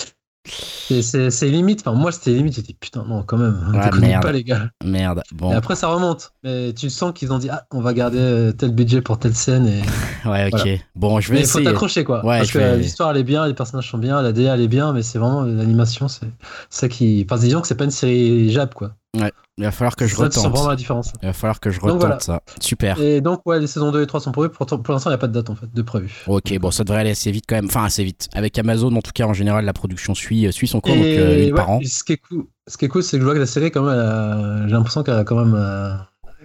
[0.48, 1.82] c'est limite.
[1.82, 2.56] Enfin, moi, c'était limite.
[2.56, 3.60] J'étais putain, non, quand même.
[3.76, 4.24] Ah, merde.
[4.24, 4.70] pas, les gars.
[4.84, 5.22] Merde.
[5.34, 5.52] Bon.
[5.52, 6.34] Et après, ça remonte.
[6.44, 9.36] Mais tu sens qu'ils ont dit, ah, on va garder euh, tel budget pour telle
[9.36, 9.68] scène.
[9.68, 9.82] Et...
[10.30, 10.68] ouais, ok.
[10.96, 11.62] Bon, je vais mais essayer.
[11.62, 12.26] Il faut t'accrocher, quoi.
[12.26, 14.68] Ouais, Parce que l'histoire, elle est bien, les personnages sont bien, la DA, elle est
[14.68, 16.28] bien, mais c'est vraiment l'animation, c'est
[16.70, 17.26] ça qui.
[17.30, 18.96] Enfin, disons que c'est pas une série Jap, quoi.
[19.18, 20.52] Ouais, il va falloir que je retente.
[20.52, 21.14] vraiment la différence.
[21.24, 22.42] Il va falloir que je retente ça.
[22.62, 23.02] Super.
[23.02, 24.50] Et donc, ouais, les saisons 2 et 3 sont prévues.
[24.50, 26.24] Pour, pour l'instant, il n'y a pas de date en fait, de prévu.
[26.28, 27.66] Ok, bon, ça devrait aller assez vite quand même.
[27.66, 28.30] Enfin, assez vite.
[28.34, 31.04] Avec Amazon, en tout cas, en général, la production suit, euh, suit son cours, donc
[31.04, 31.80] euh, une par an.
[31.84, 33.72] Ce qui est cool, ce qui est cool c'est que je vois que la série,
[33.72, 35.56] quand même, j'ai l'impression qu'elle a quand même.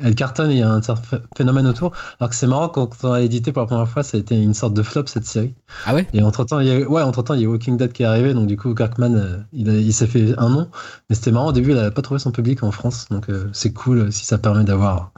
[0.03, 1.93] Euh, elle cartonne, il y a un certain phénomène autour.
[2.21, 4.41] Alors que c'est marrant, quand on a édité pour la première fois, ça a été
[4.41, 5.55] une sorte de flop cette série.
[5.87, 6.07] Ah ouais?
[6.13, 8.07] Et entre temps, il y a, ouais, entre il y a Walking Dead qui est
[8.07, 10.69] arrivé, donc du coup, Kirkman, euh, il, il s'est fait un nom.
[11.09, 13.49] Mais c'était marrant, au début, il n'avait pas trouvé son public en France, donc euh,
[13.53, 15.13] c'est cool si ça permet d'avoir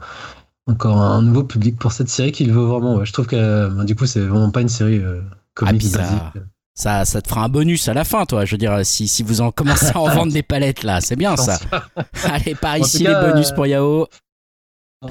[0.67, 3.03] encore un nouveau public pour cette série qu'il veut vraiment.
[3.03, 5.21] Je trouve que bah, du coup, c'est vraiment pas une série euh,
[5.61, 6.33] ah, bizarre.
[6.77, 8.43] Ça, ça te fera un bonus à la fin, toi.
[8.43, 11.15] Je veux dire, si, si vous en commencez à en vendre des palettes là, c'est
[11.15, 11.57] bien ça.
[12.25, 14.07] Allez, par ici les bonus pour Yao.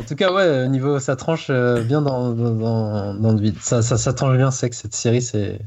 [0.01, 3.57] En tout cas, ouais, niveau ça tranche euh, bien dans, dans, dans, le vide.
[3.61, 5.61] Ça, ça, ça tranche bien, c'est que cette série, c'est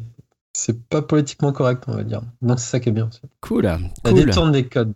[0.54, 2.22] c'est pas politiquement correct, on va dire.
[2.42, 3.10] Donc c'est ça qui est bien.
[3.42, 3.66] Cool.
[3.66, 3.80] Ça
[4.12, 4.26] cool.
[4.26, 4.94] détourne des codes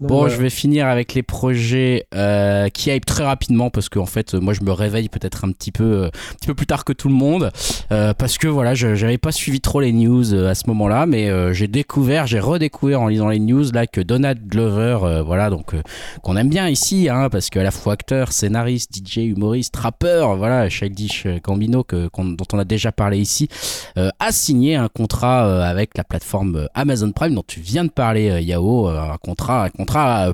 [0.00, 4.06] bon, je vais finir avec les projets euh, qui hype très rapidement parce que en
[4.06, 6.84] fait, moi, je me réveille peut-être un petit peu, euh, un petit peu plus tard
[6.84, 7.50] que tout le monde
[7.92, 11.30] euh, parce que voilà, je j'avais pas suivi trop les news à ce moment-là, mais
[11.54, 15.74] j'ai découvert, j'ai redécouvert en lisant les news là que Donald Glover, voilà, donc
[16.22, 20.68] qu'on aime bien ici, hein, parce qu'à la fois acteur, scénariste, DJ, humoriste, rappeur, voilà,
[20.68, 23.48] Childish Gambino que dont on a déjà parlé ici,
[23.96, 28.88] a signé un contrat avec la plateforme Amazon Prime dont tu viens de parler, Yao,
[28.88, 29.89] un contrat, un contrat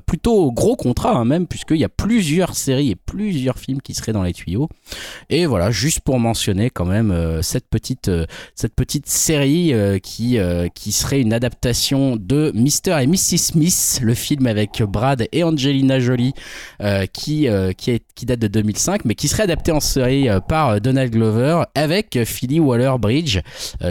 [0.07, 4.12] plutôt gros contrat hein, même, puisqu'il y a plusieurs séries et plusieurs films qui seraient
[4.12, 4.69] dans les tuyaux.
[5.31, 8.11] Et voilà, juste pour mentionner quand même cette petite
[8.55, 9.73] cette petite série
[10.03, 10.39] qui
[10.74, 16.01] qui serait une adaptation de Mr et Mrs Smith, le film avec Brad et Angelina
[16.01, 16.33] Jolie,
[17.12, 21.12] qui qui, est, qui date de 2005, mais qui serait adapté en série par Donald
[21.12, 23.41] Glover avec Philly Waller-Bridge,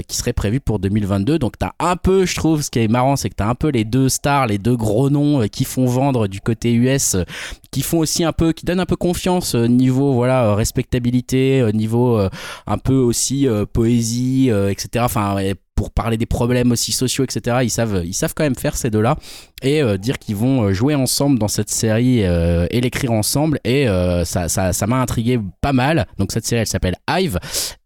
[0.07, 1.39] qui serait prévu pour 2022.
[1.39, 3.69] Donc t'as un peu, je trouve, ce qui est marrant, c'est que t'as un peu
[3.69, 7.23] les deux stars, les deux gros noms euh, qui font vendre du côté US, euh,
[7.71, 12.19] qui font aussi un peu, qui donnent un peu confiance euh, niveau voilà respectabilité, niveau
[12.67, 15.05] un peu aussi poésie, etc.
[15.05, 15.35] Enfin
[15.75, 17.57] pour parler des problèmes aussi sociaux, etc.
[17.63, 19.17] Ils savent, ils savent quand même faire ces deux-là
[19.61, 23.59] et euh, dire qu'ils vont euh, jouer ensemble dans cette série euh, et l'écrire ensemble.
[23.65, 23.87] Et
[24.25, 26.07] ça, ça, m'a intrigué pas mal.
[26.17, 27.39] Donc cette série, elle s'appelle Hive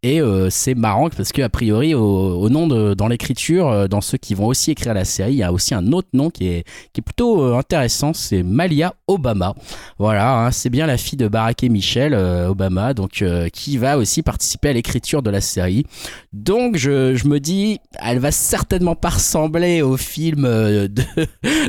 [0.03, 4.33] et c'est marrant parce que a priori, au, nom de dans l'écriture, dans ceux qui
[4.33, 6.63] vont aussi écrire la série, il y a aussi un autre nom qui est
[6.93, 8.13] qui est plutôt intéressant.
[8.13, 9.55] C'est Malia Obama.
[9.97, 14.23] Voilà, hein, c'est bien la fille de Barack et Michelle Obama, donc qui va aussi
[14.23, 15.85] participer à l'écriture de la série.
[16.33, 20.87] Donc je, je me dis elle va certainement pas ressembler au film euh,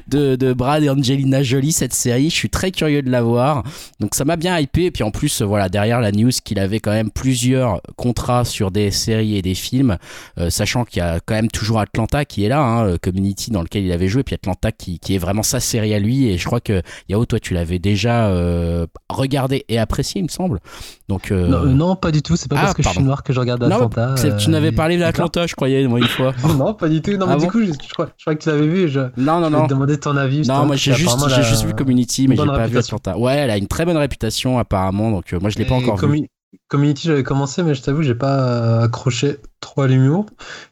[0.08, 2.28] de, de, Brad et Angelina Jolie, cette série.
[2.28, 3.64] Je suis très curieux de la voir.
[4.00, 4.86] Donc ça m'a bien hypé.
[4.86, 8.70] Et puis en plus, voilà, derrière la news qu'il avait quand même plusieurs contrats sur
[8.70, 9.96] des séries et des films,
[10.38, 13.50] euh, sachant qu'il y a quand même toujours Atlanta qui est là, hein, euh, Community
[13.50, 16.28] dans lequel il avait joué, puis Atlanta qui, qui est vraiment sa série à lui.
[16.28, 18.30] Et je crois que Yao, toi, tu l'avais déjà
[19.08, 20.60] regardé et apprécié, il me semble.
[21.08, 22.36] Donc, non, pas du tout.
[22.36, 24.14] C'est pas ah, parce que je suis noir que je regarde Atlanta.
[24.38, 26.34] tu n'avais parlé d'Atlanta, je croyais, moi, une fois.
[26.58, 27.12] non, pas du tout.
[27.12, 28.88] Non, mais ah du coup, je, crois, que tu l'avais vu.
[28.88, 29.64] Je, non, non, non.
[29.64, 30.46] Je demandé ton avis.
[30.46, 33.18] Non, moi, j'ai juste, j'ai juste vu Community, mais j'ai pas vu Atlanta.
[33.18, 35.10] Ouais, elle a une très bonne réputation, apparemment.
[35.10, 36.26] Donc, euh, moi, je l'ai pas encore vu.
[36.68, 40.26] Community, j'avais commencé, mais je t'avoue, j'ai pas accroché trop à l'humour.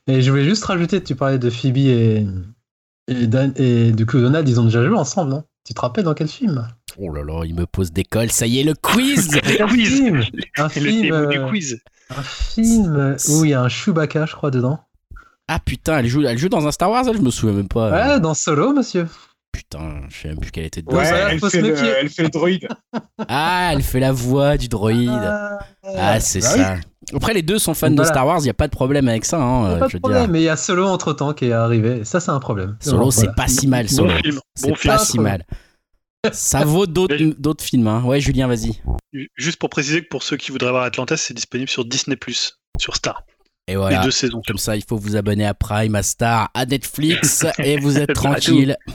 [0.08, 2.26] Et je voulais juste rajouter, tu parlais de Phoebe et,
[3.06, 5.44] et, Dan, et du coup, Donald, ils ont déjà joué ensemble, non?
[5.64, 6.66] Tu te rappelles dans quel film?
[6.98, 8.30] Oh là là, il me pose des cols.
[8.30, 10.22] Ça y est, le quiz Un film
[10.56, 11.80] Un film, du quiz.
[12.10, 14.80] Un film où il y a un Chewbacca, je crois, dedans.
[15.48, 17.68] Ah putain, elle joue, elle joue dans un Star Wars, elle Je me souviens même
[17.68, 17.90] pas.
[17.90, 19.08] Ouais, dans Solo, monsieur.
[19.50, 20.98] Putain, je sais même plus qu'elle était dedans.
[20.98, 22.68] Ouais, elle, fait le, elle, fait le, droïde.
[23.28, 25.08] ah, elle fait la voix du droïde.
[25.10, 25.58] Ah,
[25.96, 26.76] ah c'est bah ça.
[27.14, 29.24] Après, les deux sont fans de Star Wars, il n'y a pas de problème avec
[29.24, 29.40] ça.
[29.40, 32.04] Hein, a pas de problème, mais il y a Solo entre temps qui est arrivé.
[32.04, 32.76] Ça, c'est un problème.
[32.80, 33.88] Solo, c'est pas si mal.
[33.88, 34.12] Solo.
[34.12, 34.40] Bon.
[34.54, 35.46] C'est pas si mal.
[36.30, 37.86] Ça vaut d'autres films.
[37.86, 38.02] Hein.
[38.04, 38.82] Ouais, Julien, vas-y.
[39.34, 42.18] Juste pour préciser que pour ceux qui voudraient voir Atlantis, c'est disponible sur Disney,
[42.78, 43.24] sur Star.
[43.68, 44.02] Et voilà.
[44.02, 44.40] deux saisons.
[44.46, 48.14] Comme ça, il faut vous abonner à Prime, à Star, à Netflix et vous êtes
[48.14, 48.76] tranquille.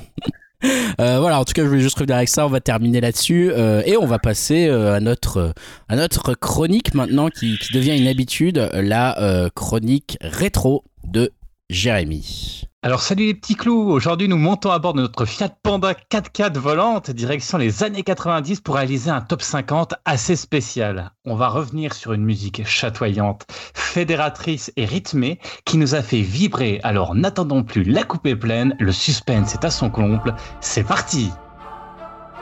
[1.01, 2.45] Euh, voilà, en tout cas, je voulais juste revenir avec ça.
[2.45, 5.53] On va terminer là-dessus euh, et on va passer euh, à notre
[5.89, 11.33] à notre chronique maintenant qui, qui devient une habitude, la chronique rétro de
[11.69, 12.63] Jérémy.
[12.85, 16.57] Alors salut les petits clous, aujourd'hui nous montons à bord de notre Fiat Panda 4x4
[16.57, 21.11] volante direction les années 90 pour réaliser un top 50 assez spécial.
[21.23, 26.81] On va revenir sur une musique chatoyante, fédératrice et rythmée qui nous a fait vibrer.
[26.83, 31.31] Alors n'attendons plus la coupée pleine, le suspense est à son comble, c'est parti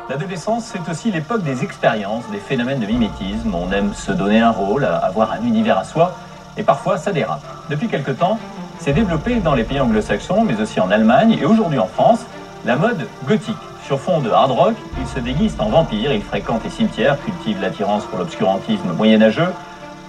[0.09, 3.53] L'adolescence, c'est aussi l'époque des expériences, des phénomènes de mimétisme.
[3.53, 6.17] On aime se donner un rôle, avoir un univers à soi,
[6.57, 7.45] et parfois ça dérape.
[7.69, 8.39] Depuis quelque temps,
[8.81, 12.21] s'est développée dans les pays anglo-saxons, mais aussi en Allemagne et aujourd'hui en France,
[12.65, 13.55] la mode gothique.
[13.85, 17.61] Sur fond de hard rock, il se déguise en vampire, il fréquente les cimetières, cultive
[17.61, 19.53] l'attirance pour l'obscurantisme moyenâgeux.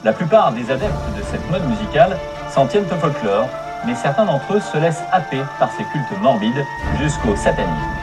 [0.04, 2.16] La plupart des adeptes de cette mode musicale
[2.48, 3.46] s'en tiennent au folklore,
[3.86, 6.64] mais certains d'entre eux se laissent happer par ces cultes morbides
[6.98, 8.01] jusqu'au satanisme.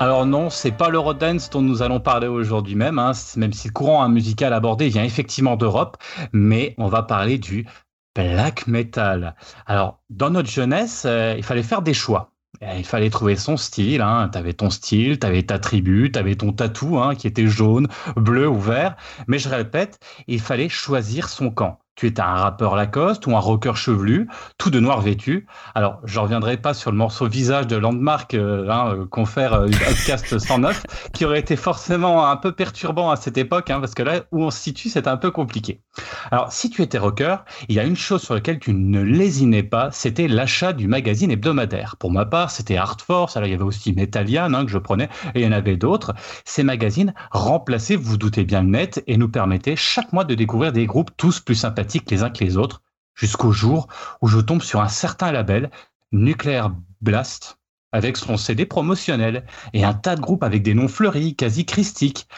[0.00, 3.72] Alors non, c'est pas l'Eurodance dont nous allons parler aujourd'hui même, hein, même si le
[3.74, 5.98] courant musical abordé vient effectivement d'Europe,
[6.32, 7.66] mais on va parler du
[8.14, 9.36] black metal.
[9.66, 12.32] Alors, dans notre jeunesse, euh, il fallait faire des choix.
[12.62, 14.00] Il fallait trouver son style.
[14.00, 14.30] Hein.
[14.32, 17.86] Tu ton style, tu avais ta tribu, tu avais ton tatou hein, qui était jaune,
[18.16, 18.96] bleu ou vert.
[19.26, 19.98] Mais je répète,
[20.28, 24.70] il fallait choisir son camp tu étais un rappeur Lacoste ou un rocker chevelu, tout
[24.70, 25.46] de noir vêtu.
[25.74, 30.38] Alors, je reviendrai pas sur le morceau visage de Landmark, euh, hein, euh, euh, podcast
[30.38, 30.82] 109,
[31.12, 34.42] qui aurait été forcément un peu perturbant à cette époque, hein, parce que là où
[34.42, 35.82] on se situe, c'est un peu compliqué.
[36.30, 37.36] Alors, si tu étais rocker,
[37.68, 41.30] il y a une chose sur laquelle tu ne lésinais pas, c'était l'achat du magazine
[41.30, 41.96] hebdomadaire.
[41.98, 44.78] Pour ma part, c'était Art Force, alors il y avait aussi Metallian hein, que je
[44.78, 46.14] prenais, et il y en avait d'autres.
[46.46, 50.34] Ces magazines remplaçaient, vous, vous doutez bien, le net et nous permettaient chaque mois de
[50.34, 52.82] découvrir des groupes tous plus sympathiques les uns que les autres,
[53.14, 53.88] jusqu'au jour
[54.20, 55.70] où je tombe sur un certain label,
[56.12, 57.58] Nuclear Blast,
[57.92, 62.28] avec son CD promotionnel et un tas de groupes avec des noms fleuris, quasi christiques.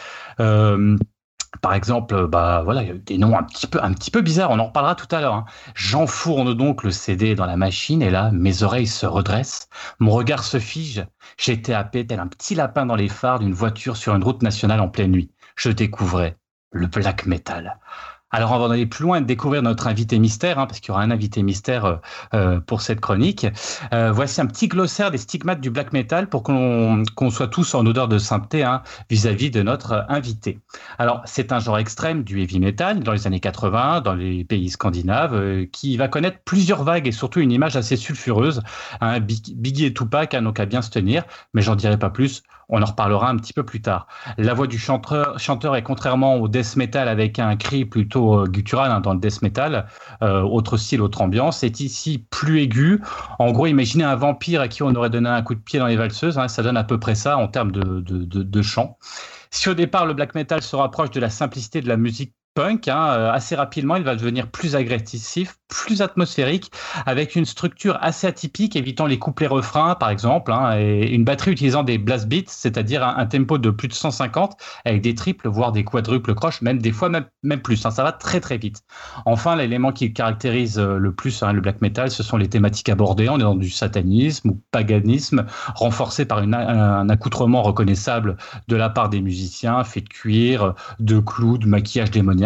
[0.41, 0.97] Euh,
[1.61, 4.51] par exemple, bah voilà, des noms un petit peu, un petit peu bizarres.
[4.51, 5.35] On en reparlera tout à l'heure.
[5.35, 5.45] Hein.
[5.75, 9.69] J'enfourne donc le CD dans la machine et là, mes oreilles se redressent,
[9.99, 11.05] mon regard se fige.
[11.37, 14.81] J'étais happé tel un petit lapin dans les phares d'une voiture sur une route nationale
[14.81, 15.31] en pleine nuit.
[15.57, 16.37] Je découvrais
[16.71, 17.79] le black metal.
[18.35, 20.93] Alors, on va aller plus loin et découvrir notre invité mystère, hein, parce qu'il y
[20.93, 21.97] aura un invité mystère euh,
[22.33, 23.47] euh, pour cette chronique.
[23.93, 27.85] Euh, voici un petit glossaire des stigmates du black metal pour qu'on soit tous en
[27.85, 30.61] odeur de sainteté hein, vis-à-vis de notre invité.
[30.99, 34.71] Alors, c'est un genre extrême du heavy metal dans les années 80, dans les pays
[34.71, 38.63] scandinaves, qui va connaître plusieurs vagues et surtout une image assez sulfureuse.
[39.03, 42.43] Hein, Biggie et Tupac, hein, donc à bien se tenir, mais j'en dirai pas plus.
[42.73, 44.09] On en reparlera un petit peu plus tard.
[44.39, 45.37] La voix du chanteur,
[45.77, 49.43] est contrairement au death metal avec un cri plutôt euh, guttural hein, dans le death
[49.43, 49.87] metal,
[50.23, 53.01] euh, autre style, autre ambiance, est ici plus aigu.
[53.39, 55.87] En gros, imaginez un vampire à qui on aurait donné un coup de pied dans
[55.87, 58.99] les valseuses, hein, ça donne à peu près ça en termes de, de, de chant.
[59.51, 62.89] Si au départ le black metal se rapproche de la simplicité de la musique punk,
[62.89, 66.71] hein, euh, assez rapidement, il va devenir plus agressif, plus atmosphérique,
[67.07, 71.83] avec une structure assez atypique, évitant les couplets-refrains, par exemple, hein, et une batterie utilisant
[71.83, 75.85] des blast beats, c'est-à-dire un, tempo de plus de 150, avec des triples, voire des
[75.85, 77.87] quadruples croches, même des fois même, même plus.
[77.87, 78.83] Hein, ça va très très vite.
[79.25, 83.29] Enfin, l'élément qui caractérise euh, le plus le black metal, ce sont les thématiques abordées.
[83.29, 88.37] On est dans du satanisme ou paganisme, renforcé par un accoutrement reconnaissable
[88.69, 92.42] de la part des musiciens, fait de cuir, de clous, de maquillage démoniaque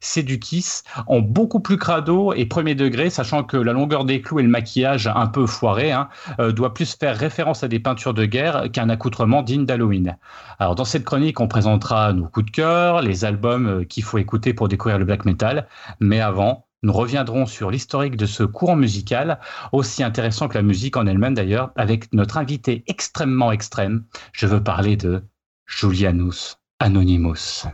[0.00, 4.20] c'est du Kiss en beaucoup plus crado et premier degré, sachant que la longueur des
[4.20, 6.08] clous et le maquillage un peu foiré hein,
[6.40, 10.16] euh, doit plus faire référence à des peintures de guerre qu'un accoutrement digne d'Halloween.
[10.58, 14.18] Alors dans cette chronique, on présentera nos coups de cœur, les albums euh, qu'il faut
[14.18, 15.66] écouter pour découvrir le black metal,
[16.00, 19.40] mais avant, nous reviendrons sur l'historique de ce courant musical,
[19.72, 24.04] aussi intéressant que la musique en elle-même d'ailleurs, avec notre invité extrêmement extrême.
[24.32, 25.24] Je veux parler de
[25.66, 27.66] Julianus Anonymous.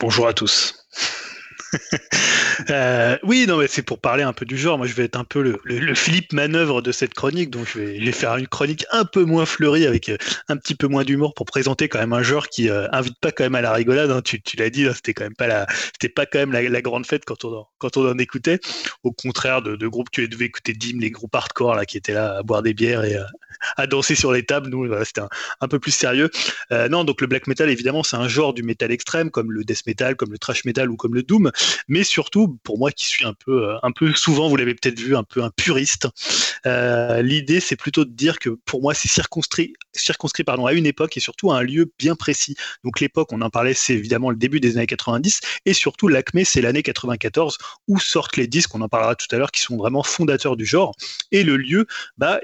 [0.00, 0.86] Bonjour à tous.
[2.70, 4.78] euh, oui, non, mais c'est pour parler un peu du genre.
[4.78, 7.80] Moi, je vais être un peu le, le, Philippe manœuvre de cette chronique, donc je
[7.80, 10.16] vais, je faire une chronique un peu moins fleurie avec euh,
[10.46, 13.32] un petit peu moins d'humour pour présenter quand même un genre qui euh, invite pas
[13.32, 14.12] quand même à la rigolade.
[14.12, 14.22] Hein.
[14.22, 17.04] Tu, tu l'as dit, c'était quand même pas la, c'était pas quand même la, grande
[17.04, 18.60] fête quand on en, quand on en écoutait.
[19.02, 22.36] Au contraire de, groupes, tu devais écouter Dim, les groupes hardcore là qui étaient là
[22.38, 23.16] à boire des bières et
[23.76, 24.68] à danser sur les tables.
[24.68, 25.22] Nous, c'était
[25.60, 26.30] un, peu plus sérieux.
[26.72, 29.64] Euh, non, donc le black metal, évidemment, c'est un genre du metal extrême comme le
[29.64, 31.50] death metal, comme le trash metal ou comme le doom
[31.88, 34.98] mais surtout pour moi qui suis un peu, euh, un peu souvent, vous l'avez peut-être
[34.98, 36.08] vu, un peu un puriste.
[36.66, 40.86] Euh, l'idée, c'est plutôt de dire que pour moi, c'est circonscrit, circonscrit pardon, à une
[40.86, 42.56] époque et surtout à un lieu bien précis.
[42.84, 46.44] Donc l'époque, on en parlait, c'est évidemment le début des années 90 et surtout l'acmé,
[46.44, 47.58] c'est l'année 94
[47.88, 50.66] où sortent les disques, on en parlera tout à l'heure, qui sont vraiment fondateurs du
[50.66, 50.94] genre.
[51.32, 51.86] Et le lieu,
[52.18, 52.40] bah,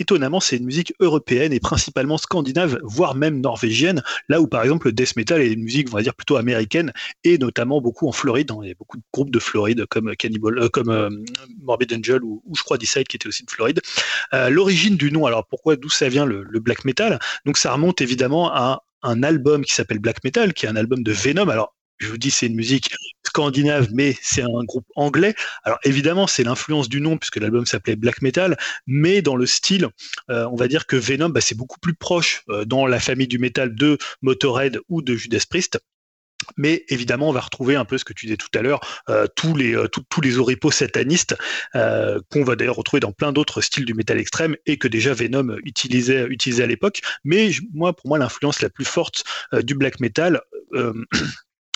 [0.00, 4.86] étonnamment, c'est une musique européenne et principalement scandinave, voire même norvégienne, là où par exemple
[4.86, 6.92] le death metal est une musique, on va dire, plutôt américaine,
[7.24, 8.50] et notamment beaucoup en Floride.
[8.62, 11.10] Il y a beaucoup de groupes de Floride comme Cannibal, euh, comme euh,
[11.62, 13.80] Morbid Angel ou, je crois Decide qui était aussi de Floride.
[14.32, 17.18] Euh, l'origine du nom, alors pourquoi, d'où ça vient le, le black metal?
[17.46, 21.02] Donc ça remonte évidemment à un album qui s'appelle Black Metal, qui est un album
[21.02, 21.48] de Venom.
[21.48, 22.90] Alors je vous dis, c'est une musique
[23.30, 25.34] scandinave, mais c'est un groupe anglais.
[25.62, 28.56] Alors évidemment, c'est l'influence du nom, puisque l'album s'appelait Black Metal,
[28.86, 29.88] mais dans le style,
[30.30, 33.28] euh, on va dire que Venom, bah, c'est beaucoup plus proche euh, dans la famille
[33.28, 35.78] du métal de Motorhead ou de Judas Priest.
[36.56, 39.26] Mais évidemment, on va retrouver un peu ce que tu disais tout à l'heure, euh,
[39.36, 41.36] tous les oripeaux satanistes
[41.74, 45.56] qu'on va d'ailleurs retrouver dans plein d'autres styles du métal extrême et que déjà Venom
[45.64, 47.02] utilisait utilisait à l'époque.
[47.24, 49.22] Mais moi, pour moi, l'influence la plus forte
[49.52, 50.40] du black metal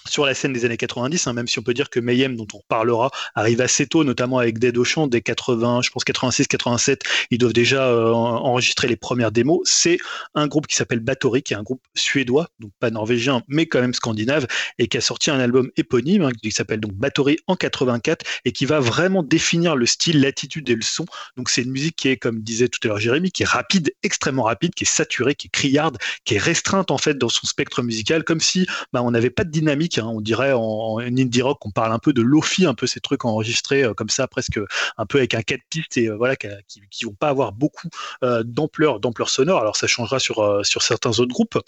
[0.09, 2.47] sur la scène des années 90, hein, même si on peut dire que Mayhem, dont
[2.53, 7.03] on reparlera, arrive assez tôt, notamment avec Dead Ocean, dès 80, je pense 86, 87,
[7.31, 9.61] ils doivent déjà euh, enregistrer les premières démos.
[9.65, 9.99] C'est
[10.35, 13.81] un groupe qui s'appelle Bathory, qui est un groupe suédois, donc pas norvégien, mais quand
[13.81, 14.47] même scandinave,
[14.79, 18.53] et qui a sorti un album éponyme, hein, qui s'appelle donc Bathory en 84, et
[18.53, 21.07] qui va vraiment définir le style, l'attitude et le son.
[21.37, 23.95] Donc c'est une musique qui est, comme disait tout à l'heure Jérémy, qui est rapide,
[24.03, 27.47] extrêmement rapide, qui est saturée, qui est criarde, qui est restreinte en fait dans son
[27.47, 30.07] spectre musical, comme si bah, on n'avait pas de dynamique Hein.
[30.07, 33.25] on dirait en, indie rock, on parle un peu de lofi, un peu ces trucs
[33.25, 34.59] enregistrés euh, comme ça, presque
[34.97, 37.89] un peu avec un quatre pistes et euh, voilà qui, vont pas avoir beaucoup
[38.23, 39.61] euh, d'ampleur, d'ampleur sonore.
[39.61, 41.59] Alors ça changera sur certains autres groupes.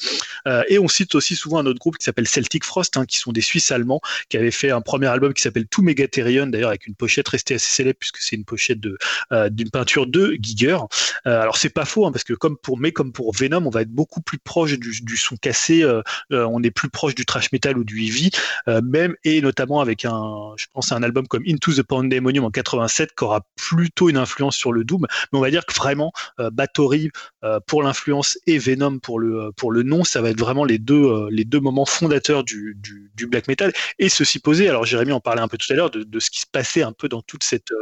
[0.69, 3.33] et on cite aussi souvent un autre groupe qui s'appelle Celtic Frost, hein, qui sont
[3.33, 6.87] des Suisses allemands, qui avaient fait un premier album qui s'appelle To Megatherion, d'ailleurs avec
[6.87, 10.79] une pochette restée assez célèbre puisque c'est une pochette d'une peinture de Giger.
[11.25, 13.83] alors c'est pas faux hein, parce que comme pour mais comme pour Venom, on va
[13.83, 15.85] être beaucoup plus proche du, du son cassé.
[16.31, 18.31] on est plus proche du trash metal ou du vie,
[18.83, 23.15] même et notamment avec un, je pense un album comme Into the Pandemonium en 87
[23.15, 25.07] qui aura plutôt une influence sur le doom.
[25.33, 27.11] Mais on va dire que vraiment Bathory
[27.67, 31.29] pour l'influence et Venom pour le pour le nom, ça va être vraiment les deux
[31.31, 32.77] les deux moments fondateurs du,
[33.29, 33.73] black metal.
[33.99, 36.41] Et ceci posé, alors Jérémy en parlait un peu tout à l'heure de, ce qui
[36.41, 37.73] se passait un peu dans toute cette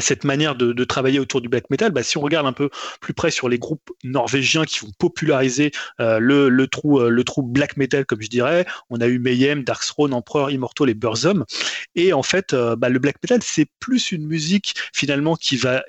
[0.00, 2.68] cette manière de, travailler autour du black metal, bah, si on regarde un peu
[3.00, 7.24] plus près sur les groupes norvégiens qui vont populariser euh, le, le, trou, euh, le
[7.24, 11.44] trou black metal, comme je dirais, on a eu Mayhem, Darkthrone, Empereur, Immortal et Burzum.
[11.94, 15.82] Et en fait, euh, bah, le black metal, c'est plus une musique finalement qui va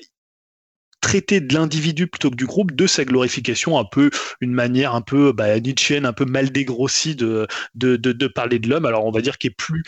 [1.05, 4.09] traiter de l'individu plutôt que du groupe, de sa glorification, un peu
[4.41, 7.45] une manière un peu bah, Nietzscheenne, un peu mal dégrossie de,
[7.75, 8.87] de, de, parler de l'homme.
[8.87, 9.83] Alors on va dire qu'il est plus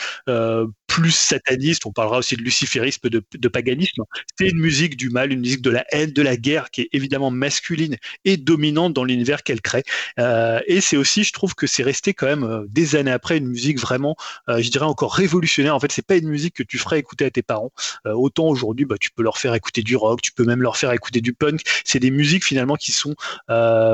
[0.88, 4.04] plus sataniste, on parlera aussi de luciférisme, de, paganisme.
[4.38, 6.90] C'est une musique du mal, une musique de la haine, de la guerre, qui est
[6.92, 9.84] évidemment masculine et dominante dans l'univers qu'elle crée.
[10.20, 13.38] Euh, et c'est aussi, je trouve que c'est resté quand même euh, des années après
[13.38, 14.16] une musique vraiment,
[14.50, 15.76] euh, je dirais encore révolutionnaire.
[15.76, 17.72] En fait, c'est pas une musique que tu ferais écouter à tes parents.
[18.06, 20.92] autant aujourd'hui, bah, tu peux leur faire écouter du rock, tu peux même leur faire
[20.94, 21.62] écouter du punk.
[21.84, 23.16] C'est des musiques finalement qui sont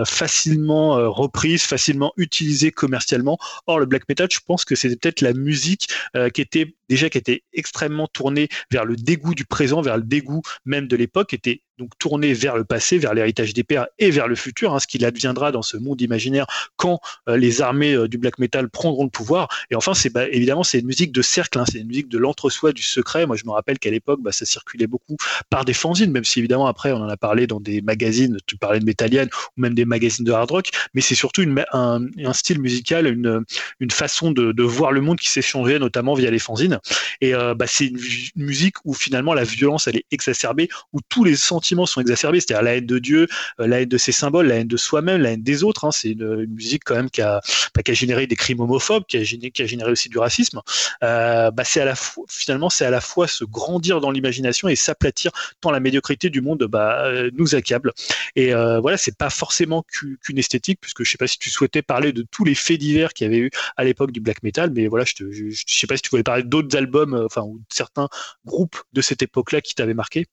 [0.06, 3.38] facilement reprises, facilement utilisées commercialement.
[3.68, 5.90] Or, le black metal, je pense que c'était peut-être la musique
[6.34, 10.42] qui était déjà qui était extrêmement tourné vers le dégoût du présent, vers le dégoût
[10.66, 14.28] même de l'époque, était donc tourné vers le passé, vers l'héritage des pères et vers
[14.28, 16.46] le futur, hein, ce qu'il adviendra dans ce monde imaginaire
[16.76, 19.48] quand euh, les armées euh, du black metal prendront le pouvoir.
[19.72, 22.18] Et enfin, c'est bah, évidemment c'est une musique de cercle, hein, c'est une musique de
[22.20, 23.26] l'entre-soi, du secret.
[23.26, 25.18] Moi, je me rappelle qu'à l'époque, bah, ça circulait beaucoup
[25.50, 28.38] par des fanzines, même si évidemment après on en a parlé dans des magazines.
[28.46, 29.26] Tu parlais de Metallian
[29.58, 33.08] ou même des magazines de hard rock, mais c'est surtout une, un, un, style musical,
[33.08, 33.44] une,
[33.80, 36.80] une façon de, de voir le monde qui s'échangeait notamment via les fanzines.
[37.22, 38.00] Et euh, bah, c'est une,
[38.36, 42.64] musique où finalement la violence elle est exacerbée, où tous les sentiments sont exacerbés, c'est-à-dire
[42.64, 43.28] la haine de Dieu,
[43.60, 45.86] euh, la haine de ses symboles, la haine de soi-même, la haine des autres.
[45.86, 45.92] Hein.
[45.92, 47.42] C'est une, musique quand même qui a,
[47.76, 50.18] bah, qui a généré des crimes homophobes, qui a généré, qui a généré aussi du
[50.18, 50.62] racisme.
[51.04, 54.68] Euh, bah, c'est à la fois, finalement, c'est à la fois se grandir dans l'imagination
[54.68, 55.32] et s'aplatir
[55.62, 57.94] tant la médiocrité du monde bah, euh, nous accable.
[58.36, 62.12] Et voilà, c'est pas forcément qu'une esthétique, puisque je sais pas si tu souhaitais parler
[62.12, 64.88] de tous les faits divers qu'il y avait eu à l'époque du black metal, mais
[64.88, 68.08] voilà, je, je sais pas si tu voulais parler d'autres albums, enfin, ou certains
[68.46, 70.28] groupes de cette époque-là qui t'avaient marqué?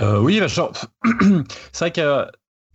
[0.00, 0.48] Euh, oui, bah,
[1.72, 2.26] c'est vrai que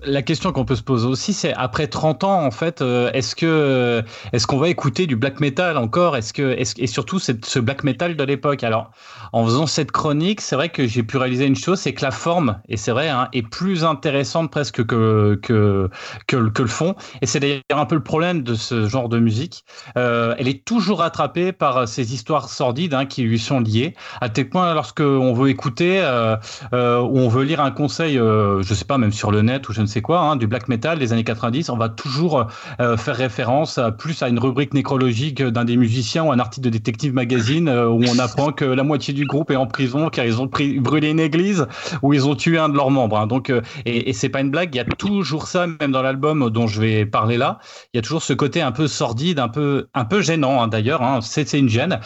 [0.04, 3.36] la question qu'on peut se poser aussi, c'est après 30 ans, en fait, euh, est-ce
[3.36, 4.04] que
[4.34, 6.18] est-ce qu'on va écouter du black metal encore?
[6.18, 8.92] Est-ce que et surtout ce black metal de l'époque Alors,
[9.32, 12.12] en faisant cette chronique, c'est vrai que j'ai pu réaliser une chose, c'est que la
[12.12, 15.90] forme, et c'est vrai, hein, est plus intéressante presque que que
[16.36, 16.96] le fond.
[17.22, 19.66] Et c'est d'ailleurs un peu le problème de ce genre de musique.
[19.98, 23.96] Euh, elle est toujours rattrapée par ces histoires sordides hein, qui lui sont liées.
[24.20, 26.38] À tel point, lorsque on veut écouter euh,
[26.72, 29.82] ou on veut lire un conseil, je sais pas, même sur le net ou je
[29.82, 32.48] ne c'est quoi, hein, du black metal des années 90, on va toujours
[32.80, 36.66] euh, faire référence à, plus à une rubrique nécrologique d'un des musiciens ou un article
[36.66, 40.10] de Detective Magazine euh, où on apprend que la moitié du groupe est en prison
[40.10, 40.50] car ils ont
[40.80, 41.68] brûlé une église
[42.02, 43.18] ou ils ont tué un de leurs membres.
[43.18, 43.28] Hein.
[43.28, 46.02] Donc, euh, et, et c'est pas une blague, il y a toujours ça, même dans
[46.02, 47.60] l'album dont je vais parler là,
[47.94, 50.68] il y a toujours ce côté un peu sordide, un peu, un peu gênant hein,
[50.68, 51.02] d'ailleurs.
[51.22, 52.00] C'est une gêne,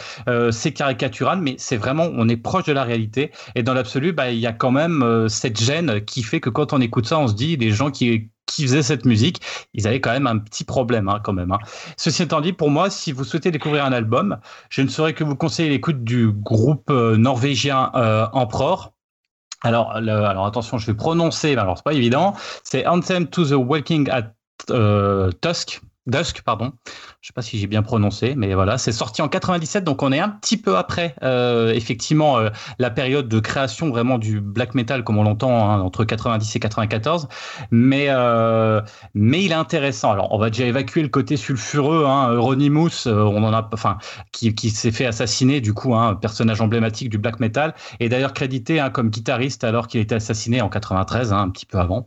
[0.50, 3.30] c'est caricatural, mais c'est vraiment, on est proche de la réalité.
[3.54, 6.72] Et dans l'absolu, bah, il y a quand même cette gêne qui fait que quand
[6.72, 9.42] on écoute ça, on se dit, les gens qui, faisaient cette musique,
[9.74, 11.52] ils avaient quand même un petit problème hein, quand même.
[11.52, 11.58] Hein.
[11.96, 14.38] Ceci étant dit, pour moi, si vous souhaitez découvrir un album,
[14.70, 18.92] je ne saurais que vous conseiller l'écoute du groupe euh, norvégien euh, Emperor.
[19.62, 19.90] Alors,
[20.46, 22.34] attention, je vais prononcer, alors c'est pas évident.
[22.62, 24.32] C'est Anthem to the Walking at
[24.70, 25.80] euh, Tusk.
[26.06, 26.72] Dusk, pardon.
[27.26, 30.12] Je sais pas si j'ai bien prononcé, mais voilà, c'est sorti en 97, donc on
[30.12, 34.76] est un petit peu après, euh, effectivement, euh, la période de création vraiment du black
[34.76, 37.26] metal comme on l'entend hein, entre 90 et 94.
[37.72, 38.80] Mais euh,
[39.14, 40.12] mais il est intéressant.
[40.12, 42.04] Alors, on va déjà évacuer le côté sulfureux.
[42.06, 43.98] Hein, Euronymous, on en a, enfin,
[44.30, 48.34] qui, qui s'est fait assassiner du coup, hein, personnage emblématique du black metal, et d'ailleurs
[48.34, 51.78] crédité hein, comme guitariste alors qu'il a été assassiné en 93, hein, un petit peu
[51.78, 52.06] avant.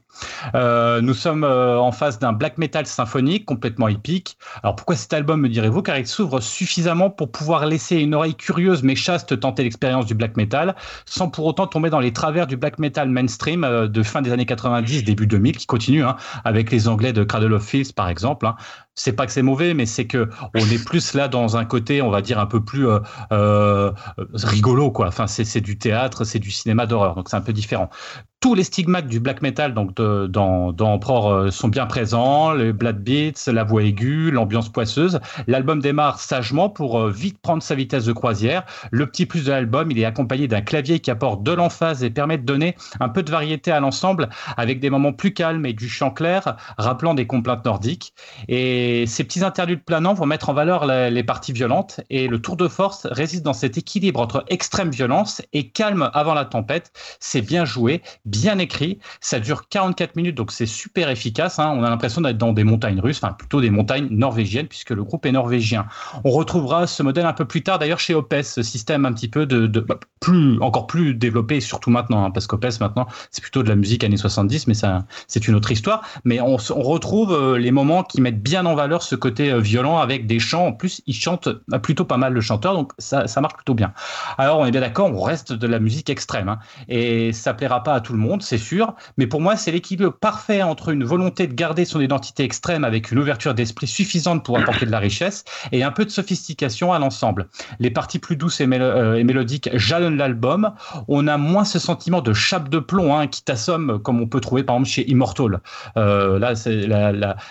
[0.53, 4.37] nous sommes en face d'un black metal symphonique complètement épique.
[4.63, 8.35] Alors pourquoi cet album, me direz-vous Car il s'ouvre suffisamment pour pouvoir laisser une oreille
[8.35, 10.75] curieuse mais chaste tenter l'expérience du black metal,
[11.07, 14.31] sans pour autant tomber dans les travers du black metal mainstream euh, de fin des
[14.31, 16.15] années 90, début 2000, qui continue, hein,
[16.45, 18.45] avec les Anglais de Cradle of Filth par exemple.
[18.45, 18.55] Hein.
[18.93, 22.03] C'est pas que c'est mauvais, mais c'est que on est plus là dans un côté,
[22.03, 22.99] on va dire un peu plus euh,
[23.31, 23.91] euh,
[24.35, 25.07] rigolo, quoi.
[25.07, 27.89] Enfin, c'est du théâtre, c'est du cinéma d'horreur, donc c'est un peu différent.
[28.39, 32.71] Tous les stigmates du black metal donc dans, dans Emperor euh, sont bien présents, les
[32.71, 35.19] blood beats, la voix aiguë, l'ambiance poisseuse.
[35.47, 38.63] L'album démarre sagement pour euh, vite prendre sa vitesse de croisière.
[38.91, 42.09] Le petit plus de l'album, il est accompagné d'un clavier qui apporte de l'emphase et
[42.09, 45.73] permet de donner un peu de variété à l'ensemble avec des moments plus calmes et
[45.73, 48.13] du chant clair rappelant des complaintes nordiques.
[48.47, 52.55] Et ces petits interludes planants vont mettre en valeur les parties violentes et le tour
[52.55, 56.91] de force réside dans cet équilibre entre extrême violence et calme avant la tempête.
[57.19, 58.99] C'est bien joué, bien écrit.
[59.21, 61.59] Ça dure 44 minutes, donc c'est super efficace.
[61.59, 61.73] Hein.
[61.75, 65.03] On a l'impression d'être dans des montagnes russes, enfin plutôt des montagnes norvégiennes, puisque le
[65.03, 65.85] groupe est norvégien.
[66.23, 69.27] On retrouvera ce modèle un peu plus tard, d'ailleurs chez Opes, ce système un petit
[69.27, 73.63] peu de, bah, plus, encore plus développé, surtout maintenant, hein, parce qu'Opes maintenant c'est plutôt
[73.63, 76.01] de la musique années 70, mais ça c'est une autre histoire.
[76.23, 79.99] Mais on, retrouve euh, les moments qui mettent bien en valeur ce côté euh, violent
[79.99, 80.67] avec des chants.
[80.67, 83.73] En plus, ils chantent bah, plutôt pas mal le chanteur, donc ça, ça marche plutôt
[83.73, 83.93] bien.
[84.37, 87.83] Alors on est bien d'accord, on reste de la musique extrême, hein, et ça plaira
[87.83, 91.03] pas à tout le monde, c'est sûr, mais pour moi, c'est l'équilibre parfait entre une
[91.03, 94.99] volonté de garder son identité extrême avec une ouverture d'esprit suffisante pour apporter de la
[94.99, 97.47] richesse et un peu de sophistication à l'ensemble.
[97.79, 100.73] Les parties plus douces et, euh, mélodiques jalonnent l'album.
[101.07, 104.39] On a moins ce sentiment de chape de plomb hein, qui t'assomme, comme on peut
[104.39, 105.61] trouver par exemple chez Immortal.
[105.97, 106.53] Euh, là,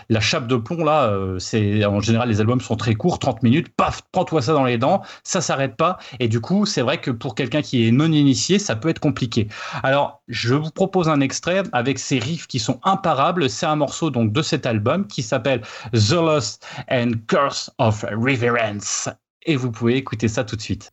[0.09, 1.39] la, chape de plomb, là, euh,
[1.85, 5.03] en général, les albums sont très courts, 30 minutes, paf, prends-toi ça dans les dents,
[5.23, 5.99] ça s'arrête pas.
[6.21, 9.01] Et du coup, c'est vrai que pour quelqu'un qui est non initié, ça peut être
[9.01, 9.49] compliqué.
[9.83, 13.49] Alors, je vous propose un extrait avec ces riffs qui sont imparables.
[13.49, 15.63] C'est un morceau donc de cet album qui s'appelle
[15.93, 19.09] The Lost and Curse of Reverence.
[19.47, 20.91] Et vous pouvez écouter ça tout de suite.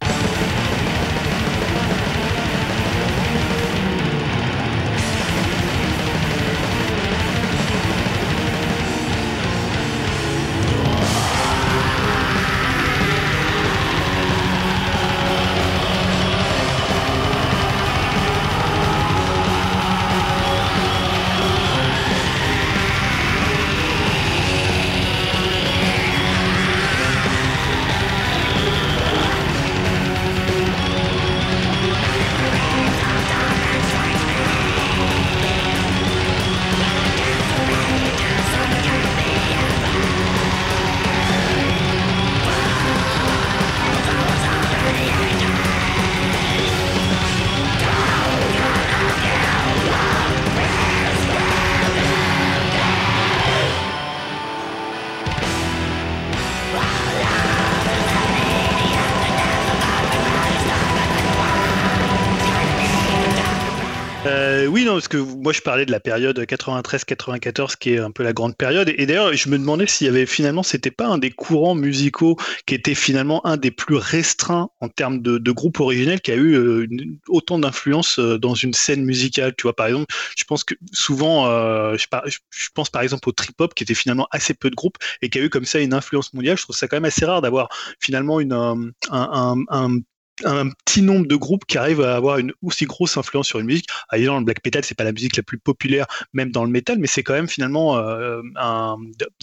[65.45, 68.91] Moi je parlais de la période 93-94 qui est un peu la grande période.
[68.97, 72.35] Et, d'ailleurs, je me demandais s'il y avait finalement, c'était pas un des courants musicaux
[72.65, 76.55] qui était finalement un des plus restreints en termes de, groupe originel qui a eu
[76.55, 76.88] euh,
[77.27, 79.53] autant d'influence euh, dans une scène musicale.
[79.55, 82.07] Tu vois, par exemple, je pense que souvent, euh, je,
[82.49, 85.30] je, pense par exemple au trip hop qui était finalement assez peu de groupes et
[85.30, 86.57] qui a eu comme ça une influence mondiale.
[86.57, 87.69] Je trouve ça quand même assez rare d'avoir
[87.99, 89.99] finalement une, un, un, un
[90.44, 93.68] un petit nombre de groupes qui arrivent à avoir une aussi grosse influence sur une
[93.68, 93.88] musique.
[94.10, 96.70] Ah, évidemment, le black metal, c'est pas la musique la plus populaire, même dans le
[96.70, 98.41] metal, mais c'est quand même finalement euh,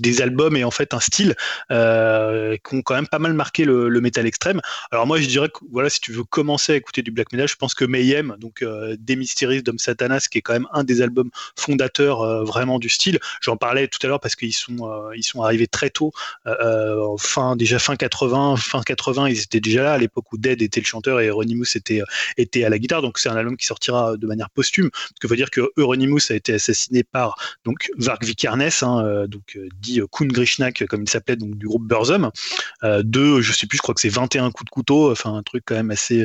[0.00, 1.34] des albums et en fait un style
[1.70, 4.60] euh, qui ont quand même pas mal marqué le, metal extrême.
[4.90, 7.46] Alors moi, je dirais que voilà, si tu veux commencer à écouter du black metal,
[7.46, 11.02] je pense que Mayhem, donc euh, des Mysteries Satanas, qui est quand même un des
[11.02, 13.20] albums fondateurs euh, vraiment du style.
[13.40, 16.12] J'en parlais tout à l'heure parce qu'ils sont ils sont arrivés très tôt,
[17.18, 20.81] fin déjà fin 80, fin 80, ils étaient déjà là à l'époque où Dead était
[20.84, 22.02] chanteur et Euronymous était,
[22.36, 23.02] était à la guitare.
[23.02, 24.90] Donc c'est un album qui sortira de manière posthume.
[24.94, 29.26] Ce que veut dire que Euronymous a été assassiné par donc Varg Vikernes, hein, euh,
[29.26, 32.30] donc euh, dit euh, Kun Grishnak comme il s'appelait donc du groupe Burzum.
[32.82, 35.64] de, je sais plus, je crois que c'est 21 coups de couteau, enfin un truc
[35.66, 36.24] quand même assez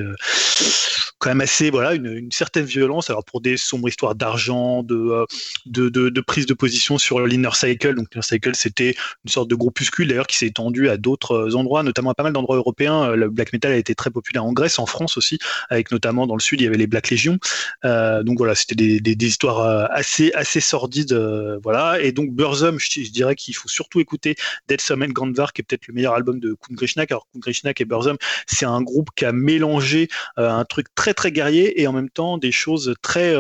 [1.20, 5.26] quand même assez voilà une, certaine violence alors pour des sombres histoires d'argent de,
[5.66, 8.96] de, de, de, prise de position sur l'Inner Cycle donc l'Inner Cycle c'était
[9.26, 12.34] une sorte de groupuscule d'ailleurs qui s'est étendu à d'autres endroits notamment à pas mal
[12.34, 15.40] d'endroits européens le black metal a été très populaire en Grèce, en France aussi,
[15.70, 17.38] avec notamment dans le sud, il y avait les Black Legion.
[17.86, 21.14] Euh, donc voilà, c'était des, histoires euh, assez, assez sordides.
[21.14, 22.02] Euh, voilà.
[22.02, 24.36] Et donc Burzum, je, dirais qu'il faut surtout écouter
[24.68, 27.12] Dead Summon Grandvar, qui est peut-être le meilleur album de Kun Grishnak.
[27.12, 28.18] Alors Kun Grishnak et Burzum,
[28.48, 30.08] c'est un groupe qui a mélangé
[30.38, 33.36] un truc très très guerrier et en même temps des choses très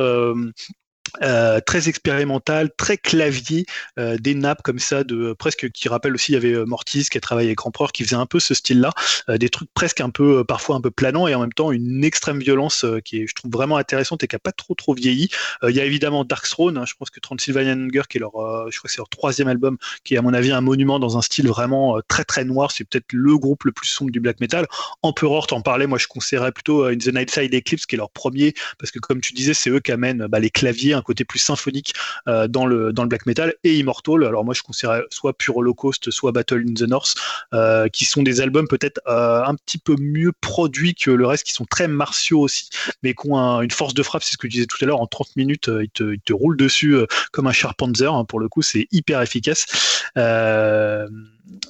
[1.21, 3.65] Euh, très expérimental, très clavier,
[3.97, 7.05] euh, des nappes comme ça, de presque qui rappellent aussi, il y avait euh, Mortis
[7.09, 8.91] qui a travaillé avec Empereur, qui faisait un peu ce style-là,
[9.29, 12.39] des trucs presque un peu, parfois un peu planants et en même temps une extrême
[12.39, 15.29] violence qui est, je trouve vraiment intéressante et qui a pas trop trop vieilli.
[15.67, 18.31] Il y a évidemment Dark Throne, hein, je pense que Transylvanian Hunger, qui est leur,
[18.71, 21.21] je crois c'est leur troisième album, qui est à mon avis un monument dans un
[21.21, 24.67] style vraiment très très noir, c'est peut-être le groupe le plus sombre du black metal.
[25.01, 28.11] Emperor, t'en parlais, moi je conseillerais plutôt In the Night Side Eclipse, qui est leur
[28.11, 31.39] premier, parce que comme tu disais, c'est eux qui amènent bah, les claviers, côté plus
[31.39, 31.93] symphonique
[32.27, 34.23] euh, dans, le, dans le black metal, et Immortal.
[34.23, 37.15] Alors moi, je considère soit Pure Holocaust, soit Battle in the North,
[37.53, 41.45] euh, qui sont des albums peut-être euh, un petit peu mieux produits que le reste,
[41.45, 42.69] qui sont très martiaux aussi,
[43.03, 45.01] mais qui ont une force de frappe, c'est ce que je disais tout à l'heure,
[45.01, 46.95] en 30 minutes, ils te, ils te roulent dessus
[47.31, 49.65] comme un Charpanzer, hein, pour le coup, c'est hyper efficace.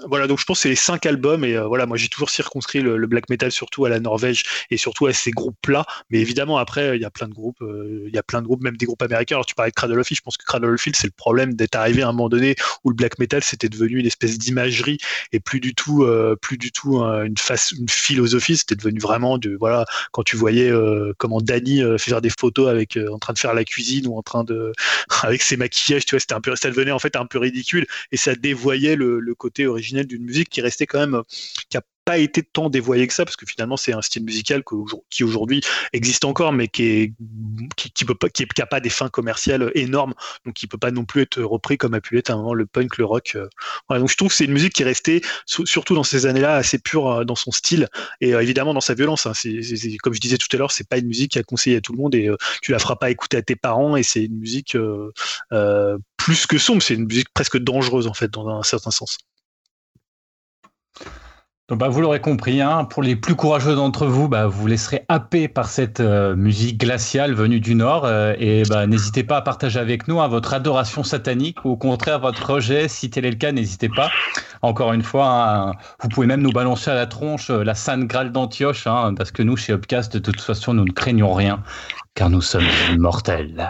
[0.07, 2.29] Voilà, donc je pense que c'est les cinq albums et euh, voilà, moi j'ai toujours
[2.29, 5.85] circonscrit le, black metal surtout à la Norvège et surtout à ces groupes-là.
[6.09, 8.47] Mais évidemment après il y a plein de groupes, euh, il y a plein de
[8.47, 9.35] groupes, même des groupes américains.
[9.35, 11.13] Alors tu parlais de Cradle of Filth, je pense que Cradle of Filth c'est le
[11.15, 14.37] problème d'être arrivé à un moment donné où le black metal c'était devenu une espèce
[14.37, 14.97] d'imagerie
[15.31, 18.57] et plus du tout, euh, plus du tout une face, une philosophie.
[18.57, 20.71] C'était devenu vraiment de voilà quand tu voyais
[21.17, 24.43] comment Danny faire des photos avec en train de faire la cuisine ou en train
[24.43, 24.73] de
[25.23, 27.85] avec ses maquillages, tu vois, c'était un peu, ça devenait en fait un peu ridicule
[28.11, 31.23] et ça dévoyait le, le côté originelle d'une musique qui restait quand même, euh,
[31.69, 34.63] qui a pas été tant dévoyé que ça parce que finalement c'est un style musical
[35.09, 35.59] qui aujourd'hui
[35.91, 37.13] existe encore mais qui est
[37.75, 40.13] qui, peut pas qui, a pas des fins commerciales énormes
[40.45, 42.53] donc qui peut pas non plus être repris comme a pu l'être à un moment
[42.53, 43.49] le punk le rock euh.
[43.89, 46.79] donc je trouve que c'est une musique qui est restée surtout dans ces années-là assez
[46.79, 47.89] pure euh, dans son style
[48.21, 49.33] et évidemment dans sa violence hein.
[50.01, 51.91] comme je disais tout à l'heure c'est pas une musique qui a conseillé à tout
[51.91, 52.29] le monde et
[52.61, 54.77] tu la feras pas écouter à tes parents et c'est une musique
[56.15, 59.17] plus que sombre c'est une musique presque dangereuse en fait dans un certain sens
[61.69, 65.03] donc bah, vous l'aurez compris, hein, pour les plus courageux d'entre vous, bah, vous laisserez
[65.09, 68.05] happer par cette euh, musique glaciale venue du Nord.
[68.05, 71.75] Euh, et bah, n'hésitez pas à partager avec nous hein, votre adoration satanique ou au
[71.75, 72.87] contraire votre rejet.
[72.87, 74.09] Si tel est le cas, n'hésitez pas.
[74.61, 78.05] Encore une fois, hein, vous pouvez même nous balancer à la tronche euh, la Sainte
[78.05, 81.61] Graal d'Antioche, parce que nous, chez Upcast, de toute façon, nous ne craignons rien,
[82.15, 82.63] car nous sommes
[82.93, 83.69] immortels.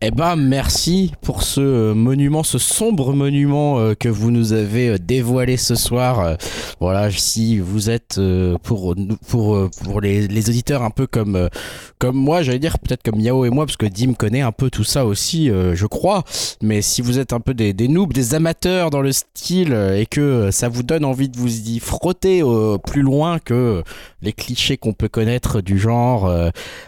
[0.00, 4.90] Eh ben, merci pour ce euh, monument, ce sombre monument euh, que vous nous avez
[4.90, 6.36] euh, dévoilé ce soir.
[6.80, 8.20] Voilà, si vous êtes
[8.62, 8.94] pour
[9.28, 11.48] pour pour les, auditeurs un peu comme
[11.98, 14.70] comme moi, j'allais dire peut-être comme Yao et moi, parce que Dim connaît un peu
[14.70, 16.24] tout ça aussi, je crois.
[16.62, 20.06] Mais si vous êtes un peu des, des noobs, des amateurs dans le style et
[20.06, 22.42] que ça vous donne envie de vous y frotter
[22.86, 23.82] plus loin que
[24.22, 26.30] les clichés qu'on peut connaître du genre,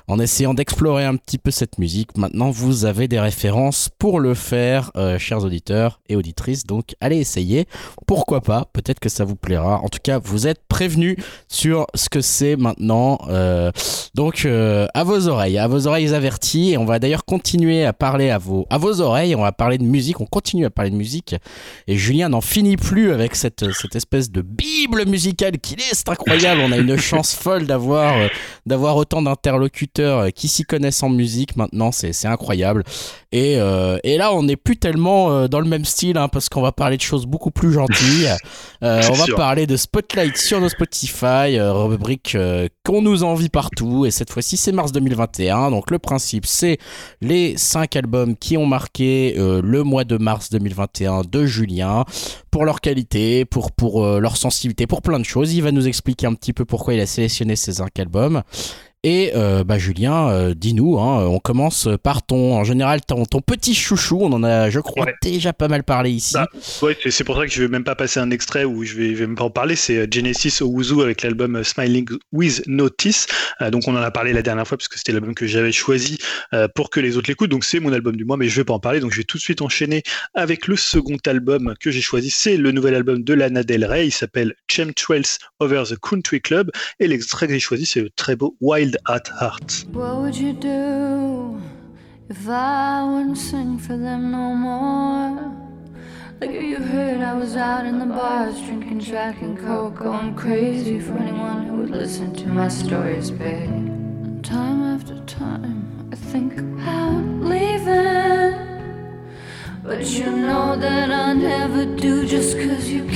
[0.08, 4.34] en essayant d'explorer un petit peu cette musique, maintenant vous avez des références pour le
[4.34, 6.64] faire, euh, chers auditeurs et auditrices.
[6.64, 7.66] Donc allez essayer.
[8.06, 8.66] Pourquoi pas?
[8.72, 9.80] Peut-être que ça vous plaira.
[9.82, 11.16] En tout cas, vous êtes prévenus
[11.48, 13.18] sur ce que c'est maintenant.
[13.28, 13.70] Euh,
[14.14, 16.72] donc euh, à vos oreilles, à vos oreilles averties.
[16.72, 19.34] Et on va d'ailleurs continuer à parler à vos, à vos oreilles.
[19.34, 20.20] On va parler de musique.
[20.20, 21.34] On continue à parler de musique.
[21.86, 25.94] Et Julien n'en finit plus avec cette, cette espèce de bible musicale qu'il est.
[25.94, 26.62] C'est incroyable.
[26.64, 28.28] On a une chance folle d'avoir
[28.66, 31.92] d'avoir autant d'interlocuteurs qui s'y connaissent en musique maintenant.
[31.92, 32.84] C'est incroyable incroyable.
[33.32, 36.48] Et, euh, et là, on n'est plus tellement euh, dans le même style, hein, parce
[36.48, 38.28] qu'on va parler de choses beaucoup plus gentilles.
[38.82, 42.34] Euh, on va parler de Spotlight sur nos Spotify, rubrique
[42.82, 44.06] qu'on nous envie partout.
[44.06, 45.70] Et cette fois-ci, c'est mars 2021.
[45.70, 46.78] Donc le principe, c'est
[47.20, 52.06] les 5 albums qui ont marqué le mois de mars 2021 de Julien,
[52.50, 55.54] pour leur qualité, pour, pour leur sensibilité, pour plein de choses.
[55.54, 58.42] Il va nous expliquer un petit peu pourquoi il a sélectionné ces 5 albums.
[59.02, 63.40] Et euh, bah Julien, euh, dis-nous, hein, on commence par ton, en général, ton, ton,
[63.40, 64.18] petit chouchou.
[64.20, 66.34] On en a, je crois, déjà pas mal parlé ici.
[66.34, 66.46] Bah,
[66.82, 69.14] ouais, c'est pour ça que je vais même pas passer un extrait où je vais,
[69.14, 69.74] vais même pas en parler.
[69.74, 73.26] C'est euh, Genesis Owuzu avec l'album Smiling with Notice.
[73.72, 76.18] donc on en a parlé la dernière fois parce que c'était l'album que j'avais choisi
[76.74, 77.50] pour que les autres l'écoutent.
[77.50, 79.00] Donc c'est mon album du mois, mais je vais pas en parler.
[79.00, 80.02] Donc je vais tout de suite enchaîner
[80.34, 82.28] avec le second album que j'ai choisi.
[82.28, 84.08] C'est le nouvel album de Lana Del Rey.
[84.08, 86.70] Il s'appelle Chemtrails Over the Country Club.
[86.98, 89.84] Et l'extrait que j'ai choisi, c'est le très beau Wild at Heart.
[89.92, 91.60] What would you do
[92.28, 95.56] if I wouldn't sing for them no more?
[96.40, 100.98] Like you heard, I was out in the bars drinking Jack and Coke, going crazy
[100.98, 104.42] for anyone who would listen to my stories, babe.
[104.42, 108.70] Time after time, I think about leaving.
[109.82, 113.09] But you know that I never do just cause you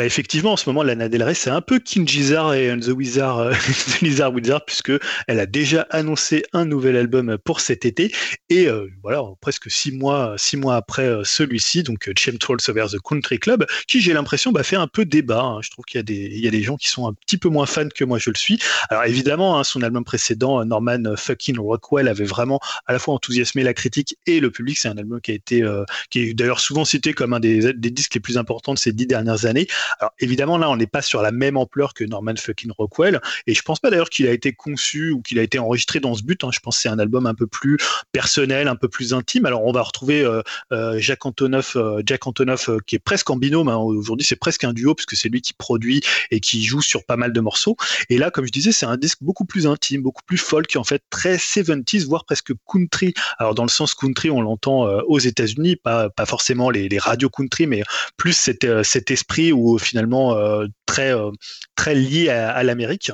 [0.00, 2.88] bah effectivement, en ce moment, Lana Del Rey, c'est un peu King Gizzard et The
[2.88, 3.52] Wizard, euh,
[3.98, 4.92] The Lizard Wizard, puisque
[5.26, 8.10] elle a déjà annoncé un nouvel album pour cet été.
[8.48, 12.86] Et euh, voilà, presque six mois, six mois après euh, celui-ci, donc euh, Chemtrolls Over
[12.90, 15.42] the Country Club, qui j'ai l'impression bah, fait un peu débat.
[15.42, 15.60] hein.
[15.60, 17.36] Je trouve qu'il y a des, il y a des gens qui sont un petit
[17.36, 18.58] peu moins fans que moi, je le suis.
[18.88, 23.64] Alors évidemment, hein, son album précédent, Norman fucking Rockwell, avait vraiment à la fois enthousiasmé
[23.64, 24.78] la critique et le public.
[24.78, 27.74] C'est un album qui a été, euh, qui est d'ailleurs souvent cité comme un des,
[27.74, 29.66] des disques les plus importants de ces dix dernières années.
[29.98, 33.54] Alors évidemment, là, on n'est pas sur la même ampleur que Norman fucking Rockwell, et
[33.54, 36.22] je pense pas d'ailleurs qu'il a été conçu ou qu'il a été enregistré dans ce
[36.22, 36.44] but.
[36.44, 36.50] hein.
[36.52, 37.78] Je pense que c'est un album un peu plus
[38.12, 39.46] personnel, un peu plus intime.
[39.46, 40.42] Alors on va retrouver euh,
[40.72, 43.68] euh, Antonoff, euh, Jack Antonoff, euh, qui est presque en binôme.
[43.68, 43.76] hein.
[43.76, 47.16] Aujourd'hui, c'est presque un duo puisque c'est lui qui produit et qui joue sur pas
[47.16, 47.76] mal de morceaux.
[48.08, 50.84] Et là, comme je disais, c'est un disque beaucoup plus intime, beaucoup plus folk, en
[50.84, 53.14] fait très 70s, voire presque country.
[53.38, 56.98] Alors dans le sens country, on l'entend euh, aux États-Unis, pas pas forcément les, les
[56.98, 57.82] radios country, mais
[58.16, 61.30] plus cet, euh, cet esprit où finalement euh, très euh,
[61.76, 63.12] très lié à, l'Amérique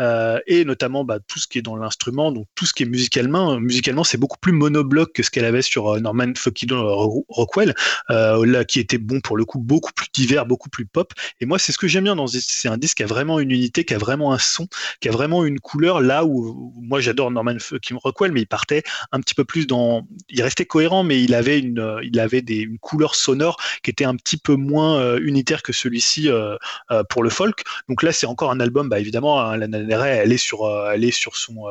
[0.00, 2.86] Euh, et notamment bah, tout ce qui est dans l'instrument, donc tout ce qui est
[2.86, 7.74] musicalement, musicalement c'est beaucoup plus monobloc que ce qu'elle avait sur Norman fucking Ro- Rockwell,
[8.08, 11.12] là qui était bon pour le coup beaucoup plus divers, beaucoup plus pop.
[11.40, 13.50] Et moi c'est ce que j'aime bien dans c'est un disque qui a vraiment une
[13.50, 14.68] unité, qui a vraiment un son,
[15.00, 16.00] qui a vraiment une couleur.
[16.00, 18.82] Là où, moi j'adore Norman fucking Rockwell, mais il partait
[19.12, 22.58] un petit peu plus dans, il restait cohérent, mais il avait une, il avait des,
[22.58, 26.56] une couleur sonore qui était un petit peu moins unitaire que celui-ci euh,
[26.90, 27.62] euh, pour le folk.
[27.88, 30.64] Donc là, c'est encore un album, bah, évidemment, hein, Lana Del Rey, elle est sur,
[30.64, 31.66] euh, elle est sur son,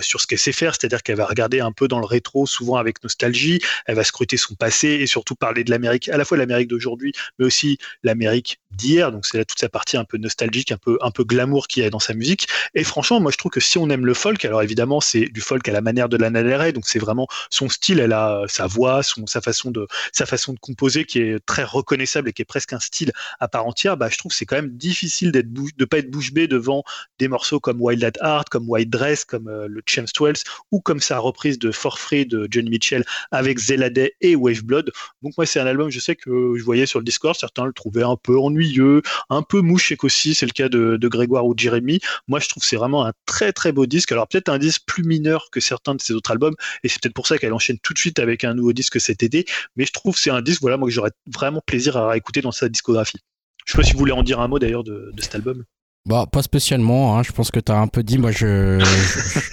[0.00, 2.76] sur ce qu'elle sait faire, c'est-à-dire qu'elle va regarder un peu dans le rétro, souvent
[2.76, 3.60] avec nostalgie.
[3.86, 7.12] Elle va scruter son passé et surtout parler de l'Amérique, à la fois l'Amérique d'aujourd'hui,
[7.38, 9.12] mais aussi l'Amérique d'hier.
[9.12, 11.82] Donc c'est là toute sa partie un peu nostalgique, un peu, un peu glamour qu'il
[11.82, 12.48] y a dans sa musique.
[12.74, 15.40] Et franchement, moi je trouve que si on aime le folk, alors évidemment c'est du
[15.40, 18.42] folk à la manière de Lana Del Rey, donc c'est vraiment son style, elle a
[18.48, 22.32] sa voix, son, sa façon de, sa façon de composer qui est très reconnaissable et
[22.32, 23.96] qui est presque un style à part entière.
[23.96, 26.82] Bah je trouve que c'est quand même difficile d'être de pas être bouche bée devant
[27.20, 30.80] des morceaux comme Wild at Heart, comme White Dress, comme euh, le James Twelves ou
[30.80, 34.90] comme sa reprise de For Free de Johnny Mitchell avec Zelade et Wave Blood.
[35.22, 37.72] Donc moi c'est un album, je sais que je voyais sur le Discord, certains le
[37.72, 41.54] trouvaient un peu ennuyeux, un peu mouche aussi, c'est le cas de, de Grégoire ou
[41.54, 42.00] de Jérémy.
[42.26, 44.10] Moi je trouve que c'est vraiment un très très beau disque.
[44.10, 47.14] Alors peut-être un disque plus mineur que certains de ses autres albums, et c'est peut-être
[47.14, 49.44] pour ça qu'elle enchaîne tout de suite avec un nouveau disque cet été.
[49.76, 52.40] Mais je trouve que c'est un disque, voilà, moi que j'aurais vraiment plaisir à écouter
[52.40, 53.20] dans sa discographie.
[53.64, 55.64] Je sais pas si vous voulez en dire un mot d'ailleurs de, de cet album.
[56.06, 57.22] Bah, pas spécialement, hein.
[57.22, 58.78] je pense que t'as un peu dit, moi je...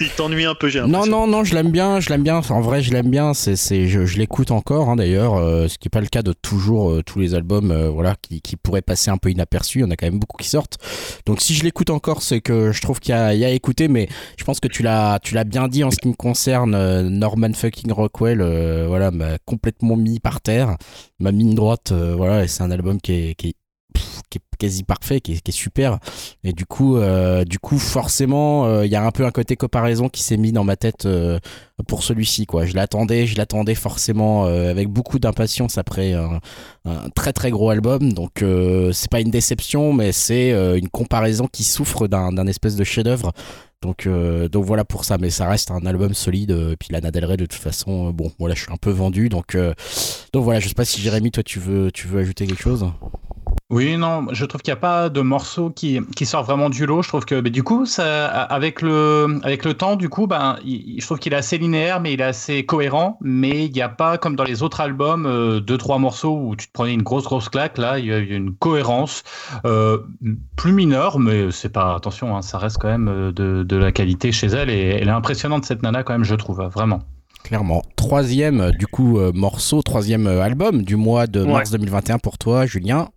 [0.00, 2.60] Il t'ennuie un peu, j'ai non, non, non, je l'aime bien, je l'aime bien, en
[2.60, 5.86] vrai je l'aime bien, c'est, c'est, je, je l'écoute encore hein, d'ailleurs, euh, ce qui
[5.86, 8.82] n'est pas le cas de toujours euh, tous les albums euh, voilà, qui, qui pourraient
[8.82, 10.76] passer un peu inaperçus, il y en a quand même beaucoup qui sortent.
[11.24, 13.48] Donc si je l'écoute encore, c'est que je trouve qu'il y a, il y a
[13.48, 16.08] à écouter, mais je pense que tu l'as, tu l'as bien dit en ce qui
[16.08, 18.42] me concerne, Norman fucking Rockwell,
[18.88, 20.76] voilà, m'a complètement mis par terre,
[21.18, 23.54] m'a mis une droite, voilà, et c'est un album qui est, qui est
[24.32, 25.98] qui est quasi parfait, qui est, super.
[26.42, 29.56] Et du coup, euh, du coup, forcément, euh, il y a un peu un côté
[29.56, 31.38] comparaison qui s'est mis dans ma tête euh,
[31.86, 32.64] pour celui-ci, quoi.
[32.64, 36.40] Je l'attendais, je l'attendais forcément avec beaucoup d'impatience après un,
[37.14, 38.12] très très gros album.
[38.12, 38.44] Donc,
[38.92, 43.32] c'est pas une déception, mais c'est une comparaison qui souffre d'un espèce de chef-d'œuvre.
[43.82, 44.08] Donc,
[44.52, 46.76] donc voilà pour ça, mais ça reste un album solide.
[46.78, 49.56] puis Lana Del Rey, de toute façon, bon, voilà, je suis un peu vendu, donc,
[50.32, 50.60] donc voilà.
[50.60, 52.86] Je sais pas si Jérémy, toi, tu veux, tu veux ajouter quelque chose
[53.72, 56.84] Oui, non, je trouve qu'il n'y a pas de morceau qui, qui sort vraiment du
[56.84, 57.00] lot.
[57.00, 60.56] Je trouve que, mais du coup, ça, avec le, avec le temps, du coup, ben,
[60.62, 63.16] il- je trouve qu'il est assez linéaire, mais il est assez cohérent.
[63.22, 66.54] Mais il n'y a pas, comme dans les autres albums, euh, deux, trois morceaux où
[66.54, 67.78] tu te prenais une grosse, grosse claque.
[67.78, 69.22] Là, il y a une cohérence
[69.64, 69.96] euh,
[70.54, 73.90] plus mineure, mais c'est pas, attention, hein, ça reste quand même euh, de, de la
[73.90, 74.68] qualité chez elle.
[74.68, 77.00] Et elle est impressionnante, cette nana, quand même, je trouve, vraiment.
[77.42, 77.80] Clairement.
[77.96, 81.52] Troisième, du coup, euh, morceau, troisième euh, album du mois de Ouais.
[81.52, 83.08] mars 2021 pour toi, Julien.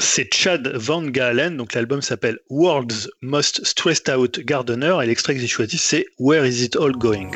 [0.00, 5.40] C'est Chad Van Galen, donc l'album s'appelle World's Most Stressed Out Gardener et l'extrait que
[5.40, 7.32] j'ai choisi c'est Where Is It All Going?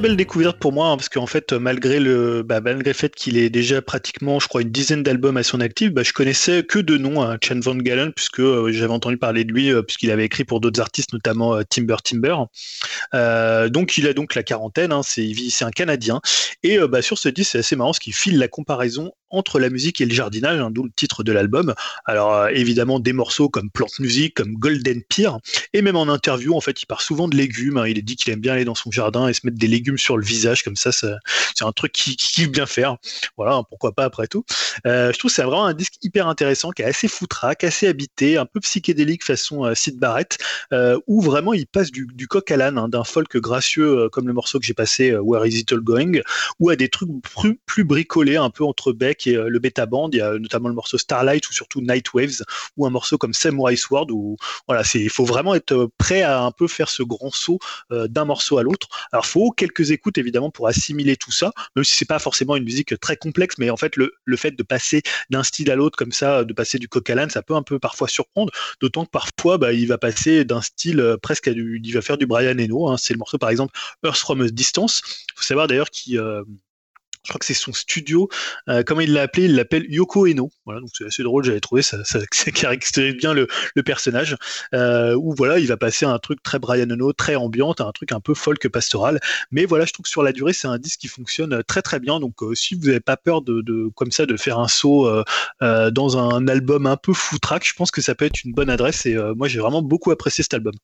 [0.00, 3.36] Belle découverte pour moi, hein, parce qu'en fait, malgré le, bah, malgré le fait qu'il
[3.36, 6.78] ait déjà pratiquement, je crois, une dizaine d'albums à son actif, bah, je connaissais que
[6.78, 10.10] de nom, hein, Chen Van Galen, puisque euh, j'avais entendu parler de lui, euh, puisqu'il
[10.10, 12.36] avait écrit pour d'autres artistes, notamment euh, Timber Timber.
[13.70, 16.20] Donc, il a donc la quarantaine, hein, c'est, c'est un Canadien.
[16.62, 19.70] Et bah, sur ce disque, c'est assez marrant, ce qui file la comparaison entre la
[19.70, 21.74] musique et le jardinage, hein, d'où le titre de l'album.
[22.04, 25.38] Alors, euh, évidemment, des morceaux comme Plante Music, comme Golden Pear,
[25.72, 27.78] et même en interview, en fait, il part souvent de légumes.
[27.78, 27.86] hein.
[27.86, 30.16] Il dit qu'il aime bien aller dans son jardin et se mettre des légumes sur
[30.16, 31.08] le visage, comme ça, c'est
[31.60, 32.96] un truc qu'il qu'il kiffe bien faire.
[33.36, 34.44] Voilà, hein, pourquoi pas après tout.
[34.86, 37.86] Euh, je trouve que c'est vraiment un disque hyper intéressant, qui est assez foutraque, assez
[37.86, 40.38] habité, un peu psychédélique façon euh, Sid Barrett,
[40.72, 44.32] euh, où vraiment il passe du, coq à l'âne, hein, d'un folk gracieux comme le
[44.32, 46.20] morceau que j'ai passé, Where Is It All Going,
[46.58, 49.86] ou à des trucs plus, plus bricolés, un peu entre Beck et euh, le bêta
[49.86, 50.10] band.
[50.12, 52.42] Il y a notamment le morceau Starlight ou surtout Night Waves,
[52.76, 54.36] ou un morceau comme Samurai Sword, où
[54.66, 57.58] voilà, il faut vraiment être euh, prêt à un peu faire ce grand saut
[57.92, 58.88] euh, d'un morceau à l'autre.
[59.12, 62.64] Alors, faut quelques écoutes évidemment pour assimiler tout ça, même si c'est pas forcément une
[62.64, 65.96] musique très complexe, mais en fait, le, le fait de passer d'un style à l'autre
[65.96, 69.04] comme ça, de passer du coq à l'âne, ça peut un peu parfois surprendre, d'autant
[69.04, 72.26] que parfois, bah, il va passer d'un style presque à du, il va faire du
[72.26, 72.88] Brian Eno.
[72.88, 72.96] hein.
[72.96, 73.72] C'est le morceau par exemple
[74.04, 75.02] Earth from a Distance.
[75.34, 76.42] Faut savoir d'ailleurs qu'il euh,
[77.24, 78.28] je crois que c'est son studio.
[78.68, 79.44] Euh, comment il l'a appelé?
[79.44, 80.50] Il l'appelle Yoko Eno.
[80.64, 81.44] Voilà, donc c'est assez drôle.
[81.44, 83.46] J'avais trouvé ça, ça, ça caractérise bien le,
[83.84, 84.36] personnage.
[84.74, 87.92] Euh, voilà, il va passer à un truc très Brian Eno, très ambiante, à un
[87.92, 89.20] truc un peu folk pastoral.
[89.50, 91.98] Mais voilà, je trouve que sur la durée, c'est un disque qui fonctionne très très
[92.00, 92.20] bien.
[92.20, 95.24] Donc euh, si vous n'avez pas peur de, comme ça de faire un saut euh,
[95.62, 98.70] euh, dans un album un peu foutraque, je pense que ça peut être une bonne
[98.70, 99.06] adresse.
[99.06, 100.74] Et euh, moi, j'ai vraiment beaucoup apprécié cet album.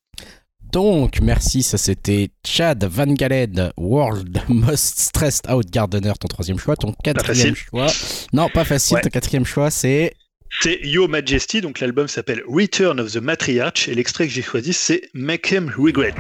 [0.73, 6.77] Donc, merci, ça c'était Chad Van Galen, World Most Stressed Out Gardener, ton troisième choix,
[6.77, 7.87] ton quatrième choix.
[8.33, 9.01] Non, pas facile, Ouais.
[9.03, 10.15] ton quatrième choix c'est
[10.61, 14.73] C'est Yo Majesty, donc l'album s'appelle Return of the Matriarch, et l'extrait que j'ai choisi,
[14.73, 16.15] c'est Make Him Regret.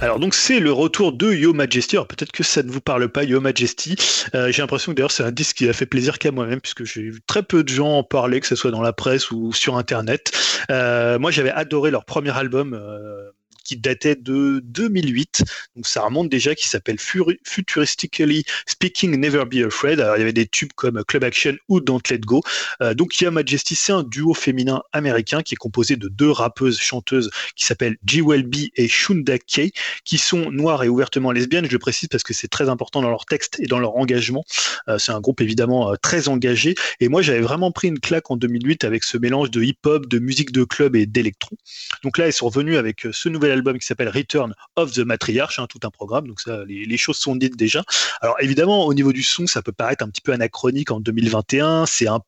[0.00, 1.96] Alors donc c'est le retour de Yo Majesty.
[1.96, 3.96] Alors peut-être que ça ne vous parle pas, Yo Majesty.
[4.34, 6.84] Euh, j'ai l'impression que d'ailleurs c'est un disque qui a fait plaisir qu'à moi-même puisque
[6.84, 9.52] j'ai vu très peu de gens en parler, que ce soit dans la presse ou
[9.52, 10.32] sur Internet.
[10.70, 12.74] Euh, moi j'avais adoré leur premier album.
[12.74, 13.30] euh,
[13.64, 15.42] qui datait de 2008,
[15.76, 20.00] donc ça remonte déjà, qui s'appelle Futuristically Speaking Never Be Afraid.
[20.00, 22.42] Alors il y avait des tubes comme Club Action ou Don't Let Go.
[22.80, 26.78] Euh, donc Yo Majesty, c'est un duo féminin américain qui est composé de deux rappeuses
[26.78, 28.22] chanteuses qui s'appellent G.
[28.22, 29.72] Welby et Shunda Kay
[30.04, 31.66] qui sont noires et ouvertement lesbiennes.
[31.66, 34.44] Je le précise parce que c'est très important dans leur texte et dans leur engagement.
[34.88, 36.74] Euh, c'est un groupe évidemment euh, très engagé.
[37.00, 40.18] Et moi, j'avais vraiment pris une claque en 2008 avec ce mélange de hip-hop, de
[40.18, 41.56] musique de club et d'électro.
[42.02, 45.00] Donc là, ils sont revenus avec euh, ce nouvel album qui s'appelle Return of the
[45.00, 46.28] Matriarch, hein, tout un programme.
[46.28, 47.82] Donc ça, les, les choses sont dites déjà.
[48.20, 51.86] Alors évidemment, au niveau du son, ça peut paraître un petit peu anachronique en 2021.
[51.86, 52.20] C'est un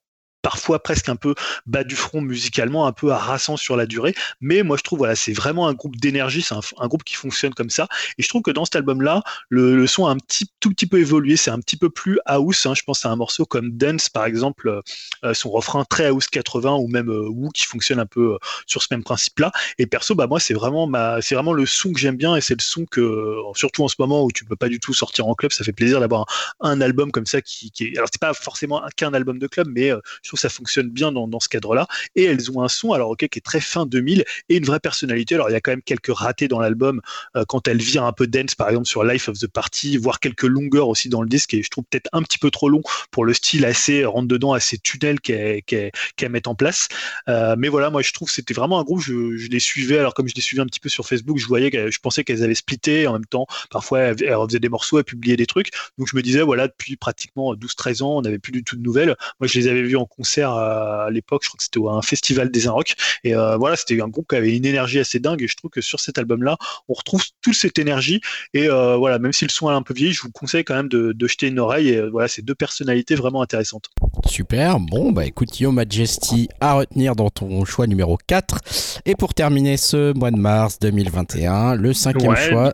[0.47, 1.35] parfois presque un peu
[1.67, 4.15] bas du front musicalement, un peu harassant sur la durée.
[4.41, 7.53] Mais moi, je trouve, voilà, c'est vraiment un groupe d'énergie, c'est un, groupe qui fonctionne
[7.53, 7.89] comme ça.
[8.17, 10.87] Et je trouve que dans cet album-là, le, le son a un petit, tout petit
[10.87, 12.65] peu évolué, c'est un petit peu plus house.
[12.65, 12.75] hein.
[12.77, 14.83] Je pense à un morceau comme Dance, par exemple,
[15.25, 18.39] euh, son refrain très house 80 ou même euh, Woo qui fonctionne un peu euh,
[18.69, 19.51] sur ce même principe-là.
[19.79, 22.41] Et perso, bah moi, c'est vraiment ma, c'est vraiment le son que j'aime bien et
[22.41, 25.27] c'est le son que, surtout en ce moment où tu peux pas du tout sortir
[25.27, 26.27] en club, ça fait plaisir d'avoir
[26.61, 29.49] un, album comme ça qui, qui est, alors c'est pas forcément un- qu'un album de
[29.49, 29.91] club, mais
[30.23, 31.87] je trouve ça fonctionne bien dans, ce cadre-là.
[32.15, 34.81] Et elles ont un son, alors ok, qui est très fin 2000 et une vraie
[34.81, 35.35] personnalité.
[35.35, 37.01] Alors il y a quand même quelques ratés dans l'album
[37.37, 40.21] euh, quand elles virent un peu dance, par exemple sur Life of the Party, voire
[40.21, 42.83] quelques longueurs aussi dans le disque et je trouve peut-être un petit peu trop long
[43.11, 46.89] pour le style assez rentre dedans, assez tunnel qu'elles- qu'elles mettent en place.
[47.29, 50.29] Euh, mais voilà, moi je trouve c'était vraiment un groupe, je, les suivais, alors comme
[50.29, 52.55] je les suivais un petit peu sur Facebook, je voyais que je pensais qu'elles avaient
[52.55, 56.09] splitté en même temps, parfois elles, elles faisaient des morceaux, elles publiaient des trucs, donc
[56.09, 59.17] je me disais, voilà, depuis pratiquement 12-13 ans, on n'avait plus du tout de nouvelles.
[59.41, 61.81] Moi je les avais vus en concert concert à, à l'époque, je crois que c'était
[61.87, 64.99] à un festival des rock et euh, voilà, c'était un groupe qui avait une énergie
[64.99, 66.57] assez dingue et je trouve que sur cet album-là,
[66.89, 68.21] on retrouve toute cette énergie
[68.55, 70.75] et euh, voilà, même si le son est un peu vieilli, je vous conseille quand
[70.75, 73.89] même de, de jeter une oreille et euh, voilà, c'est deux personnalités vraiment intéressantes.
[74.27, 78.59] Super, bon bah écoute Yo Majesty à retenir dans ton choix numéro 4.
[79.05, 82.51] Et pour terminer ce mois de mars 2021, le cinquième Ouais.
[82.51, 82.73] choix,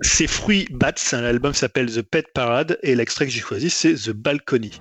[0.00, 4.10] C'est Fruit Bats, l'album s'appelle The Pet Parade et l'extrait que j'ai choisi c'est The
[4.10, 4.72] Balcony.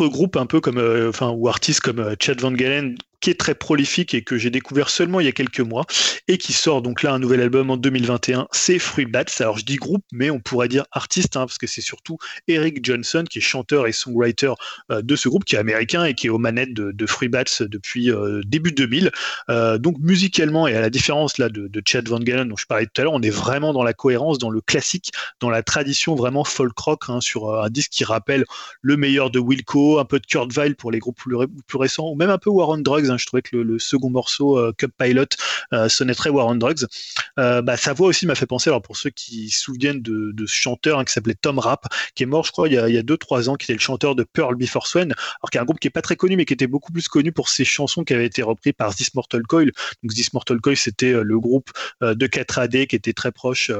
[0.00, 2.96] Autre groupe un peu comme, euh, enfin, ou artiste comme euh, Chad Van Galen,
[3.34, 5.84] très prolifique et que j'ai découvert seulement il y a quelques mois
[6.28, 9.24] et qui sort donc là un nouvel album en 2021, c'est Fruit Bats.
[9.40, 12.84] Alors je dis groupe, mais on pourrait dire artiste hein, parce que c'est surtout Eric
[12.84, 14.52] Johnson qui est chanteur et songwriter
[14.90, 17.44] euh, de ce groupe qui est américain et qui est aux manettes de, Fruit Bats
[17.60, 19.10] depuis euh, début 2000.
[19.48, 22.86] Euh, donc musicalement et à la différence là de, Chad Van Galen dont je parlais
[22.86, 26.14] tout à l'heure, on est vraiment dans la cohérence, dans le classique, dans la tradition
[26.14, 28.44] vraiment folk rock hein, sur un disque qui rappelle
[28.82, 31.78] le meilleur de Wilco, un peu de Kurt Weill pour les groupes plus, ré- plus
[31.78, 33.10] récents, ou même un peu War on Drugs.
[33.10, 33.17] hein.
[33.18, 35.24] Je trouvais que le, second morceau, euh, Cup Pilot,
[35.72, 36.86] euh, sonnait très War on Drugs.
[37.38, 40.46] Euh, bah, sa voix aussi m'a fait penser, alors pour ceux qui se souviennent de,
[40.46, 43.02] ce chanteur hein, qui s'appelait Tom Rapp, qui est mort, je crois, il y a
[43.02, 45.80] 2-3 ans, qui était le chanteur de Pearl Before Swan, alors qui est un groupe
[45.80, 48.14] qui est pas très connu, mais qui était beaucoup plus connu pour ses chansons qui
[48.14, 49.72] avaient été reprises par This Mortal Coil.
[50.02, 51.70] Donc This Mortal Coil, c'était le groupe
[52.00, 53.70] de 4AD qui était très proche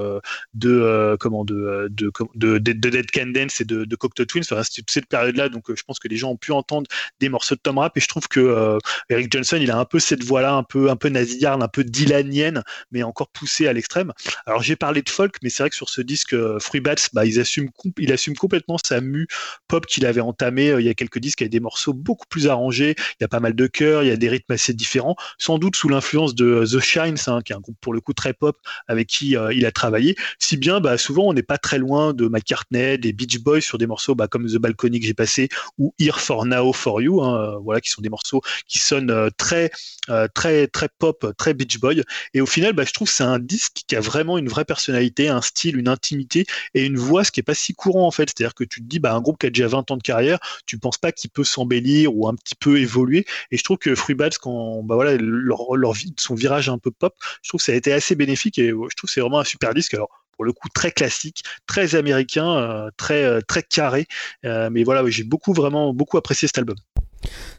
[0.54, 4.42] de comment de de, de, de, de Dead Can Dance et de, de Cocteau Twins.
[4.50, 6.86] Enfin, c'était cette période-là, donc je pense que les gens ont pu entendre
[7.20, 8.78] des morceaux de Tom Rapp et je trouve que
[9.08, 12.62] Eric Johnson, il a un peu cette voix-là, un peu un peu un peu dylanienne,
[12.92, 14.12] mais encore poussée à l'extrême.
[14.46, 16.94] Alors j'ai parlé de folk, mais c'est vrai que sur ce disque euh, Fruit Bats,
[17.12, 19.26] bah, ils assument il assume complètement sa mue
[19.66, 20.70] pop qu'il avait entamé.
[20.70, 22.94] Euh, il y a quelques disques avec des morceaux beaucoup plus arrangés.
[22.98, 25.58] Il y a pas mal de chœurs, il y a des rythmes assez différents, sans
[25.58, 28.12] doute sous l'influence de euh, The Shines, hein, qui est un groupe pour le coup
[28.12, 28.56] très pop
[28.86, 30.16] avec qui il a travaillé.
[30.38, 33.78] Si bien, bah, souvent on n'est pas très loin de McCartney, des Beach Boys sur
[33.78, 35.48] des morceaux bah, comme The Balcony que j'ai passé
[35.78, 39.30] ou Here for Now for You, hein, voilà, qui sont des morceaux qui sonnent euh,
[39.36, 39.70] très,
[40.08, 42.02] euh, très, très pop, très Beach Boy.
[42.34, 44.64] Et au final, bah, je trouve que c'est un disque qui a vraiment une vraie
[44.64, 48.10] personnalité, un style, une intimité et une voix, ce qui est pas si courant en
[48.10, 48.28] fait.
[48.28, 50.38] C'est-à-dire que tu te dis, bah, un groupe qui a déjà 20 ans de carrière,
[50.66, 53.26] tu penses pas qu'il peut s'embellir ou un petit peu évoluer.
[53.50, 56.90] Et je trouve que Free Bats, quand bah, voilà, leur, leur, son virage un peu
[56.90, 59.40] pop, je trouve que ça a été assez bénéfique et je trouve que c'est vraiment
[59.40, 59.94] un super disque.
[59.94, 64.06] Alors, pour le coup, très classique, très américain, euh, très, très carré.
[64.44, 66.76] Mais voilà, j'ai beaucoup, vraiment, beaucoup apprécié cet album.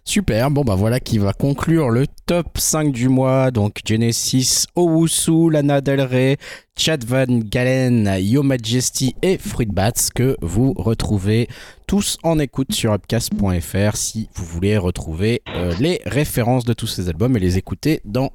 [0.04, 3.52] Super, bon bah voilà qui va conclure le top 5 du mois.
[3.52, 6.38] Donc Genesis, Owusu, Lana Del Rey,
[6.80, 11.50] Chad Van Galen, Yo Majesty et Fruit Bats que vous retrouvez
[11.88, 17.10] tous en écoute sur upcast.fr si vous voulez retrouver euh, les références de tous ces
[17.10, 18.32] albums et les écouter dans,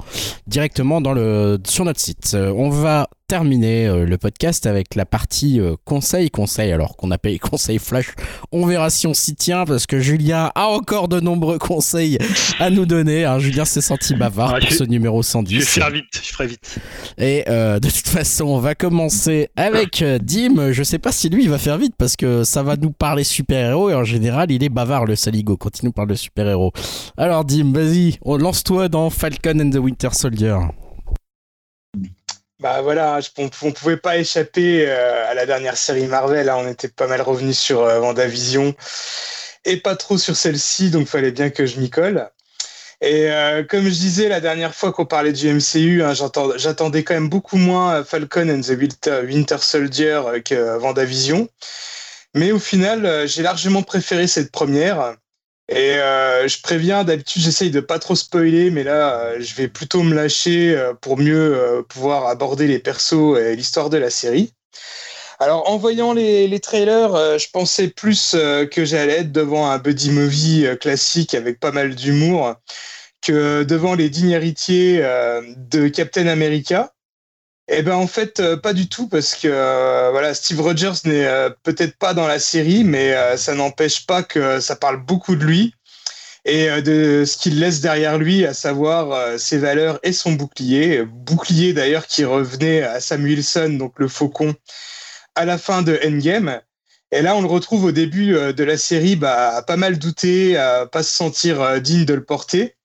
[0.47, 2.33] directement dans le, sur notre site.
[2.35, 7.39] Euh, on va terminer euh, le podcast avec la partie conseil conseil alors qu'on appelle
[7.41, 8.09] conseil flash
[8.53, 12.19] on verra si on s'y tient parce que Julien a encore de nombreux conseils
[12.59, 13.25] à nous donner.
[13.25, 13.39] hein.
[13.39, 15.65] Julien s'est senti bavard Ah, pour je- ce numéro Je vais 110.
[15.65, 16.79] faire vite, je ferai vite.
[17.19, 20.73] Et de toute façon, on va commencer avec euh, Dim.
[20.73, 23.25] Je sais pas si lui il va faire vite parce que ça va nous parler
[23.25, 26.73] super-héros et en général il est bavard le saligo quand il nous parle de super-héros.
[27.17, 30.57] Alors Dim, vas-y, lance-toi dans Falcon and the Winter Soldier.
[32.61, 36.49] Bah voilà, on, on pouvait pas échapper euh, à la dernière série Marvel.
[36.49, 36.57] hein.
[36.59, 38.75] On était pas mal revenu sur euh, WandaVision
[39.65, 42.29] et pas trop sur celle-ci, donc fallait bien que je m'y colle.
[43.01, 46.13] Et euh, comme je disais la dernière fois qu'on parlait du MCU, hein,
[46.57, 48.79] j'attendais quand même beaucoup moins euh, Falcon and the
[49.27, 51.49] Winter, Soldier euh, que WandaVision.
[52.35, 55.17] Mais au final, euh, j'ai largement préféré cette première.
[55.69, 60.03] Et euh, je préviens, d'habitude, j'essaye de pas trop spoiler, mais là, je vais plutôt
[60.03, 64.53] me lâcher pour mieux pouvoir aborder les persos et l'histoire de la série.
[65.41, 69.69] Alors, en voyant les, les trailers, euh, je pensais plus euh, que j'allais être devant
[69.69, 72.55] un buddy movie euh, classique avec pas mal d'humour
[73.21, 75.03] que devant les dignes héritiers
[75.57, 76.93] de Captain America.
[77.69, 79.49] Eh ben en fait pas du tout parce que
[80.11, 81.27] voilà Steve Rogers n'est
[81.63, 85.75] peut-être pas dans la série mais ça n'empêche pas que ça parle beaucoup de lui
[86.45, 91.73] et de ce qu'il laisse derrière lui à savoir ses valeurs et son bouclier bouclier
[91.73, 94.55] d'ailleurs qui revenait à Samuelson donc le faucon
[95.35, 96.61] à la fin de Endgame
[97.11, 99.99] et là on le retrouve au début euh, de la série bah, à pas mal
[99.99, 102.77] douter à pas se sentir euh, digne de le porter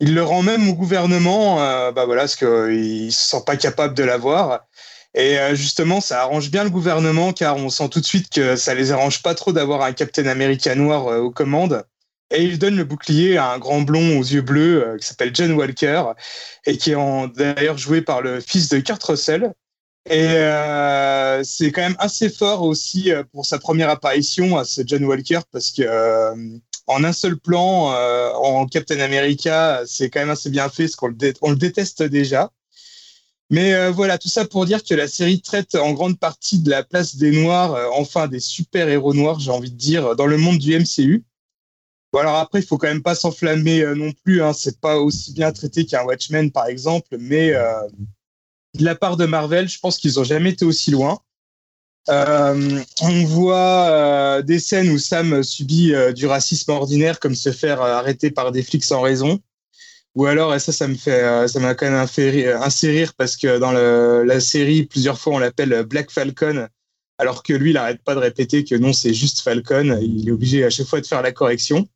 [0.00, 3.94] il le rend même au gouvernement, euh, bah voilà, parce qu'il se sent pas capable
[3.94, 4.66] de l'avoir.
[5.14, 8.74] Et justement, ça arrange bien le gouvernement, car on sent tout de suite que ça
[8.74, 11.86] les arrange pas trop d'avoir un Captain America noir aux commandes.
[12.30, 15.52] Et il donne le bouclier à un grand blond aux yeux bleus qui s'appelle John
[15.52, 16.04] Walker
[16.66, 16.96] et qui est
[17.34, 19.54] d'ailleurs joué par le fils de Kurt Russell.
[20.08, 24.82] Et euh, c'est quand même assez fort aussi euh, pour sa première apparition à ce
[24.86, 26.34] John Walker parce que euh,
[26.86, 30.96] en un seul plan, euh, en Captain America, c'est quand même assez bien fait, parce
[30.96, 32.52] qu'on le, déteste déjà.
[33.50, 36.70] Mais euh, voilà, tout ça pour dire que la série traite en grande partie de
[36.70, 40.36] la place des Noirs, euh, enfin des super-héros noirs, j'ai envie de dire, dans le
[40.36, 41.24] monde du MCU.
[42.12, 44.98] Bon, alors après, il faut quand même pas s'enflammer euh, non plus, hein, c'est pas
[44.98, 47.72] aussi bien traité qu'un Watchmen, par exemple, mais euh,
[48.76, 51.18] de la part de Marvel, je pense qu'ils ont jamais été aussi loin.
[52.08, 57.50] Euh, on voit euh, des scènes où Sam subit euh, du racisme ordinaire, comme se
[57.50, 59.40] faire arrêter par des flics sans raison.
[60.14, 63.58] Ou alors, et ça, ça fait, ça m'a quand même fait assez rire parce que
[63.58, 66.68] dans la série, plusieurs fois, on l'appelle Black Falcon,
[67.18, 69.98] alors que lui, il n'arrête pas de répéter que non, c'est juste Falcon.
[70.00, 71.86] Il est obligé à chaque fois de faire la correction.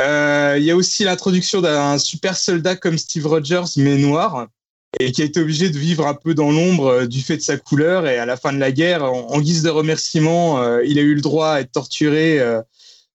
[0.00, 4.46] Il y a aussi l'introduction d'un super soldat comme Steve Rogers, mais noir
[5.00, 7.42] et qui a été obligé de vivre un peu dans l'ombre euh, du fait de
[7.42, 8.06] sa couleur.
[8.06, 11.14] Et à la fin de la guerre, en, guise de remerciement, euh, il a eu
[11.14, 12.60] le droit à être torturé euh,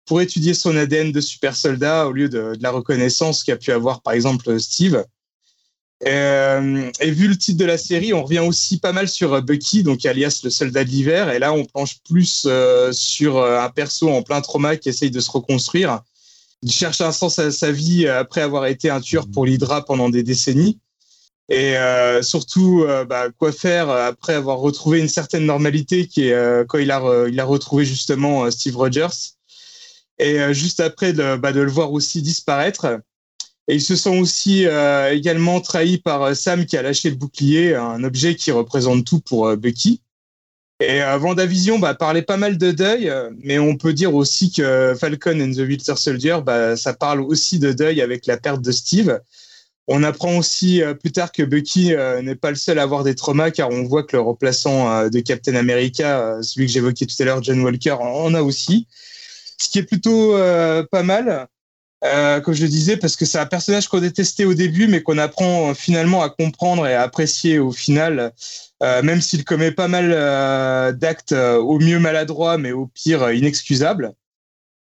[0.05, 4.01] pour étudier son ADN de super soldat au lieu de, la reconnaissance qu'a pu avoir
[4.01, 5.03] par exemple Steve.
[6.05, 10.05] Et vu le titre de la série, on revient aussi pas mal sur Bucky, donc
[10.05, 11.31] alias le soldat de l'hiver.
[11.31, 12.47] Et là, on penche plus
[12.91, 16.01] sur un perso en plein trauma qui essaye de se reconstruire.
[16.61, 20.09] Il cherche un sens à sa vie après avoir été un tueur pour l'Hydra pendant
[20.09, 20.79] des décennies.
[21.49, 26.33] Et euh, surtout, euh, bah, quoi faire après avoir retrouvé une certaine normalité qui est
[26.33, 29.35] euh, quand il a, il a retrouvé justement euh, Steve Rogers.
[30.19, 32.99] Et euh, juste après de, bah, de le voir aussi disparaître.
[33.69, 37.15] Et il se sent aussi euh, également trahi par euh, Sam qui a lâché le
[37.15, 40.01] bouclier, un objet qui représente tout pour euh, Bucky.
[40.79, 44.51] Et euh, Vendavision bah, parlait pas mal de deuil, euh, mais on peut dire aussi
[44.51, 48.61] que Falcon and the Winter Soldier, bah, ça parle aussi de deuil avec la perte
[48.61, 49.19] de Steve.
[49.87, 53.03] On apprend aussi euh, plus tard que Bucky euh, n'est pas le seul à avoir
[53.03, 57.05] des traumas, car on voit que le remplaçant euh, de Captain America, celui que j'évoquais
[57.05, 58.87] tout à l'heure, John Walker, en a aussi.
[59.57, 60.33] Ce qui est plutôt
[60.91, 61.47] pas mal,
[62.03, 65.17] comme je le disais, parce que c'est un personnage qu'on détestait au début, mais qu'on
[65.17, 68.33] apprend finalement à comprendre et à apprécier au final,
[68.81, 74.13] même s'il commet pas mal d'actes au mieux maladroits, mais au pire inexcusables.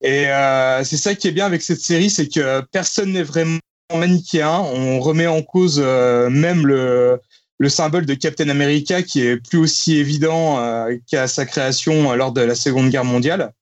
[0.03, 3.59] Et euh, c'est ça qui est bien avec cette série, c'est que personne n'est vraiment
[3.97, 4.59] manichéen.
[4.59, 7.21] On remet en cause euh, même le,
[7.59, 12.17] le symbole de Captain America, qui est plus aussi évident euh, qu'à sa création euh,
[12.17, 13.53] lors de la Seconde Guerre mondiale.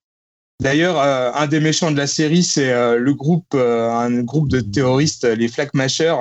[0.60, 5.48] D'ailleurs, un des méchants de la série, c'est le groupe, un groupe de terroristes, les
[5.48, 6.16] Flak Mashers,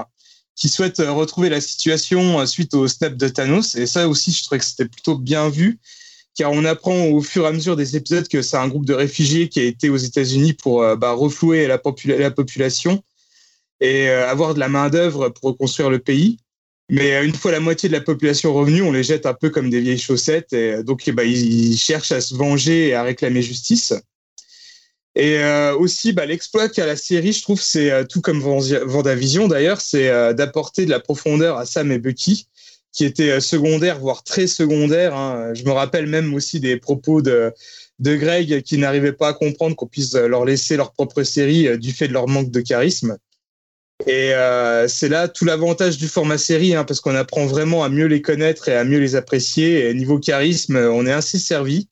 [0.56, 3.76] qui souhaitent retrouver la situation suite au snap de Thanos.
[3.76, 5.78] Et ça aussi, je trouvais que c'était plutôt bien vu,
[6.38, 8.94] car on apprend au fur et à mesure des épisodes que c'est un groupe de
[8.94, 13.04] réfugiés qui a été aux États-Unis pour bah, reflouer la population
[13.82, 16.38] et euh, avoir de la main d'œuvre pour reconstruire le pays.
[16.90, 19.50] Mais euh, une fois la moitié de la population revenue, on les jette un peu
[19.50, 20.54] comme des vieilles chaussettes.
[20.54, 23.94] Et euh, donc, ben, ils, cherchent à se venger et à réclamer justice.
[25.16, 29.82] Et euh, aussi, bah, l'exploit qu'a la série, je trouve, c'est tout comme Vendavision d'ailleurs,
[29.82, 32.48] c'est euh, d'apporter de la profondeur à Sam et Bucky,
[32.92, 35.16] qui étaient secondaires, voire très secondaires.
[35.16, 35.54] hein.
[35.54, 37.52] Je me rappelle même aussi des propos de,
[38.00, 41.92] de Greg qui n'arrivait pas à comprendre qu'on puisse leur laisser leur propre série du
[41.92, 43.18] fait de leur manque de charisme.
[44.08, 47.90] Et euh, c'est là tout l'avantage du format série, hein, parce qu'on apprend vraiment à
[47.90, 49.90] mieux les connaître et à mieux les apprécier.
[49.90, 51.90] Et niveau charisme, on est assez servi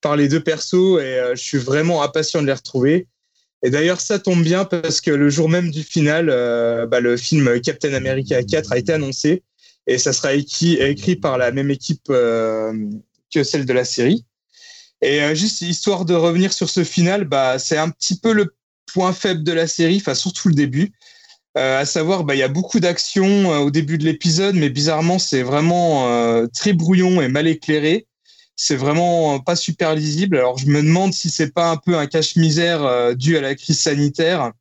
[0.00, 3.08] par les deux persos et euh, je suis vraiment impatient de les retrouver.
[3.64, 7.16] Et d'ailleurs, ça tombe bien parce que le jour même du final, euh, bah, le
[7.16, 9.42] film Captain America 4 a été annoncé
[9.88, 14.24] et ça sera écrit, par la même équipe que celle de la série.
[15.00, 18.54] Et juste histoire de revenir sur ce final, bah, c'est un petit peu le
[18.92, 20.92] point faible de la série, enfin surtout le début.
[21.56, 24.68] Euh, à savoir, bah, il y a beaucoup d'actions euh, au début de l'épisode, mais
[24.70, 28.06] bizarrement, c'est vraiment euh, très brouillon et mal éclairé.
[28.54, 30.36] C'est vraiment pas super lisible.
[30.36, 33.54] Alors, je me demande si c'est pas un peu un cache-misère euh, dû à la
[33.54, 34.52] crise sanitaire,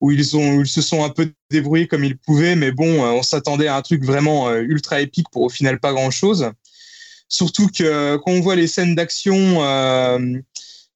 [0.00, 3.04] où ils ont, où ils se sont un peu débrouillés comme ils pouvaient, mais bon,
[3.04, 6.10] euh, on s'attendait à un truc vraiment euh, ultra épique pour au final pas grand
[6.10, 6.50] chose.
[7.28, 10.18] Surtout que euh, quand on voit les scènes d'action euh,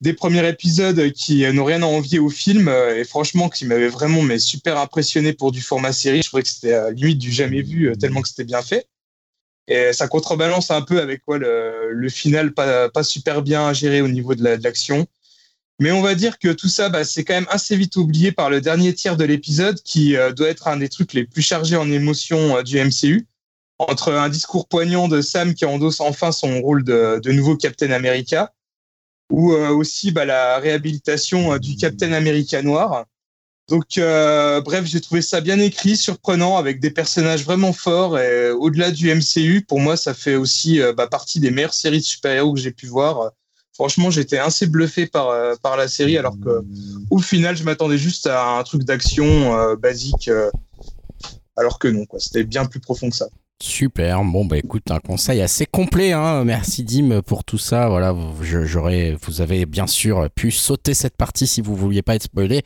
[0.01, 3.89] des premiers épisodes qui n'ont rien à envier au film, euh, et franchement qui m'avaient
[3.89, 7.33] vraiment mais super impressionné pour du format série, je trouvais que c'était euh, limite du
[7.33, 8.87] jamais vu euh, tellement que c'était bien fait.
[9.69, 14.01] Et ça contrebalance un peu avec quoi le, le final pas, pas super bien géré
[14.01, 15.07] au niveau de la- de l'action.
[15.81, 18.49] Mais on va dire que tout ça, bah, c'est quand même assez vite oublié par
[18.49, 21.77] le dernier tiers de l'épisode, qui euh, doit être un des trucs les plus chargés
[21.77, 23.27] en émotions du MCU.
[23.79, 27.91] Entre un discours poignant de Sam qui endosse enfin son rôle de, de nouveau Captain
[27.91, 28.55] America,
[29.31, 33.07] ou euh, aussi bah, la réhabilitation euh, du Captain America noir.
[33.69, 38.17] Donc, euh, bref, j'ai trouvé ça bien écrit, surprenant, avec des personnages vraiment forts.
[38.19, 41.99] Et euh, au-delà du MCU, pour moi, ça fait aussi bah, partie des meilleures séries
[41.99, 43.33] de super-héros que j'ai pu voir.
[43.73, 46.65] Franchement, j'étais assez bluffé par, euh, par la série, alors que
[47.11, 50.31] au final, je m'attendais juste à un truc d'action basique,
[51.57, 52.21] alors que non, quoi.
[52.21, 53.27] C'était bien plus profond que ça.
[53.63, 54.23] Super.
[54.23, 56.13] Bon, bah écoute, un conseil assez complet.
[56.13, 56.45] Hein.
[56.45, 57.89] Merci Dim pour tout ça.
[57.89, 62.25] Voilà, j'aurais, vous avez bien sûr pu sauter cette partie si vous vouliez pas être
[62.25, 62.63] spoilé.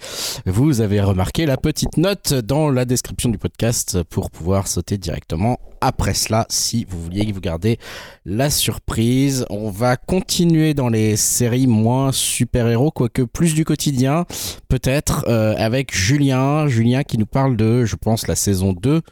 [0.46, 5.60] Vous avez remarqué la petite note dans la description du podcast pour pouvoir sauter directement
[5.80, 7.78] après cela si vous vouliez vous garder
[8.26, 9.46] la surprise.
[9.48, 14.26] On va continuer dans les séries moins super-héros, quoique plus du quotidien,
[14.68, 16.66] peut-être, euh, avec Julien.
[16.66, 19.02] Julien qui nous parle de, je pense, la saison 2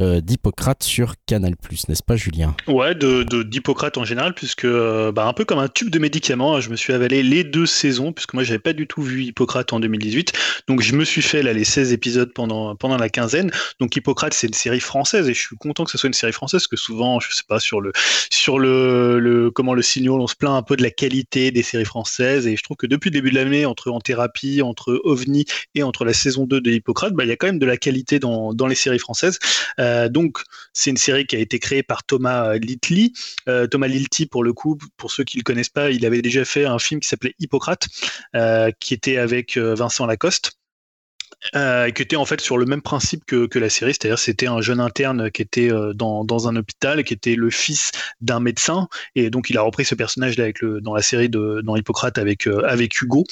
[0.00, 1.54] euh, d'Hippocrate sur Canal+,
[1.88, 2.54] n'est-ce pas Julien?
[2.66, 5.98] Ouais, de de- d'Hippocrate en général, puisque euh, bah, un peu comme un tube de
[5.98, 9.02] médicaments, hein, je me suis avalé les deux saisons, puisque moi j'avais pas du tout
[9.02, 10.32] vu Hippocrate en 2018,
[10.68, 13.50] donc je me suis fait là les 16 épisodes pendant pendant la quinzaine.
[13.80, 16.32] Donc Hippocrate c'est une série française et je suis content que ce soit une série
[16.32, 17.92] française, parce que souvent je sais pas sur le
[18.30, 21.62] sur le, le comment le signal, on se plaint un peu de la qualité des
[21.62, 25.00] séries françaises et je trouve que depuis le début de l'année, entre en thérapie, entre
[25.04, 25.44] OVNI
[25.74, 27.76] et entre la saison 2 de Hippocrate, bah, il y a quand même de la
[27.76, 29.38] qualité dans dans les séries françaises.
[30.08, 30.42] Donc
[30.72, 33.12] c'est une série qui a été créée par Thomas Littley.
[33.48, 36.44] Euh, Thomas Lilty, pour le coup, pour ceux qui le connaissent pas, il avait déjà
[36.44, 37.86] fait un film qui s'appelait Hippocrate,
[38.34, 40.52] euh, qui était avec euh, Vincent Lacoste.
[41.54, 44.46] Euh, qui était en fait sur le même principe que, que la série, c'est-à-dire c'était
[44.46, 47.90] un jeune interne qui était euh, dans, dans un hôpital, qui était le fils
[48.22, 51.28] d'un médecin, et donc il a repris ce personnage là avec le, dans la série
[51.28, 53.24] de dans Hippocrate avec euh, avec Hugo,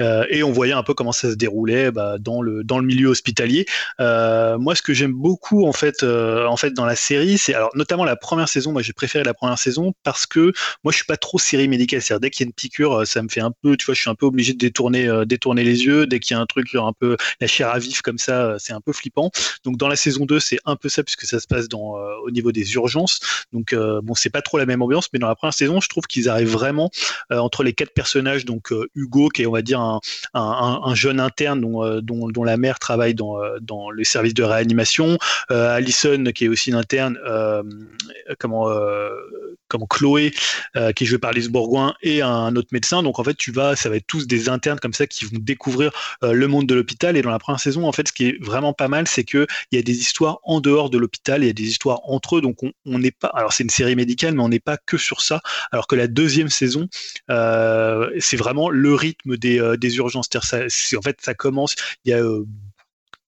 [0.00, 2.86] Euh, et on voyait un peu comment ça se déroulait bah, dans le dans le
[2.86, 3.66] milieu hospitalier.
[4.00, 7.54] Euh, moi, ce que j'aime beaucoup en fait, euh, en fait dans la série, c'est
[7.54, 8.72] alors notamment la première saison.
[8.72, 10.52] Moi, j'ai préféré la première saison parce que
[10.84, 12.02] moi, je suis pas trop série médicale.
[12.02, 14.00] C'est-à-dire dès qu'il y a une piqûre, ça me fait un peu, tu vois, je
[14.00, 16.06] suis un peu obligé de détourner, détourner les yeux.
[16.06, 18.72] Dès qu'il y a un truc un peu la à vif comme ça, euh, c'est
[18.72, 19.30] un peu flippant.
[19.64, 21.76] Donc dans la saison 2, c'est un peu ça puisque ça se passe euh,
[22.24, 23.20] au niveau des urgences.
[23.52, 25.88] Donc euh, bon, c'est pas trop la même ambiance, mais dans la première saison, je
[25.88, 26.90] trouve qu'ils arrivent vraiment
[27.30, 28.44] entre les quatre personnages.
[28.44, 30.00] Donc Hugo, qui est on va dire un,
[30.34, 35.18] un, un- un jeune interne dont, la mère travaille dans, dans le service de réanimation.
[35.48, 37.18] Alison, qui est aussi une interne,
[38.38, 38.68] comment,
[39.70, 40.32] comment Chloé,
[40.76, 43.02] euh, qui est jouée par Lise Bourgoin, et un autre médecin.
[43.02, 45.38] Donc en fait, tu vas, ça va être tous des internes comme ça qui vont
[45.40, 45.92] découvrir
[46.22, 47.16] euh, le monde de l'hôpital.
[47.16, 49.46] Et dans la première saison, en fait, ce qui est vraiment pas mal, c'est que
[49.72, 52.36] il y a des histoires en dehors de l'hôpital, il y a des histoires entre
[52.36, 52.40] eux.
[52.40, 55.20] Donc on n'est pas, alors c'est une série médicale, mais on n'est pas que sur
[55.22, 55.40] ça.
[55.72, 56.88] Alors que la deuxième saison,
[57.30, 60.28] euh, c'est vraiment le rythme des, euh, urgences.
[60.68, 61.74] C'est- en fait, ça commence,
[62.04, 62.20] il y a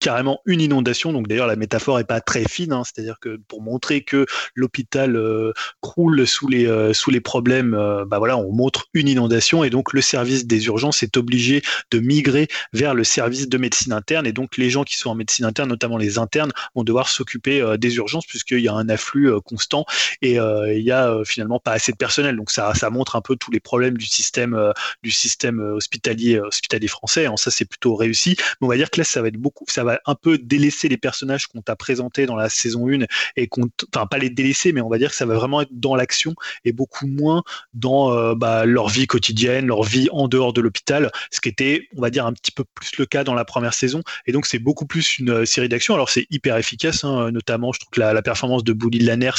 [0.01, 1.13] carrément une inondation.
[1.13, 2.83] Donc d'ailleurs la métaphore est pas très fine, hein.
[2.83, 4.25] c'est-à-dire que pour montrer que
[4.55, 9.07] l'hôpital euh, croule sous les euh, sous les problèmes, euh, bah voilà, on montre une
[9.07, 11.61] inondation et donc le service des urgences est obligé
[11.91, 15.15] de migrer vers le service de médecine interne et donc les gens qui sont en
[15.15, 18.89] médecine interne, notamment les internes, vont devoir s'occuper euh, des urgences puisqu'il y a un
[18.89, 19.85] afflux euh, constant
[20.21, 22.35] et il y a finalement pas assez de personnel.
[22.35, 24.57] Donc ça ça montre un peu tous les problèmes du système
[25.03, 27.27] du système hospitalier hospitalier français.
[27.27, 28.35] En ça c'est plutôt réussi.
[28.39, 30.89] Mais on va dire que là ça va être beaucoup, ça va un peu délaisser
[30.89, 33.05] les personnages qu'on t'a présentés dans la saison 1
[33.35, 35.71] et qu'on, enfin pas les délaisser, mais on va dire que ça va vraiment être
[35.71, 36.33] dans l'action
[36.65, 37.43] et beaucoup moins
[37.73, 41.87] dans euh, bah, leur vie quotidienne, leur vie en dehors de l'hôpital, ce qui était,
[41.97, 44.01] on va dire, un petit peu plus le cas dans la première saison.
[44.25, 45.93] Et donc c'est beaucoup plus une euh, série d'action.
[45.93, 49.31] Alors c'est hyper efficace, hein, notamment je trouve que la, la performance de Bouli Lanners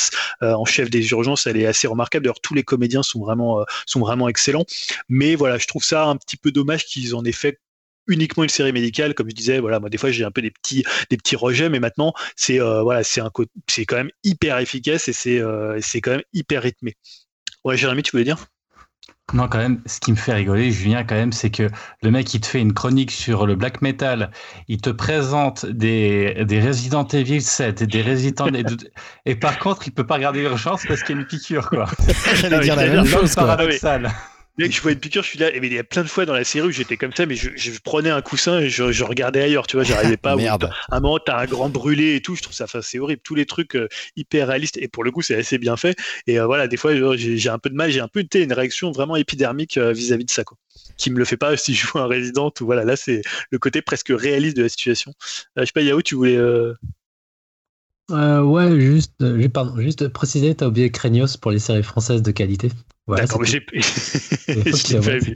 [0.43, 2.25] euh, en chef des urgences, elle est assez remarquable.
[2.25, 4.65] D'ailleurs tous les comédiens sont vraiment, euh, sont vraiment excellents.
[5.09, 7.61] Mais voilà, je trouve ça un petit peu dommage qu'ils en aient fait
[8.07, 10.51] uniquement une série médicale comme je disais voilà moi des fois j'ai un peu des
[10.51, 13.31] petits des petits rejets mais maintenant c'est euh, voilà c'est un
[13.69, 16.95] c'est quand même hyper efficace et c'est euh, c'est quand même hyper rythmé.
[17.65, 18.47] Ouais Jérémy tu voulais dire?
[19.33, 21.69] Non, quand même, ce qui me fait rigoler, Julien, quand même, c'est que
[22.03, 24.31] le mec, il te fait une chronique sur le black metal,
[24.69, 28.63] il te présente des, des Resident Evil 7 et des Resident et,
[29.25, 31.87] et par contre, il peut pas regarder l'urgence parce qu'il y a une piqûre, quoi.
[32.35, 33.57] J'allais dire la même chose, quoi.
[34.59, 35.55] Je vois une piqûre, je suis là.
[35.55, 37.27] Et mais il y a plein de fois dans la série où j'étais comme ça,
[37.27, 40.37] mais je, je prenais un coussin et je, je regardais ailleurs, tu vois, j'arrivais pas.
[40.37, 40.71] Merde.
[40.91, 43.23] À un moment, t'as un grand brûlé et tout, je trouve ça, enfin, c'est horrible.
[43.25, 45.97] Tous les trucs euh, hyper réalistes, et pour le coup, c'est assez bien fait.
[46.27, 48.93] Et euh, voilà, des fois, j'ai un peu de mal, j'ai un peu une réaction
[48.93, 50.59] vraiment épidermique euh, vis-à-vis de ça, quoi.
[50.97, 53.59] Qui me le fait pas si je joue un résident ou voilà, là, c'est le
[53.59, 55.13] côté presque réaliste de la situation.
[55.59, 56.37] Euh, je sais pas, Yao, tu voulais.
[56.37, 56.75] euh,
[58.11, 62.23] Euh, ouais, juste, euh, ju- pardon, juste préciser, t'as oublié Craignos pour les séries françaises
[62.23, 62.71] de qualité.
[63.09, 63.61] Voilà, D'accord, mais j'ai.
[65.01, 65.35] pas vu.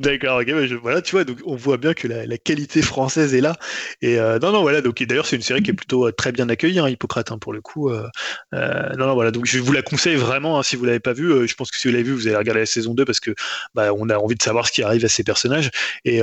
[0.00, 3.34] D'accord, ok, je- voilà, tu vois, donc on voit bien que la, la qualité française
[3.34, 3.56] est là.
[4.02, 6.32] Et euh, non, non, voilà, donc d'ailleurs, c'est une série qui est plutôt euh, très
[6.32, 7.88] bien accueillie, hein, Hippocrate, hein, pour le coup.
[7.90, 8.08] euh,
[8.52, 11.30] non, non, voilà, donc je vous la conseille vraiment, hein, si vous l'avez pas vu.
[11.32, 13.20] euh, je pense que si vous l'avez vu, vous allez regarder la saison 2 parce
[13.20, 13.30] que
[13.74, 15.70] bah, on a envie de savoir ce qui arrive à ces personnages.
[16.04, 16.20] Et,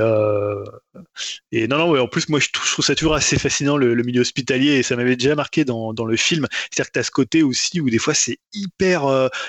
[1.52, 4.02] et non, non, ouais, en plus, moi, je trouve, ça toujours assez fascinant, le, le
[4.02, 6.46] milieu hospitalier, et ça m'avait déjà marqué dans, dans le film.
[6.70, 9.02] C'est-à-dire que tu as ce côté aussi où des fois, c'est hyper,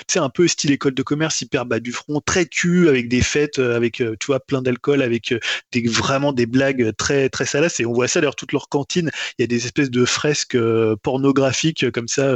[0.06, 3.08] tu sais, un peu style école de commerce, hyper bas du front, très cul, avec
[3.08, 5.38] des fêtes, euh, avec, euh, tu vois, plein d'alcool, avec euh,
[5.72, 7.80] des, vraiment des blagues très, très salaces.
[7.80, 10.56] Et on voit ça d'ailleurs, toute leur cantine, il y a des espèces de fresques
[11.02, 12.26] pornographiques comme ça.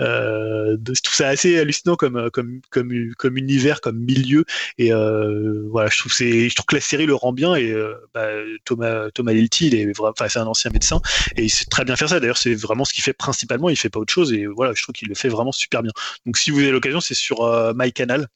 [0.00, 4.44] Euh, de- trouve ça assez hallucinant comme, comme, comme, comme univers, comme milieu.
[4.78, 7.54] Et voilà, je trouve, c'est, je trouve que la série le rend bien.
[7.54, 7.74] Et
[8.14, 8.28] bah,
[8.64, 11.00] Thomas, Thomas Lilty, il est enfin, c'est un ancien médecin
[11.36, 12.20] et il sait très bien faire ça.
[12.20, 13.70] D'ailleurs, c'est vraiment ce qu'il fait principalement.
[13.70, 14.32] Il fait pas autre chose.
[14.32, 15.92] Et voilà, je trouve qu'il le fait vraiment super bien.
[16.26, 18.28] Donc, si vous avez l'occasion, c'est sur MyCanal.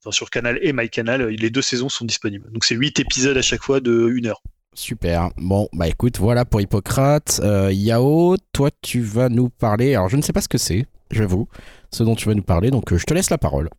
[0.00, 2.50] Enfin, sur Canal et MyCanal, les deux saisons sont disponibles.
[2.52, 4.42] Donc, c'est huit épisodes à chaque fois de une heure.
[4.74, 5.30] Super.
[5.36, 7.40] Bon, bah écoute, voilà pour Hippocrate.
[7.42, 9.94] Euh, Yao, toi, tu vas nous parler.
[9.96, 11.48] Alors, je ne sais pas ce que c'est, j'avoue,
[11.92, 13.70] ce dont tu vas nous parler, donc euh, je te laisse la parole.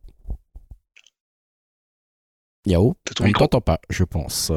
[2.65, 4.51] Yao, on ne t'entend pas, je pense.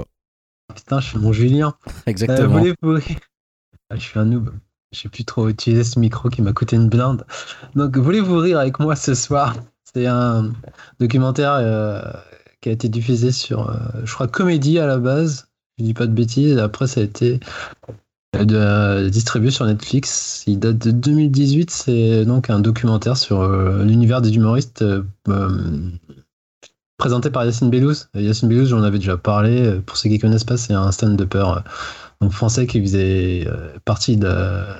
[0.74, 1.74] Putain, je suis mon Julien.
[1.86, 2.58] Euh, Exactement.
[2.58, 2.98] voulez-vous-
[3.90, 4.50] Ah, je suis un noob.
[4.92, 7.26] Je sais plus trop utiliser ce micro qui m'a coûté une blinde.
[7.74, 9.54] Donc, voulez-vous rire avec moi ce soir?
[9.94, 10.52] C'est un
[11.00, 12.02] documentaire euh,
[12.60, 13.74] qui a été diffusé sur, euh,
[14.04, 15.48] je crois, Comédie à la base.
[15.78, 16.56] Je dis pas de bêtises.
[16.58, 17.40] Après, ça a été
[18.36, 20.44] euh, distribué sur Netflix.
[20.46, 21.70] Il date de 2018.
[21.70, 23.46] C'est donc un documentaire sur
[23.82, 24.84] l'univers des humoristes
[26.96, 28.08] présenté par Yacine Bellouz.
[28.14, 29.80] Yacine Bellouz, j'en avais déjà parlé.
[29.84, 31.62] Pour ceux qui connaissent pas, c'est un stand-upper
[32.20, 33.48] donc français qui faisait
[33.84, 34.28] partie de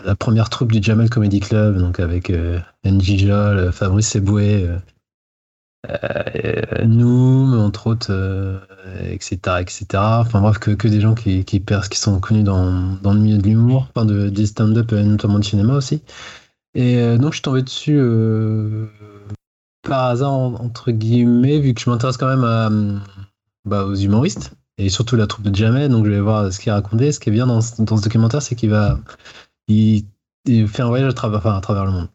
[0.05, 4.69] la, première troupe du Jamel Comedy Club, donc avec euh, Jol, Fabrice Eboué,
[5.89, 8.59] euh, Noom, entre autres, euh,
[9.11, 9.87] etc., etc.
[10.21, 13.89] Enfin bref, que, des gens qui, qui, qui sont connus dans, le milieu de l'humour,
[13.95, 16.03] enfin de, des stand-up, euh, notamment de cinéma aussi.
[16.75, 18.01] Et euh, donc je suis tombé dessus
[19.83, 23.01] par hasard, en- entre guillemets, vu que je m'intéresse quand même
[23.65, 26.73] bah, aux humoristes et surtout la troupe de Jamel, donc je vais voir ce qu'il
[26.73, 27.13] racontait.
[27.13, 28.99] Ce qui est bien dans ce, documentaire, c'est qu'il va
[29.69, 30.07] il,
[30.67, 32.09] fait un voyage à travers, enfin, à travers le monde,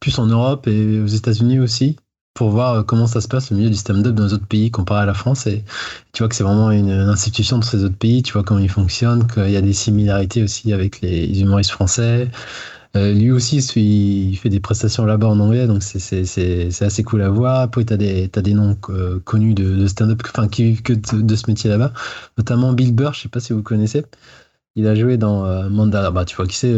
[0.00, 1.96] plus en Europe et aux États-Unis aussi,
[2.36, 4.70] pour voir euh, comment ça se passe le milieu du stand-up dans les autres pays
[4.70, 5.46] comparé à la France.
[5.48, 5.64] Et
[6.12, 8.22] tu vois que c'est vraiment une, institution de ces autres pays.
[8.22, 12.30] Tu vois comment ils fonctionnent, qu'il y a des similarités aussi avec les humoristes français.
[12.96, 17.30] Euh, lui aussi, il fait des prestations là-bas en anglais, donc c'est- assez cool à
[17.30, 17.60] voir.
[17.60, 21.44] Après, tu as des, noms euh, connus de, stand-up, enfin, qui vivent que de, ce
[21.48, 21.92] métier là-bas,
[22.38, 24.04] notamment Bill Burr, je sais pas si vous connaissez.
[24.76, 26.74] Il a joué dans Mandalorian, bah, tu vois qui c'est,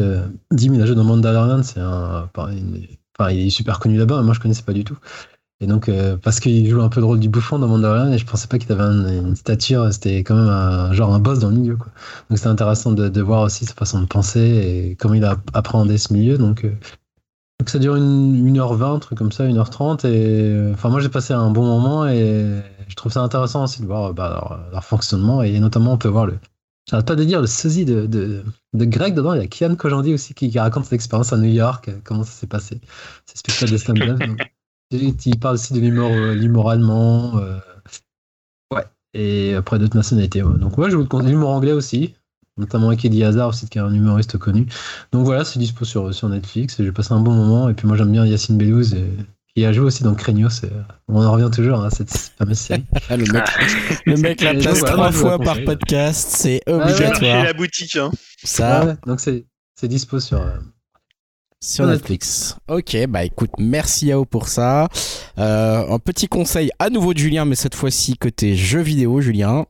[0.53, 2.53] Dim, il a joué dans Mandalorian, un, enfin,
[3.33, 4.99] il est super connu là-bas, moi je connaissais pas du tout.
[5.61, 8.19] Et donc, euh, parce qu'il joue un peu le rôle du bouffon dans Mandalorian, et
[8.19, 11.41] je pensais pas qu'il avait un- une stature, c'était quand même un, genre un boss
[11.41, 11.89] dans le milieu, quoi.
[12.31, 15.99] Donc c'est intéressant de, voir aussi sa façon de penser et comment il a appréhendé
[15.99, 16.39] ce milieu.
[16.39, 16.71] Donc, euh,
[17.59, 20.05] donc ça dure une, 1h20, un truc comme ça, 1h30.
[20.05, 23.83] Et euh, enfin, moi j'ai passé un bon moment et je trouve ça intéressant aussi
[23.83, 25.43] de voir bah, leur, fonctionnement.
[25.43, 26.39] Et notamment, on peut voir le.
[26.89, 28.45] J'arrête pas de dire le sosie de, de,
[28.75, 29.35] Greg dedans.
[29.35, 32.25] Il y a Kian Kojandi aussi qui, raconte son expérience à New York, euh, comment
[32.25, 32.81] ça s'est passé.
[33.27, 34.21] C'est spécial de stand-up.
[34.90, 37.39] Il parle aussi de l'humour euh, allemand.
[37.39, 37.59] euh,
[38.74, 38.85] ouais.
[39.15, 40.43] Et après d'autres nationalités.
[40.43, 40.59] ouais.
[40.59, 41.31] Donc, ouais, je vous le conseille.
[41.31, 42.15] L'humour anglais aussi
[42.56, 44.66] notamment avec Eddie Hazard aussi, qui est un humoriste connu.
[45.12, 47.69] Donc voilà, c'est dispo sur, sur Netflix et j'ai passé un bon moment.
[47.69, 49.12] Et puis moi j'aime bien Yacine Bellouz et-
[49.55, 50.65] qui a joué aussi dans Craignos.
[50.65, 52.85] euh, On en revient toujours à cette fameuse série.
[53.09, 53.44] Ah, le mec,
[54.06, 56.73] le mec la place trois fois par podcast, c'est ouais.
[56.73, 57.44] J'ai marché obligatoire.
[57.44, 58.10] la boutique, hein.
[58.43, 59.47] Ça, Ouais, donc c'est
[59.78, 60.44] c'est dispo sur.
[61.61, 62.57] Sur Netflix.
[62.69, 64.89] Ok, bah écoute, merci Yao pour ça.
[65.39, 69.67] Euh, un petit conseil à nouveau de Julien, mais cette fois-ci côté jeux vidéo, Julien.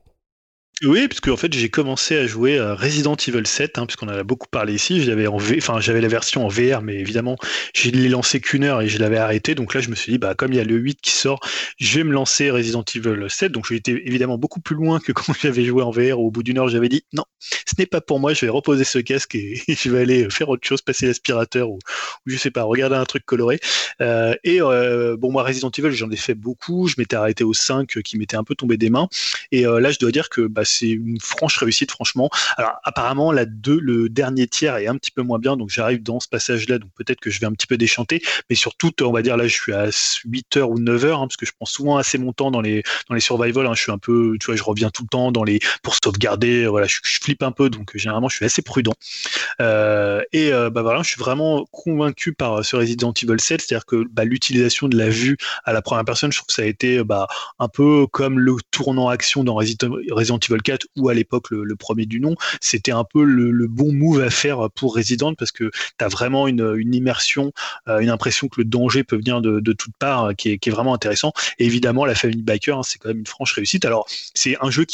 [0.84, 4.12] Oui, parce qu'en fait, j'ai commencé à jouer à Resident Evil 7, hein, puisqu'on en
[4.12, 5.02] a beaucoup parlé ici.
[5.02, 5.58] Je l'avais en V...
[5.80, 7.36] j'avais la version en VR, mais évidemment,
[7.74, 9.56] je l'ai lancé qu'une heure et je l'avais arrêté.
[9.56, 11.40] Donc là, je me suis dit, bah, comme il y a le 8 qui sort,
[11.80, 13.50] je vais me lancer Resident Evil 7.
[13.50, 16.20] Donc été évidemment beaucoup plus loin que quand j'avais joué en VR.
[16.20, 18.84] Au bout d'une heure, j'avais dit, non, ce n'est pas pour moi, je vais reposer
[18.84, 21.78] ce casque et je vais aller faire autre chose, passer l'aspirateur ou,
[22.26, 23.58] ou je sais pas, regarder un truc coloré.
[24.00, 26.86] Euh, et euh, bon, moi, Resident Evil, j'en ai fait beaucoup.
[26.86, 29.08] Je m'étais arrêté au 5 euh, qui m'était un peu tombé des mains.
[29.50, 32.30] Et euh, là, je dois dire que bah, c'est une franche réussite, franchement.
[32.56, 36.02] Alors, apparemment, la deux, le dernier tiers est un petit peu moins bien, donc j'arrive
[36.02, 38.22] dans ce passage-là, donc peut-être que je vais un petit peu déchanter.
[38.50, 39.88] Mais surtout, on va dire, là, je suis à
[40.24, 42.60] 8 heures ou 9 heures, hein, parce que je prends souvent assez mon temps dans
[42.60, 43.66] les, dans les survival.
[43.66, 43.74] hein.
[43.74, 46.66] je suis un peu, tu vois, je reviens tout le temps dans les, pour sauvegarder.
[46.66, 48.94] Voilà, je, flippe un peu, donc généralement, je suis assez prudent.
[49.60, 53.86] Euh, et euh, bah voilà, je suis vraiment convaincu par ce Resident Evil 7, c'est-à-dire
[53.86, 56.66] que bah, l'utilisation de la vue à la première personne, je trouve que ça a
[56.66, 57.26] été bah,
[57.58, 61.76] un peu comme le tournant action dans Resident, Resident Evil 4 ou à l'époque le,
[61.76, 62.34] premier du nom.
[62.60, 66.48] C'était un peu le, bon move à faire pour Resident parce que tu as vraiment
[66.48, 67.52] une, immersion,
[67.88, 70.94] euh, une impression que le danger peut venir de, toutes parts, euh, qui est, vraiment
[70.94, 71.32] intéressant.
[71.58, 73.84] Et évidemment, la Family Biker, hein, c'est quand même une franche réussite.
[73.84, 74.84] Alors, c'est un jeu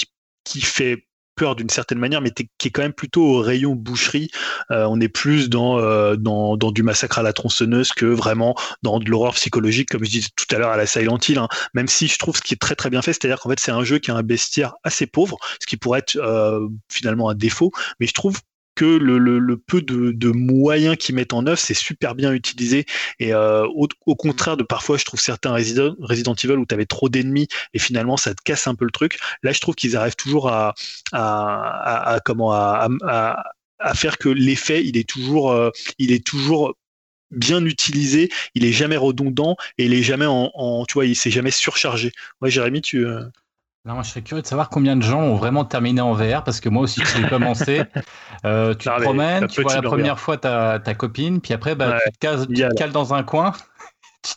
[0.45, 1.05] qui fait
[1.35, 4.31] peur d'une certaine manière, mais qui est quand même plutôt au rayon boucherie.
[4.71, 8.55] Euh, on est plus dans, euh, dans, dans du massacre à la tronçonneuse que vraiment
[8.83, 11.39] dans de l'horreur psychologique, comme je disais tout à l'heure à la Silent Hill.
[11.39, 11.49] hein.
[11.75, 13.73] Même si je trouve ce qui est très très bien fait, c'est-à-dire qu'en fait c'est
[13.73, 17.35] un jeu qui a un bestiaire assez pauvre, ce qui pourrait être euh, finalement un
[17.35, 18.41] défaut, mais je trouve
[18.75, 22.87] que le, peu de, moyens qu'ils mettent en œuvre, c'est super bien utilisé.
[23.19, 25.95] Et euh, au, contraire de parfois, je trouve certains Resident,
[26.35, 29.19] Evil où tu avais trop d'ennemis et finalement ça te casse un peu le truc.
[29.43, 30.75] Là, je trouve qu'ils arrivent toujours à,
[33.95, 36.75] faire que l'effet, il est toujours, euh, il est toujours
[37.31, 42.13] bien utilisé, il est jamais redondant et il est jamais en, il s'est jamais surchargé.
[42.41, 43.25] Ouais, Jérémy, tu euh,
[43.87, 46.43] Là, moi, je serais curieux de savoir combien de gens ont vraiment terminé en VR,
[46.43, 47.85] parce que moi aussi, j'ai commencé.
[48.47, 51.93] Euh, tu te promènes, tu vois la première fois ta, ta copine, puis après, bah,
[51.93, 53.53] Ouais, tu te, cases- tu te cales dans un coin,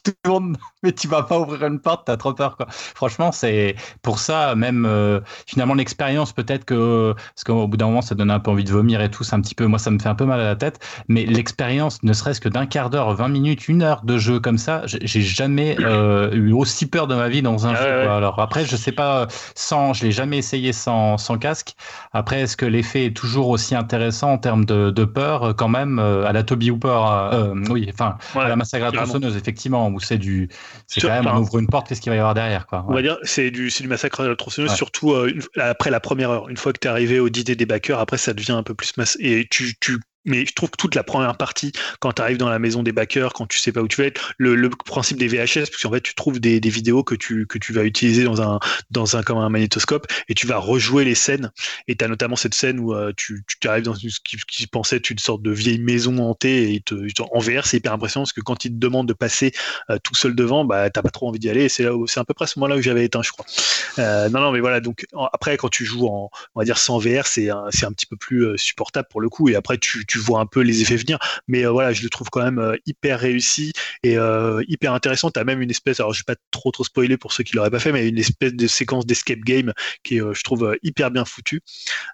[0.03, 2.67] tu tournes, mais tu vas pas ouvrir une porte, t'as trop peur, quoi.
[2.69, 8.01] Franchement, c'est pour ça, même euh, finalement, l'expérience, peut-être que, parce qu'au bout d'un moment,
[8.01, 9.91] ça donne un peu envie de vomir et tout, c'est un petit peu, moi, ça
[9.91, 12.89] me fait un peu mal à la tête, mais l'expérience, ne serait-ce que d'un quart
[12.89, 17.07] d'heure, 20 minutes, une heure de jeu comme ça, j'ai jamais euh, eu aussi peur
[17.07, 17.83] de ma vie dans un Ah jeu.
[17.85, 18.11] ouais, quoi.
[18.11, 18.17] ouais.
[18.17, 21.73] Alors après, je sais pas, sans, je l'ai jamais essayé sans, sans casque.
[22.13, 25.99] Après, est-ce que l'effet est toujours aussi intéressant en termes de, de peur, quand même,
[25.99, 26.99] euh, à la Toby Hooper,
[27.33, 29.19] euh, oui, enfin, à ouais, la massacre à la clairement.
[29.19, 30.49] tronçonneuse, effectivement, où c'est du,
[30.87, 32.85] c'est quand même, on ouvre une porte, qu'est-ce qu'il va y avoir derrière, quoi.
[32.87, 34.75] On va dire c'est du c'est du massacre à la tronçonneuse, Ouais.
[34.75, 36.49] surtout euh, une- après la première heure.
[36.49, 38.73] Une fois que tu es arrivé au dîner des backers, après ça devient un peu
[38.73, 39.17] plus masse.
[39.19, 42.49] Et tu, tu mais je trouve que toute la première partie, quand tu arrives dans
[42.49, 45.17] la maison des backers, quand tu sais pas où tu vas être, le, le principe
[45.17, 47.83] des VHS, parce qu'en fait tu trouves des, des vidéos que tu, que tu vas
[47.83, 48.59] utiliser dans un,
[48.91, 51.51] dans un, comme un magnétoscope, et tu vas rejouer les scènes.
[51.87, 54.67] Et tu as notamment cette scène où euh, tu, tu arrives dans ce qui, qui
[54.67, 56.95] pensait être une sorte de vieille maison hantée, et te,
[57.31, 59.51] en VR c'est hyper impressionnant, parce que quand ils te demandent de passer
[59.89, 62.19] euh, tout seul devant, bah t'as pas trop envie d'y aller, et c'est là c'est
[62.19, 63.45] à peu près à ce moment-là où j'avais éteint, je crois.
[63.99, 64.79] Euh, non, non, mais voilà.
[64.79, 67.91] Donc après, quand tu joues en, on va dire sans VR, c'est un, c'est un
[67.91, 69.49] petit peu plus euh, supportable pour le coup.
[69.49, 71.19] Et après, tu vois un peu les effets venir.
[71.47, 73.71] Mais euh, voilà, je le trouve quand même euh, hyper réussi
[74.03, 75.31] et euh, hyper intéressant.
[75.31, 77.71] T'as même une espèce, alors je vais pas trop trop spoiler pour ceux qui l'auraient
[77.71, 79.73] pas fait, mais une espèce de séquence d'escape game
[80.03, 81.61] qui est, je trouve, hyper bien foutue.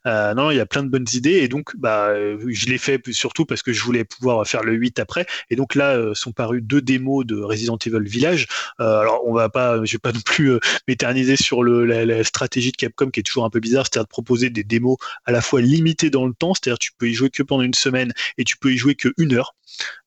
[0.05, 3.45] Non, il y a plein de bonnes idées et donc bah je l'ai fait surtout
[3.45, 5.25] parce que je voulais pouvoir faire le 8 après.
[5.49, 8.47] Et donc là sont parus deux démos de Resident Evil Village.
[8.79, 12.77] Alors on va pas, je vais pas non plus m'éterniser sur la, la stratégie de
[12.77, 15.61] Capcom qui est toujours un peu bizarre, c'est-à-dire de proposer des démos à la fois
[15.61, 18.57] limitées dans le temps, c'est-à-dire tu peux y jouer que pendant une semaine et tu
[18.57, 19.55] peux y jouer que une heure.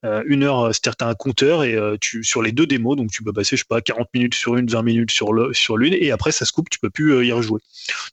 [0.05, 2.66] Euh, une heure, euh, c'est-à-dire tu as un compteur et euh, tu sur les deux
[2.66, 5.32] démos, donc tu peux passer, je sais pas, 40 minutes sur une, 20 minutes sur
[5.32, 7.61] le sur l'une, et après ça se coupe, tu peux plus y rejouer.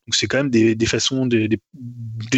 [0.07, 1.61] Donc c'est quand même des, des façons, des, des,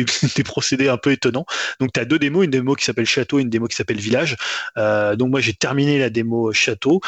[0.43, 1.45] procédés un peu étonnants.
[1.79, 3.99] Donc tu as deux démos, une démo qui s'appelle Château et une démo qui s'appelle
[3.99, 4.35] Village.
[4.75, 7.01] Donc moi j'ai terminé la démo Château,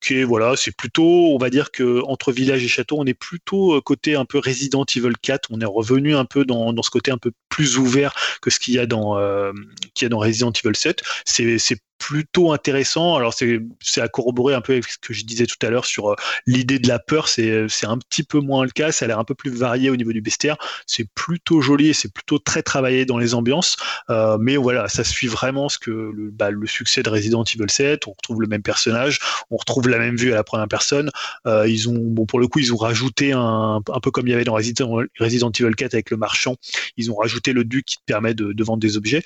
[0.00, 3.80] qui voilà, c'est plutôt, on va dire que entre Village et Château, on est plutôt
[3.82, 5.48] côté un peu Resident Evil 4.
[5.50, 8.58] On est revenu un peu dans, dans ce côté un peu plus ouvert que ce
[8.60, 9.50] qu'il y a dans euh,
[9.94, 11.02] qu'il y a dans Resident Evil 7.
[11.24, 13.16] C'est c'est plutôt intéressant.
[13.16, 16.10] Alors c'est à corroborer un peu avec ce que je disais tout à l'heure sur
[16.10, 16.16] euh,
[16.46, 17.28] l'idée de la peur.
[17.28, 18.92] C'est un petit peu moins le cas.
[18.92, 20.56] Ça a l'air un peu plus varié au niveau du bestiaire.
[20.86, 23.76] C'est plutôt joli et c'est plutôt très travaillé dans les ambiances.
[24.10, 28.06] Euh, mais voilà, ça suit vraiment ce que le, bah, succès de Resident Evil 7.
[28.06, 29.20] On retrouve le même personnage,
[29.50, 31.10] on retrouve la même vue à la première personne.
[31.46, 34.30] Euh, ils ont bon pour le coup ils ont rajouté un un peu comme il
[34.30, 36.56] y avait dans Resident, Evil 4 avec le marchand.
[36.96, 39.22] Ils ont rajouté le duc qui te permet de, de vendre des objets.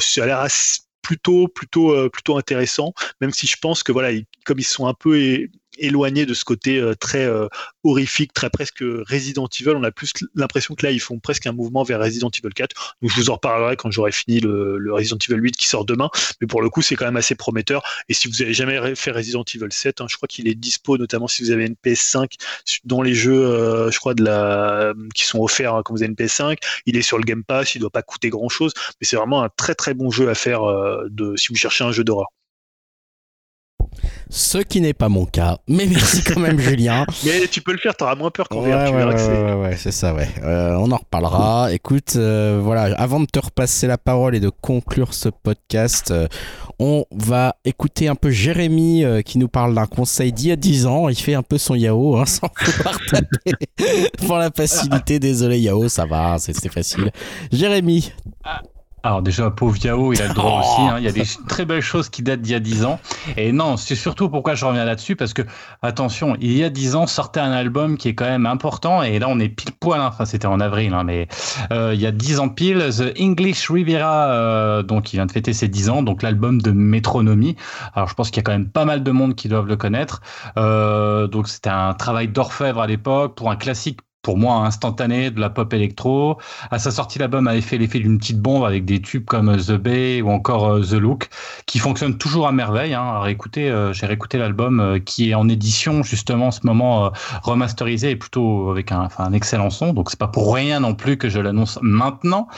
[0.00, 0.40] Ça a l'air
[1.02, 4.10] plutôt plutôt euh, plutôt intéressant même si je pense que voilà
[4.44, 5.48] comme ils sont un peu
[5.80, 7.48] éloigné de ce côté euh, très euh,
[7.82, 9.70] horrifique, très presque Resident Evil.
[9.70, 12.96] On a plus l'impression que là, ils font presque un mouvement vers Resident Evil 4.
[13.02, 16.10] Donc, je vous en reparlerai quand j'aurai fini le, Resident Evil 8 qui sort demain.
[16.40, 17.82] Mais pour le coup, c'est quand même assez prometteur.
[18.08, 20.98] Et si vous avez jamais fait Resident Evil 7, hein, je crois qu'il est dispo,
[20.98, 22.32] notamment si vous avez une PS5,
[22.84, 24.14] dans les jeux, euh, je crois,
[25.14, 26.58] qui sont offerts hein, quand vous avez une PS5.
[26.86, 28.72] Il est sur le Game Pass, il doit pas coûter grand chose.
[29.00, 30.62] Mais c'est vraiment un très très bon jeu à faire
[31.08, 32.28] de, si vous cherchez un jeu d'horreur.
[34.32, 35.58] Ce qui n'est pas mon cas.
[35.66, 37.04] Mais merci quand même, Julien.
[37.24, 38.86] Mais tu peux le faire, t'auras moins peur qu'en Ouais, VR.
[38.86, 40.28] Tu ouais, verras ouais, que c'est- ouais, ouais, c'est ça, ouais.
[40.44, 41.72] Euh, on en reparlera.
[41.72, 46.28] Écoute, euh, voilà, avant de te repasser la parole et de conclure ce podcast, euh,
[46.78, 50.56] on va écouter un peu Jérémy euh, qui nous parle d'un conseil d'il y a
[50.56, 51.08] 10 ans.
[51.08, 53.52] Il fait un peu son Yao hein, sans pouvoir taper.
[54.26, 57.10] Pour la facilité, désolé Yao, ça va, c'est c'est facile.
[57.52, 58.12] Jérémy,
[59.02, 60.60] Alors déjà, pauvre Yao, il a le droit Oh.
[60.60, 60.80] aussi.
[60.82, 60.96] hein.
[60.98, 63.00] Il y a des très belles choses qui datent d'il y a 10 ans.
[63.38, 65.42] Et non, c'est surtout pourquoi je reviens là-dessus, parce que,
[65.80, 69.18] attention, il y a 10 ans sortait un album qui est quand même important, et
[69.18, 70.08] là on est pile poil, hein.
[70.08, 71.28] enfin c'était en avril, hein, mais
[71.72, 75.32] euh, il y a 10 ans pile, The English Riviera, euh, donc il vient de
[75.32, 77.56] fêter ses 10 ans, donc l'album de Métronomie.
[77.94, 79.76] Alors je pense qu'il y a quand même pas mal de monde qui doivent le
[79.76, 80.20] connaître.
[80.58, 85.40] Euh, donc c'était un travail d'orfèvre à l'époque, pour un classique pour moi instantané de
[85.40, 86.38] la pop électro.
[86.70, 89.72] À sa sortie, l'album avait fait l'effet d'une petite bombe avec des tubes comme The
[89.72, 91.28] Bay ou encore euh, The Look,
[91.66, 92.94] qui fonctionnent toujours à merveille.
[92.94, 93.22] Hein.
[93.56, 98.16] Euh, j'ai réécouté l'album euh, qui est en édition justement en ce moment remasterisé et
[98.16, 99.92] plutôt avec un, excellent son.
[99.92, 102.48] Donc c'est pas pour rien non plus que je l'annonce maintenant.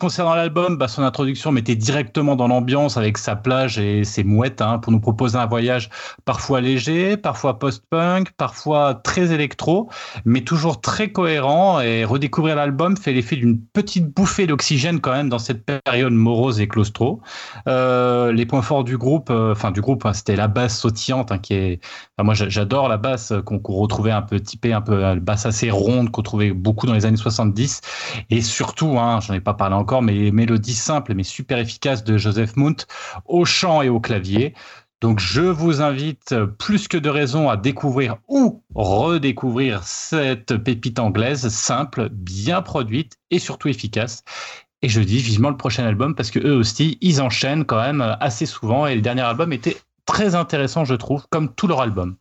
[0.00, 4.60] Concernant l'album, bah, son introduction mettait directement dans l'ambiance avec sa plage et ses mouettes
[4.60, 5.90] hein, pour nous proposer un voyage
[6.24, 9.88] parfois léger, parfois post-punk, parfois très électro,
[10.24, 15.30] mais toujours très cohérent et redécouvrir l'album fait l'effet d'une petite bouffée d'oxygène quand même
[15.30, 17.22] dans cette période morose et claustro.
[17.68, 21.32] Euh, les points forts du groupe, euh, enfin du groupe, hein, c'était la basse sautillante
[21.32, 21.80] hein, qui est,
[22.22, 25.46] moi j'a- j'adore la basse euh, qu'on retrouvait un peu typée, un peu euh, basse
[25.46, 27.80] assez ronde qu'on trouvait beaucoup dans les années 70
[28.28, 32.04] et surtout, hein, j'en ai pas parlé encore, mais les mélodies simples mais super efficaces
[32.04, 32.86] de Joseph Mount
[33.24, 34.54] au chant et au clavier.
[35.02, 41.48] Donc je vous invite plus que de raison à découvrir ou redécouvrir cette pépite anglaise
[41.48, 44.22] simple, bien produite et surtout efficace.
[44.80, 48.16] Et je dis vivement le prochain album parce que eux aussi, ils enchaînent quand même
[48.20, 52.14] assez souvent et le dernier album était très intéressant je trouve, comme tout leur album.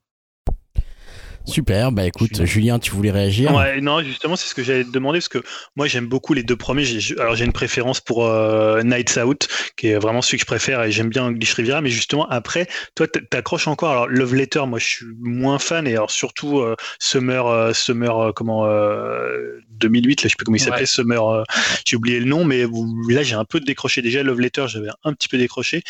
[1.45, 1.92] Super.
[1.92, 2.45] Bah écoute, Julien.
[2.45, 3.53] Julien, tu voulais réagir?
[3.53, 5.42] Ouais, non, justement, c'est ce que j'allais te demander parce que
[5.76, 6.86] moi j'aime beaucoup les deux premiers.
[7.20, 9.48] Alors j'ai une préférence pour euh, Nights Out,
[9.78, 11.82] qui est vraiment celui que je préfère et j'aime bien English Riviera.
[11.82, 13.92] Mais justement, après, toi, t'accroches encore.
[13.92, 18.18] Alors Love Letter, moi je suis moins fan et alors surtout euh, Summer, euh, Summer,
[18.18, 20.86] euh, comment, euh, 2008, là, je sais plus comment il s'appelait, Ouais.
[20.86, 21.44] Summer, euh,
[21.86, 24.02] j'ai oublié le nom, mais vous- là j'ai un peu décroché.
[24.02, 25.84] Déjà Love Letter, j'avais un petit peu décroché,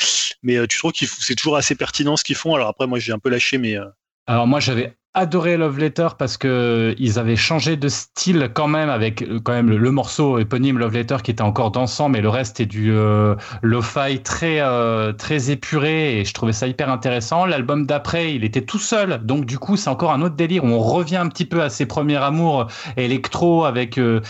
[0.43, 2.55] mais euh, tu trouves que c'est toujours assez pertinent ce qu'ils font?
[2.55, 3.85] Alors après, moi j'ai un peu lâché, mais euh,
[4.27, 8.89] Alors moi j'avais adoré Love Letter parce que ils avaient changé de style quand même
[8.89, 12.29] avec euh, quand même le, morceau éponyme Love Letter qui était encore dansant mais le
[12.29, 17.45] reste est du euh, lo-fi très euh, très épuré et je trouvais ça hyper intéressant.
[17.45, 20.67] L'album d'après il était tout seul donc du coup c'est encore un autre délire où
[20.67, 22.67] on revient un petit peu à ses premiers amours
[22.97, 24.21] électro avec euh,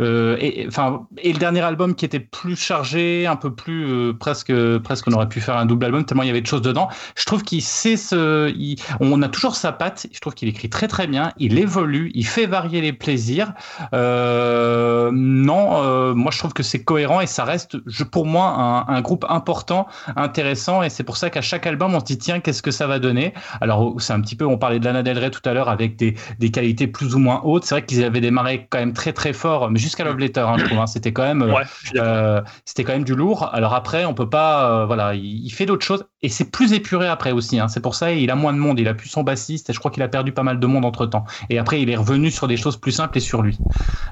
[0.00, 4.12] euh, et enfin et le dernier album qui était plus chargé un peu plus euh,
[4.12, 6.62] presque presque on aurait pu faire un double album tellement il y avait de choses
[6.62, 6.88] dedans.
[7.16, 8.52] Je trouve qu'il sait ce
[9.00, 10.06] on a toujours sa patte.
[10.12, 11.32] Je trouve qu'il écrit très très bien.
[11.38, 13.52] Il évolue, il fait varier les plaisirs.
[13.92, 18.46] Euh, non, euh, moi je trouve que c'est cohérent et ça reste, je, pour moi,
[18.46, 19.86] un, un groupe important,
[20.16, 20.82] intéressant.
[20.82, 22.98] Et c'est pour ça qu'à chaque album, on se dit tiens, qu'est-ce que ça va
[22.98, 23.32] donner?
[23.60, 25.96] Alors c'est un petit peu, on parlait de Lana Del Rey tout à l'heure avec
[25.96, 27.64] des, des qualités plus ou moins hautes.
[27.64, 30.56] C'est vrai qu'ils avaient démarré quand même très très fort, mais jusqu'à Love Letter, hein,
[30.58, 30.78] je trouve.
[30.78, 30.86] hein.
[30.86, 31.42] C'était quand même.
[31.42, 31.62] euh, ouais,
[31.96, 33.48] euh, c'était quand même du lourd.
[33.52, 37.06] Alors après, on peut pas, voilà, il, il fait d'autres choses et c'est plus épuré
[37.08, 37.58] après aussi.
[37.58, 37.68] hein.
[37.68, 38.78] C'est pour ça il a moins de monde.
[38.80, 40.84] Il a plus son bassiste et je crois qu'il a perdu pas mal de monde
[40.84, 41.24] entre temps.
[41.48, 43.58] Et après, il est revenu sur des choses plus simples et sur lui,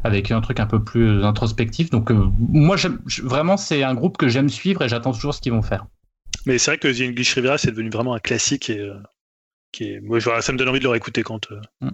[0.05, 1.91] avec un truc un peu plus introspectif.
[1.91, 2.77] Donc euh, moi,
[3.23, 5.87] vraiment, c'est un groupe que j'aime suivre et j'attends toujours ce qu'ils vont faire.
[6.47, 8.95] Mais c'est vrai que The English Riviera, c'est devenu vraiment un classique et euh,
[9.73, 10.01] qui est...
[10.01, 11.91] moi, je- ça me donne envie de le réécouter quand, euh, Mm.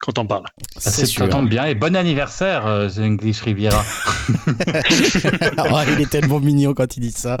[0.00, 0.44] quand on parle.
[0.76, 1.28] Ça, C'est ça sûr.
[1.28, 3.84] tombe bien et bon anniversaire, euh, The English Riviera.
[5.58, 7.36] Oh, il est tellement mignon quand il dit ça.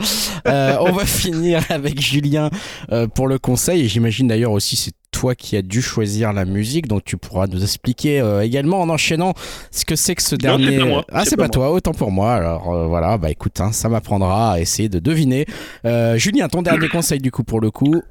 [0.46, 2.50] Euh, on va finir avec Julien
[2.90, 3.82] euh, pour le conseil.
[3.82, 7.46] Et j'imagine d'ailleurs aussi c'est toi qui as dû choisir la musique, donc tu pourras
[7.46, 9.34] nous expliquer euh, également en enchaînant
[9.70, 10.78] ce que c'est que ce Non, dernier.
[10.78, 11.04] pas moi.
[11.12, 12.34] Ah, C'est c'est pas pas, toi, autant pour moi.
[12.34, 15.46] Alors euh, voilà, bah écoute, hein, ça m'apprendra à essayer de deviner.
[15.84, 18.02] Euh, Julien, ton dernier conseil du coup pour le coup.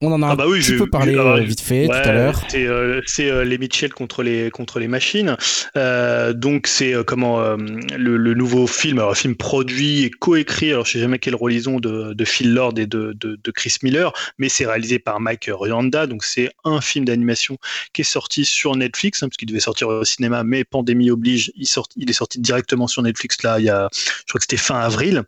[0.00, 2.02] On en a Ah un bah oui, petit j'ai- peu parlé euh, vite fait Ouais,
[2.02, 2.40] tout à l'heure.
[2.48, 5.36] C'est euh, c'est, euh, les Mitchell contre les contre les machines.
[5.76, 7.56] Euh, donc c'est euh, comment euh,
[7.96, 10.70] le, le nouveau film, alors un film produit et coécrit.
[10.70, 13.40] Alors je sais jamais quel rôle ils ont de, de Phil Lord et de, de,
[13.42, 16.06] de Chris Miller, mais c'est réalisé par Mike Rianda.
[16.06, 17.58] Donc c'est un film d'animation
[17.92, 21.50] qui est sorti sur Netflix, hein, parce qu'il devait sortir au cinéma, mais pandémie oblige,
[21.56, 23.58] il, sort, il est sorti directement sur Netflix là.
[23.58, 25.24] Il y a, je crois que c'était fin avril.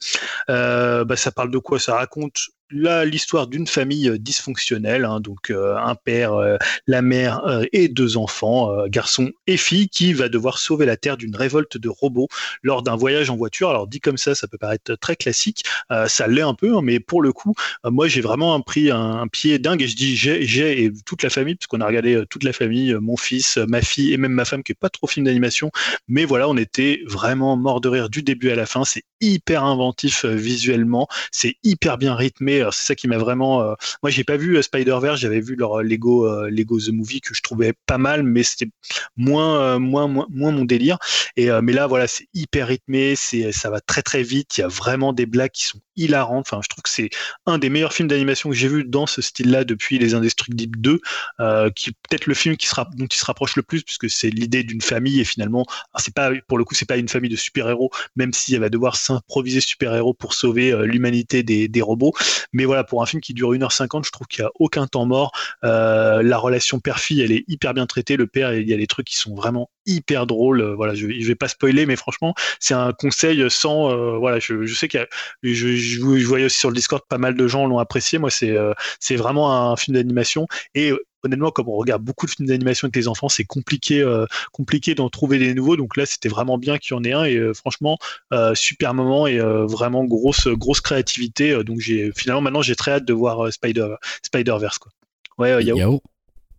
[0.48, 1.80] Euh, bah, ça parle de quoi?
[1.80, 7.42] Ça raconte l'histoire d'une famille euh, dysfonctionnelle, hein, donc euh, un père, euh, la mère
[7.72, 11.88] et deux enfants, garçons et filles, qui va devoir sauver la Terre d'une révolte de
[11.88, 12.28] robots
[12.62, 13.70] lors d'un voyage en voiture.
[13.70, 15.64] Alors dit comme ça, ça peut paraître très classique,
[16.06, 19.58] ça l'est un peu, hein, mais pour le coup, moi j'ai vraiment pris un, pied
[19.58, 22.44] dingue et je dis j'ai, j'ai et toute la famille, parce qu'on a regardé toute
[22.44, 25.26] la famille, mon fils, ma fille et même ma femme qui est pas trop film
[25.26, 25.70] d'animation,
[26.08, 28.84] mais voilà, on était vraiment mort de rire du début à la fin.
[28.84, 32.59] C'est hyper inventif visuellement, c'est hyper bien rythmé.
[32.72, 33.62] C'est ça qui m'a vraiment.
[33.62, 36.90] euh, Moi, j'ai pas vu euh, Spider-Verse, j'avais vu leur euh, Lego, euh, Lego The
[36.90, 38.70] Movie que je trouvais pas mal, mais c'était
[39.16, 40.98] moins, euh, moins, moins, moins mon délire.
[41.36, 44.58] Et euh, mais là, voilà, c'est hyper rythmé, c'est, ça va très très vite.
[44.58, 46.46] Il y a vraiment des blagues qui sont hilarantes.
[46.50, 47.10] Enfin, je trouve que c'est
[47.46, 51.00] un des meilleurs films d'animation que j'ai vu dans ce style-là depuis Les Indestructibles 2,
[51.40, 54.30] euh, qui est peut-être le film qui dont il se rapproche le plus, puisque c'est
[54.30, 57.30] l'idée d'une famille et finalement, alors, c'est pas pour le coup, c'est pas une famille
[57.30, 61.82] de super-héros, même si elle va devoir s'improviser super-héros pour sauver euh, l'humanité des, des
[61.82, 62.12] robots.
[62.52, 65.06] Mais voilà, pour un film qui dure 1h50, je trouve qu'il n'y a aucun temps
[65.06, 65.32] mort.
[65.64, 68.16] Euh, la relation père-fille, elle est hyper bien traitée.
[68.16, 70.60] Le père, il y a des trucs qui sont vraiment hyper drôles.
[70.60, 73.90] Euh, Voilà, je, je vais pas spoiler, mais franchement, c'est un conseil sans.
[73.90, 75.06] euh, voilà, je, je sais qu'il y a,
[75.42, 78.18] je, je, je voyais aussi sur le Discord pas mal de gens l'ont apprécié.
[78.18, 82.30] Moi, c'est euh, c'est vraiment un film d'animation et honnêtement, comme on regarde beaucoup de
[82.30, 85.76] films d'animation avec les enfants, c'est compliqué, euh, compliqué d'en trouver des nouveaux.
[85.76, 87.24] Donc là, c'était vraiment bien qu'il y en ait un.
[87.24, 87.98] Et euh, franchement,
[88.32, 91.62] euh, super moment et euh, vraiment grosse, grosse créativité.
[91.62, 93.88] Donc j'ai finalement maintenant j'ai très hâte de voir euh, Spider,
[94.22, 94.90] Spider Verse quoi.
[95.36, 95.76] Ouais, euh, Yao.
[95.76, 96.02] Yao.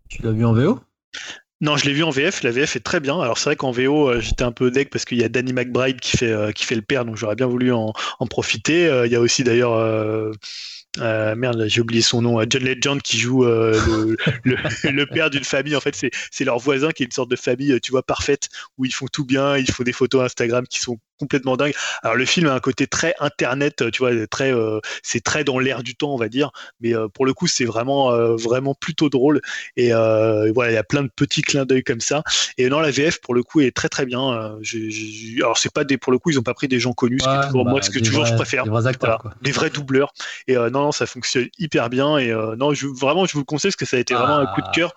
[0.10, 0.80] Tu l'as vu en VO
[1.62, 2.42] Non, je l'ai vu en VF.
[2.42, 3.22] La VF est très bien.
[3.22, 5.54] Alors c'est vrai qu'en VO, euh, j'étais un peu deg parce qu'il y a Danny
[5.54, 7.94] McBride qui fait euh, qui fait le père, donc j'aurais bien voulu en,
[8.30, 8.88] profiter.
[8.88, 9.78] Euh, Il y a aussi d'ailleurs.
[10.98, 12.42] merde, j'ai oublié son nom.
[12.50, 15.76] John Legend qui joue le, père d'une famille.
[15.76, 18.50] En fait, c'est c'est leur voisin qui est une sorte de famille, tu vois, parfaite
[18.80, 19.56] où ils font tout bien.
[19.56, 21.74] Ils font des photos Instagram qui sont complètement dingues.
[22.03, 25.59] Alors le film a un côté très internet, tu vois, très euh, c'est très dans
[25.59, 26.51] l'air du temps, on va dire.
[26.82, 29.40] Mais euh, pour le coup, c'est vraiment euh, vraiment plutôt drôle.
[29.77, 32.24] Et voilà, il y a plein de petits clins d'œil comme ça.
[32.58, 34.59] Et non, la VF pour le coup est très très bien.
[35.38, 37.25] Alors c'est pas des pour le coup, ils ont pas pris des gens connus, ce
[37.27, 38.64] qui est toujours bah, moi, ce que toujours je préfère.
[38.64, 39.41] Des vrais acteurs, Voilà, quoi.
[39.41, 40.14] des vrais doubleurs.
[40.48, 42.17] Et non, non, ça fonctionne hyper bien.
[42.17, 44.48] Et non, je, vraiment, je vous le conseille parce que ça a été vraiment un
[44.48, 44.74] coup de Ah.
[44.74, 44.93] cœur.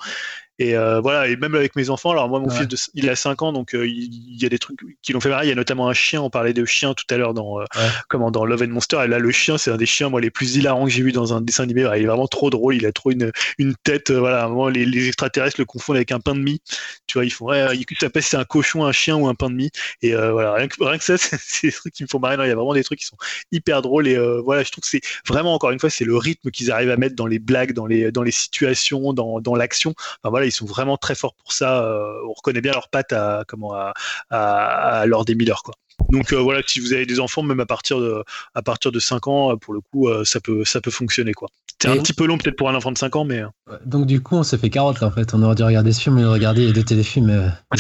[0.60, 2.54] Et euh, voilà, et même avec mes enfants, alors moi, mon Ouais.
[2.56, 5.18] fils, de, il a 5 ans, donc euh, il, y a des trucs qui l'ont
[5.20, 5.46] fait marrer.
[5.46, 7.64] Il y a notamment un chien, on parlait de chien tout à l'heure dans, euh,
[7.74, 7.88] Ouais.
[8.08, 9.00] comment, dans Love and Monster.
[9.04, 11.10] Et là, le chien, c'est un des chiens, moi, les plus hilarants que j'ai vu
[11.10, 11.80] dans un dessin animé.
[11.96, 12.76] Il est vraiment trop drôle.
[12.76, 14.12] Il a trop une, une tête.
[14.12, 16.60] voilà, à un moment, les, les extraterrestres le confondent avec un pain de mie.
[17.08, 19.26] Tu vois, ils font, ouais, ils savent pas si c'est un cochon, un chien ou
[19.26, 19.70] un pain de mie.
[20.02, 22.36] Et voilà, rien que, rien que ça, c'est des trucs qui me font marrer.
[22.36, 23.16] Non, il y a vraiment des trucs qui sont
[23.50, 24.06] hyper drôles.
[24.06, 26.90] Et voilà, je trouve que c'est vraiment, encore une fois, c'est le rythme qu'ils arrivent
[26.90, 29.94] à mettre dans les blagues, dans les, dans les situations, dans, dans l'action.
[30.22, 31.82] Enfin voilà, ils sont vraiment très forts pour ça.
[31.84, 33.92] Euh, on reconnaît bien leurs pattes à, comment, à,
[34.30, 35.74] à, des Miller, quoi.
[36.10, 38.24] Donc euh, voilà, si vous avez des enfants, même à partir de,
[38.54, 41.32] à partir de 5 ans, pour le coup, euh, ça, peut, peut fonctionner.
[41.32, 41.48] quoi.
[41.84, 43.40] C'est un Et- petit peu long peut-être pour un enfant de 5 ans, mais...
[43.40, 43.46] euh,
[43.84, 45.34] Donc du coup, on s'est fait carotte là en fait.
[45.34, 47.30] On aurait dû regarder ce film et regarder les deux téléfilms.
[47.30, 47.48] euh.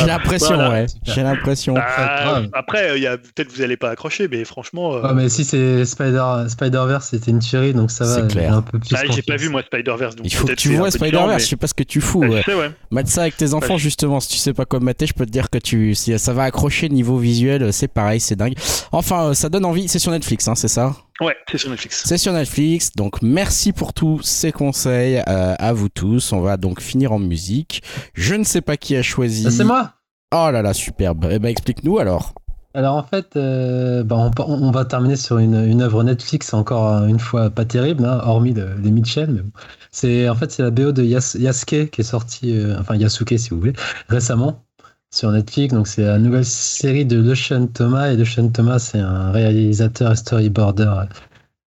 [0.00, 0.70] J'ai l'impression, Voilà.
[0.70, 0.86] ouais.
[1.04, 1.74] J'ai l'impression.
[1.74, 1.84] bah,
[2.24, 2.48] grave.
[2.52, 4.94] après, il y a peut-être vous allez pas accrocher, mais franchement...
[4.94, 8.14] euh, Ouais, mais si c'est Spider Spider-Verse, c'était une tuerie, donc ça va.
[8.14, 8.50] C'est clair.
[8.50, 10.74] j'ai un peu plus ah, j'ai pas vu moi Spider-Verse, donc Il faut que tu
[10.74, 12.20] vois Spider-Verse, mais- je sais pas ce que tu fous.
[12.20, 12.42] Ouais, ouais.
[12.46, 12.70] je sais, ouais.
[12.90, 13.78] Mate ça avec tes enfants, Ouais.
[13.78, 14.20] justement.
[14.20, 16.44] Si tu sais pas quoi mater, je peux te dire que tu, si ça va
[16.44, 18.54] accrocher niveau visuel, c'est pareil, c'est dingue.
[18.92, 19.88] Enfin, ça donne envie.
[19.88, 20.94] C'est sur Netflix, hein, c'est ça?
[21.22, 22.02] Ouais, c'est sur Netflix.
[22.04, 22.92] C'est sur Netflix.
[22.96, 26.32] Donc, merci pour tous ces conseils euh, à vous tous.
[26.32, 27.82] On va donc finir en musique.
[28.14, 29.44] Je ne sais pas qui a choisi.
[29.46, 29.92] Ah, c'est moi
[30.34, 31.28] Oh là là, superbe.
[31.30, 32.34] Eh ben, explique-nous alors.
[32.74, 36.88] Alors en fait, euh, bah, on, on va terminer sur une, une œuvre Netflix encore
[36.88, 39.28] euh, une fois pas terrible, hein, hormis le- les Mitchell.
[39.30, 39.50] Mais bon.
[39.90, 43.34] C'est en fait c'est la BO de Yas- Yasuke qui est sortie, euh, enfin Yasuke
[43.38, 43.74] si vous voulez,
[44.08, 44.64] récemment
[45.12, 45.74] sur Netflix.
[45.74, 50.16] Donc c'est la nouvelle série de Lucian Thomas et Lucian Thomas c'est un réalisateur et
[50.16, 51.04] storyboarder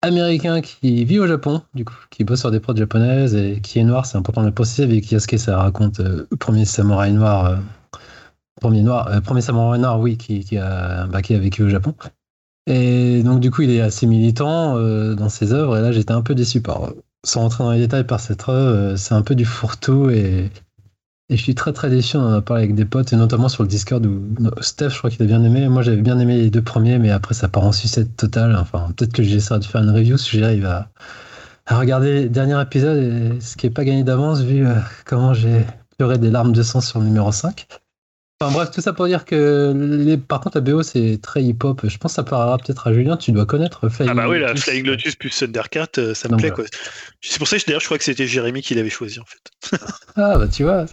[0.02, 3.78] américain qui vit au Japon, du coup, qui bosse sur des prods japonaises et qui
[3.78, 4.06] est noir.
[4.06, 4.84] C'est important de le préciser.
[4.84, 7.44] Avec Yasuke, ça raconte euh, premier samouraï noir.
[7.46, 7.56] euh,
[8.60, 11.68] Premier noir, euh, premier samouraï noir, oui, qui, qui a, bah, qui a vécu au
[11.68, 11.94] Japon.
[12.66, 15.76] Et donc, du coup, il est assez militant euh, dans ses œuvres.
[15.76, 16.92] Et là, j'étais un peu déçu par,
[17.24, 18.96] sans rentrer dans les détails, par cette œuvre.
[18.96, 20.50] c'est un peu du fourre-tout et,
[21.28, 22.16] et je suis très très déçu.
[22.16, 24.22] On en a parlé avec des potes et notamment sur le Discord où
[24.60, 25.68] Steph, je crois qu'il a bien aimé.
[25.68, 28.56] Moi, j'avais bien aimé les deux premiers, mais après, ça part en sucette totale.
[28.56, 30.88] Enfin, peut-être que j'essaierai de faire une review si j'arrive à,
[31.68, 34.74] regarder le dernier épisode, et ce qui est pas gagné d'avance vu euh,
[35.04, 35.66] comment j'ai
[35.98, 37.66] pleuré des larmes de sang sur le numéro 5.
[38.38, 40.18] Enfin bref, tout ça pour dire que les...
[40.18, 41.80] par contre la BO c'est très hip-hop.
[41.84, 43.16] Je pense que ça parlera peut-être à Julien.
[43.16, 44.64] Tu dois connaître Flying Ah bah oui, la Lotus.
[44.64, 46.68] Flying Lotus plus Thundercat, euh, ça me plaît voilà.
[46.68, 46.78] quoi.
[47.22, 49.78] C'est pour ça que d'ailleurs je crois que c'était Jérémy qui l'avait choisi en fait.
[50.16, 50.84] Ah bah tu vois.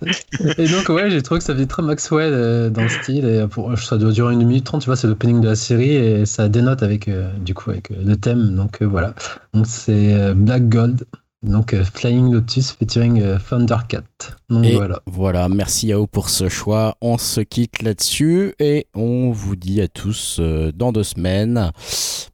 [0.58, 3.46] Et donc ouais, j'ai trouvé que ça faisait très Maxwell euh, dans le style et
[3.48, 4.82] pour, ça doit durer une minute trente.
[4.82, 7.92] Tu vois, c'est l'opening de la série et ça dénote avec euh, du coup avec
[7.92, 8.56] euh, le thème.
[8.56, 9.14] Donc voilà.
[9.54, 11.06] Donc c'est Black Gold.
[11.44, 14.04] Donc euh, Flying Lotus featuring euh, Thundercat.
[14.50, 15.02] Donc Et voilà.
[15.06, 16.96] voilà, merci Yao pour ce choix.
[17.02, 21.72] On se quitte là-dessus et on vous dit à tous euh, dans deux semaines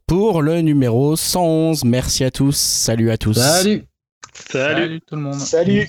[0.06, 1.84] pour le numéro 111.
[1.84, 2.56] Merci à tous.
[2.56, 3.34] Salut à tous.
[3.34, 3.84] Salut.
[4.32, 4.82] Salut.
[4.82, 5.34] Salut tout le monde.
[5.34, 5.88] Salut